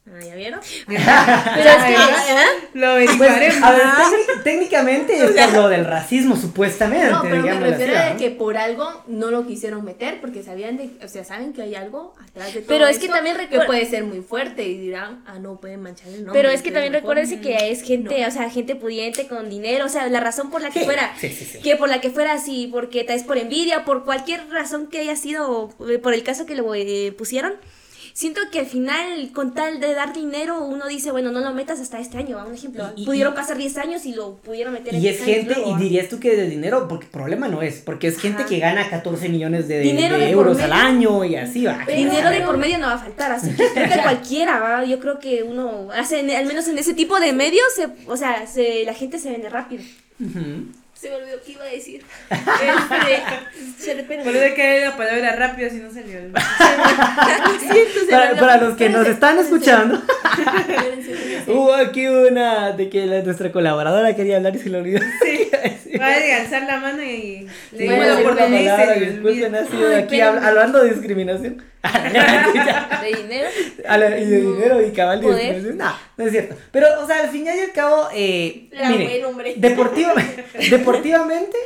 Ah, 0.09 0.25
¿Ya 0.25 0.35
vieron? 0.37 0.61
Pero 0.87 0.99
es 0.99 1.85
que, 1.85 2.79
Lo 2.79 2.93
Pues, 2.95 3.09
averiguaremos. 3.11 3.63
a 3.63 3.73
ver, 3.73 3.83
técnic- 3.83 4.43
técnicamente 4.45 5.17
es 5.17 5.31
por 5.33 5.53
lo 5.55 5.69
del 5.69 5.85
racismo, 5.85 6.37
supuestamente. 6.37 7.11
No, 7.11 7.23
pero 7.23 7.43
me 7.43 7.59
refiero 7.61 7.99
a 7.99 8.17
que 8.17 8.31
por 8.31 8.57
algo 8.57 9.03
no 9.09 9.31
lo 9.33 9.47
quisieron 9.47 9.85
meter, 9.85 10.21
porque 10.21 10.43
sabían 10.45 10.77
de, 10.77 10.91
o 11.05 11.09
sea, 11.09 11.25
saben 11.25 11.53
que 11.53 11.63
hay 11.63 11.75
algo 11.75 12.15
atrás 12.23 12.55
de 12.55 12.61
todo 12.61 12.69
Pero 12.69 12.87
es 12.87 12.99
que 12.99 13.09
también 13.09 13.37
que 13.37 13.49
recuer- 13.59 13.67
puede 13.67 13.85
ser 13.87 14.05
muy 14.05 14.21
fuerte 14.21 14.63
y 14.65 14.79
dirán, 14.79 15.25
ah, 15.27 15.39
no 15.41 15.59
pueden 15.61 15.83
manchar 15.83 16.09
el 16.09 16.25
nombre. 16.25 16.41
pero 16.41 16.51
es 16.55 16.63
que 16.63 16.71
también 16.71 16.93
recuérdense 16.93 17.41
que 17.41 17.71
es 17.71 17.83
gente, 17.83 18.21
no. 18.23 18.29
o 18.29 18.31
sea, 18.31 18.49
gente 18.49 18.77
pudiente 18.77 19.27
con 19.27 19.51
dinero, 19.51 19.87
o 19.87 19.89
sea, 19.89 20.07
la 20.09 20.21
razón 20.21 20.51
por 20.51 20.63
la 20.63 20.71
que 20.71 20.81
Sí, 20.81 20.85
fuera, 20.85 21.13
sí, 21.19 21.29
sí, 21.31 21.45
sí. 21.45 21.59
que 21.63 21.75
por 21.77 21.89
la 21.89 22.01
que 22.01 22.11
fuera 22.11 22.33
así, 22.35 22.69
porque 22.71 23.03
tal 23.03 23.17
vez 23.17 23.25
por 23.25 23.39
envidia, 23.39 23.85
por 23.85 24.05
cualquier 24.05 24.49
razón 24.51 24.87
que 24.87 24.99
haya 25.01 25.17
sido, 25.17 25.71
eh, 25.91 25.99
por 25.99 26.15
el 26.15 26.23
caso 26.23 26.47
que 26.47 26.55
lo 26.55 26.73
eh, 26.75 27.13
pusieron, 27.19 27.55
siento 28.17 28.41
que 28.51 28.61
al 28.61 28.67
final, 28.67 29.31
con 29.35 29.53
tal 29.53 29.79
de 29.79 29.93
dar 29.93 30.15
dinero, 30.15 30.65
uno 30.65 30.87
dice, 30.87 31.11
bueno, 31.11 31.33
no 31.33 31.41
lo 31.41 31.53
metas 31.53 31.81
hasta 31.81 32.01
este 32.01 32.17
año, 32.17 32.43
un 32.49 32.55
ejemplo. 32.55 32.83
Y- 32.97 33.03
y- 33.03 33.05
pudieron 33.05 33.35
pasar 33.35 33.59
10 33.59 33.77
años 33.77 34.07
y 34.07 34.15
lo 34.15 34.37
pudieron 34.37 34.73
meter 34.73 34.95
en 34.95 35.03
Y 35.03 35.09
es 35.09 35.19
10 35.19 35.29
años 35.29 35.37
gente, 35.37 35.55
luego, 35.61 35.79
y 35.79 35.83
dirías 35.83 36.09
tú 36.09 36.19
que 36.19 36.35
de 36.35 36.49
dinero, 36.49 36.89
porque 36.89 37.07
problema 37.09 37.47
no 37.49 37.61
es, 37.61 37.75
porque 37.83 38.07
es 38.07 38.19
gente 38.19 38.41
Ajá. 38.41 38.49
que 38.49 38.59
gana 38.59 38.89
14 38.89 39.29
millones 39.29 39.69
de, 39.69 39.81
Dinero 39.81 40.17
de 40.17 40.29
de 40.29 40.33
por 40.35 40.47
euros 40.47 40.63
al 40.63 40.73
año 40.73 41.27
y 41.27 41.37
así 41.37 41.67
va. 41.67 41.85
El 41.87 41.97
dinero 42.09 42.31
de 42.31 42.41
por 42.41 42.57
medio 42.57 42.79
no 42.79 42.87
va 42.87 42.95
a 42.95 42.99
faltar, 42.99 43.33
así 43.33 43.51
que 43.51 43.69
creo 43.75 43.89
que 43.91 44.01
cualquiera, 44.03 44.61
¿va? 44.61 44.85
yo 44.87 44.99
creo 44.99 45.19
que 45.19 45.43
uno 45.43 45.89
hace, 45.93 46.35
al 46.39 46.47
menos 46.47 46.67
en 46.69 46.79
ese 46.79 46.95
tipo 46.95 47.21
de 47.21 47.35
medios, 47.35 47.67
se, 47.75 47.89
o 48.11 48.17
sea, 48.17 48.47
se, 48.47 48.85
la 48.87 48.95
gente 48.95 49.19
se 49.19 49.31
vende 49.31 49.51
rápido. 49.51 49.83
Ujú. 50.19 50.69
Se 50.99 51.11
me 51.11 51.17
olvidó 51.17 51.37
qué 51.45 51.53
iba 51.53 51.65
a 51.65 51.69
decir. 51.69 52.03
Este. 52.31 54.03
Por 54.25 54.35
eso 54.37 54.55
que 54.55 54.81
la 54.85 54.97
palabra 54.97 55.37
rápido 55.37 55.69
si 55.71 55.77
no 55.77 55.91
salió. 55.93 56.21
Lo 56.21 56.41
siento, 57.61 58.01
se 58.01 58.07
me 58.07 58.11
Para, 58.11 58.31
olvidó. 58.31 58.41
para 58.41 58.57
los 58.63 58.77
que 58.77 58.89
nos 58.89 59.07
están 59.07 59.39
escuchando, 59.39 60.03
hubo 61.49 61.75
aquí 61.75 62.07
una 62.07 62.73
de 62.73 62.89
que 62.89 63.05
la- 63.07 63.23
nuestra 63.23 63.53
colaboradora 63.53 64.17
quería 64.17 64.37
hablar 64.39 64.57
y 64.57 64.59
se 64.59 64.71
lo 64.71 64.79
olvidó. 64.79 65.01
Sí. 65.87 65.99
Va 65.99 66.07
a 66.09 66.41
alzar 66.43 66.63
la 66.65 66.79
mano 66.79 67.03
y 67.03 67.47
le 67.73 67.79
dimos 67.85 68.07
la 68.07 68.19
oportunidad 68.19 68.97
disculpen, 68.97 69.55
ha 69.55 69.65
sido 69.67 69.97
aquí 69.97 70.21
hablando 70.21 70.83
de 70.83 70.91
discriminación. 70.91 71.63
De 73.03 73.23
dinero. 73.23 73.49
A 73.89 73.99
la- 73.99 74.19
y 74.19 74.25
de 74.25 74.41
dinero 74.41 74.87
y 74.87 74.91
cabal 74.93 75.21
de. 75.21 75.73
No, 75.75 75.95
no 76.17 76.25
es 76.25 76.31
cierto. 76.33 76.57
Pero, 76.73 76.87
o 77.03 77.07
sea, 77.07 77.21
al 77.21 77.29
final 77.31 77.57
y 77.57 77.61
al 77.61 77.73
cabo, 77.73 78.09
eh, 78.15 78.69
La 78.73 78.91
mire, 78.91 79.05
buen 79.09 79.25
hombre. 79.27 79.55
deportivamente, 79.57 80.45
deportivamente, 80.71 81.57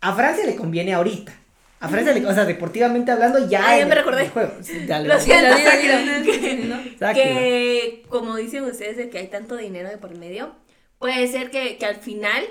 a 0.00 0.14
Francia 0.14 0.44
le 0.46 0.56
conviene 0.56 0.94
ahorita. 0.94 1.32
A 1.80 1.88
Francia, 1.88 2.12
le, 2.12 2.26
o 2.26 2.34
sea, 2.34 2.44
deportivamente 2.44 3.12
hablando, 3.12 3.48
ya. 3.48 3.60
Ah, 3.64 3.76
ya 3.76 3.82
en 3.82 3.88
me 3.88 3.94
el 3.94 3.98
recordé. 4.00 4.28
juego. 4.28 4.52
Lo 5.04 5.20
siento, 5.20 5.54
¿no? 6.68 7.14
Que 7.14 8.02
como 8.08 8.36
dicen 8.36 8.64
ustedes 8.64 8.96
de 8.96 9.10
que 9.10 9.18
hay 9.18 9.28
tanto 9.28 9.56
dinero 9.56 9.88
de 9.88 9.98
por 9.98 10.16
medio, 10.16 10.54
puede 10.98 11.26
ser 11.28 11.50
que, 11.50 11.76
que 11.78 11.86
al 11.86 11.96
final, 11.96 12.44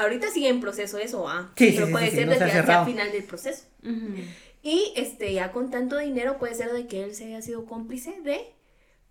ahorita 0.00 0.28
sigue 0.30 0.48
en 0.48 0.60
proceso 0.60 0.96
eso, 0.98 1.28
ah, 1.28 1.50
Sí, 1.56 1.72
pero 1.74 1.86
sí, 1.86 1.92
puede 1.92 2.04
sí, 2.06 2.10
sí, 2.12 2.16
ser 2.16 2.26
no 2.26 2.32
de 2.32 2.38
se 2.38 2.72
al 2.72 2.86
final 2.86 3.12
del 3.12 3.24
proceso. 3.24 3.64
Y 4.62 4.92
este 4.96 5.32
ya 5.32 5.50
con 5.52 5.70
tanto 5.70 5.98
dinero 5.98 6.38
puede 6.38 6.54
ser 6.54 6.72
de 6.72 6.86
que 6.86 7.02
él 7.02 7.14
se 7.14 7.26
haya 7.26 7.42
sido 7.42 7.66
cómplice 7.66 8.20
de, 8.22 8.54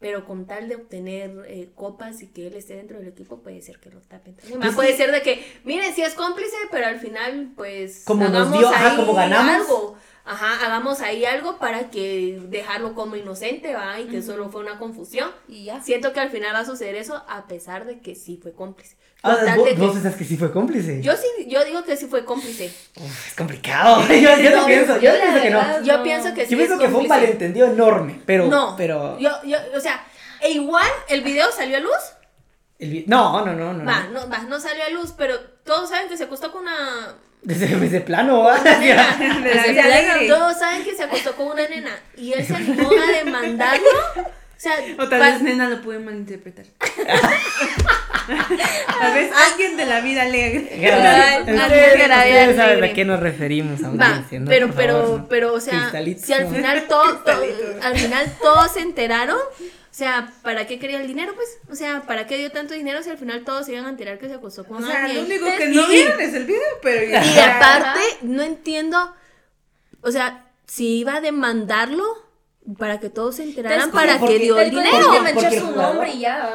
pero 0.02 0.26
con 0.26 0.48
tal 0.48 0.68
de 0.68 0.76
obtener 0.76 1.32
eh, 1.48 1.70
copas 1.76 2.22
y 2.24 2.28
que 2.28 2.48
él 2.48 2.56
esté 2.56 2.76
dentro 2.76 2.98
del 2.98 3.08
equipo, 3.08 3.38
puede 3.42 3.62
ser 3.62 3.80
que 3.80 3.92
lo 3.92 4.02
tapen. 4.02 4.36
Pues 4.60 4.76
puede 4.76 4.98
ser 4.98 5.12
de 5.12 5.22
que, 5.22 5.46
miren, 5.64 5.94
sí 5.94 6.02
es 6.02 6.16
cómplice, 6.16 6.56
pero 6.72 6.88
al 6.88 7.00
final, 7.00 7.52
pues. 7.56 8.04
Como 8.04 8.24
nos 8.28 8.34
hagamos 8.48 8.60
dio, 8.60 8.68
ajá, 8.68 8.96
como 8.98 9.14
ganamos. 9.14 9.56
Algo. 9.56 9.96
Ajá, 10.24 10.66
hagamos 10.66 11.02
ahí 11.02 11.26
algo 11.26 11.58
para 11.58 11.90
que 11.90 12.40
dejarlo 12.50 12.94
como 12.94 13.16
inocente, 13.16 13.74
¿va? 13.74 14.00
Y 14.00 14.06
que 14.06 14.22
solo 14.22 14.50
fue 14.50 14.62
una 14.62 14.78
confusión. 14.78 15.30
Y 15.48 15.66
ya. 15.66 15.82
Siento 15.82 16.14
que 16.14 16.20
al 16.20 16.30
final 16.30 16.54
va 16.54 16.60
a 16.60 16.66
suceder 16.66 16.96
eso 16.96 17.24
a 17.28 17.48
pesar 17.48 17.86
de 17.86 18.00
que 18.00 18.16
sí 18.16 18.40
fue 18.42 18.54
cómplice. 18.54 18.98
Ah, 19.24 19.56
vos, 19.56 19.68
que- 19.68 19.76
vos 19.76 19.94
pensás 19.94 20.16
que 20.16 20.24
sí 20.24 20.36
fue 20.36 20.52
cómplice. 20.52 21.00
yo 21.02 21.14
sí, 21.16 21.46
yo 21.48 21.64
digo 21.64 21.84
que 21.84 21.96
sí 21.96 22.08
fue 22.08 22.26
cómplice. 22.26 22.74
Uf, 22.98 23.28
es 23.28 23.36
complicado. 23.36 24.02
yo 24.10 24.16
yo 24.16 24.50
no, 24.50 24.62
No, 24.62 24.66
pienso, 24.66 25.00
yo 25.00 25.12
pienso 25.12 25.42
que 25.42 25.50
no. 25.52 25.84
Yo 25.84 26.04
pienso 26.04 26.34
que 26.34 26.46
sí 26.46 26.52
Yo 26.52 26.58
pienso 26.58 26.76
es 26.76 26.80
que 26.82 26.90
fue 26.90 27.02
un 27.02 27.08
malentendido 27.08 27.68
enorme, 27.68 28.20
pero. 28.26 28.48
No, 28.48 28.76
pero 28.76 29.20
yo, 29.20 29.30
yo, 29.44 29.58
o 29.76 29.80
sea, 29.80 29.91
e 30.42 30.52
igual 30.52 30.90
el 31.10 31.22
video 31.22 31.52
salió 31.52 31.78
a 31.78 31.80
luz. 31.80 31.94
el 32.80 32.90
vi- 32.90 33.04
no, 33.08 33.46
no, 33.46 33.54
no, 33.54 33.74
no. 33.74 33.86
Va, 33.86 34.04
no. 34.12 34.28
va, 34.30 34.40
no 34.40 34.60
salió 34.60 34.84
a 34.84 34.90
luz, 34.90 35.14
pero 35.18 35.40
todos 35.64 35.90
saben 35.90 36.08
que 36.10 36.18
se 36.18 36.24
acostó 36.26 36.52
con 36.52 36.64
una. 36.64 37.16
Desde 37.44 38.02
plano, 38.02 38.44
¿va? 38.44 38.60
nena. 38.60 39.18
De 39.18 39.56
la 39.56 39.62
O 39.62 39.68
vida 39.68 39.84
sea, 39.84 39.86
alegre. 39.86 40.28
todos 40.28 40.60
saben 40.60 40.84
que 40.84 40.96
se 40.96 41.04
acostó 41.04 41.36
con 41.36 41.48
una 41.48 41.68
nena. 41.68 41.98
Y 42.16 42.34
él 42.34 42.46
se 42.46 42.56
animó 42.56 42.90
a 42.92 43.12
demandarlo. 43.24 43.90
O 44.18 44.64
sea, 44.64 44.74
O 45.00 45.10
tal 45.10 45.20
vez 45.22 45.42
nena 45.42 45.68
lo 45.70 45.82
puede 45.82 45.98
malinterpretar. 46.00 46.66
tal 49.00 49.14
vez 49.14 49.32
alguien 49.52 49.78
de 49.78 49.86
la 49.86 50.02
vida 50.02 50.22
alegre. 50.24 50.62
Ustedes, 50.72 51.60
alguien 51.60 51.98
de 51.98 52.08
la 52.08 52.24
vida 52.26 52.40
ustedes 52.42 52.56
saben 52.56 52.60
alegre. 52.78 52.90
a 52.90 52.94
qué 52.94 53.06
nos 53.06 53.20
referimos 53.20 53.80
pero, 54.48 54.72
pero, 54.76 55.26
pero, 55.30 55.54
o 55.54 55.60
sea, 55.60 55.92
si 56.18 56.34
al 56.34 56.48
final 56.48 56.84
todo, 56.90 57.24
al 57.82 57.98
final 57.98 58.38
todos 58.42 58.72
se 58.74 58.82
enteraron, 58.82 59.38
o 59.92 59.94
sea, 59.94 60.32
¿para 60.42 60.66
qué 60.68 60.80
quería 60.80 61.02
el 61.02 61.08
dinero, 61.08 61.34
pues? 61.36 61.58
O 61.70 61.76
sea, 61.76 62.04
¿para 62.04 62.26
qué 62.26 62.38
dio 62.38 62.50
tanto 62.52 62.74
dinero 62.74 63.04
si 63.04 63.10
al 63.10 63.18
final 63.18 63.44
todos 63.44 63.66
se 63.66 63.74
iban 63.74 63.86
a 63.86 63.90
enterar 63.90 64.18
que 64.20 64.30
se 64.30 64.36
acostó 64.36 64.64
con 64.64 64.82
O 64.82 64.88
sea, 64.88 65.06
lo 65.10 65.22
único 65.22 65.46
Y- 65.50 65.58
que 65.58 65.68
no 65.68 65.86
vieron 65.88 66.22
es 66.22 66.34
el 66.34 66.46
video, 66.46 66.62
pero 66.82 67.04
ya. 67.12 67.26
Y 67.26 67.40
aparte, 67.40 68.00
no 68.22 68.42
entiendo, 68.42 69.14
o 70.02 70.12
sea, 70.12 70.46
si 70.66 71.00
iba 71.00 71.16
a 71.18 71.22
demandarlo 71.22 72.06
para 72.78 73.00
que 73.00 73.10
todos 73.10 73.38
se 73.38 73.44
enteraran, 73.44 73.90
Entonces, 73.90 74.18
para 74.18 74.28
que 74.28 74.38
dio 74.40 74.60
el 74.60 74.70
dinero. 74.70 75.08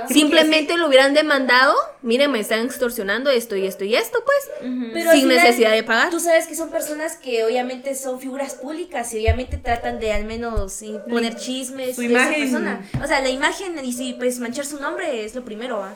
Simplemente 0.08 0.76
lo 0.76 0.86
hubieran 0.86 1.14
demandado, 1.14 1.74
miren, 2.02 2.30
me 2.30 2.40
están 2.40 2.64
extorsionando 2.64 3.28
esto 3.30 3.56
y 3.56 3.66
esto 3.66 3.84
y 3.84 3.96
esto, 3.96 4.18
pues, 4.24 4.50
Pero 4.92 5.12
sin 5.12 5.22
final, 5.22 5.36
necesidad 5.36 5.72
de 5.72 5.82
pagar. 5.82 6.10
Tú 6.10 6.20
sabes 6.20 6.46
que 6.46 6.54
son 6.54 6.70
personas 6.70 7.16
que 7.16 7.44
obviamente 7.44 7.94
son 7.94 8.20
figuras 8.20 8.54
públicas 8.54 9.12
y 9.14 9.18
obviamente 9.18 9.56
tratan 9.58 9.98
de 9.98 10.12
al 10.12 10.24
menos 10.24 10.80
poner 11.08 11.36
chismes 11.36 11.96
Su 11.96 12.02
de 12.02 12.06
esa 12.08 12.14
imagen. 12.14 12.40
persona. 12.42 12.90
O 13.02 13.06
sea, 13.06 13.20
la 13.20 13.28
imagen 13.30 13.84
y 13.84 13.92
si 13.92 14.12
pues 14.14 14.38
manchar 14.38 14.64
su 14.64 14.80
nombre 14.80 15.24
es 15.24 15.34
lo 15.34 15.44
primero, 15.44 15.78
¿va? 15.78 15.94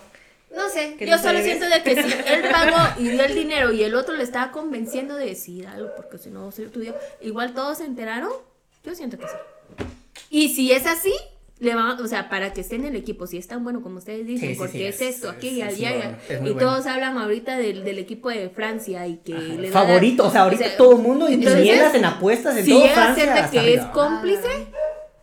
No 0.54 0.68
sé, 0.68 0.96
yo 0.98 1.06
no 1.06 1.22
solo 1.22 1.40
siento 1.42 1.66
de 1.66 1.82
que 1.84 2.02
si 2.02 2.12
él 2.12 2.42
pagó 2.50 3.00
y 3.00 3.08
dio 3.10 3.22
el 3.22 3.34
dinero 3.36 3.70
y 3.70 3.84
el 3.84 3.94
otro 3.94 4.16
le 4.16 4.24
estaba 4.24 4.50
convenciendo 4.50 5.14
de 5.14 5.26
decir 5.26 5.68
algo, 5.68 5.90
porque 5.94 6.18
si 6.18 6.30
no 6.30 6.50
se 6.50 6.66
tuyo, 6.66 6.92
igual 7.20 7.54
todos 7.54 7.78
se 7.78 7.84
enteraron, 7.84 8.32
yo 8.82 8.94
siento 8.96 9.16
que 9.16 9.28
sí. 9.28 9.34
Y 10.30 10.48
si 10.54 10.72
es 10.72 10.86
así, 10.86 11.12
le 11.58 11.74
van, 11.74 12.00
o 12.00 12.06
sea, 12.06 12.30
para 12.30 12.54
que 12.54 12.62
esté 12.62 12.76
en 12.76 12.86
el 12.86 12.96
equipo, 12.96 13.26
si 13.26 13.36
es 13.36 13.46
tan 13.46 13.62
bueno 13.64 13.82
como 13.82 13.98
ustedes 13.98 14.26
dicen, 14.26 14.48
Sí, 14.50 14.54
sí, 14.54 14.58
porque 14.58 14.78
sí, 14.78 14.84
es, 14.84 15.00
es- 15.02 15.16
esto, 15.16 15.28
aquí 15.28 15.48
es- 15.48 15.52
y 15.54 15.60
es 15.60 15.68
allá, 15.68 16.18
es 16.28 16.38
y 16.38 16.42
bueno. 16.42 16.56
todos 16.58 16.86
hablan 16.86 17.18
ahorita 17.18 17.58
del, 17.58 17.84
del 17.84 17.98
equipo 17.98 18.30
de 18.30 18.48
Francia 18.48 19.06
y 19.06 19.16
que 19.18 19.34
le 19.34 19.70
Favorito, 19.70 20.26
o 20.26 20.30
sea, 20.30 20.42
ahorita 20.44 20.64
o 20.64 20.68
sea, 20.68 20.76
todo 20.78 20.96
el 20.96 21.02
mundo 21.02 21.26
en 21.28 21.34
entonces, 21.34 21.94
en 21.94 22.04
apuestas, 22.06 22.56
en 22.56 22.64
si 22.64 22.70
todo 22.70 22.80
llega 22.84 22.92
a 22.92 23.14
Francia. 23.14 23.24
ser 23.24 23.34
de 23.34 23.40
hasta 23.40 23.60
que 23.62 23.74
es 23.74 23.84
cómplice, 23.86 24.48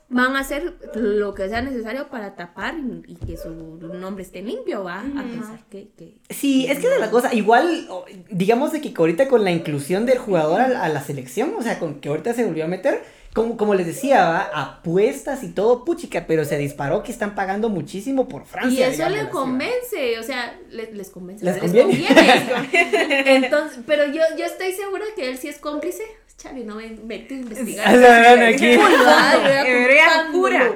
van 0.10 0.36
a 0.36 0.40
hacer 0.40 0.74
lo 0.96 1.34
que 1.34 1.50
sea 1.50 1.62
necesario 1.62 2.08
para 2.10 2.36
tapar 2.36 2.76
y, 2.78 3.12
y 3.12 3.16
que 3.16 3.36
su 3.36 3.50
nombre 3.50 4.24
esté 4.24 4.42
limpio, 4.42 4.84
va 4.84 5.00
a 5.02 5.04
pensar 5.24 5.60
que, 5.72 5.90
que 5.98 6.18
Sí, 6.30 6.68
es 6.68 6.80
que 6.80 6.88
de 6.88 7.00
la 7.00 7.10
cosa, 7.10 7.34
igual, 7.34 7.88
digamos 8.30 8.72
de 8.72 8.80
que 8.82 8.94
ahorita 8.96 9.28
con 9.28 9.44
la 9.44 9.52
inclusión 9.52 10.06
del 10.06 10.18
jugador 10.20 10.62
a, 10.62 10.84
a 10.84 10.90
la 10.90 11.02
selección, 11.02 11.54
o 11.58 11.62
sea, 11.64 11.80
con 11.80 12.00
que 12.00 12.10
ahorita 12.10 12.34
se 12.34 12.46
volvió 12.46 12.64
a 12.64 12.68
meter, 12.68 13.02
como, 13.38 13.56
como 13.56 13.74
les 13.76 13.86
decía, 13.86 14.26
¿va? 14.28 14.50
apuestas 14.54 15.44
y 15.44 15.50
todo, 15.50 15.86
puchica, 15.86 16.26
pero 16.28 16.44
se 16.44 16.58
disparó 16.58 17.04
que 17.04 17.12
están 17.12 17.36
pagando 17.36 17.70
muchísimo 17.70 18.28
por 18.28 18.42
Y 18.42 18.46
Francia. 18.46 18.88
eso 18.88 19.08
le 19.10 19.30
convence, 19.30 20.20
o 20.20 20.24
sea, 20.24 20.58
le- 20.72 20.92
les 20.92 21.10
convence. 21.10 21.46
Les 21.46 21.56
o 21.58 21.60
conviene. 21.60 22.06
conviene. 22.54 23.36
Entonces, 23.36 23.80
pero 23.86 24.06
yo, 24.08 24.22
yo 24.38 24.46
estoy 24.46 24.74
segura 24.74 25.06
que 25.16 25.30
él 25.30 25.38
sí 25.38 25.48
es 25.48 25.60
cómplice. 25.60 26.04
Chale, 26.38 26.64
no 26.64 26.76
me 26.76 26.90
meto 26.90 27.34
a 27.34 27.38
investigar. 27.38 27.88
Aquí. 28.44 28.78
Pura. 30.32 30.72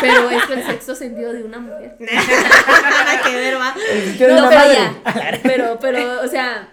Pero 0.00 0.30
es 0.30 0.50
el 0.50 0.66
sexto 0.66 0.94
sentido 0.94 1.32
de 1.32 1.42
una 1.44 1.58
mujer. 1.58 1.96
Nada 1.98 3.22
que 3.24 3.34
ver, 3.34 3.56
va. 3.56 3.74
No, 3.74 4.48
pero 4.48 4.72
ya. 4.72 5.38
Pero, 5.42 5.78
pero, 5.80 6.20
o 6.22 6.28
sea. 6.28 6.68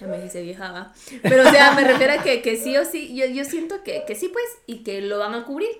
Ya 0.00 0.06
me 0.06 0.20
dice 0.20 0.42
vieja, 0.42 0.72
va. 0.72 0.92
Pero, 1.22 1.46
o 1.46 1.50
sea, 1.50 1.72
me 1.72 1.84
refiero 1.84 2.12
a 2.14 2.22
que, 2.22 2.42
que 2.42 2.56
sí 2.56 2.76
o 2.76 2.84
sí. 2.84 3.14
Yo, 3.14 3.26
yo 3.26 3.44
siento 3.44 3.82
que, 3.82 4.04
que 4.06 4.14
sí, 4.14 4.28
pues. 4.28 4.44
Y 4.66 4.82
que 4.82 5.00
lo 5.00 5.18
van 5.18 5.34
a 5.34 5.44
cubrir. 5.44 5.70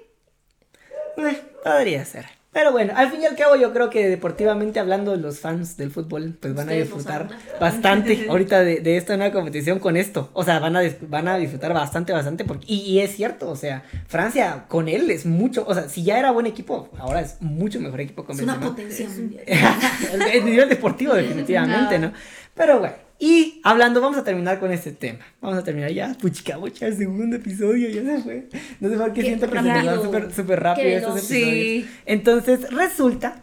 Eh, 1.17 1.43
podría 1.63 2.05
ser. 2.05 2.27
Pero 2.55 2.71
bueno, 2.71 2.93
al 2.95 3.11
fin 3.11 3.21
y 3.21 3.27
al 3.27 3.35
cabo 3.35 3.57
yo 3.57 3.73
creo 3.73 3.91
que 3.91 4.09
deportivamente 4.09 4.79
hablando 4.79 5.17
los 5.17 5.41
fans 5.41 5.77
del 5.77 5.91
fútbol 5.91 6.39
pues 6.39 6.55
van 6.55 6.69
a 6.69 6.73
no 6.73 6.79
disfrutar 6.79 7.29
bastante 7.61 8.27
ahorita 8.31 8.61
de, 8.61 8.79
de 8.79 8.97
esta 8.97 9.17
nueva 9.17 9.33
competición 9.33 9.81
con 9.81 9.97
esto. 9.97 10.31
O 10.35 10.45
sea, 10.45 10.61
van 10.61 10.77
a, 10.77 10.83
van 11.09 11.27
a 11.27 11.37
disfrutar 11.37 11.75
bastante, 11.75 12.13
bastante. 12.13 12.45
Porque, 12.45 12.65
y, 12.69 12.77
y 12.83 13.01
es 13.01 13.17
cierto, 13.17 13.51
o 13.51 13.57
sea, 13.57 13.83
Francia 14.07 14.67
con 14.69 14.89
él 14.89 15.11
es 15.11 15.27
mucho, 15.27 15.65
o 15.67 15.75
sea, 15.75 15.89
si 15.89 16.05
ya 16.05 16.17
era 16.17 16.31
buen 16.31 16.47
equipo, 16.47 16.91
ahora 16.97 17.23
es 17.23 17.39
mucho 17.41 17.81
mejor 17.81 18.01
equipo 18.01 18.25
con 18.25 18.37
Es 18.37 18.43
una 18.43 18.61
potencia 18.61 19.09
mundial. 19.09 19.45
el 20.33 20.45
nivel 20.45 20.69
deportivo 20.69 21.13
definitivamente, 21.15 21.99
¿no? 21.99 22.13
Pero 22.55 22.79
bueno, 22.79 22.95
y 23.19 23.61
hablando, 23.65 24.01
vamos 24.01 24.19
a 24.19 24.25
terminar 24.25 24.59
con 24.61 24.73
este 24.73 24.93
tema. 24.93 25.21
Vamos 25.41 25.59
a 25.59 25.65
terminar 25.65 25.91
ya, 25.93 26.15
puchica, 26.21 26.59
mucha, 26.59 26.87
el 26.87 26.97
segundo 26.97 27.37
episodio, 27.37 27.89
ya 27.89 28.03
se 28.03 28.23
fue. 28.23 28.49
No 28.81 28.89
sé 28.91 28.97
por 28.97 29.13
qué 29.13 29.21
Qué 29.23 29.27
siento 29.29 29.47
que 29.51 29.59
se 29.59 29.63
rápido. 29.63 29.93
van 29.93 30.03
súper 30.05 30.33
súper 30.35 30.61
rápido 30.61 30.87
Qué 30.89 30.97
estos 30.97 31.19
episodios. 31.19 31.55
Sí. 31.87 31.89
Entonces, 32.07 32.71
resulta, 32.73 33.43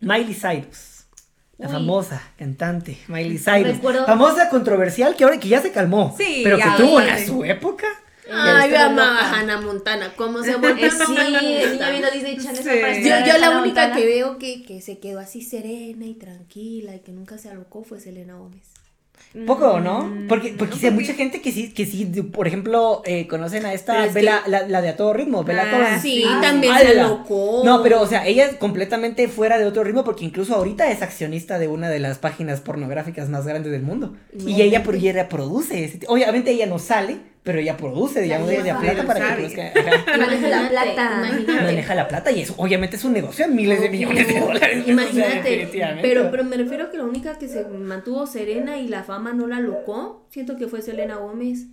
Miley 0.00 0.34
Cyrus. 0.34 0.90
La 1.56 1.68
Uy. 1.68 1.72
famosa 1.74 2.20
cantante 2.36 2.98
Miley 3.06 3.38
Cyrus. 3.38 3.76
Recuerdo- 3.76 4.06
Famosa, 4.06 4.48
controversial, 4.48 5.14
que 5.14 5.22
ahora 5.24 5.38
que 5.38 5.48
ya 5.48 5.62
se 5.62 5.70
calmó. 5.70 6.14
Sí, 6.18 6.40
pero 6.42 6.56
que 6.56 6.64
tuvo 6.76 7.00
sí. 7.00 7.06
en 7.08 7.26
su 7.26 7.44
época. 7.44 7.86
Ay, 8.32 8.70
yo 8.70 8.78
amaba 8.80 9.20
a 9.20 9.34
Hannah 9.38 9.60
Montana. 9.60 10.14
¿Cómo 10.16 10.42
se 10.42 10.56
volvió? 10.56 10.90
Sí, 10.90 11.14
el 11.16 11.72
niño 11.72 11.90
viendo 11.90 12.10
Disney 12.10 12.38
Channel. 12.38 12.64
Sí. 12.64 13.04
Yo, 13.08 13.38
la 13.38 13.50
única 13.50 13.60
Montana. 13.82 13.94
que 13.96 14.06
veo 14.06 14.38
que, 14.38 14.62
que 14.64 14.80
se 14.80 14.98
quedó 14.98 15.20
así 15.20 15.42
serena 15.42 16.06
y 16.06 16.14
tranquila 16.14 16.96
y 16.96 17.00
que 17.00 17.12
nunca 17.12 17.36
se 17.38 17.50
alocó 17.50 17.84
fue 17.84 18.00
Selena 18.00 18.34
Gómez. 18.34 18.66
Poco, 19.46 19.80
¿no? 19.80 20.04
Mm, 20.04 20.28
Porque, 20.28 20.54
porque 20.56 20.74
no, 20.74 20.80
sí, 20.80 20.86
hay 20.86 20.92
mucha 20.92 21.12
gente 21.14 21.40
que 21.40 21.50
sí, 21.50 21.72
que 21.72 21.86
sí, 21.86 22.04
por 22.06 22.46
ejemplo, 22.46 23.02
eh, 23.04 23.26
conocen 23.26 23.66
a 23.66 23.72
esta, 23.72 24.06
es 24.06 24.14
Bella, 24.14 24.42
la, 24.46 24.66
la 24.68 24.80
de 24.80 24.90
a 24.90 24.96
todo 24.96 25.12
ritmo, 25.12 25.42
Bella 25.42 25.64
Ah, 25.66 25.70
Thorne. 25.70 26.00
Sí, 26.00 26.24
Ah, 26.26 26.38
también 26.40 26.72
se 26.78 26.86
¡Hala! 26.86 27.06
alocó. 27.06 27.62
No, 27.64 27.82
pero, 27.82 28.00
o 28.00 28.06
sea, 28.06 28.26
ella 28.26 28.46
es 28.46 28.54
completamente 28.56 29.26
fuera 29.28 29.58
de 29.58 29.66
otro 29.66 29.82
ritmo 29.82 30.04
porque 30.04 30.24
incluso 30.24 30.54
ahorita 30.54 30.90
es 30.90 31.02
accionista 31.02 31.58
de 31.58 31.66
una 31.66 31.88
de 31.90 31.98
las 31.98 32.18
páginas 32.18 32.60
pornográficas 32.60 33.28
más 33.28 33.44
grandes 33.46 33.72
del 33.72 33.82
mundo. 33.82 34.14
Y 34.46 34.62
ella, 34.62 34.82
ella 34.82 35.28
produce 35.28 35.98
Obviamente 36.08 36.52
ella 36.52 36.66
no 36.66 36.78
sale, 36.78 37.18
pero 37.44 37.58
ella 37.58 37.76
produce, 37.76 38.22
digamos, 38.22 38.50
ella 38.50 38.68
hija, 38.68 38.80
plata 38.80 39.06
para 39.06 39.20
que 39.28 39.34
produzca. 39.34 39.62
Maneja 40.18 40.48
la 40.48 40.56
Imagínate, 40.56 40.68
plata. 40.70 41.14
imagínate. 41.18 41.62
Maneja 41.64 41.94
la 41.94 42.08
plata 42.08 42.32
y 42.32 42.40
eso 42.40 42.54
obviamente 42.56 42.96
es 42.96 43.04
un 43.04 43.12
negocio 43.12 43.46
de 43.46 43.52
miles 43.52 43.80
de 43.82 43.90
millones 43.90 44.26
de 44.26 44.40
dólares. 44.40 44.78
O 44.80 44.84
sea, 44.84 44.92
Imagínate, 44.92 45.68
pero, 46.00 46.30
pero 46.30 46.44
me 46.44 46.56
refiero 46.56 46.84
a 46.84 46.90
que 46.90 46.96
la 46.96 47.04
única 47.04 47.38
que 47.38 47.46
se 47.48 47.64
mantuvo 47.66 48.26
serena 48.26 48.78
y 48.78 48.88
la 48.88 49.04
fama 49.04 49.34
no 49.34 49.46
la 49.46 49.60
locó, 49.60 50.26
siento 50.30 50.56
que 50.56 50.68
fue 50.68 50.80
Selena 50.80 51.16
Gómez. 51.16 51.66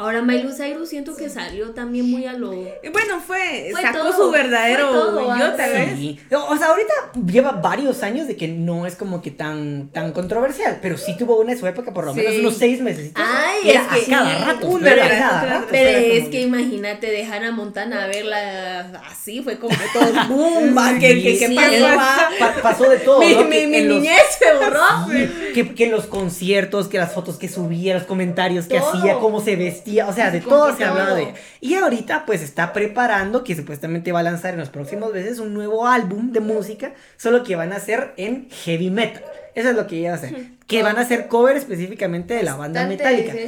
Ahora 0.00 0.22
Miley 0.22 0.48
Cyrus 0.56 0.88
siento 0.88 1.14
que 1.14 1.28
salió 1.28 1.72
también 1.72 2.10
muy 2.10 2.24
a 2.24 2.32
lo... 2.32 2.50
Bueno, 2.50 3.20
fue, 3.26 3.68
Fue 3.72 3.82
sacó 3.82 3.98
todo, 3.98 4.12
su 4.16 4.30
verdadero 4.30 4.88
fue 4.88 4.96
todo, 4.98 5.38
yo 5.38 5.52
tal 5.54 5.72
vez. 5.72 5.90
Sí. 5.96 6.18
O 6.32 6.56
sea, 6.56 6.68
ahorita 6.68 6.92
lleva 7.26 7.52
varios 7.52 8.02
años 8.02 8.26
de 8.26 8.34
que 8.34 8.48
no 8.48 8.86
es 8.86 8.96
como 8.96 9.20
que 9.20 9.30
tan, 9.30 9.88
tan 9.92 10.12
controversial, 10.12 10.78
pero 10.80 10.96
sí 10.96 11.16
tuvo 11.18 11.38
una 11.38 11.52
en 11.52 11.58
su 11.58 11.66
época, 11.66 11.92
por 11.92 12.06
lo 12.06 12.14
menos 12.14 12.32
Sí. 12.32 12.40
unos 12.40 12.56
seis 12.56 12.80
meses. 12.80 13.12
Ay, 13.14 13.68
era 13.70 13.82
es 13.82 14.06
que 14.06 14.14
a 14.14 14.18
cada 14.18 14.38
sí, 14.38 14.44
rato. 14.44 14.76
a 14.76 15.08
cada 15.18 15.66
Pero 15.70 15.98
es 15.98 16.18
como 16.20 16.30
que 16.30 16.40
imagínate 16.40 17.06
de 17.10 17.24
Hannah 17.26 17.52
Montana 17.52 18.04
a 18.04 18.06
verla 18.06 19.02
así, 19.10 19.42
fue 19.42 19.58
como 19.58 19.76
que 19.76 19.84
todo 19.92 20.28
boom, 20.28 20.74
que, 20.98 21.22
que, 21.22 21.38
que 21.38 21.46
Sí, 21.48 21.54
pasó, 21.54 21.84
va. 21.84 22.28
pa- 22.38 22.62
pasó 22.62 22.88
de 22.88 22.96
todo. 22.98 23.20
Mi, 23.20 23.34
¿no? 23.34 23.44
mi, 23.44 23.50
Que 23.50 23.66
mi 23.66 23.76
en 23.76 23.88
los- 23.88 23.98
niñez 24.00 24.22
se 24.38 24.54
borró. 24.54 25.74
que, 25.76 25.86
los 25.88 26.06
conciertos, 26.06 26.88
que 26.88 26.96
las 26.98 27.12
fotos 27.12 27.36
que 27.36 27.48
subía, 27.48 27.94
los 27.94 28.04
comentarios 28.04 28.66
que 28.66 28.78
Todo. 28.78 28.94
hacía, 28.94 29.18
cómo 29.18 29.40
se 29.42 29.56
vestía, 29.56 29.89
o 29.98 30.12
sea, 30.12 30.30
de 30.30 30.40
todo 30.40 30.76
se 30.76 30.84
hablaba 30.84 31.14
de 31.14 31.22
ella. 31.22 31.34
Y 31.60 31.74
ahorita 31.74 32.24
pues 32.26 32.42
está 32.42 32.72
preparando 32.72 33.42
que 33.42 33.56
supuestamente 33.56 34.12
va 34.12 34.20
a 34.20 34.24
lanzar 34.24 34.54
en 34.54 34.60
los 34.60 34.68
próximos 34.68 35.12
meses 35.12 35.38
un 35.38 35.52
nuevo 35.52 35.86
álbum 35.86 36.32
de 36.32 36.40
música, 36.40 36.92
solo 37.16 37.42
que 37.42 37.56
van 37.56 37.72
a 37.72 37.76
hacer 37.76 38.12
en 38.16 38.48
heavy 38.50 38.90
metal. 38.90 39.24
Eso 39.54 39.70
es 39.70 39.74
lo 39.76 39.86
que 39.86 40.02
va 40.04 40.10
a 40.12 40.14
hacer. 40.14 40.34
Que 40.66 40.82
van 40.82 40.96
a 40.98 41.00
hacer 41.00 41.26
cover 41.26 41.56
específicamente 41.56 42.34
de 42.34 42.42
la 42.44 42.54
banda 42.56 42.86
Metallica. 42.86 43.32
De, 43.32 43.46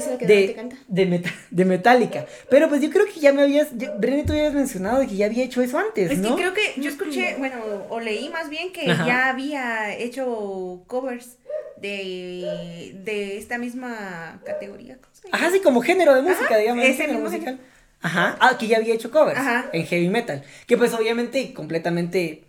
te 0.48 0.55
canta. 0.55 0.76
de, 0.88 1.07
Meta- 1.07 1.34
de 1.50 1.64
Metallica. 1.64 2.26
Pero 2.50 2.68
pues 2.68 2.80
yo 2.82 2.90
creo 2.90 3.07
que 3.07 3.20
ya 3.20 3.32
me 3.32 3.42
habías, 3.42 3.68
Brené, 3.98 4.24
tú 4.24 4.32
habías 4.32 4.53
mencionado 4.55 4.98
de 5.00 5.07
que 5.07 5.16
ya 5.16 5.26
había 5.26 5.44
hecho 5.44 5.62
eso 5.62 5.78
antes, 5.78 6.11
Es 6.11 6.18
¿no? 6.18 6.34
que 6.36 6.42
creo 6.42 6.55
que 6.55 6.80
yo 6.80 6.90
escuché, 6.90 7.36
bueno, 7.38 7.57
o 7.88 8.00
leí 8.00 8.28
más 8.30 8.48
bien 8.50 8.72
que 8.72 8.90
Ajá. 8.90 9.07
ya 9.07 9.28
había 9.28 9.96
hecho 9.96 10.82
covers 10.88 11.36
de, 11.76 12.92
de 13.05 13.38
esta 13.38 13.59
misma 13.59 14.40
categoría. 14.44 14.96
¿cómo 14.96 15.14
se 15.14 15.28
llama? 15.28 15.36
Ajá, 15.38 15.50
sí, 15.53 15.61
como 15.61 15.80
género 15.82 16.14
de 16.14 16.22
música, 16.22 16.46
Ajá, 16.46 16.57
digamos. 16.59 16.84
ese 16.84 16.94
género 16.94 17.18
mismo 17.20 17.30
musical. 17.30 17.61
Ajá. 18.00 18.36
Ah, 18.40 18.57
que 18.59 18.66
ya 18.66 18.78
había 18.78 18.94
hecho 18.94 19.11
covers 19.11 19.38
Ajá. 19.38 19.66
en 19.72 19.86
heavy 19.86 20.09
metal. 20.09 20.42
Que 20.66 20.76
pues 20.76 20.92
obviamente 20.94 21.53
completamente. 21.55 22.44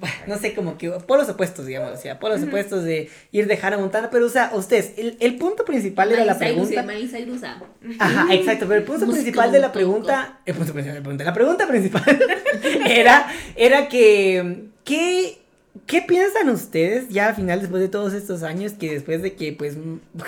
No 0.26 0.38
sé, 0.38 0.54
como 0.54 0.78
que 0.78 0.90
polos 0.90 1.28
opuestos, 1.28 1.66
digamos, 1.66 1.92
o 1.92 1.96
sea, 1.96 2.18
polos 2.18 2.42
opuestos 2.42 2.84
de 2.84 3.10
ir 3.32 3.46
de 3.46 3.58
Hannah 3.60 3.78
Montana, 3.78 4.10
pero 4.10 4.26
o 4.26 4.28
sea, 4.28 4.50
ustedes, 4.54 4.92
el, 4.96 5.16
el 5.20 5.36
punto 5.36 5.64
principal 5.64 6.12
era 6.12 6.24
la 6.24 6.38
pregunta. 6.38 6.86
Cyrus, 7.08 7.42
ah. 7.42 7.62
Ajá, 7.98 8.34
exacto, 8.34 8.66
pero 8.66 8.80
el 8.80 8.84
punto 8.84 9.06
Busca 9.06 9.20
principal 9.20 9.52
de 9.52 9.60
la 9.60 9.72
pregunta, 9.72 10.40
el 10.46 10.54
punto 10.54 10.72
principal 10.72 10.94
de 10.94 11.00
la 11.00 11.02
pregunta, 11.02 11.24
la 11.24 11.34
pregunta 11.34 11.68
principal 11.68 12.20
era, 12.86 13.26
era 13.56 13.88
que, 13.88 14.68
¿qué, 14.84 15.38
¿qué 15.86 16.02
piensan 16.02 16.48
ustedes 16.48 17.08
ya 17.10 17.28
al 17.28 17.34
final 17.34 17.60
después 17.60 17.80
de 17.80 17.88
todos 17.88 18.12
estos 18.12 18.42
años 18.42 18.72
que 18.72 18.92
después 18.92 19.22
de 19.22 19.34
que, 19.34 19.52
pues, 19.52 19.76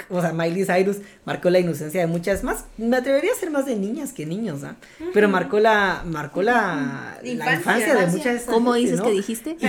o 0.09 0.21
sea, 0.21 0.33
Miley 0.33 0.65
Cyrus 0.65 0.99
marcó 1.25 1.51
la 1.51 1.59
inocencia 1.59 2.01
de 2.01 2.07
muchas 2.07 2.45
más, 2.45 2.65
me 2.79 2.97
atrevería 2.97 3.33
a 3.33 3.35
ser 3.35 3.51
más 3.51 3.67
de 3.67 3.77
niñas 3.77 4.13
que 4.13 4.25
niños, 4.25 4.63
¿ah? 4.65 4.77
Pero 5.13 5.29
marcó 5.29 5.59
la, 5.59 6.03
marcó 6.07 6.43
la, 6.43 7.19
la 7.23 7.29
Infancia, 7.31 7.55
infancia, 7.55 7.95
de 7.95 8.07
muchas 8.07 8.43
¿Cómo 8.43 8.75
dices 8.75 8.99
¿no? 8.99 9.05
que 9.05 9.11
dijiste? 9.13 9.51
Y 9.51 9.57
que, 9.57 9.67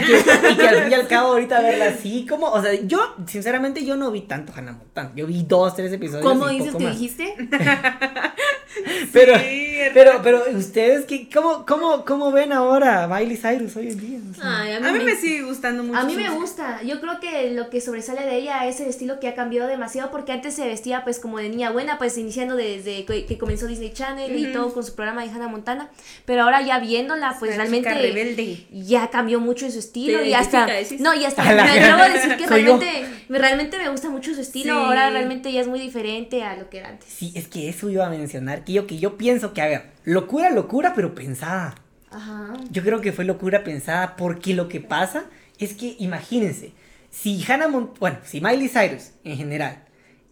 y 0.51 0.55
que 0.55 0.67
al 0.67 0.83
fin 0.83 0.91
y 0.91 0.93
al 0.93 1.07
cabo 1.07 1.29
ahorita 1.29 1.61
verla 1.61 1.85
así, 1.85 2.25
como, 2.27 2.47
o 2.47 2.61
sea, 2.61 2.73
yo, 2.73 3.15
sinceramente, 3.27 3.83
yo 3.85 3.95
no 3.95 4.11
vi 4.11 4.21
tanto 4.21 4.53
Hannah 4.55 4.73
Montana, 4.73 5.11
yo 5.15 5.25
vi 5.27 5.43
dos, 5.43 5.75
tres 5.75 5.91
episodios 5.91 6.23
¿Cómo 6.23 6.49
y 6.49 6.57
dices 6.57 6.67
poco 6.67 6.79
que 6.79 6.83
más. 6.85 6.93
dijiste? 6.93 7.35
Pero, 9.11 9.37
Sí, 9.39 9.77
pero, 9.93 10.21
pero, 10.23 10.43
¿ustedes 10.55 11.05
qué, 11.05 11.27
cómo, 11.33 11.65
cómo, 11.65 12.05
cómo 12.05 12.31
ven 12.31 12.53
ahora 12.53 13.07
Miley 13.07 13.37
Cyrus 13.37 13.75
hoy 13.75 13.89
en 13.89 13.99
día? 13.99 14.19
O 14.31 14.33
sea, 14.33 14.61
Ay, 14.61 14.73
A 14.73 14.91
mí 14.91 14.99
me 15.03 15.15
sigue 15.15 15.43
gustando 15.43 15.83
mucho. 15.83 15.97
A 15.99 16.03
mí 16.05 16.15
me 16.15 16.23
música. 16.29 16.39
gusta, 16.39 16.83
yo 16.83 16.99
creo 17.01 17.19
que 17.19 17.51
lo 17.51 17.69
que 17.69 17.81
sobresale 17.81 18.21
de 18.25 18.37
ella 18.37 18.65
es 18.67 18.79
el 18.79 18.87
estilo 18.87 19.19
que 19.19 19.27
ha 19.27 19.35
cambiado 19.35 19.67
demasiado 19.67 20.09
porque 20.11 20.31
antes 20.31 20.53
se 20.55 20.65
vestía 20.65 21.03
pues 21.03 21.19
como 21.19 21.37
de 21.39 21.49
niña 21.49 21.71
buena, 21.71 21.97
pues 21.97 22.17
iniciando 22.17 22.55
desde 22.55 23.05
que, 23.05 23.25
que 23.25 23.37
comenzó 23.37 23.67
Disney 23.67 23.91
Channel 23.91 24.35
y 24.37 24.51
todo 24.53 24.73
con 24.73 24.83
su 24.83 24.95
programa 24.95 25.23
de 25.23 25.29
Hannah 25.31 25.47
Montana, 25.47 25.89
pero 26.25 26.43
ahora 26.43 26.61
ya 26.61 26.79
viéndola 26.79 27.35
pues 27.39 27.49
Una 27.51 27.57
realmente 27.63 27.93
rebelde. 27.93 28.65
ya 28.71 29.09
cambió 29.09 29.39
mucho 29.39 29.65
en 29.65 29.71
su 29.71 29.79
estilo 29.79 30.23
y 30.23 30.33
hasta 30.33 30.67
no 30.99 31.13
y 31.13 31.25
hasta 31.25 31.43
me 31.43 31.55
la 31.55 31.63
atrevo 31.63 32.01
a 32.01 32.09
decir 32.09 32.37
que 32.37 32.47
realmente 32.47 33.05
me, 33.29 33.37
realmente 33.39 33.77
me 33.77 33.89
gusta 33.89 34.09
mucho 34.09 34.33
su 34.33 34.41
estilo, 34.41 34.63
Sí. 34.63 34.69
ahora 34.85 35.09
realmente 35.09 35.51
ya 35.51 35.61
es 35.61 35.67
muy 35.67 35.79
diferente 35.79 36.43
a 36.43 36.55
lo 36.55 36.69
que 36.69 36.77
era 36.79 36.89
antes. 36.89 37.09
sí, 37.09 37.31
es 37.35 37.47
que 37.47 37.69
eso 37.69 37.89
iba 37.89 38.05
a 38.05 38.09
mencionar, 38.09 38.62
que 38.65 38.73
yo, 38.73 38.87
que 38.87 38.97
yo 38.99 39.17
pienso 39.17 39.53
que, 39.53 39.61
a 39.61 39.67
ver, 39.67 39.91
locura, 40.03 40.49
locura, 40.49 40.93
pero 40.95 41.13
pensada. 41.15 41.75
Ajá. 42.11 42.53
Yo 42.69 42.83
creo 42.83 43.01
que 43.01 43.11
fue 43.11 43.25
locura 43.25 43.63
pensada 43.63 44.15
porque 44.15 44.53
lo 44.53 44.67
que 44.69 44.79
pasa 44.81 45.25
es 45.59 45.73
que, 45.73 45.95
imagínense, 45.99 46.71
si 47.09 47.43
Hannah 47.47 47.67
Mont 47.67 47.97
bueno, 47.99 48.17
si 48.23 48.41
Miley 48.41 48.69
Cyrus, 48.69 49.11
en 49.23 49.37
general, 49.37 49.83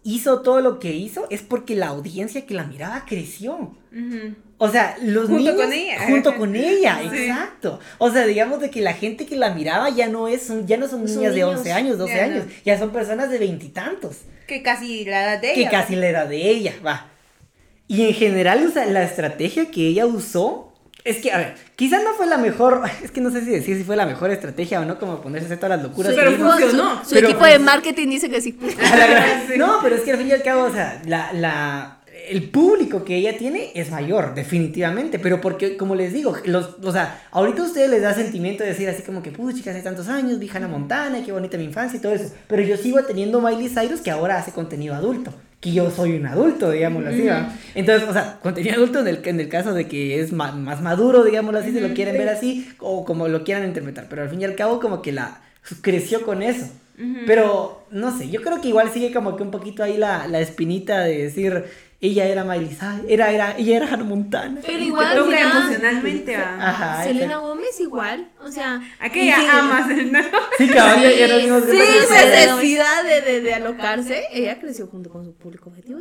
hizo 0.04 0.42
todo 0.42 0.60
lo 0.60 0.78
que 0.78 0.92
hizo, 0.92 1.26
es 1.30 1.42
porque 1.42 1.76
la 1.76 1.88
audiencia 1.88 2.44
que 2.46 2.54
la 2.54 2.64
miraba 2.64 3.04
creció. 3.06 3.76
O 4.58 4.68
sea, 4.68 4.96
los 5.02 5.26
Junto 5.28 5.38
niños 5.38 5.54
con 5.56 5.72
ella. 5.72 6.06
junto 6.06 6.36
con 6.36 6.56
ella, 6.56 6.98
Sí. 7.02 7.08
exacto. 7.18 7.80
O 7.98 8.10
sea, 8.10 8.26
digamos 8.26 8.60
de 8.60 8.70
que 8.70 8.80
la 8.80 8.94
gente 8.94 9.26
que 9.26 9.36
la 9.36 9.52
miraba 9.54 9.90
ya 9.90 10.08
no 10.08 10.28
es, 10.28 10.42
son- 10.44 10.66
ya 10.66 10.76
no 10.76 10.86
son 10.88 11.06
Son 11.08 11.16
niñas 11.18 11.34
de 11.34 11.40
niños. 11.42 11.58
11 11.58 11.72
años, 11.72 11.98
12 11.98 12.14
Ya 12.14 12.26
no. 12.28 12.32
años, 12.34 12.46
ya 12.64 12.78
son 12.78 12.90
personas 12.90 13.30
de 13.30 13.38
veintitantos, 13.38 14.18
Que 14.46 14.62
casi 14.62 15.04
la 15.04 15.24
edad 15.24 15.40
de 15.40 15.52
que 15.54 15.60
ella. 15.62 15.70
casi 15.70 15.96
la 15.96 16.08
edad 16.08 16.28
de 16.28 16.48
ella, 16.48 16.74
va. 16.84 17.08
Y 17.88 18.06
en 18.06 18.14
general, 18.14 18.66
o 18.66 18.70
sea, 18.70 18.86
la 18.86 19.02
estrategia 19.02 19.70
que 19.70 19.86
ella 19.86 20.06
usó, 20.06 20.72
es 21.04 21.18
que, 21.18 21.32
a 21.32 21.38
ver, 21.38 21.54
quizás 21.74 22.02
no 22.04 22.14
fue 22.14 22.26
la 22.26 22.38
mejor, 22.38 22.82
es 23.02 23.10
que 23.10 23.20
no 23.20 23.30
sé 23.30 23.44
si 23.44 23.50
decir 23.50 23.76
si 23.76 23.84
fue 23.84 23.96
la 23.96 24.06
mejor 24.06 24.30
estrategia 24.30 24.80
o 24.80 24.84
no, 24.84 24.98
como 24.98 25.20
ponerse 25.20 25.46
a 25.46 25.48
hacer 25.48 25.58
todas 25.58 25.76
las 25.76 25.88
locuras. 25.88 26.12
Su 26.12 26.18
que 26.18 26.24
Pero 26.24 26.36
funcionó. 26.36 27.04
Su, 27.04 27.14
Pero 27.14 27.28
equipo 27.28 27.44
de 27.44 27.58
marketing 27.58 28.08
dice 28.08 28.30
que 28.30 28.40
sí. 28.40 28.56
Sí. 28.60 28.76
No, 29.56 29.80
pero 29.82 29.96
es 29.96 30.02
que 30.02 30.12
al 30.12 30.18
fin 30.18 30.28
y 30.28 30.32
al 30.32 30.42
cabo, 30.42 30.64
o 30.64 30.72
sea, 30.72 31.02
la, 31.06 31.32
la, 31.32 31.98
el 32.28 32.50
público 32.50 33.04
que 33.04 33.16
ella 33.16 33.36
tiene 33.36 33.72
es 33.74 33.90
mayor, 33.90 34.34
definitivamente. 34.34 35.18
Pero 35.18 35.40
porque, 35.40 35.76
como 35.76 35.94
les 35.94 36.12
digo, 36.12 36.36
los, 36.44 36.76
o 36.82 36.92
sea, 36.92 37.22
ahorita 37.32 37.62
a 37.62 37.66
ustedes 37.66 37.90
les 37.90 38.02
da 38.02 38.14
sentimiento 38.14 38.62
de 38.62 38.70
decir 38.70 38.88
así 38.88 39.02
como 39.02 39.22
que, 39.22 39.30
pucha, 39.30 39.70
hace 39.70 39.82
tantos 39.82 40.08
años, 40.08 40.38
vi 40.38 40.48
Hannah 40.48 40.68
Montana, 40.68 41.22
qué 41.24 41.32
bonita 41.32 41.58
mi 41.58 41.64
infancia 41.64 41.98
y 41.98 42.00
todo 42.00 42.12
eso. 42.12 42.32
Pero 42.48 42.62
yo 42.62 42.76
sigo 42.76 43.02
teniendo 43.04 43.40
Miley 43.40 43.68
Cyrus 43.68 44.00
que 44.00 44.10
ahora 44.10 44.38
hace 44.38 44.52
contenido 44.52 44.94
adulto. 44.94 45.34
Que 45.62 45.72
yo 45.72 45.90
soy 45.90 46.16
un 46.16 46.26
adulto, 46.26 46.70
digámoslo 46.72 47.08
así. 47.08 47.18
Entonces, 47.76 48.08
o 48.08 48.12
sea, 48.12 48.38
contenido 48.42 48.74
adulto 48.74 48.98
en 49.00 49.06
el, 49.08 49.20
en 49.24 49.38
el 49.40 49.48
caso 49.48 49.72
de 49.72 49.86
que 49.86 50.20
es 50.20 50.32
ma- 50.32 50.52
más 50.52 50.82
maduro, 50.82 51.22
digámoslo 51.24 51.60
así, 51.60 51.70
si 51.72 51.78
lo 51.80 51.94
quieren 51.94 52.18
ver 52.18 52.28
así, 52.30 52.68
o 52.80 53.04
como 53.04 53.28
lo 53.28 53.44
quieran 53.44 53.64
interpretar. 53.66 54.06
Pero 54.10 54.22
al 54.22 54.28
fin 54.28 54.40
y 54.40 54.44
al 54.44 54.56
cabo, 54.56 54.80
como 54.80 55.00
que 55.02 55.12
la 55.12 55.40
creció 55.80 56.22
con 56.26 56.42
eso. 56.42 56.66
Pero, 57.26 57.86
no 57.90 58.16
sé, 58.16 58.28
yo 58.28 58.42
creo 58.42 58.60
que 58.60 58.68
igual 58.68 58.90
sigue 58.92 59.12
como 59.12 59.36
que 59.36 59.42
un 59.44 59.50
poquito 59.50 59.82
ahí 59.82 59.96
la, 59.96 60.26
la 60.28 60.40
espinita 60.40 61.00
de 61.04 61.22
decir, 61.22 61.64
ella 62.02 62.24
era 62.26 62.42
Miley 62.44 62.68
Cyrus, 62.68 63.06
era, 63.08 63.30
era, 63.30 63.56
ella 63.56 63.76
era 63.76 63.86
Hannah 63.86 64.04
Montana. 64.04 64.60
Pero 64.66 64.82
igual, 64.82 65.16
toca 65.16 65.26
mira, 65.28 65.40
emocionalmente. 65.42 66.36
va. 66.36 66.68
Ajá. 66.68 67.04
Selena 67.04 67.24
exacto. 67.26 67.46
Gómez 67.48 67.80
igual, 67.80 68.28
o 68.44 68.48
sea... 68.50 68.80
Aquella 68.98 69.38
y 69.38 69.40
sin- 69.40 69.50
ama. 69.50 69.86
¿no? 70.10 70.20
Sí, 70.58 70.68
cabrón, 70.68 71.02
ya 71.18 71.28
nos 71.28 71.42
dimos 71.42 71.62
Sin 71.62 71.70
Selena 72.08 72.56
necesidad 72.56 73.04
de, 73.04 73.20
de, 73.20 73.40
de 73.40 73.54
alocarse, 73.54 74.24
ella 74.32 74.58
creció 74.60 74.88
junto 74.88 75.10
con 75.10 75.24
su 75.24 75.32
público 75.34 75.70
objetivo 75.70 76.00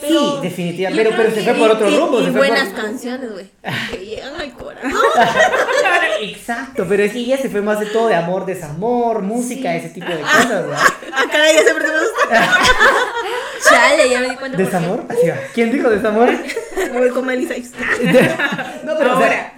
Sí, 0.00 0.16
definitivamente, 0.42 1.04
pero, 1.10 1.16
pero 1.16 1.34
se 1.34 1.42
fue 1.42 1.54
por 1.54 1.70
otro 1.70 1.90
y- 1.90 1.96
rumbo. 1.96 2.20
Y, 2.20 2.24
se 2.26 2.30
fue 2.30 2.38
buenas 2.48 2.68
por- 2.68 2.82
canciones, 2.82 3.32
güey. 3.32 3.46
Que 3.90 3.96
llegan 4.06 4.40
al 4.40 4.52
corazón. 4.52 4.92
Exacto, 6.20 6.86
pero 6.88 7.02
es 7.02 7.12
que 7.12 7.18
ella 7.18 7.36
se 7.38 7.48
fue 7.48 7.62
más 7.62 7.80
de 7.80 7.86
todo 7.86 8.08
de 8.08 8.14
amor, 8.14 8.46
desamor, 8.46 9.22
música, 9.22 9.74
ese 9.74 9.88
tipo 9.90 10.06
de 10.06 10.20
cosas, 10.20 10.48
¿verdad? 10.48 10.78
Ya 11.32 11.62
siempre 11.62 11.86
me 11.88 11.98
gusta. 12.00 12.58
Chale, 13.68 14.08
ya 14.10 14.20
me 14.20 14.30
di 14.30 14.36
cuenta. 14.36 14.56
¿Desamor? 14.58 15.04
Así 15.08 15.28
va. 15.28 15.36
¿Quién 15.54 15.72
dijo 15.72 15.90
desamor? 15.90 16.30
Voy 16.92 17.10
con 17.10 17.26
Miley 17.26 17.46
no, 18.84 18.92
pero 18.98 19.16
o 19.16 19.20
sea, 19.20 19.52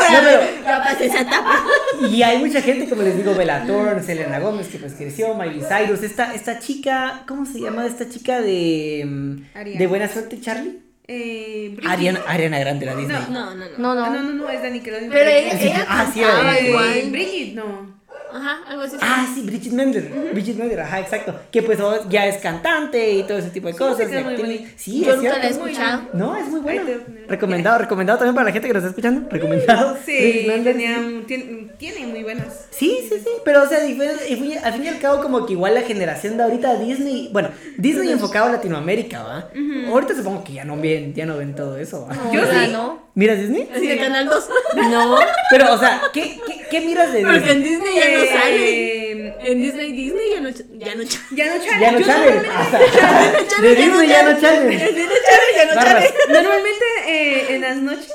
Ahora. 0.00 0.20
no, 0.20 0.28
pero 0.28 0.64
Ya 0.64 0.82
pasé 0.82 1.06
esa 1.06 1.20
etapa. 1.20 1.64
Y 2.10 2.22
hay 2.22 2.38
mucha 2.38 2.62
gente, 2.62 2.88
como 2.88 3.02
les 3.02 3.16
digo, 3.16 3.34
Bella 3.34 3.64
Thorne, 3.66 4.02
Selena 4.02 4.38
Gómez, 4.38 4.68
que 4.68 4.78
pues 4.78 4.94
creció, 4.94 5.34
Miley 5.34 5.60
Cyrus, 5.60 6.02
esta, 6.02 6.34
esta 6.34 6.58
chica, 6.58 7.22
¿cómo 7.26 7.44
se 7.46 7.60
llama 7.60 7.86
esta 7.86 8.08
chica 8.08 8.40
de, 8.40 9.04
mm, 9.06 9.78
de 9.78 9.86
Buena 9.86 10.08
Suerte, 10.08 10.40
Charlie? 10.40 10.80
Eh. 11.12 11.76
Ariana, 11.88 12.20
Ariana 12.28 12.58
Grande, 12.60 12.86
la 12.86 12.94
Disney. 12.94 13.16
No, 13.30 13.46
No, 13.46 13.54
no, 13.54 13.64
no. 13.64 13.78
No, 13.78 13.94
no. 13.94 14.04
Ah, 14.04 14.10
no, 14.10 14.22
no, 14.22 14.32
no, 14.32 14.48
es 14.48 14.72
Nickelodeon. 14.72 15.10
Pero 15.10 15.28
ella, 15.28 15.60
ella 15.60 15.86
ah, 15.88 16.08
sí. 16.12 17.10
Bridget, 17.10 17.54
no. 17.54 17.99
Ajá, 18.34 18.58
algo 18.68 18.82
así. 18.82 18.96
Ah, 19.00 19.26
sí, 19.34 19.42
Bridget 19.42 19.72
Mendler. 19.72 20.08
Bridget 20.32 20.56
Mendler, 20.56 20.80
ajá, 20.80 21.00
exacto. 21.00 21.34
Que 21.50 21.62
pues 21.62 21.78
ya 22.08 22.26
es 22.26 22.36
cantante 22.38 23.12
y 23.12 23.22
todo 23.24 23.38
ese 23.38 23.50
tipo 23.50 23.68
de 23.68 23.74
cosas. 23.74 24.00
es 24.10 24.24
muy. 24.24 24.66
Sí, 24.76 25.02
Yo 25.04 25.12
es 25.12 25.16
nunca 25.18 25.20
cierto. 25.20 25.38
la 25.38 25.46
he 25.46 25.50
escuchado. 25.50 26.02
No, 26.12 26.36
es 26.36 26.48
muy 26.48 26.60
poner- 26.60 27.26
Recomendado, 27.28 27.78
recomendado 27.78 28.18
también 28.18 28.34
para 28.34 28.46
la 28.46 28.52
gente 28.52 28.68
que 28.68 28.74
nos 28.74 28.82
está 28.84 28.90
escuchando. 28.90 29.28
Recomendado. 29.30 29.96
Sí, 30.04 30.12
Bridget 30.16 30.46
Mendler, 30.46 30.74
tenía, 30.76 31.26
tiene, 31.26 31.68
tiene 31.78 32.06
muy 32.06 32.22
buenas. 32.22 32.66
Sí, 32.70 32.98
sí, 33.08 33.16
sí, 33.18 33.30
pero 33.44 33.62
o 33.62 33.66
sea, 33.66 33.78
al 33.78 34.72
fin 34.74 34.84
y 34.84 34.88
al 34.88 34.98
cabo 35.00 35.22
como 35.22 35.46
que 35.46 35.52
igual 35.52 35.74
la 35.74 35.82
generación 35.82 36.36
de 36.36 36.42
ahorita 36.44 36.74
Disney, 36.76 37.28
bueno, 37.32 37.50
Disney 37.76 38.10
enfocado 38.10 38.46
a 38.46 38.52
Latinoamérica, 38.52 39.22
¿va? 39.22 39.50
Ahorita 39.88 40.14
supongo 40.14 40.44
que 40.44 40.54
ya 40.54 40.64
no 40.64 40.76
ven, 40.76 41.14
ya 41.14 41.26
no 41.26 41.36
ven 41.36 41.54
todo 41.54 41.76
eso, 41.76 42.06
¿va? 42.08 42.14
No, 42.14 42.32
Yo 42.32 42.40
sí. 42.44 42.72
no. 42.72 43.10
¿Miras 43.14 43.38
Disney? 43.40 43.68
Así 43.74 43.86
de 43.88 43.98
Canal 43.98 44.26
2. 44.26 44.48
No. 44.90 45.18
Pero, 45.50 45.74
o 45.74 45.78
sea, 45.78 46.00
¿qué, 46.12 46.38
qué, 46.46 46.62
qué 46.70 46.80
miras 46.80 47.12
de 47.12 47.22
Porque 47.22 47.50
en 47.50 47.62
Disney? 47.62 47.88
Disney 47.88 47.94
ya 47.96 48.18
no 48.18 48.19
sale. 48.26 49.12
Eh, 49.12 49.34
En 49.42 49.62
Disney, 49.62 49.92
Disney 49.92 50.30
ya 50.34 50.40
no, 50.40 50.50
ya 50.50 50.94
no 50.94 51.02
ya 51.02 51.54
no 51.54 51.64
chale. 51.64 51.80
Ya 51.80 51.92
no 51.92 51.98
Yo 52.00 52.06
channel. 52.06 52.34
normalmente- 52.34 52.48
hasta- 52.50 53.62
De 53.62 53.74
Disney 53.74 54.08
ya 54.08 54.22
no 54.22 54.40
channel. 54.40 54.72
En 54.72 54.94
Disney 54.94 55.18
chale, 55.28 55.50
ya 55.56 55.64
no 55.74 55.80
chale. 55.82 56.14
Normalmente 56.28 56.84
eh, 57.08 57.46
en 57.54 57.60
las 57.62 57.76
noches 57.76 58.12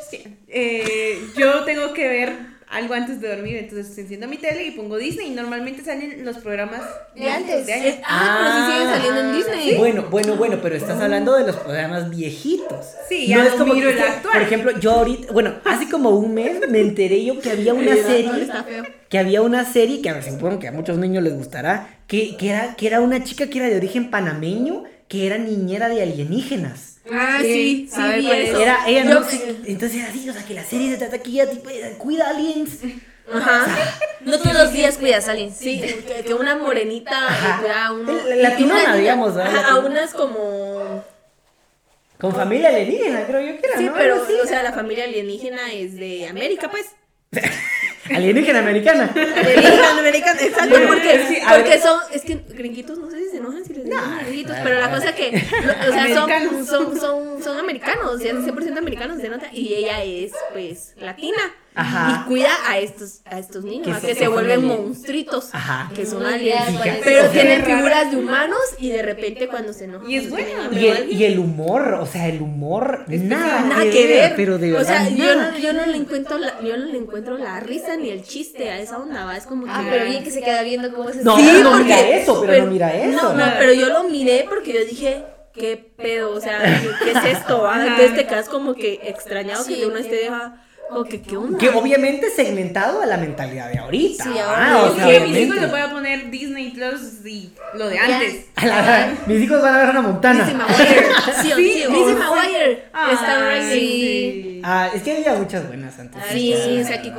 eh, 0.47 1.19
yo 1.37 1.63
tengo 1.63 1.93
que 1.93 2.07
ver 2.07 2.55
algo 2.67 2.93
antes 2.93 3.21
de 3.21 3.29
dormir, 3.33 3.55
entonces 3.57 3.97
enciendo 3.97 4.27
mi 4.27 4.37
tele 4.37 4.65
y 4.65 4.71
pongo 4.71 4.97
Disney 4.97 5.27
y 5.27 5.29
normalmente 5.29 5.83
salen 5.83 6.25
los 6.25 6.37
programas 6.37 6.81
De 7.15 7.29
antes. 7.29 7.65
De 7.65 7.73
antes. 7.73 7.95
Ah, 8.03 8.37
pero 8.39 8.51
sí 8.51 8.73
sigue 8.73 8.85
saliendo 8.95 9.21
en 9.21 9.37
Disney. 9.37 9.77
Bueno, 9.77 10.07
bueno, 10.09 10.35
bueno, 10.35 10.59
pero 10.61 10.75
estás 10.75 10.99
hablando 10.99 11.35
de 11.37 11.45
los 11.47 11.55
programas 11.57 12.09
viejitos. 12.09 12.85
Sí, 13.07 13.27
ya 13.27 13.43
no 13.43 13.65
miro 13.65 13.89
el 13.89 13.95
que, 13.95 14.01
actual. 14.01 14.33
Por 14.33 14.41
ejemplo, 14.41 14.79
yo 14.79 14.91
ahorita, 14.91 15.31
bueno, 15.31 15.55
hace 15.63 15.89
como 15.89 16.09
un 16.11 16.33
mes 16.33 16.67
me 16.69 16.81
enteré 16.81 17.23
yo 17.23 17.39
que 17.39 17.51
había 17.51 17.73
una 17.73 17.95
no, 17.95 18.01
serie. 18.01 18.41
está 18.41 18.63
feo. 18.63 18.83
Que 19.15 19.19
había 19.19 19.41
una 19.41 19.63
serie 19.63 20.01
que 20.01 20.09
a 20.09 20.13
ver, 20.13 20.23
supongo 20.25 20.59
que 20.59 20.67
a 20.67 20.73
muchos 20.73 20.97
niños 20.97 21.23
les 21.23 21.33
gustará, 21.33 21.87
que, 22.05 22.35
que, 22.35 22.49
era, 22.49 22.75
que 22.75 22.85
era 22.85 22.99
una 22.99 23.23
chica 23.23 23.49
que 23.49 23.59
era 23.59 23.69
de 23.69 23.77
origen 23.77 24.11
panameño, 24.11 24.83
que 25.07 25.25
era 25.25 25.37
niñera 25.37 25.87
de 25.87 26.01
alienígenas. 26.01 26.97
Ah, 27.09 27.37
sí, 27.39 27.87
sí. 27.89 28.01
Era, 28.29 28.79
ella 28.85 29.05
no 29.05 29.21
entonces 29.67 29.99
era 30.01 30.09
así, 30.09 30.29
o 30.29 30.33
sea, 30.33 30.43
que 30.43 30.53
la 30.53 30.65
serie 30.65 30.91
se 30.91 30.97
trata 30.97 31.19
que 31.19 31.29
ella 31.29 31.49
tipo, 31.49 31.69
cuida 31.97 32.29
aliens. 32.29 32.79
Ajá. 33.33 33.65
No 34.19 34.37
todos 34.37 34.53
los 34.53 34.73
días 34.73 34.97
cuidas 34.97 35.29
a 35.29 35.31
alguien. 35.31 35.53
Sí, 35.53 35.79
que, 35.79 36.25
que 36.25 36.33
una 36.33 36.57
morenita 36.57 37.11
Ajá. 37.25 37.61
cuida 37.61 37.85
a 37.85 37.93
una 37.93 38.21
latinona, 38.35 38.95
digamos, 38.97 39.33
Latina. 39.35 39.67
a 39.69 39.79
unas 39.79 40.13
como. 40.13 41.05
Con 42.19 42.33
familia 42.35 42.67
alienígena, 42.67 43.25
creo 43.27 43.39
yo 43.39 43.61
que 43.61 43.65
era, 43.65 43.77
Sí, 43.77 43.85
¿no? 43.85 43.93
pero, 43.93 44.15
así. 44.21 44.33
o 44.43 44.45
sea, 44.45 44.61
la 44.61 44.73
familia 44.73 45.05
alienígena 45.05 45.71
es 45.71 45.95
de 45.95 46.27
América, 46.27 46.69
pues. 46.69 46.87
Alienígena 48.13 48.59
americana. 48.59 49.11
Alienígena 49.15 49.99
americana, 49.99 50.41
exacto, 50.41 50.75
porque, 50.87 51.25
sí, 51.27 51.37
porque 51.49 51.79
son, 51.79 51.99
es 52.13 52.21
que 52.21 52.35
gringuitos, 52.49 52.99
no 52.99 53.09
sé 53.09 53.19
si 53.19 53.29
se 53.31 53.37
enojan 53.37 53.65
si 53.65 53.73
les 53.73 53.85
digo 53.85 53.97
gringuitos, 54.21 54.55
pero 54.63 54.79
la 54.79 54.91
cosa 54.91 55.15
que, 55.15 55.29
o 55.29 55.91
sea, 55.91 56.13
son, 56.13 56.31
Americanos. 56.31 56.67
son, 56.67 56.99
son, 56.99 57.43
son 57.43 57.57
americanos, 57.57 58.15
o 58.15 58.17
sea, 58.17 58.33
100% 58.33 58.77
americanos, 58.77 59.19
se 59.19 59.29
nota, 59.29 59.47
y 59.51 59.73
ella 59.73 60.03
es, 60.03 60.33
pues, 60.53 60.93
latina. 60.97 61.41
Ajá. 61.75 62.21
Y 62.23 62.27
cuida 62.29 62.49
a 62.67 62.79
estos, 62.79 63.21
a 63.25 63.37
estos 63.39 63.63
niños, 63.63 63.87
Que 63.87 63.93
a 63.93 63.99
se- 63.99 64.07
que 64.07 64.15
se 64.15 64.27
vuelven 64.27 64.59
aliens. 64.63 64.79
monstruitos. 64.79 65.49
Ajá. 65.53 65.91
Que 65.93 66.05
son 66.05 66.23
No, 66.23 66.29
aliens. 66.29 66.63
Pero 67.03 67.19
O 67.19 67.23
sea, 67.23 67.31
tienen 67.31 67.63
figuras 67.65 68.11
de 68.11 68.17
humanos 68.17 68.59
y 68.79 68.89
de 68.89 69.01
repente 69.03 69.47
cuando 69.47 69.73
se 69.73 69.85
enojan. 69.85 70.09
Y 70.09 70.15
es 70.17 70.29
bueno. 70.29 70.47
Y 70.71 70.75
o 70.85 70.91
el, 70.91 70.97
algo, 70.97 71.11
y 71.11 71.23
el 71.25 71.39
humor, 71.39 71.93
o 72.01 72.05
sea, 72.05 72.27
el 72.27 72.41
humor, 72.41 73.03
nada, 73.07 73.61
nada 73.61 73.83
que 73.91 74.07
ver. 74.07 74.33
Pero 74.35 74.57
de 74.57 74.73
o 74.73 74.77
verdad, 74.77 75.07
sea, 75.07 75.09
yo 75.09 75.35
no, 75.35 75.57
yo 75.57 75.73
no 75.73 75.85
le 75.85 75.97
encuentro 75.97 76.37
la, 76.37 76.59
yo 76.61 76.77
no 76.77 76.85
le 76.85 76.97
encuentro 76.97 77.37
la 77.37 77.59
risa 77.59 77.95
ni 77.97 78.09
el 78.09 78.23
chiste 78.23 78.69
a 78.71 78.79
esa 78.79 78.97
onda, 78.97 79.25
¿va? 79.25 79.35
Es 79.37 79.45
como 79.45 79.65
Ah, 79.69 79.81
que- 79.83 79.89
pero 79.91 80.05
bien 80.05 80.23
que 80.23 80.31
se 80.31 80.41
queda 80.41 80.61
viendo 80.63 80.93
cómo 80.93 81.11
se 81.11 81.23
No, 81.23 81.35
Sí, 81.37 81.43
no 81.61 81.71
porque- 81.71 81.83
mira 81.85 82.09
eso, 82.09 82.43
pero 82.45 82.65
no 82.65 82.71
mira 82.71 82.95
eso. 82.95 83.21
No, 83.21 83.33
no, 83.33 83.45
pero 83.59 83.73
yo 83.73 83.87
lo 83.89 84.03
miré 84.05 84.45
porque 84.47 84.73
yo 84.73 84.79
dije, 84.85 85.23
¿qué 85.53 85.77
pedo? 85.97 86.31
O 86.33 86.41
sea, 86.41 86.59
¿qué, 86.63 86.89
qué 87.05 87.11
es 87.17 87.37
esto? 87.39 87.65
ah? 87.67 87.81
Entonces 87.87 88.15
te 88.15 88.27
quedas 88.27 88.49
como 88.49 88.73
que 88.75 88.99
extrañado 89.03 89.63
Sí, 89.63 89.75
que 89.75 89.85
uno 89.85 89.97
esté 89.97 90.15
deja, 90.15 90.61
que, 91.09 91.21
¿qué 91.21 91.35
onda? 91.37 91.57
Que 91.57 91.69
obviamente 91.69 92.29
segmentado 92.29 93.01
a 93.01 93.05
la 93.05 93.17
mentalidad 93.17 93.69
de 93.71 93.79
ahorita. 93.79 94.23
Sí, 94.23 94.29
ah, 94.39 94.71
ahora 94.71 94.83
o 94.91 94.95
sea, 94.95 95.07
que 95.07 95.17
a 95.17 95.19
mis 95.21 95.37
hijos 95.37 95.55
les 95.57 95.71
voy 95.71 95.79
a 95.81 95.89
poner 95.91 96.29
Disney 96.31 96.71
Plus 96.71 97.25
y 97.25 97.51
lo 97.73 97.87
de 97.89 97.99
antes. 97.99 98.45
A 98.55 98.65
la- 98.65 99.13
mis 99.25 99.41
hijos 99.41 99.61
van 99.61 99.73
a 99.75 99.77
ver 99.79 99.89
una 99.89 100.01
montana. 100.01 100.45
Lizzie 100.45 100.55
McGuire. 100.57 101.05
Sí, 101.41 101.51
Sí, 101.55 101.61
Lizzie. 101.89 102.15
McGuire. 102.15 102.71
Está 103.11 103.71
sí. 103.71 104.61
Ah, 104.63 104.89
es 104.93 105.01
que 105.03 105.11
había 105.17 105.33
muchas 105.35 105.67
buenas 105.67 105.99
antes. 105.99 106.21
Sí. 106.31 106.53
Saki 106.83 107.11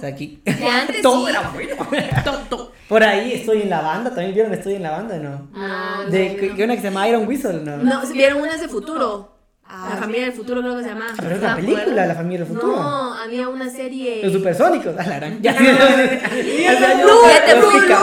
sea, 0.00 0.08
aquí. 0.08 0.40
De 0.44 0.52
antes 0.66 1.02
Todo 1.02 1.26
sí. 1.26 1.30
era 1.32 1.50
bueno. 1.50 1.76
Tonto. 2.24 2.72
Por 2.88 3.02
ahí 3.02 3.32
estoy 3.32 3.62
en 3.62 3.70
la 3.70 3.80
banda. 3.80 4.10
¿También 4.10 4.34
vieron 4.34 4.52
Estoy 4.54 4.74
en 4.74 4.82
la 4.82 4.92
banda 4.92 5.16
no? 5.18 5.48
No, 5.52 6.10
De 6.10 6.28
no, 6.30 6.36
que, 6.40 6.46
no. 6.48 6.54
que 6.56 6.64
una 6.64 6.74
que 6.76 6.80
se 6.82 6.88
llama 6.88 7.08
Iron 7.08 7.26
Whistle, 7.26 7.60
¿no? 7.64 7.76
No, 7.78 8.06
vieron 8.12 8.40
unas 8.40 8.60
de 8.60 8.68
futuro. 8.68 9.35
Ah, 9.68 9.88
la 9.90 9.96
familia 9.96 10.26
del 10.26 10.32
futuro 10.34 10.60
creo 10.62 10.76
que 10.76 10.84
se 10.84 10.88
llama. 10.90 11.06
Ah, 11.10 11.14
pero 11.18 11.34
es 11.34 11.42
me 11.42 11.56
película. 11.56 12.06
La 12.06 12.14
familia 12.14 12.38
del 12.38 12.46
futuro. 12.48 12.76
No, 12.76 13.14
había 13.14 13.48
una 13.48 13.68
serie. 13.68 14.20
Los 14.22 14.32
supersónicos. 14.32 14.96
A 14.96 15.04
la 15.06 15.16
gran. 15.16 15.42
Ya, 15.42 15.52
No, 15.60 15.60
los 15.60 15.68
no, 15.68 15.76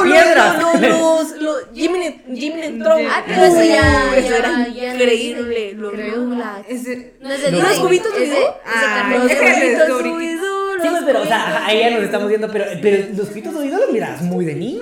no, 0.04 0.06
no, 0.06 0.80
no, 0.80 0.90
los, 0.90 1.32
los, 1.42 1.56
Jimmy, 1.74 2.00
Neu- 2.00 2.36
Jimmy 2.38 2.62
Neutron. 2.70 3.02
Ah, 3.10 3.24
pero 3.26 3.44
eso 3.44 3.64
ya- 3.64 4.16
eso 4.18 4.36
era 4.36 4.68
increíble. 4.68 5.74
Los. 5.76 5.94
Rugrats. 5.94 6.68
Ese- 6.70 7.14
No 7.22 7.32
es 7.32 7.42
de 7.42 7.52
No. 7.52 7.58
Disney. 7.58 7.76
¿Los 7.76 7.80
cubitos 7.86 8.12
Ah, 8.66 9.10
Los 9.14 9.32
ese 9.32 9.34
el 9.34 9.94
cubitos 9.94 10.48
Sí, 10.82 10.90
los 10.90 11.04
pero, 11.06 11.22
o 11.22 11.26
sea, 11.26 11.44
cubitos 11.46 11.64
ahí 11.66 11.80
ya 11.80 11.90
nos 11.92 12.04
estamos 12.04 12.28
viendo, 12.28 12.50
pero, 12.52 12.66
pero 12.82 13.06
los 13.16 13.28
pitos 13.30 13.56
oídos 13.56 13.80
los 13.80 13.92
mirabas 13.92 14.22
muy 14.22 14.44
de 14.44 14.56
niño. 14.56 14.82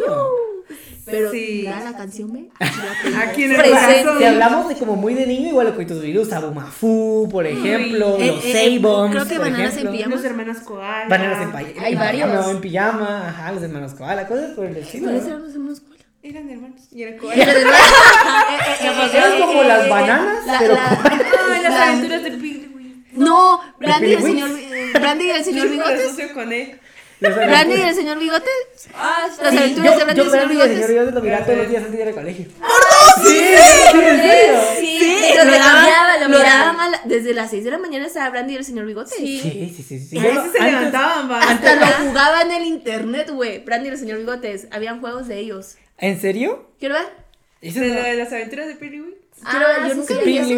Pero, 1.12 1.32
Sí. 1.32 1.59
mira 1.66 1.84
la 1.84 1.95
canción, 1.97 2.34
¿ve? 2.34 2.49
Aquí 3.24 3.43
en 3.43 3.51
el 3.51 3.57
corazón. 3.72 4.18
Si 4.18 4.24
hablamos 4.26 4.68
de 4.70 4.76
como 4.76 4.95
muy 4.95 5.14
de 5.14 5.28
niño, 5.28 5.49
igual 5.49 5.68
los 5.68 5.76
coitos 5.76 5.97
oídos, 5.99 6.32
Abumafu, 6.34 7.28
por 7.32 7.45
ejemplo, 7.45 8.18
Eh, 8.20 8.28
los 8.28 8.43
eh, 8.45 8.76
eh, 8.76 8.80
creo 8.82 9.26
que 9.28 9.36
por 9.36 9.39
Bananas 9.51 9.78
en 9.78 9.91
pijama. 9.91 10.16
Los 10.16 10.26
hermanos 10.26 10.57
Koala. 10.59 11.05
Bananas 11.09 11.41
en, 11.43 11.51
pa- 11.51 11.57
Hay 11.59 11.93
en 11.93 11.99
varios. 11.99 12.30
pijama, 12.30 12.51
en 12.51 12.62
pijama, 12.62 13.28
ajá, 13.30 13.51
los 13.51 13.64
hermanos 13.64 13.93
Koala, 13.93 14.28
cosas 14.28 14.51
por 14.51 14.66
el 14.66 14.78
estilo. 14.78 15.05
¿Cuáles 15.05 15.28
eran 15.28 15.41
los 15.43 15.51
hermanos 15.53 15.80
Koala? 15.82 15.91
Eran 16.24 16.49
hermanos. 16.49 16.82
Y 16.91 17.03
era 17.03 17.12
Pero 17.12 17.24
Koala. 17.24 17.45
de 17.45 17.53
verdad, 17.53 17.80
Eran 19.14 19.39
como 19.41 19.64
las 19.64 19.89
bananas, 19.89 20.45
la- 20.45 20.59
pero 20.59 20.74
la- 20.74 21.01
Ay, 21.53 21.62
las 21.64 21.74
la- 21.74 21.88
aventuras 21.89 22.24
del 22.24 22.38
Piggy. 22.39 22.68
No, 23.14 23.59
Brandy 23.78 24.07
y 24.07 24.14
el 24.14 24.22
señor, 24.24 24.49
eh, 24.51 24.91
Brandy 24.93 25.26
y 25.26 25.30
el 25.32 25.43
señor 25.43 25.66
me 25.66 25.72
Bigotes. 25.74 26.05
asocio 26.07 26.34
con 26.34 26.53
él. 26.53 26.80
Brandy 27.22 27.76
y 27.76 27.82
el 27.82 27.95
señor 27.95 28.19
Bigotes. 28.19 28.49
Ah, 28.95 29.28
Las 29.41 29.51
Sí, 29.51 29.57
aventuras 29.57 29.93
de 29.95 29.99
yo, 29.99 30.05
Brandy 30.05 30.22
y 30.22 30.24
yo 30.24 30.24
el 30.24 30.32
señor 30.32 30.47
Brandy 30.47 30.55
y 30.55 30.61
el 30.61 30.67
señor 30.72 30.89
Bigotes. 30.89 30.89
Bigotes 30.89 31.13
lo 31.13 31.22
miraba 31.22 31.45
todos 31.45 31.57
los 31.59 31.69
días 31.69 31.84
antes 31.84 31.95
de 31.97 32.01
ir 32.01 32.07
al 32.09 32.15
colegio. 32.15 32.45
¡Sí! 33.24 33.39
¡Sí! 34.80 34.80
Sí, 34.80 34.97
Sí, 34.99 35.34
pero 35.36 35.51
lo 35.51 35.57
cambiaba, 35.57 36.17
lo 36.19 36.30
miraba. 36.30 36.89
desde 37.05 37.34
las 37.34 37.49
6 37.51 37.63
de 37.63 37.72
la 37.72 37.78
mañana 37.78 38.07
estaba 38.07 38.30
Brandy 38.30 38.53
y 38.53 38.57
el 38.57 38.65
señor 38.65 38.86
Bigotes. 38.86 39.13
Sí. 39.15 39.39
Sí, 39.39 39.74
sí, 39.78 39.84
sí. 39.84 39.99
sí. 39.99 40.17
A 40.17 40.24
Yo 40.24 40.28
veces 40.36 40.51
se 40.51 40.61
levantaban, 40.63 41.30
va. 41.32 41.39
Hasta 41.41 41.76
lo 41.76 41.86
jugaba 42.09 42.41
en 42.41 42.51
el 42.51 42.65
internet, 42.65 43.30
güey. 43.32 43.59
Brandy 43.59 43.89
y 43.89 43.91
el 43.91 43.97
señor 43.97 44.17
Bigotes. 44.17 44.67
Habían 44.72 44.99
juegos 44.99 45.28
de 45.28 45.38
ellos. 45.39 45.76
¿En 45.99 46.19
serio? 46.19 46.69
¿Quiero 46.80 46.95
ver? 46.95 47.05
Eso 47.61 47.80
De 47.80 48.15
las 48.15 48.32
aventuras 48.34 48.67
de 48.67 48.74
ver. 48.76 49.11
Ah, 49.44 49.86
Yo 49.88 49.96
nunca 49.96 50.14
sí. 50.14 50.20
vi 50.26 50.38
eso. 50.38 50.50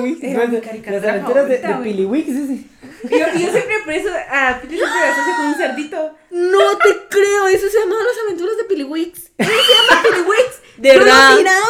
Las 0.91 1.03
aventuras 1.03 1.47
de, 1.47 1.57
de. 1.59 1.83
Piliwix, 1.83 2.25
sí, 2.27 2.47
sí. 2.47 2.69
Yo, 3.09 3.17
yo 3.17 3.51
siempre 3.51 3.79
por 3.83 3.93
eso 3.93 4.09
a 4.29 4.59
Pili 4.61 4.77
siempre 4.77 4.99
la 4.99 5.11
asocio 5.11 5.35
con 5.35 5.45
un 5.45 5.55
cerdito. 5.55 6.15
No 6.31 6.77
te 6.77 6.89
creo. 7.09 7.47
Eso 7.47 7.69
se 7.69 7.79
llamaba 7.79 8.01
Las 8.03 8.23
aventuras 8.25 8.57
de 8.57 8.63
Piliwix. 8.65 9.31
Eso 9.37 9.49
se 9.51 9.73
llama 9.73 10.01
Piliwix. 10.03 10.61
¿De 10.77 10.93
lo 10.97 11.03
verdad? 11.05 11.37
miraba. 11.37 11.65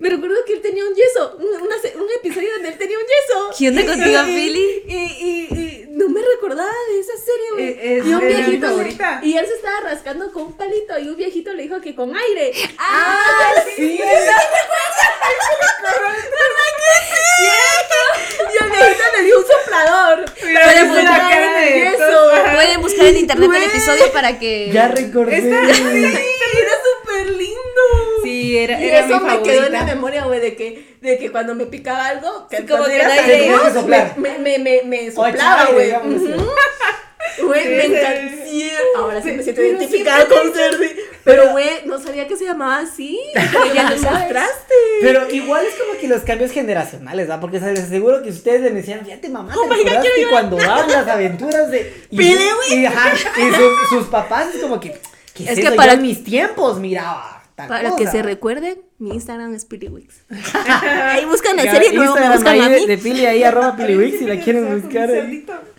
Me 0.00 0.08
recuerdo 0.10 0.36
que 0.46 0.52
él 0.54 0.60
tenía 0.62 0.84
un 0.84 0.94
yeso. 0.94 1.36
Un, 1.38 1.62
una 1.62 1.76
un 1.76 2.08
episodio 2.18 2.52
donde 2.54 2.68
él 2.68 2.78
tenía 2.78 2.96
un 2.98 3.04
yeso. 3.04 3.50
¿Qué 3.58 3.68
onda 3.68 3.84
contigo, 3.84 4.20
y- 4.28 4.34
Pili? 4.34 4.82
Y, 4.86 4.96
y, 4.96 5.58
y 5.58 5.86
no 5.90 6.08
me 6.08 6.20
recordaba 6.22 6.70
de 6.92 7.00
esa 7.00 7.12
serie, 7.16 7.50
güey. 7.52 7.64
Eh, 7.68 7.98
es- 7.98 8.06
y 8.06 8.14
un 8.14 8.20
viejito. 8.20 8.82
y 9.22 9.36
él 9.36 9.46
se 9.46 9.54
estaba 9.54 9.80
rascando 9.80 10.32
con 10.32 10.42
un 10.44 10.52
palito. 10.56 10.98
Y 10.98 11.08
un 11.08 11.16
viejito 11.16 11.52
le 11.52 11.64
dijo 11.64 11.80
que 11.80 11.94
con 11.96 12.14
aire. 12.16 12.52
Ah, 12.78 13.54
Sí, 13.76 14.00
Y 18.50 18.64
el 18.64 18.70
viejito 18.70 19.02
le 19.16 19.22
dio 19.24 19.38
un 19.38 19.44
soplador. 19.46 20.24
La 20.52 20.84
buscar. 20.84 22.54
Pueden 22.54 22.80
buscar 22.80 23.06
en 23.06 23.16
internet 23.16 23.50
el 23.54 23.62
episodio 23.64 24.12
para 24.12 24.38
que. 24.38 24.70
ya 24.72 24.88
recordé. 24.88 25.38
Esta- 25.38 25.62
Y 25.90 26.04
era 26.04 26.72
súper 26.84 27.26
lindo. 27.30 27.82
Sí, 28.28 28.58
era, 28.58 28.80
Y 28.80 28.88
era 28.88 28.98
eso 29.00 29.20
mi 29.20 29.26
me 29.26 29.42
quedó 29.42 29.66
en 29.66 29.72
la 29.72 29.84
memoria, 29.84 30.24
güey, 30.24 30.40
de 30.40 30.54
que, 30.56 30.96
de 31.00 31.18
que 31.18 31.30
cuando 31.30 31.54
me 31.54 31.66
picaba 31.66 32.06
algo, 32.08 32.46
que 32.48 32.58
Sí, 32.58 32.66
como 32.66 32.84
que 32.84 33.00
aire, 33.02 33.52
me, 34.16 34.58
me, 34.58 34.82
me, 34.84 35.10
soplaba, 35.10 35.66
güey. 35.72 35.92
Güey, 37.42 37.62
Sí, 37.62 37.68
me 37.68 37.84
encanta. 37.84 38.44
Sí, 38.44 38.70
Ahora 38.96 39.22
sí 39.22 39.32
me 39.32 39.42
siento 39.42 39.62
identificada 39.62 40.26
con 40.26 40.52
Cerdi. 40.52 40.88
Pero, 41.24 41.50
güey, 41.50 41.84
no 41.84 41.98
sabía 42.00 42.26
que 42.26 42.36
se 42.36 42.44
llamaba 42.44 42.78
así. 42.78 43.20
Ya 43.74 43.90
lo 43.90 43.96
mostraste. 43.96 44.74
Pero 45.02 45.30
igual 45.30 45.66
es 45.66 45.74
como 45.74 45.98
que 46.00 46.08
los 46.08 46.22
cambios 46.22 46.52
generacionales, 46.52 47.28
¿va? 47.28 47.38
Porque 47.38 47.60
¿sabes? 47.60 47.80
seguro 47.88 48.22
que 48.22 48.30
ustedes 48.30 48.62
le 48.62 48.70
decían, 48.70 49.04
fíjate 49.04 49.28
mamá, 49.28 49.52
¿te 49.52 49.58
Oh 49.58 49.66
my 49.66 49.82
God, 49.82 50.02
que 50.02 50.26
cuando 50.30 50.56
daban 50.56 50.90
las 50.90 51.06
aventuras 51.06 51.70
de... 51.70 52.06
Y, 52.10 52.16
Pide, 52.16 52.48
y, 52.70 52.86
ajá, 52.86 53.12
y 53.36 53.54
sus, 53.54 53.88
sus 53.90 54.06
papás 54.08 54.54
es 54.54 54.60
como 54.62 54.80
que, 54.80 54.98
¿Qué 55.34 55.44
Es 55.44 55.50
es, 55.50 55.54
que 55.60 55.66
eso? 55.66 55.76
para- 55.76 55.92
Yo 55.92 55.98
en 55.98 56.02
mis 56.02 56.24
tiempos 56.24 56.78
miraba. 56.78 57.37
Para 57.66 57.90
cosa. 57.90 57.96
que 58.04 58.06
se 58.10 58.22
recuerden, 58.22 58.78
mi 58.98 59.10
Instagram 59.10 59.54
es 59.54 59.64
Piliwix. 59.64 60.22
Ahí 60.64 61.24
buscan 61.24 61.56
la 61.56 61.62
serie, 61.62 61.92
luego 61.92 62.14
me 62.14 62.28
buscan 62.30 62.54
ahí 62.54 62.60
a 62.60 62.68
de, 62.68 62.80
mí. 62.80 62.86
de 62.86 62.98
Pili 62.98 63.26
ahí, 63.26 63.42
arroba 63.42 63.74
Piliwix, 63.76 64.18
si 64.18 64.26
la 64.26 64.38
quieren 64.44 64.80
buscar. 64.80 65.10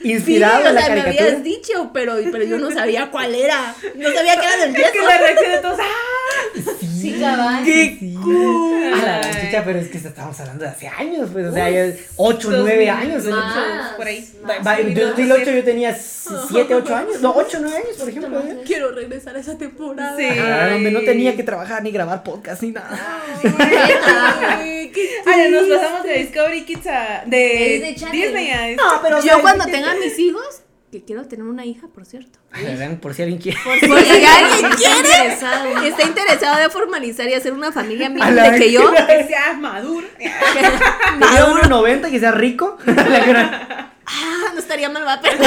Inspirado 0.04 0.60
sí, 0.60 0.66
o 0.66 0.70
en 0.70 0.76
la 0.76 0.82
sea, 0.82 0.90
me 0.96 1.02
caricatura. 1.02 1.28
habías 1.30 1.44
dicho, 1.44 1.92
pero, 1.94 2.16
pero 2.32 2.44
yo 2.46 2.58
no 2.58 2.72
sabía 2.72 3.10
cuál 3.12 3.36
era. 3.36 3.76
No 3.96 4.12
sabía 4.14 4.36
que 4.40 4.46
era 4.48 4.58
del 4.58 4.76
Es 4.76 4.92
que 4.92 5.00
la 5.02 5.18
reacción 5.18 5.52
de 5.52 5.58
todos, 5.60 5.80
¡ah! 5.80 6.60
Sí, 7.00 7.18
cabal. 7.20 7.64
¡Qué 7.66 7.98
Sí. 8.00 8.14
cool! 8.22 8.94
A 8.94 8.98
la 9.06 9.22
Ay. 9.22 9.32
chicha, 9.46 9.64
pero 9.66 9.80
es 9.80 9.88
que 9.90 9.98
estamos 9.98 10.38
hablando 10.40 10.64
de 10.66 10.70
hace 10.72 10.88
años, 10.88 11.30
pues, 11.32 11.48
o 11.48 11.54
sea, 11.54 11.70
ya 11.70 11.94
8, 12.18 12.50
9 12.52 12.90
años. 12.90 13.24
Más, 13.26 13.94
por 13.94 14.06
ahí. 14.08 14.30
Más. 14.44 14.66
va, 14.66 14.80
En 14.80 14.94
2008 14.94 15.52
yo 15.52 15.64
tenía 15.64 15.94
7, 15.96 16.76
8 16.76 16.96
años. 16.96 17.22
No, 17.22 17.34
8, 17.36 17.58
9 17.62 17.78
años, 17.78 17.98
por 17.98 18.10
ejemplo. 18.10 18.40
¿eh? 18.40 18.58
Quiero 18.66 18.92
regresar 18.92 19.36
a 19.36 19.40
esa 19.40 19.58
temporada. 19.58 20.16
Sí. 20.18 20.28
Ah, 20.30 20.70
donde 20.72 20.92
no 20.92 21.02
tenía 21.02 21.36
que 21.36 21.44
trabajar 21.44 21.84
ni 21.84 21.92
grabar 21.92 22.24
podcast 22.24 22.62
ni 22.64 22.72
nada. 22.72 22.98
Ay, 23.42 24.92
qué 24.94 25.10
Ah, 25.26 25.34
ya 25.38 25.50
nos 25.50 25.68
pasamos 25.68 26.04
de 26.04 26.14
Discovery 26.20 26.64
Kids 26.66 26.88
a. 26.88 27.24
De. 27.26 27.96
Disney 28.12 28.50
a. 28.52 28.68
No, 28.76 29.02
pero 29.02 29.18
o 29.18 29.22
Yo 29.22 29.34
sea, 29.34 29.38
cuando 29.42 29.66
que- 29.66 29.72
tenga 29.94 30.06
mis 30.06 30.20
hijos, 30.20 30.62
que 30.92 31.04
quiero 31.04 31.24
tener 31.28 31.46
una 31.46 31.66
hija, 31.66 31.88
por 31.88 32.06
cierto. 32.06 32.40
A 32.52 32.58
por 33.00 33.14
si 33.14 33.22
alguien 33.22 33.40
quiere. 33.40 33.60
Por 33.64 33.78
si 33.80 33.86
alguien 33.86 34.72
quiere, 34.78 34.98
interesado. 34.98 35.84
está 35.84 36.04
interesado 36.04 36.58
de 36.60 36.70
formalizar 36.70 37.28
y 37.28 37.34
hacer 37.36 37.54
una 37.54 37.72
familia 37.72 38.12
A 38.22 38.32
la 38.32 38.52
de 38.52 38.60
que 38.60 38.72
yo. 38.72 38.92
Que 38.92 39.26
sea 39.28 39.54
maduro. 39.54 40.08
Que 40.18 40.28
sea 40.30 41.48
1.90, 41.48 42.10
que 42.10 42.20
sea 42.20 42.32
rico. 42.32 42.78
La 42.86 43.20
gran- 43.26 43.90
Ah, 44.12 44.50
no 44.54 44.60
estaría 44.60 44.90
mal, 44.90 45.06
va, 45.06 45.20
pero. 45.22 45.38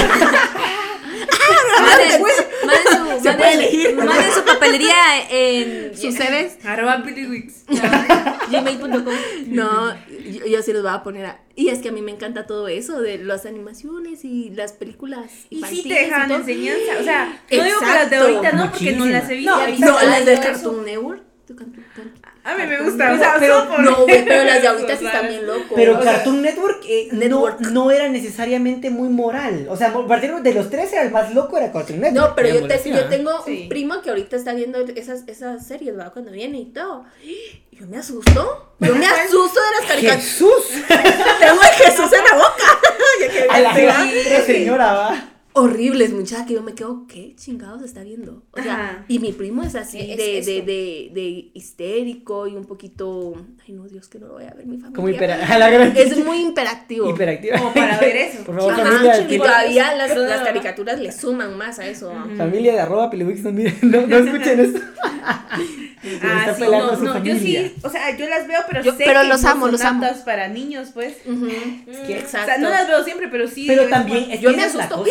Manden, 1.81 2.23
manden 2.64 3.19
su, 3.19 3.23
Se 3.24 3.32
puede 3.32 3.39
manden- 3.39 3.52
elegir. 3.55 3.94
Papelería 4.73 4.94
en 5.31 5.97
Sus 5.97 6.15
CVs, 6.15 6.65
Arroba 6.65 7.03
Piliwix. 7.03 7.65
gmail.com. 8.51 9.15
No, 9.47 9.94
yo, 10.09 10.47
yo 10.47 10.62
sí 10.62 10.73
los 10.73 10.82
voy 10.82 10.93
a 10.93 11.03
poner 11.03 11.27
a... 11.27 11.40
Y 11.55 11.69
es 11.69 11.81
que 11.81 11.90
a 11.90 11.93
mí 11.93 12.03
me 12.03 12.12
encanta 12.12 12.47
todo 12.47 12.69
eso 12.69 13.01
de 13.01 13.19
las 13.19 13.44
animaciones 13.47 14.24
y 14.24 14.51
las 14.51 14.73
películas 14.73 15.31
Y 15.51 15.62
sí 15.65 15.82
te 15.82 15.94
dejan 15.94 16.31
enseñanza. 16.31 16.99
O 17.01 17.05
sea, 17.05 17.43
no 17.51 17.65
digo 17.65 17.81
que 17.81 17.86
las 17.86 18.11
de 18.11 18.16
ahorita 18.16 18.53
no, 18.53 18.70
porque 18.70 18.93
no 18.93 19.07
las 19.07 19.28
he 19.31 19.35
visto. 19.36 19.57
No, 19.57 19.78
No, 19.78 20.03
las 20.03 20.24
de 20.24 20.36
Todo 20.36 20.43
eso. 20.44 20.53
Cartoon 20.53 20.85
Network. 20.85 21.31
A 22.44 22.55
mí 22.56 22.66
me 22.66 22.81
gusta. 22.82 23.12
O 23.12 23.19
sea, 23.19 23.36
pero- 23.39 23.78
No, 23.78 24.05
güey, 24.05 24.24
pero 24.24 24.44
las 24.44 24.62
de 24.62 24.69
ahorita 24.69 24.97
sí 24.97 25.05
están 25.06 25.28
bien 25.28 25.47
locos. 25.47 25.73
Pero 25.74 26.01
Cartoon 26.01 26.43
Network, 26.43 26.82
eh, 26.89 27.09
Network. 27.12 27.60
No, 27.60 27.70
no 27.70 27.90
era 27.90 28.09
necesariamente 28.09 28.90
muy 28.90 29.09
moral. 29.09 29.66
O 29.69 29.77
sea, 29.77 29.89
a 29.89 30.06
partir 30.06 30.35
de 30.35 30.55
los 30.55 30.70
tres 30.70 30.93
era 30.93 31.02
el 31.02 31.10
más 31.10 31.32
loco, 31.35 31.56
era 31.59 31.70
Cartoon 31.73 32.01
Network. 32.01 32.28
No, 32.31 32.35
pero 32.35 32.48
yo, 32.48 32.66
te- 32.66 32.90
yo 32.90 33.09
tengo 33.09 33.31
Sí. 33.44 33.62
un 33.64 33.69
primo 33.69 34.01
que 34.02 34.10
ahorita 34.10 34.36
está 34.36 34.55
viendo 34.55 34.81
esas, 34.81 35.24
esas 35.28 35.66
series, 35.66 35.97
¿verdad? 35.97 36.12
Cuando 36.12 36.31
viene 36.32 36.59
y 36.59 36.66
todo. 36.66 37.05
Y 37.23 37.36
Yo 37.77 37.86
me 37.86 37.98
asusto. 37.98 38.74
Yo 38.81 38.94
me 38.94 39.06
asusto 39.06 39.60
de 39.60 39.81
las 39.81 39.89
caricaturas. 39.90 40.24
¡Jesús! 40.24 40.64
Tengo 40.89 41.60
a 41.60 41.66
Jesús 41.66 42.12
en 42.12 42.24
la 42.24 42.35
boca. 42.35 42.78
A 43.51 43.60
la 43.60 44.44
señora, 44.44 44.93
va. 44.94 45.28
Horribles, 45.54 46.12
muchacha, 46.12 46.46
que 46.46 46.54
yo 46.54 46.62
me 46.62 46.74
quedo, 46.74 47.06
¿qué 47.06 47.34
chingados 47.36 47.82
está 47.82 48.02
viendo? 48.02 48.42
O 48.52 48.62
sea, 48.62 48.74
Ajá. 48.74 49.04
y 49.08 49.18
mi 49.18 49.32
primo 49.32 49.62
es 49.62 49.74
así, 49.74 49.98
Es 50.00 50.16
de, 50.16 50.24
de, 50.52 50.62
de, 50.62 51.10
de 51.12 51.50
histérico 51.54 52.46
y 52.46 52.56
un 52.56 52.64
poquito, 52.64 53.34
ay 53.66 53.72
no, 53.74 53.84
Dios, 53.86 54.08
que 54.08 54.18
no 54.18 54.28
lo 54.28 54.34
voy 54.34 54.44
a 54.44 54.54
ver 54.54 54.66
mi 54.66 54.78
familia. 54.78 54.94
Como 54.96 55.08
gran- 55.08 55.96
Es 55.96 56.16
muy 56.24 56.38
imperactivo. 56.40 57.08
Hiperactiva. 57.10 57.58
Como 57.58 57.74
para 57.74 57.98
ver 57.98 58.16
eso. 58.16 58.42
Por 58.46 58.56
favor, 58.56 58.72
Ajá, 58.72 58.82
familia, 58.84 59.26
y 59.28 59.38
todavía 59.38 59.94
las, 59.94 60.16
las 60.16 60.40
caricaturas 60.42 61.00
le 61.00 61.12
suman 61.12 61.56
más 61.58 61.78
a 61.78 61.86
eso. 61.86 62.12
familia 62.36 62.72
de 62.72 62.80
arroba 62.80 63.10
Piliwix, 63.10 63.40
no 63.42 63.52
miren, 63.52 63.78
no, 63.82 64.06
no 64.06 64.16
escuchen 64.18 64.60
esto. 64.60 64.80
Ah, 66.20 66.52
sí, 66.56 66.64
no, 66.64 66.96
no, 66.96 67.22
yo 67.24 67.36
sí, 67.36 67.74
o 67.84 67.88
sea, 67.88 68.16
yo 68.16 68.28
las 68.28 68.48
veo, 68.48 68.58
pero 68.68 68.82
Yo- 68.82 68.90
sé 68.96 69.04
pero 69.06 69.20
que 69.22 69.28
los 69.28 69.44
amo, 69.44 69.66
son 69.66 69.72
los 69.72 69.80
amo. 69.82 70.04
para 70.24 70.48
niños, 70.48 70.88
pues. 70.92 71.14
Ujú. 71.24 71.46
que- 71.86 72.24
O 72.26 72.28
sea, 72.28 72.58
no 72.58 72.70
las 72.70 72.88
veo 72.88 73.04
siempre, 73.04 73.28
pero 73.28 73.46
sí. 73.46 73.66
Pero 73.68 73.88
también, 73.88 74.28
es 74.32 74.40
Yo 74.40 74.50
me 74.50 74.64
es 74.64 74.74
asusto. 74.74 75.04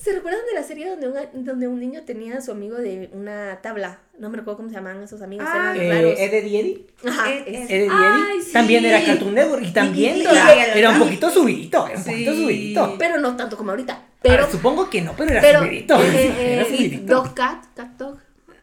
¿Se 0.00 0.12
recuerdan 0.12 0.40
de 0.48 0.54
la 0.60 0.62
serie 0.66 0.88
donde 0.88 1.08
un, 1.08 1.44
donde 1.44 1.68
un 1.68 1.78
niño 1.80 2.02
tenía 2.04 2.38
a 2.38 2.40
su 2.40 2.50
amigo 2.52 2.76
de 2.76 3.10
una 3.12 3.58
tabla? 3.62 3.98
No 4.18 4.30
me 4.30 4.36
recuerdo 4.36 4.58
cómo 4.58 4.68
se 4.68 4.74
llamaban 4.76 5.02
esos 5.02 5.22
amigos, 5.22 5.46
Ah, 5.48 5.74
eran. 5.76 6.06
Eh, 6.06 6.14
Ed, 6.24 6.34
Eddie 6.34 6.60
Eddie. 6.60 6.86
Ajá, 7.06 7.30
Ed-. 7.32 7.44
Ed- 7.46 7.70
Eddie 7.70 7.88
Ay, 7.90 8.42
sí. 8.42 8.52
También 8.52 8.84
era 8.84 9.04
Cartoon 9.04 9.34
Network 9.34 9.62
y 9.64 9.72
también 9.72 10.16
Y- 10.16 10.20
y- 10.20 10.26
era, 10.26 10.74
y- 10.74 10.78
era 10.78 10.90
un 10.90 10.98
poquito 10.98 11.30
subidito, 11.30 11.86
era 11.86 11.98
un 11.98 12.04
poquito 12.04 12.32
subidito. 12.34 12.96
Pero 12.98 13.18
no 13.20 13.36
tanto 13.36 13.56
como 13.56 13.70
ahorita. 13.70 14.02
Pero 14.22 14.36
Pero, 14.36 14.50
supongo 14.50 14.90
que 14.90 15.00
no, 15.02 15.14
pero 15.16 15.30
era 15.30 15.40
pero, 15.40 15.60
subidito. 15.60 16.02
eh, 16.02 16.32
era 16.54 16.62
eh, 16.62 16.66
y 16.70 16.76
subidito. 16.76 17.14
Dog 17.14 17.34
Cat, 17.34 17.64
Cat 17.76 17.88
Dog. 17.96 18.18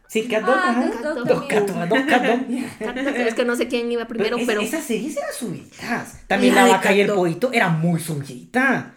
Sí, 0.08 0.28
Cat 0.28 0.42
Dog, 0.44 0.54
Ah. 0.56 0.90
Cat 0.92 1.02
Dog 1.02 1.14
Dog 1.26 1.48
Cat. 1.48 1.66
Dog 1.66 1.76
Cat, 1.78 1.88
Dog. 1.88 2.06
Cat 2.78 2.94
Dog, 2.96 3.16
Es 3.16 3.34
que 3.34 3.44
no 3.44 3.56
sé 3.56 3.66
quién 3.68 3.90
iba 3.90 4.06
primero, 4.06 4.36
es- 4.36 4.46
pero. 4.46 4.60
Esas 4.60 4.84
series 4.84 5.16
eran 5.16 5.32
subidas. 5.32 6.20
También 6.26 6.54
La 6.54 6.66
la 6.66 6.72
vaca 6.74 6.92
y 6.92 7.00
el 7.00 7.08
pollito 7.12 7.50
era 7.52 7.68
muy 7.70 7.98
subidita. 8.00 8.92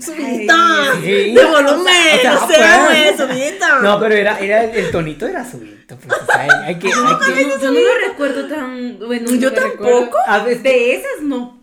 Subidita. 0.00 0.54
Sí. 1.02 1.34
De 1.34 1.44
volumen, 1.44 1.78
O 1.78 2.20
sea, 2.20 2.38
o 2.38 2.48
sea, 2.48 2.86
pues. 2.88 3.16
güey, 3.16 3.28
subidita. 3.28 3.78
No, 3.80 3.98
pero 4.00 4.14
era, 4.14 4.38
era 4.38 4.64
el, 4.64 4.90
tonito 4.90 5.26
era 5.26 5.44
subidito. 5.44 5.96
Pues, 5.96 6.20
o 6.20 6.26
sea, 6.26 6.40
hay, 6.42 6.48
hay 6.66 6.78
que, 6.78 6.88
hay 6.88 7.34
que- 7.34 7.50
Yo 7.62 7.70
no 7.72 7.80
lo 7.80 8.08
recuerdo 8.08 8.46
tan. 8.48 8.98
Bueno, 8.98 9.30
Yo 9.34 9.50
no 9.50 9.56
tampoco. 9.56 10.16
A 10.26 10.38
veces- 10.44 10.62
De 10.62 10.94
esas 10.94 11.22
no. 11.22 11.58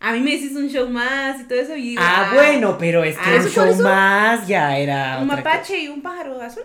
A 0.00 0.12
mí 0.12 0.20
me 0.20 0.32
hiciste 0.32 0.58
un 0.58 0.68
show 0.68 0.88
más 0.90 1.40
y 1.40 1.44
todo 1.44 1.60
eso. 1.60 1.76
Y, 1.76 1.94
Ah, 1.98 2.32
bueno, 2.34 2.76
pero 2.76 3.04
es 3.04 3.16
que 3.16 3.22
Ah, 3.24 3.34
un 3.40 3.46
¿eso 3.46 3.48
show 3.48 3.74
más 3.82 4.46
ya 4.48 4.76
era. 4.76 5.18
Un 5.20 5.28
mapache 5.28 5.78
y 5.78 5.88
un 5.88 6.02
pájaro 6.02 6.40
azul. 6.42 6.64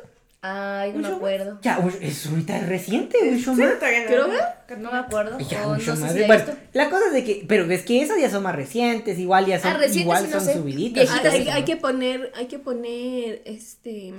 Ay, 0.49 0.91
no 0.91 0.95
¿Un 0.97 1.01
me 1.01 1.07
acuerdo. 1.09 1.59
Ya, 1.61 1.79
es 2.01 2.25
ahorita 2.27 2.59
reciente, 2.61 3.17
Sí, 3.39 3.49
más. 3.49 3.75
todavía 3.79 4.01
no. 4.01 4.07
Quiero 4.07 4.27
ver. 4.29 4.79
No 4.79 4.91
me 4.91 4.97
acuerdo. 4.97 5.37
Ya, 5.39 5.65
no 5.65 5.77
sé 5.79 5.95
si 5.95 6.19
la 6.19 6.27
Bueno, 6.27 6.89
cosa 6.89 7.07
es 7.07 7.13
de 7.13 7.23
que, 7.23 7.45
pero 7.47 7.65
es 7.71 7.83
que 7.83 8.01
esas 8.01 8.19
ya 8.19 8.29
son 8.29 8.43
más 8.43 8.55
recientes, 8.55 9.17
igual 9.19 9.45
ya 9.45 9.59
son, 9.59 9.71
Ah, 9.71 9.73
recientes 9.77 10.01
igual 10.01 10.23
no 10.29 10.39
son 10.39 10.45
sé. 10.45 10.53
subiditas. 10.53 11.09
Hay, 11.09 11.63
que 11.63 11.75
poner, 11.77 12.31
hay 12.35 12.45
que 12.47 12.59
poner, 12.59 13.41
este, 13.45 14.13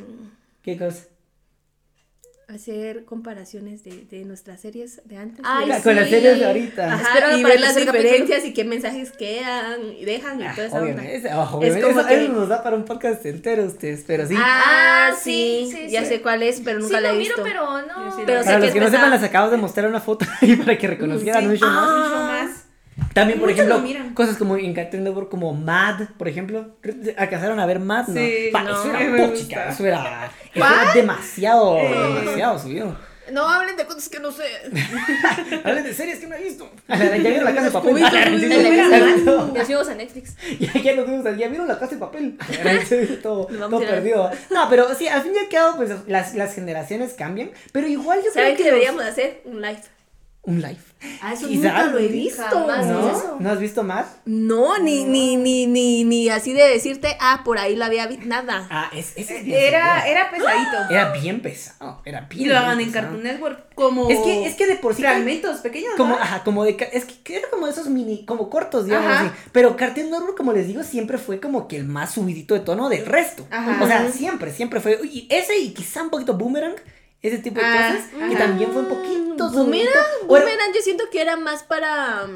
¿Qué 0.63 0.77
cosa? 0.77 1.05
Hacer 2.49 3.05
comparaciones 3.05 3.85
de, 3.85 4.07
de 4.11 4.25
nuestras 4.25 4.59
series 4.61 5.03
de 5.05 5.19
antes. 5.19 5.41
Ay, 5.45 5.69
de 5.70 5.83
con 5.83 5.95
las 5.97 6.09
series 6.09 6.39
de 6.39 6.47
ahorita. 6.47 6.95
Ajá, 6.95 7.03
Espero 7.19 7.37
y 7.37 7.45
ver 7.45 7.61
las 7.61 7.77
diferencias 7.77 8.43
y 8.47 8.55
qué 8.55 8.65
mensajes 8.65 9.12
quedan 9.12 9.81
y 9.99 10.07
dejan 10.07 10.41
y 10.41 10.45
Ah, 10.45 10.53
toda 10.55 10.66
esa 10.69 10.79
onda. 10.81 10.93
obviamente, 11.03 11.29
obviamente, 11.35 11.81
como 11.87 12.01
eso, 12.01 12.09
que- 12.09 12.25
eso 12.25 12.33
nos 12.33 12.49
da 12.49 12.62
para 12.62 12.77
un 12.77 12.85
podcast 12.87 13.25
entero 13.27 13.65
ustedes, 13.65 14.03
pero 14.07 14.27
sí. 14.27 14.35
Ah, 14.39 15.09
Ah, 15.11 15.15
sí, 15.15 15.69
sí, 15.70 15.77
sí, 15.87 15.91
ya 15.91 16.03
sí. 16.05 16.07
sé 16.09 16.23
cuál 16.23 16.43
es, 16.43 16.61
pero 16.62 16.81
nunca 16.81 16.97
sí, 16.99 17.03
la 17.03 17.09
lo 17.12 17.15
he 17.15 17.19
miro, 17.19 17.35
pero 17.43 17.83
no. 17.83 18.16
Pero 18.27 18.41
sé 18.43 18.45
para 18.47 18.61
que 18.61 18.65
los 18.66 18.73
que 18.73 18.79
es 18.79 18.85
no 18.85 18.91
sepan, 18.91 19.11
les 19.11 19.23
acabamos 19.23 19.51
de 19.53 19.57
mostrar 19.59 19.87
una 19.89 20.01
foto 20.01 20.25
ahí 20.41 20.57
para 20.57 20.77
que 20.79 20.87
reconocieran 20.87 21.43
Sí. 21.43 21.49
un 21.51 21.57
show 21.59 21.69
más. 21.69 21.89
Un 21.89 21.95
Ah. 22.03 22.38
También, 23.19 23.40
por 23.40 23.51
Muchos 23.51 23.66
ejemplo, 23.66 24.15
cosas 24.15 24.36
como 24.36 24.57
en 24.57 24.74
Cartoon 24.74 25.05
Network, 25.05 25.28
como 25.31 25.53
Mad, 25.55 26.09
por 26.16 26.28
ejemplo. 26.28 26.77
¿Alcanzaron 27.16 27.59
a 27.61 27.66
ver 27.66 27.81
Mad? 27.81 28.09
No. 28.09 28.15
Sí, 28.15 28.49
Pa, 28.53 28.62
no, 28.62 28.70
eso 28.73 28.95
era 28.95 29.27
pochica, 29.28 29.69
eso 29.70 29.86
era, 29.86 30.31
eso 30.55 30.65
era 30.65 30.95
demasiado, 30.95 31.74
demasiado 31.77 32.59
subido. 32.59 33.09
No 33.31 33.47
hablen 33.47 33.77
de 33.77 33.85
cosas 33.85 34.09
que 34.09 34.20
no 34.20 34.32
sé. 34.32 34.45
Hablen 35.65 35.85
de 35.85 35.93
series 35.93 36.19
que 36.19 36.27
no 36.27 36.35
he 36.35 36.43
visto. 36.43 36.66
Ya 36.89 36.97
vieron 37.19 37.45
la 37.45 37.55
casa 37.55 37.66
de 37.66 37.73
papel. 37.73 37.97
Ya 39.55 39.65
subimos 39.66 39.89
a 39.89 39.95
Netflix. 39.95 40.35
Ya, 40.59 40.73
ya 40.81 40.95
nos 40.97 41.07
vimos, 41.07 41.24
ya 41.36 41.49
vieron 41.49 41.69
la 41.69 41.78
casa 41.78 41.93
de 41.95 41.99
papel. 42.01 42.39
Todo, 43.23 43.47
todo 43.47 43.81
perdido. 43.81 44.31
No, 44.51 44.69
pero 44.70 44.95
sí, 44.95 45.09
al 45.09 45.20
fin 45.23 45.32
y 45.35 45.39
al 45.40 45.49
cabo, 45.51 45.77
pues 45.77 45.90
las, 46.07 46.35
las 46.35 46.55
generaciones 46.55 47.12
cambian. 47.12 47.51
Pero 47.73 47.86
igual 47.86 48.20
yo 48.24 48.31
¿Saben 48.32 48.55
creo 48.55 48.57
qué 48.57 48.62
que. 48.62 48.70
los- 48.70 48.81
deberíamos 48.81 49.05
hacer? 49.05 49.43
Un 49.45 49.61
live. 49.61 49.81
Un 50.43 50.62
live. 50.62 50.78
Ah, 51.20 51.35
eso 51.35 51.47
Quizás, 51.47 51.62
nunca 51.74 51.86
lo 51.89 51.98
he 51.98 52.09
visto. 52.09 52.43
jamás. 52.43 52.77
¿qué 52.78 52.82
es 52.82 52.89
¿No? 52.89 53.10
eso? 53.10 53.36
¿No 53.39 53.51
has 53.51 53.59
visto 53.60 53.82
Mad? 53.82 54.06
No, 54.24 54.78
ni, 54.78 55.05
ni, 55.05 55.36
ni, 55.36 55.66
ni, 55.66 56.05
ni 56.05 56.28
así 56.31 56.55
de 56.55 56.66
decirte, 56.66 57.16
ah, 57.20 57.43
por 57.44 57.59
ahí 57.59 57.77
la 57.77 57.86
había 57.86 58.06
visto, 58.06 58.24
nada. 58.24 58.66
Ah, 58.70 58.90
es, 58.94 59.12
Era, 59.19 60.09
era 60.09 60.31
pesadito. 60.31 60.90
Era 60.90 61.12
bien 61.12 61.40
pesado. 61.43 62.01
Era 62.05 62.23
bien. 62.23 62.43
Y 62.43 62.47
lo 62.47 62.56
hagan 62.56 62.81
en. 62.81 62.90
Cartoon 62.90 63.23
Network 63.23 63.74
como. 63.74 64.09
Es 64.09 64.20
que, 64.20 64.47
es 64.47 64.55
que 64.55 64.66
de 64.66 64.77
por 64.77 64.94
sí. 64.94 65.02
Fragmentos 65.02 65.59
pequeños. 65.59 65.93
Como, 65.97 66.16
¿no? 66.16 66.23
ajá, 66.23 66.43
como 66.44 66.65
de, 66.65 66.77
es 66.93 67.05
que 67.05 67.36
era 67.36 67.51
como 67.51 67.66
esos 67.66 67.89
mini, 67.89 68.24
como 68.24 68.48
cortos, 68.48 68.86
digamos 68.86 69.10
Ajá. 69.10 69.20
así. 69.27 69.31
Pero 69.52 69.77
Cartoon 69.77 70.10
Network, 70.10 70.36
como 70.36 70.52
les 70.55 70.66
digo, 70.66 70.82
siempre 70.82 71.19
fue 71.19 71.40
como 71.40 71.69
que 71.69 71.77
el 71.77 71.85
más 71.85 72.12
subidito 72.15 72.55
de 72.55 72.60
tono 72.60 72.89
del 72.89 73.05
resto. 73.05 73.47
Ajá. 73.51 73.78
O 73.82 73.86
sea, 73.86 74.10
siempre, 74.10 74.52
siempre 74.52 74.81
fue. 74.81 74.98
Y 75.05 75.27
ese 75.31 75.59
y 75.59 75.74
quizá 75.74 76.02
un 76.02 76.10
poquito 76.10 76.35
Boomerang, 76.35 76.77
ese 77.23 77.39
tipo 77.39 77.61
de 77.61 77.66
Ah, 77.66 77.90
cosas, 77.95 78.11
que 78.28 78.35
ajá. 78.35 78.39
también 78.47 78.70
fue 78.73 78.82
un 78.82 78.89
poquito 78.89 79.51
Boomerang. 79.51 79.89
O 80.28 80.36
era- 80.36 80.45
Boomerang 80.47 80.73
yo 80.74 80.81
siento 80.82 81.05
que 81.11 81.20
era 81.20 81.36
más 81.36 81.62
para, 81.65 82.27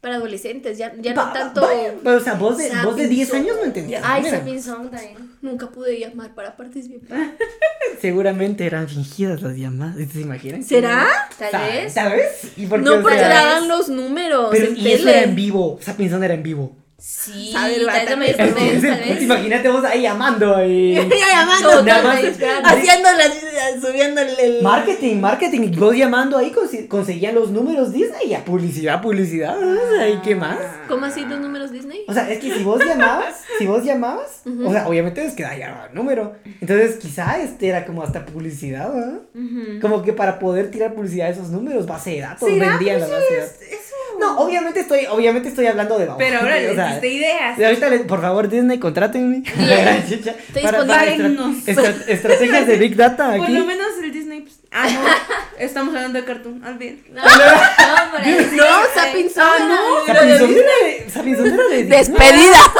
para 0.00 0.16
adolescentes, 0.16 0.78
ya, 0.78 0.92
ya 1.00 1.14
va- 1.14 1.26
no 1.26 1.32
tanto... 1.32 1.60
vaya, 1.62 1.94
pero, 2.02 2.16
o 2.16 2.20
sea, 2.20 2.34
vos 2.34 2.56
de, 2.58 2.68
vos 2.84 2.96
de 2.96 3.02
Sapping 3.04 3.08
10 3.16 3.28
Song. 3.28 3.38
años 3.38 3.56
no 3.58 3.64
entendías. 3.64 4.02
Ay. 4.04 4.24
Sapping 4.24 4.62
Song 4.62 4.90
también. 4.90 5.30
Nunca 5.42 5.68
pude 5.70 5.98
llamar 5.98 6.34
para 6.34 6.56
participar. 6.56 7.32
Seguramente 8.00 8.66
eran 8.66 8.88
fingidas 8.88 9.42
las 9.42 9.56
llamadas. 9.56 9.96
¿Se 10.12 10.20
imaginan? 10.20 10.62
¿Será? 10.62 11.06
Tal 11.38 11.62
vez. 11.72 11.92
¿Sabes? 11.92 12.52
¿Y 12.56 12.66
por 12.66 12.78
qué, 12.80 12.84
No 12.84 12.94
o 12.96 13.02
porque 13.02 13.18
sea, 13.18 13.28
daban 13.28 13.68
los 13.68 13.88
números 13.88 14.48
Pero 14.50 14.72
y 14.72 14.90
eso 14.92 15.04
tele. 15.04 15.10
era 15.18 15.22
en 15.24 15.34
vivo. 15.34 15.78
Esa 15.80 15.96
pinzón 15.96 16.24
era 16.24 16.34
en 16.34 16.42
vivo. 16.42 16.76
Sí, 17.00 17.50
Sabe 17.52 17.76
el 17.76 17.86
tal 17.86 17.94
vez 17.94 18.04
vato. 18.04 18.16
me 18.18 18.26
desperté, 18.26 18.52
tal 18.54 18.68
Entonces, 18.68 19.08
vez. 19.08 19.22
imagínate 19.22 19.68
vos 19.68 19.84
ahí 19.84 20.02
llamando 20.02 20.64
y... 20.64 20.94
Llamando, 21.30 21.70
Todo, 21.70 21.82
Nada 21.82 22.02
más- 22.02 22.18
haciendo 22.64 23.08
la, 23.12 23.80
subiendo 23.80 24.20
el, 24.20 24.38
el- 24.38 24.62
Marketing, 24.62 25.16
marketing, 25.20 25.60
y 25.72 25.76
vos 25.76 25.96
llamando 25.96 26.36
ahí 26.36 26.52
consi- 26.52 26.86
conseguían 26.88 27.34
los 27.34 27.50
números 27.50 27.92
Disney, 27.92 28.28
ya 28.28 28.44
publicidad, 28.44 29.00
publicidad, 29.00 29.56
sea, 29.58 30.08
¿y 30.08 30.18
qué 30.20 30.34
más? 30.34 30.58
¿Cómo 30.88 31.06
así 31.06 31.24
los 31.24 31.40
números 31.40 31.72
Disney? 31.72 32.04
O 32.08 32.12
sea, 32.12 32.30
es 32.30 32.38
que 32.38 32.52
si 32.54 32.62
vos 32.62 32.84
llamabas, 32.84 33.36
si 33.58 33.66
vos 33.66 33.82
llamabas, 33.84 34.42
o 34.66 34.70
sea, 34.70 34.86
obviamente 34.88 35.24
es 35.24 35.32
que 35.34 35.42
da 35.42 35.56
ya 35.56 35.86
el 35.88 35.94
número. 35.94 36.34
Entonces, 36.60 36.96
quizá 36.96 37.38
este 37.40 37.68
era 37.68 37.86
como 37.86 38.02
hasta 38.02 38.26
publicidad, 38.26 38.92
¿verdad? 38.92 39.20
Como 39.80 40.02
que 40.02 40.12
para 40.12 40.38
poder 40.38 40.70
tirar 40.70 40.94
publicidad 40.94 41.28
a 41.28 41.30
esos 41.30 41.48
números, 41.50 41.86
base 41.86 42.10
de 42.10 42.20
datos, 42.20 42.48
¿Será? 42.48 42.70
vendían 42.76 43.00
la 43.00 43.06
base 43.06 43.34
de 43.34 43.38
es- 43.38 43.60
datos. 43.60 43.66
No, 44.20 44.38
obviamente 44.38 44.80
estoy, 44.80 45.06
obviamente 45.06 45.48
estoy 45.48 45.66
hablando 45.66 45.98
de 45.98 46.04
babos. 46.06 46.18
Pero 46.22 46.40
ahora 46.40 46.56
les 46.56 46.76
diste 46.76 47.08
ideas. 47.08 47.58
ahorita, 47.58 47.88
le- 47.88 47.98
por 48.00 48.20
favor, 48.20 48.48
Disney, 48.48 48.78
contrátenme. 48.78 49.42
Estoy 49.46 50.62
Para- 50.62 50.82
disponible. 50.84 51.36
para 51.74 51.88
estra- 51.88 52.04
estrategias 52.12 52.66
de 52.66 52.76
Big 52.76 52.96
Data 52.96 53.34
Por 53.36 53.44
aquí. 53.44 53.52
lo 53.54 53.64
menos 53.64 53.86
el 54.02 54.12
Disney. 54.12 54.40
Pues, 54.42 54.60
ah, 54.72 54.88
no. 54.88 55.00
Estamos 55.58 55.94
hablando 55.94 56.18
de 56.18 56.24
cartoon. 56.24 56.62
Al 56.64 56.76
bien. 56.78 57.02
No, 57.12 57.22
no, 57.22 57.28
por. 57.28 58.20
No. 58.56 58.64
Ah, 59.36 59.58
no. 60.06 60.14
De- 60.14 60.46
Disney. 60.46 61.84
Despedida. 61.84 62.72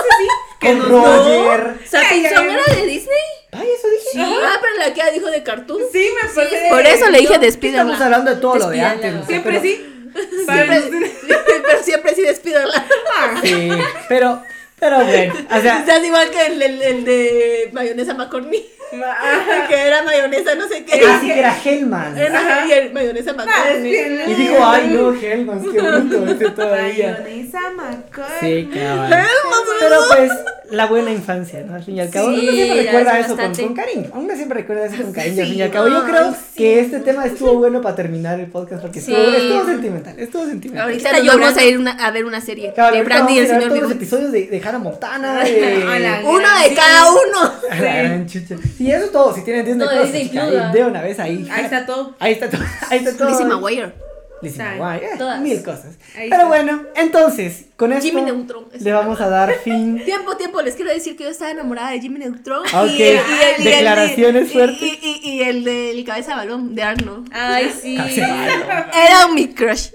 Con 0.60 0.78
nos- 0.78 0.88
Roger. 0.88 1.74
Sapinson 1.86 2.50
era 2.50 2.64
de 2.74 2.86
Disney. 2.86 3.16
Ay, 3.52 3.66
eso 3.76 3.88
dije. 3.88 4.24
Ah, 4.44 4.58
pero 4.60 4.76
la 4.76 4.94
que 4.94 5.12
dijo 5.12 5.26
de 5.30 5.42
cartoon. 5.42 5.82
Sí, 5.92 6.06
me 6.22 6.28
pasé. 6.28 6.66
Por 6.68 6.86
eso 6.86 7.06
le 7.10 7.18
dije 7.18 7.22
Estamos 7.34 7.40
despídala. 7.40 8.04
hablando 8.04 8.34
de 8.34 8.40
todo 8.40 8.56
lo 8.56 8.68
de 8.68 8.80
antes. 8.80 9.14
no 9.14 9.24
Siempre 9.26 9.52
pero- 9.52 9.62
sí. 9.62 9.86
Siempre, 10.44 10.64
pero 10.66 10.89
Sí, 13.42 13.70
pero, 14.08 14.42
pero 14.80 15.04
bueno, 15.04 15.34
o 15.50 15.60
sea, 15.60 15.78
Estás 15.80 16.04
igual 16.04 16.30
que 16.30 16.46
el, 16.46 16.62
el, 16.62 16.82
el 16.82 17.04
de 17.04 17.70
mayonesa 17.72 18.14
McCormick. 18.14 18.64
que 19.68 19.74
era 19.86 20.02
mayonesa 20.02 20.56
no 20.56 20.66
sé 20.66 20.84
qué. 20.84 21.06
así 21.06 21.28
que 21.28 21.38
era 21.38 21.56
Hellman. 21.64 22.18
Era 22.18 22.66
y 22.66 22.72
el 22.72 22.92
mayonesa 22.92 23.32
McCormick. 23.34 24.28
Y 24.28 24.34
dijo, 24.34 24.56
ay 24.64 24.88
no, 24.88 25.12
Hellman, 25.14 25.62
qué 25.72 25.80
bonito 25.80 26.26
este 26.26 26.50
todavía. 26.50 27.20
Mayonesa 27.22 27.60
McCormick. 27.76 28.40
Sí, 28.40 28.68
cabal. 28.74 29.26
Pero 29.78 29.96
pues, 30.08 30.30
la 30.72 30.86
buena 30.86 31.10
infancia, 31.12 31.62
¿no? 31.66 31.74
Al 31.76 31.84
fin 31.84 31.96
y 31.96 32.00
al 32.00 32.10
cabo, 32.10 32.30
Sí, 32.30 32.40
uno 32.42 32.52
siempre 32.52 32.82
recuerda 32.82 33.18
eso 33.20 33.36
con, 33.36 33.54
con 33.54 33.74
cariño. 33.74 34.10
Uno 34.12 34.34
siempre 34.36 34.58
recuerda 34.60 34.86
eso 34.86 35.02
con 35.02 35.12
cariño. 35.12 35.42
al 35.42 35.48
fin 35.48 35.58
y 35.58 35.62
al 35.62 35.68
Sí, 35.68 35.72
cabo, 35.72 35.88
yo 35.88 36.04
creo 36.04 36.32
sí. 36.32 36.38
que 36.56 36.80
este 36.80 36.98
tema 37.00 37.26
estuvo 37.26 37.54
bueno 37.54 37.80
para 37.80 37.94
terminar 37.96 38.40
el 38.40 38.46
podcast 38.46 38.82
porque 38.82 39.00
Sí. 39.00 39.12
estuvo, 39.14 39.36
estuvo 39.36 39.66
sentimental, 39.66 40.18
estuvo 40.18 40.46
sentimental. 40.46 40.88
Ahorita 40.90 41.12
nos 41.12 41.26
vamos 41.26 41.56
a 41.56 41.64
ir 41.64 41.78
una- 41.78 41.92
a 41.92 42.10
ver 42.10 42.24
una 42.24 42.40
serie 42.40 42.72
de 42.76 43.02
Brandy 43.04 43.34
y 43.34 43.38
el 43.38 43.46
señor 43.46 43.68
todos 43.68 43.82
los 43.82 43.92
episodios 43.92 44.32
de, 44.32 44.46
de 44.48 44.60
Hannah 44.70 44.78
Montana, 44.78 45.44
de... 45.44 46.22
Uno 46.24 46.38
de 46.62 46.68
Sí. 46.68 46.74
cada 46.74 47.10
uno. 47.10 47.52
A 47.70 47.74
la 47.74 47.94
gran 48.02 48.26
chucha. 48.26 48.54
Y 48.78 48.90
eso 48.90 49.08
todo, 49.08 49.34
si 49.34 49.42
tienen 49.42 49.64
Disney 49.66 49.86
No, 50.32 50.48
Plus, 50.48 50.72
de 50.72 50.84
una 50.84 51.02
vez 51.02 51.18
ahí. 51.18 51.48
Ahí 51.50 51.64
está 51.64 51.84
todo. 51.86 52.14
Ahí 52.18 52.32
está 52.32 52.48
todo. 52.48 52.62
Ahí 52.90 52.98
está 52.98 53.16
todo. 53.16 53.28
Lizzie 53.30 53.44
McGuire. 53.46 53.92
Lizzie. 54.42 54.62
McGuire, 54.62 55.06
eh, 55.06 55.18
Todas. 55.18 55.40
mil 55.40 55.62
cosas. 55.62 55.96
Ahí 56.16 56.28
Pero 56.30 56.34
está. 56.42 56.46
bueno, 56.46 56.82
entonces, 56.96 57.64
con 57.76 57.92
esto 57.92 58.04
Jimmy 58.04 58.22
Neutron. 58.22 58.64
le 58.78 58.92
vamos 58.92 59.20
a 59.20 59.28
dar 59.28 59.52
fin. 59.64 60.02
Tiempo, 60.04 60.36
tiempo, 60.36 60.60
les 60.62 60.74
quiero 60.76 60.90
decir 60.90 61.16
que 61.16 61.24
yo 61.24 61.30
estaba 61.30 61.50
enamorada 61.50 61.90
de 61.92 62.00
Jimmy 62.00 62.18
Neutron. 62.20 62.64
Ok, 62.66 62.90
y, 62.90 63.02
el- 63.02 63.16
y 63.16 63.18
el- 63.18 63.18
y 63.18 63.42
el 63.58 63.64
de- 63.64 63.70
declaraciones 63.70 64.48
y- 64.48 64.52
fuertes. 64.52 64.82
Y, 64.82 64.98
y, 65.02 65.28
y 65.30 65.42
el 65.42 65.64
del 65.64 66.04
cabeza 66.04 66.30
de 66.32 66.36
balón 66.38 66.74
de 66.74 66.82
Arnold. 66.82 67.28
Ay, 67.32 67.72
sí. 67.82 67.96
Era 67.96 69.28
mi 69.34 69.48
crush. 69.48 69.88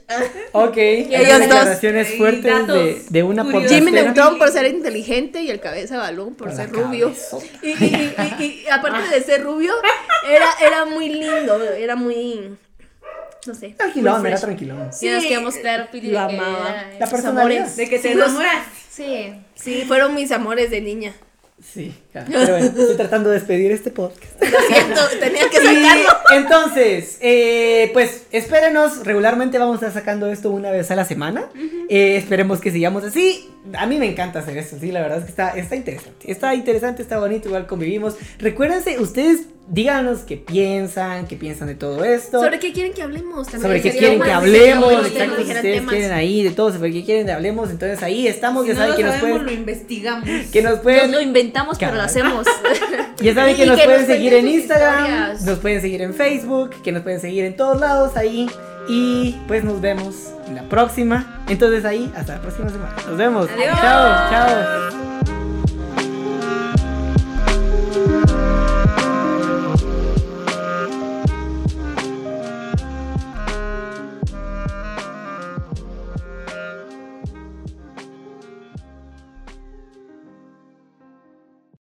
Ok, 0.51 0.77
ellos 0.77 1.27
dos. 1.29 1.39
declaraciones 1.39 2.07
Sí, 2.07 2.17
fuertes 2.17 2.67
de, 3.09 3.23
una 3.23 3.43
podcastera. 3.43 3.79
Jimmy 3.79 3.91
Neutron 3.91 4.37
por 4.37 4.49
ser 4.51 4.65
inteligente 4.67 5.41
y 5.41 5.49
el 5.49 5.59
cabeza 5.59 5.95
de 5.95 5.99
balón 6.01 6.35
por 6.35 6.47
Con 6.47 6.55
ser 6.55 6.71
rubio. 6.71 7.07
cabezota. 7.07 7.45
Y, 7.61 7.69
y, 7.69 7.73
y, 8.39 8.43
y- 8.43 8.63
y 8.65 8.69
aparte 8.69 9.09
de 9.09 9.21
ser 9.21 9.43
rubio, 9.43 9.73
era, 10.29 10.47
era 10.61 10.85
muy 10.85 11.09
lindo, 11.09 11.61
era 11.63 11.95
muy. 11.95 12.55
No 13.45 13.53
sé. 13.53 13.69
Tranquilón, 13.77 14.25
era 14.25 14.39
tranquilón. 14.39 14.91
Sí, 14.91 15.09
nos 15.09 15.23
quedamos 15.25 15.55
claro, 15.55 15.87
Pili, 15.91 16.09
Lo 16.11 16.21
de 16.21 16.27
que 16.27 16.35
amaba. 16.39 16.69
era 16.69 16.81
La 16.87 16.97
esos 16.97 17.09
personalidad. 17.09 17.57
amores. 17.63 17.75
De 17.77 17.89
que 17.89 17.99
te 17.99 18.11
enamoras. 18.13 18.65
Sí. 18.89 19.33
Sí, 19.55 19.83
fueron 19.87 20.15
mis 20.15 20.31
amores 20.31 20.69
de 20.71 20.81
niña. 20.81 21.13
Sí, 21.61 21.93
pero 22.25 22.47
bueno, 22.51 22.65
estoy 22.65 22.95
tratando 22.95 23.29
de 23.29 23.35
despedir 23.39 23.71
este 23.71 23.91
podcast. 23.91 24.41
Lo 24.41 24.59
siento, 24.75 25.01
tenía 25.19 25.49
que 25.49 25.57
Y 25.65 25.83
sacarlo. 25.83 26.09
entonces, 26.35 27.17
eh, 27.21 27.89
pues 27.93 28.23
espérenos, 28.31 29.03
regularmente 29.05 29.57
vamos 29.57 29.81
a 29.81 29.87
estar 29.87 30.01
sacando 30.01 30.27
esto 30.31 30.51
una 30.51 30.71
vez 30.71 30.89
a 30.91 30.95
la 30.95 31.05
semana. 31.05 31.45
Eh, 31.89 32.15
esperemos 32.17 32.59
que 32.59 32.71
sigamos 32.71 33.03
así. 33.03 33.49
A 33.77 33.87
mí 33.87 33.97
me 33.97 34.05
encanta 34.05 34.39
hacer 34.39 34.57
esto, 34.57 34.77
sí, 34.79 34.91
la 34.91 35.01
verdad 35.01 35.17
es 35.19 35.23
que 35.25 35.31
está, 35.31 35.49
está 35.57 35.75
interesante. 35.75 36.31
Está 36.31 36.53
interesante, 36.53 37.01
está 37.01 37.17
bonito, 37.19 37.47
igual 37.47 37.65
convivimos. 37.65 38.15
Recuérdense, 38.37 38.99
ustedes 38.99 39.47
díganos 39.67 40.19
qué 40.19 40.37
piensan, 40.37 41.25
qué 41.25 41.35
piensan 41.35 41.67
de 41.67 41.73
todo 41.73 42.03
esto. 42.05 42.39
¿Sobre 42.39 42.59
qué 42.59 42.71
quieren 42.71 42.93
que 42.93 43.01
hablemos? 43.01 43.47
También 43.47 43.61
sobre 43.63 43.81
qué 43.81 43.91
quieren 43.97 44.21
que 44.21 44.31
hablemos, 44.31 44.91
exacto, 45.07 45.25
nos 45.25 45.35
si 45.37 45.41
dijeran 45.41 45.57
ustedes 45.57 45.75
temas. 45.79 45.93
quieren 45.95 46.11
ahí, 46.13 46.43
de 46.43 46.51
todo, 46.51 46.71
sobre 46.71 46.91
qué 46.91 47.03
quieren 47.03 47.25
que 47.25 47.31
hablemos, 47.31 47.71
entonces 47.71 48.03
ahí 48.03 48.27
estamos, 48.27 48.67
Si 48.67 48.67
ya 48.67 48.73
no 48.75 48.79
saben 48.79 48.91
lo 48.91 48.97
que 48.97 49.03
nos 49.03 49.15
sabemos, 49.15 49.39
pueden, 49.41 49.45
lo 49.55 49.59
investigamos. 49.61 50.29
que 50.51 50.61
nos 50.61 50.71
Nos 50.73 50.81
pueden, 50.81 51.11
lo 51.11 51.21
inventamos, 51.21 51.77
pero. 51.79 51.91
Hacemos. 52.05 52.47
ya 53.19 53.33
saben 53.33 53.55
que 53.55 53.65
nos 53.65 53.77
que 53.77 53.85
pueden 53.85 54.01
nos 54.01 54.09
seguir 54.09 54.33
en 54.33 54.47
Instagram, 54.47 55.05
historias. 55.05 55.41
nos 55.45 55.59
pueden 55.59 55.81
seguir 55.81 56.01
en 56.01 56.13
Facebook, 56.13 56.69
que 56.83 56.91
nos 56.91 57.03
pueden 57.03 57.19
seguir 57.19 57.45
en 57.45 57.55
todos 57.55 57.79
lados 57.79 58.15
ahí, 58.17 58.49
y 58.87 59.35
pues 59.47 59.63
nos 59.63 59.81
vemos 59.81 60.31
en 60.47 60.55
la 60.55 60.63
próxima, 60.63 61.43
entonces 61.47 61.85
ahí, 61.85 62.11
hasta 62.15 62.35
la 62.35 62.41
próxima 62.41 62.69
semana, 62.69 62.95
nos 63.07 63.17
vemos, 63.17 63.49
Adiós. 63.49 63.79
chao, 63.81 64.29
chao. 64.29 65.24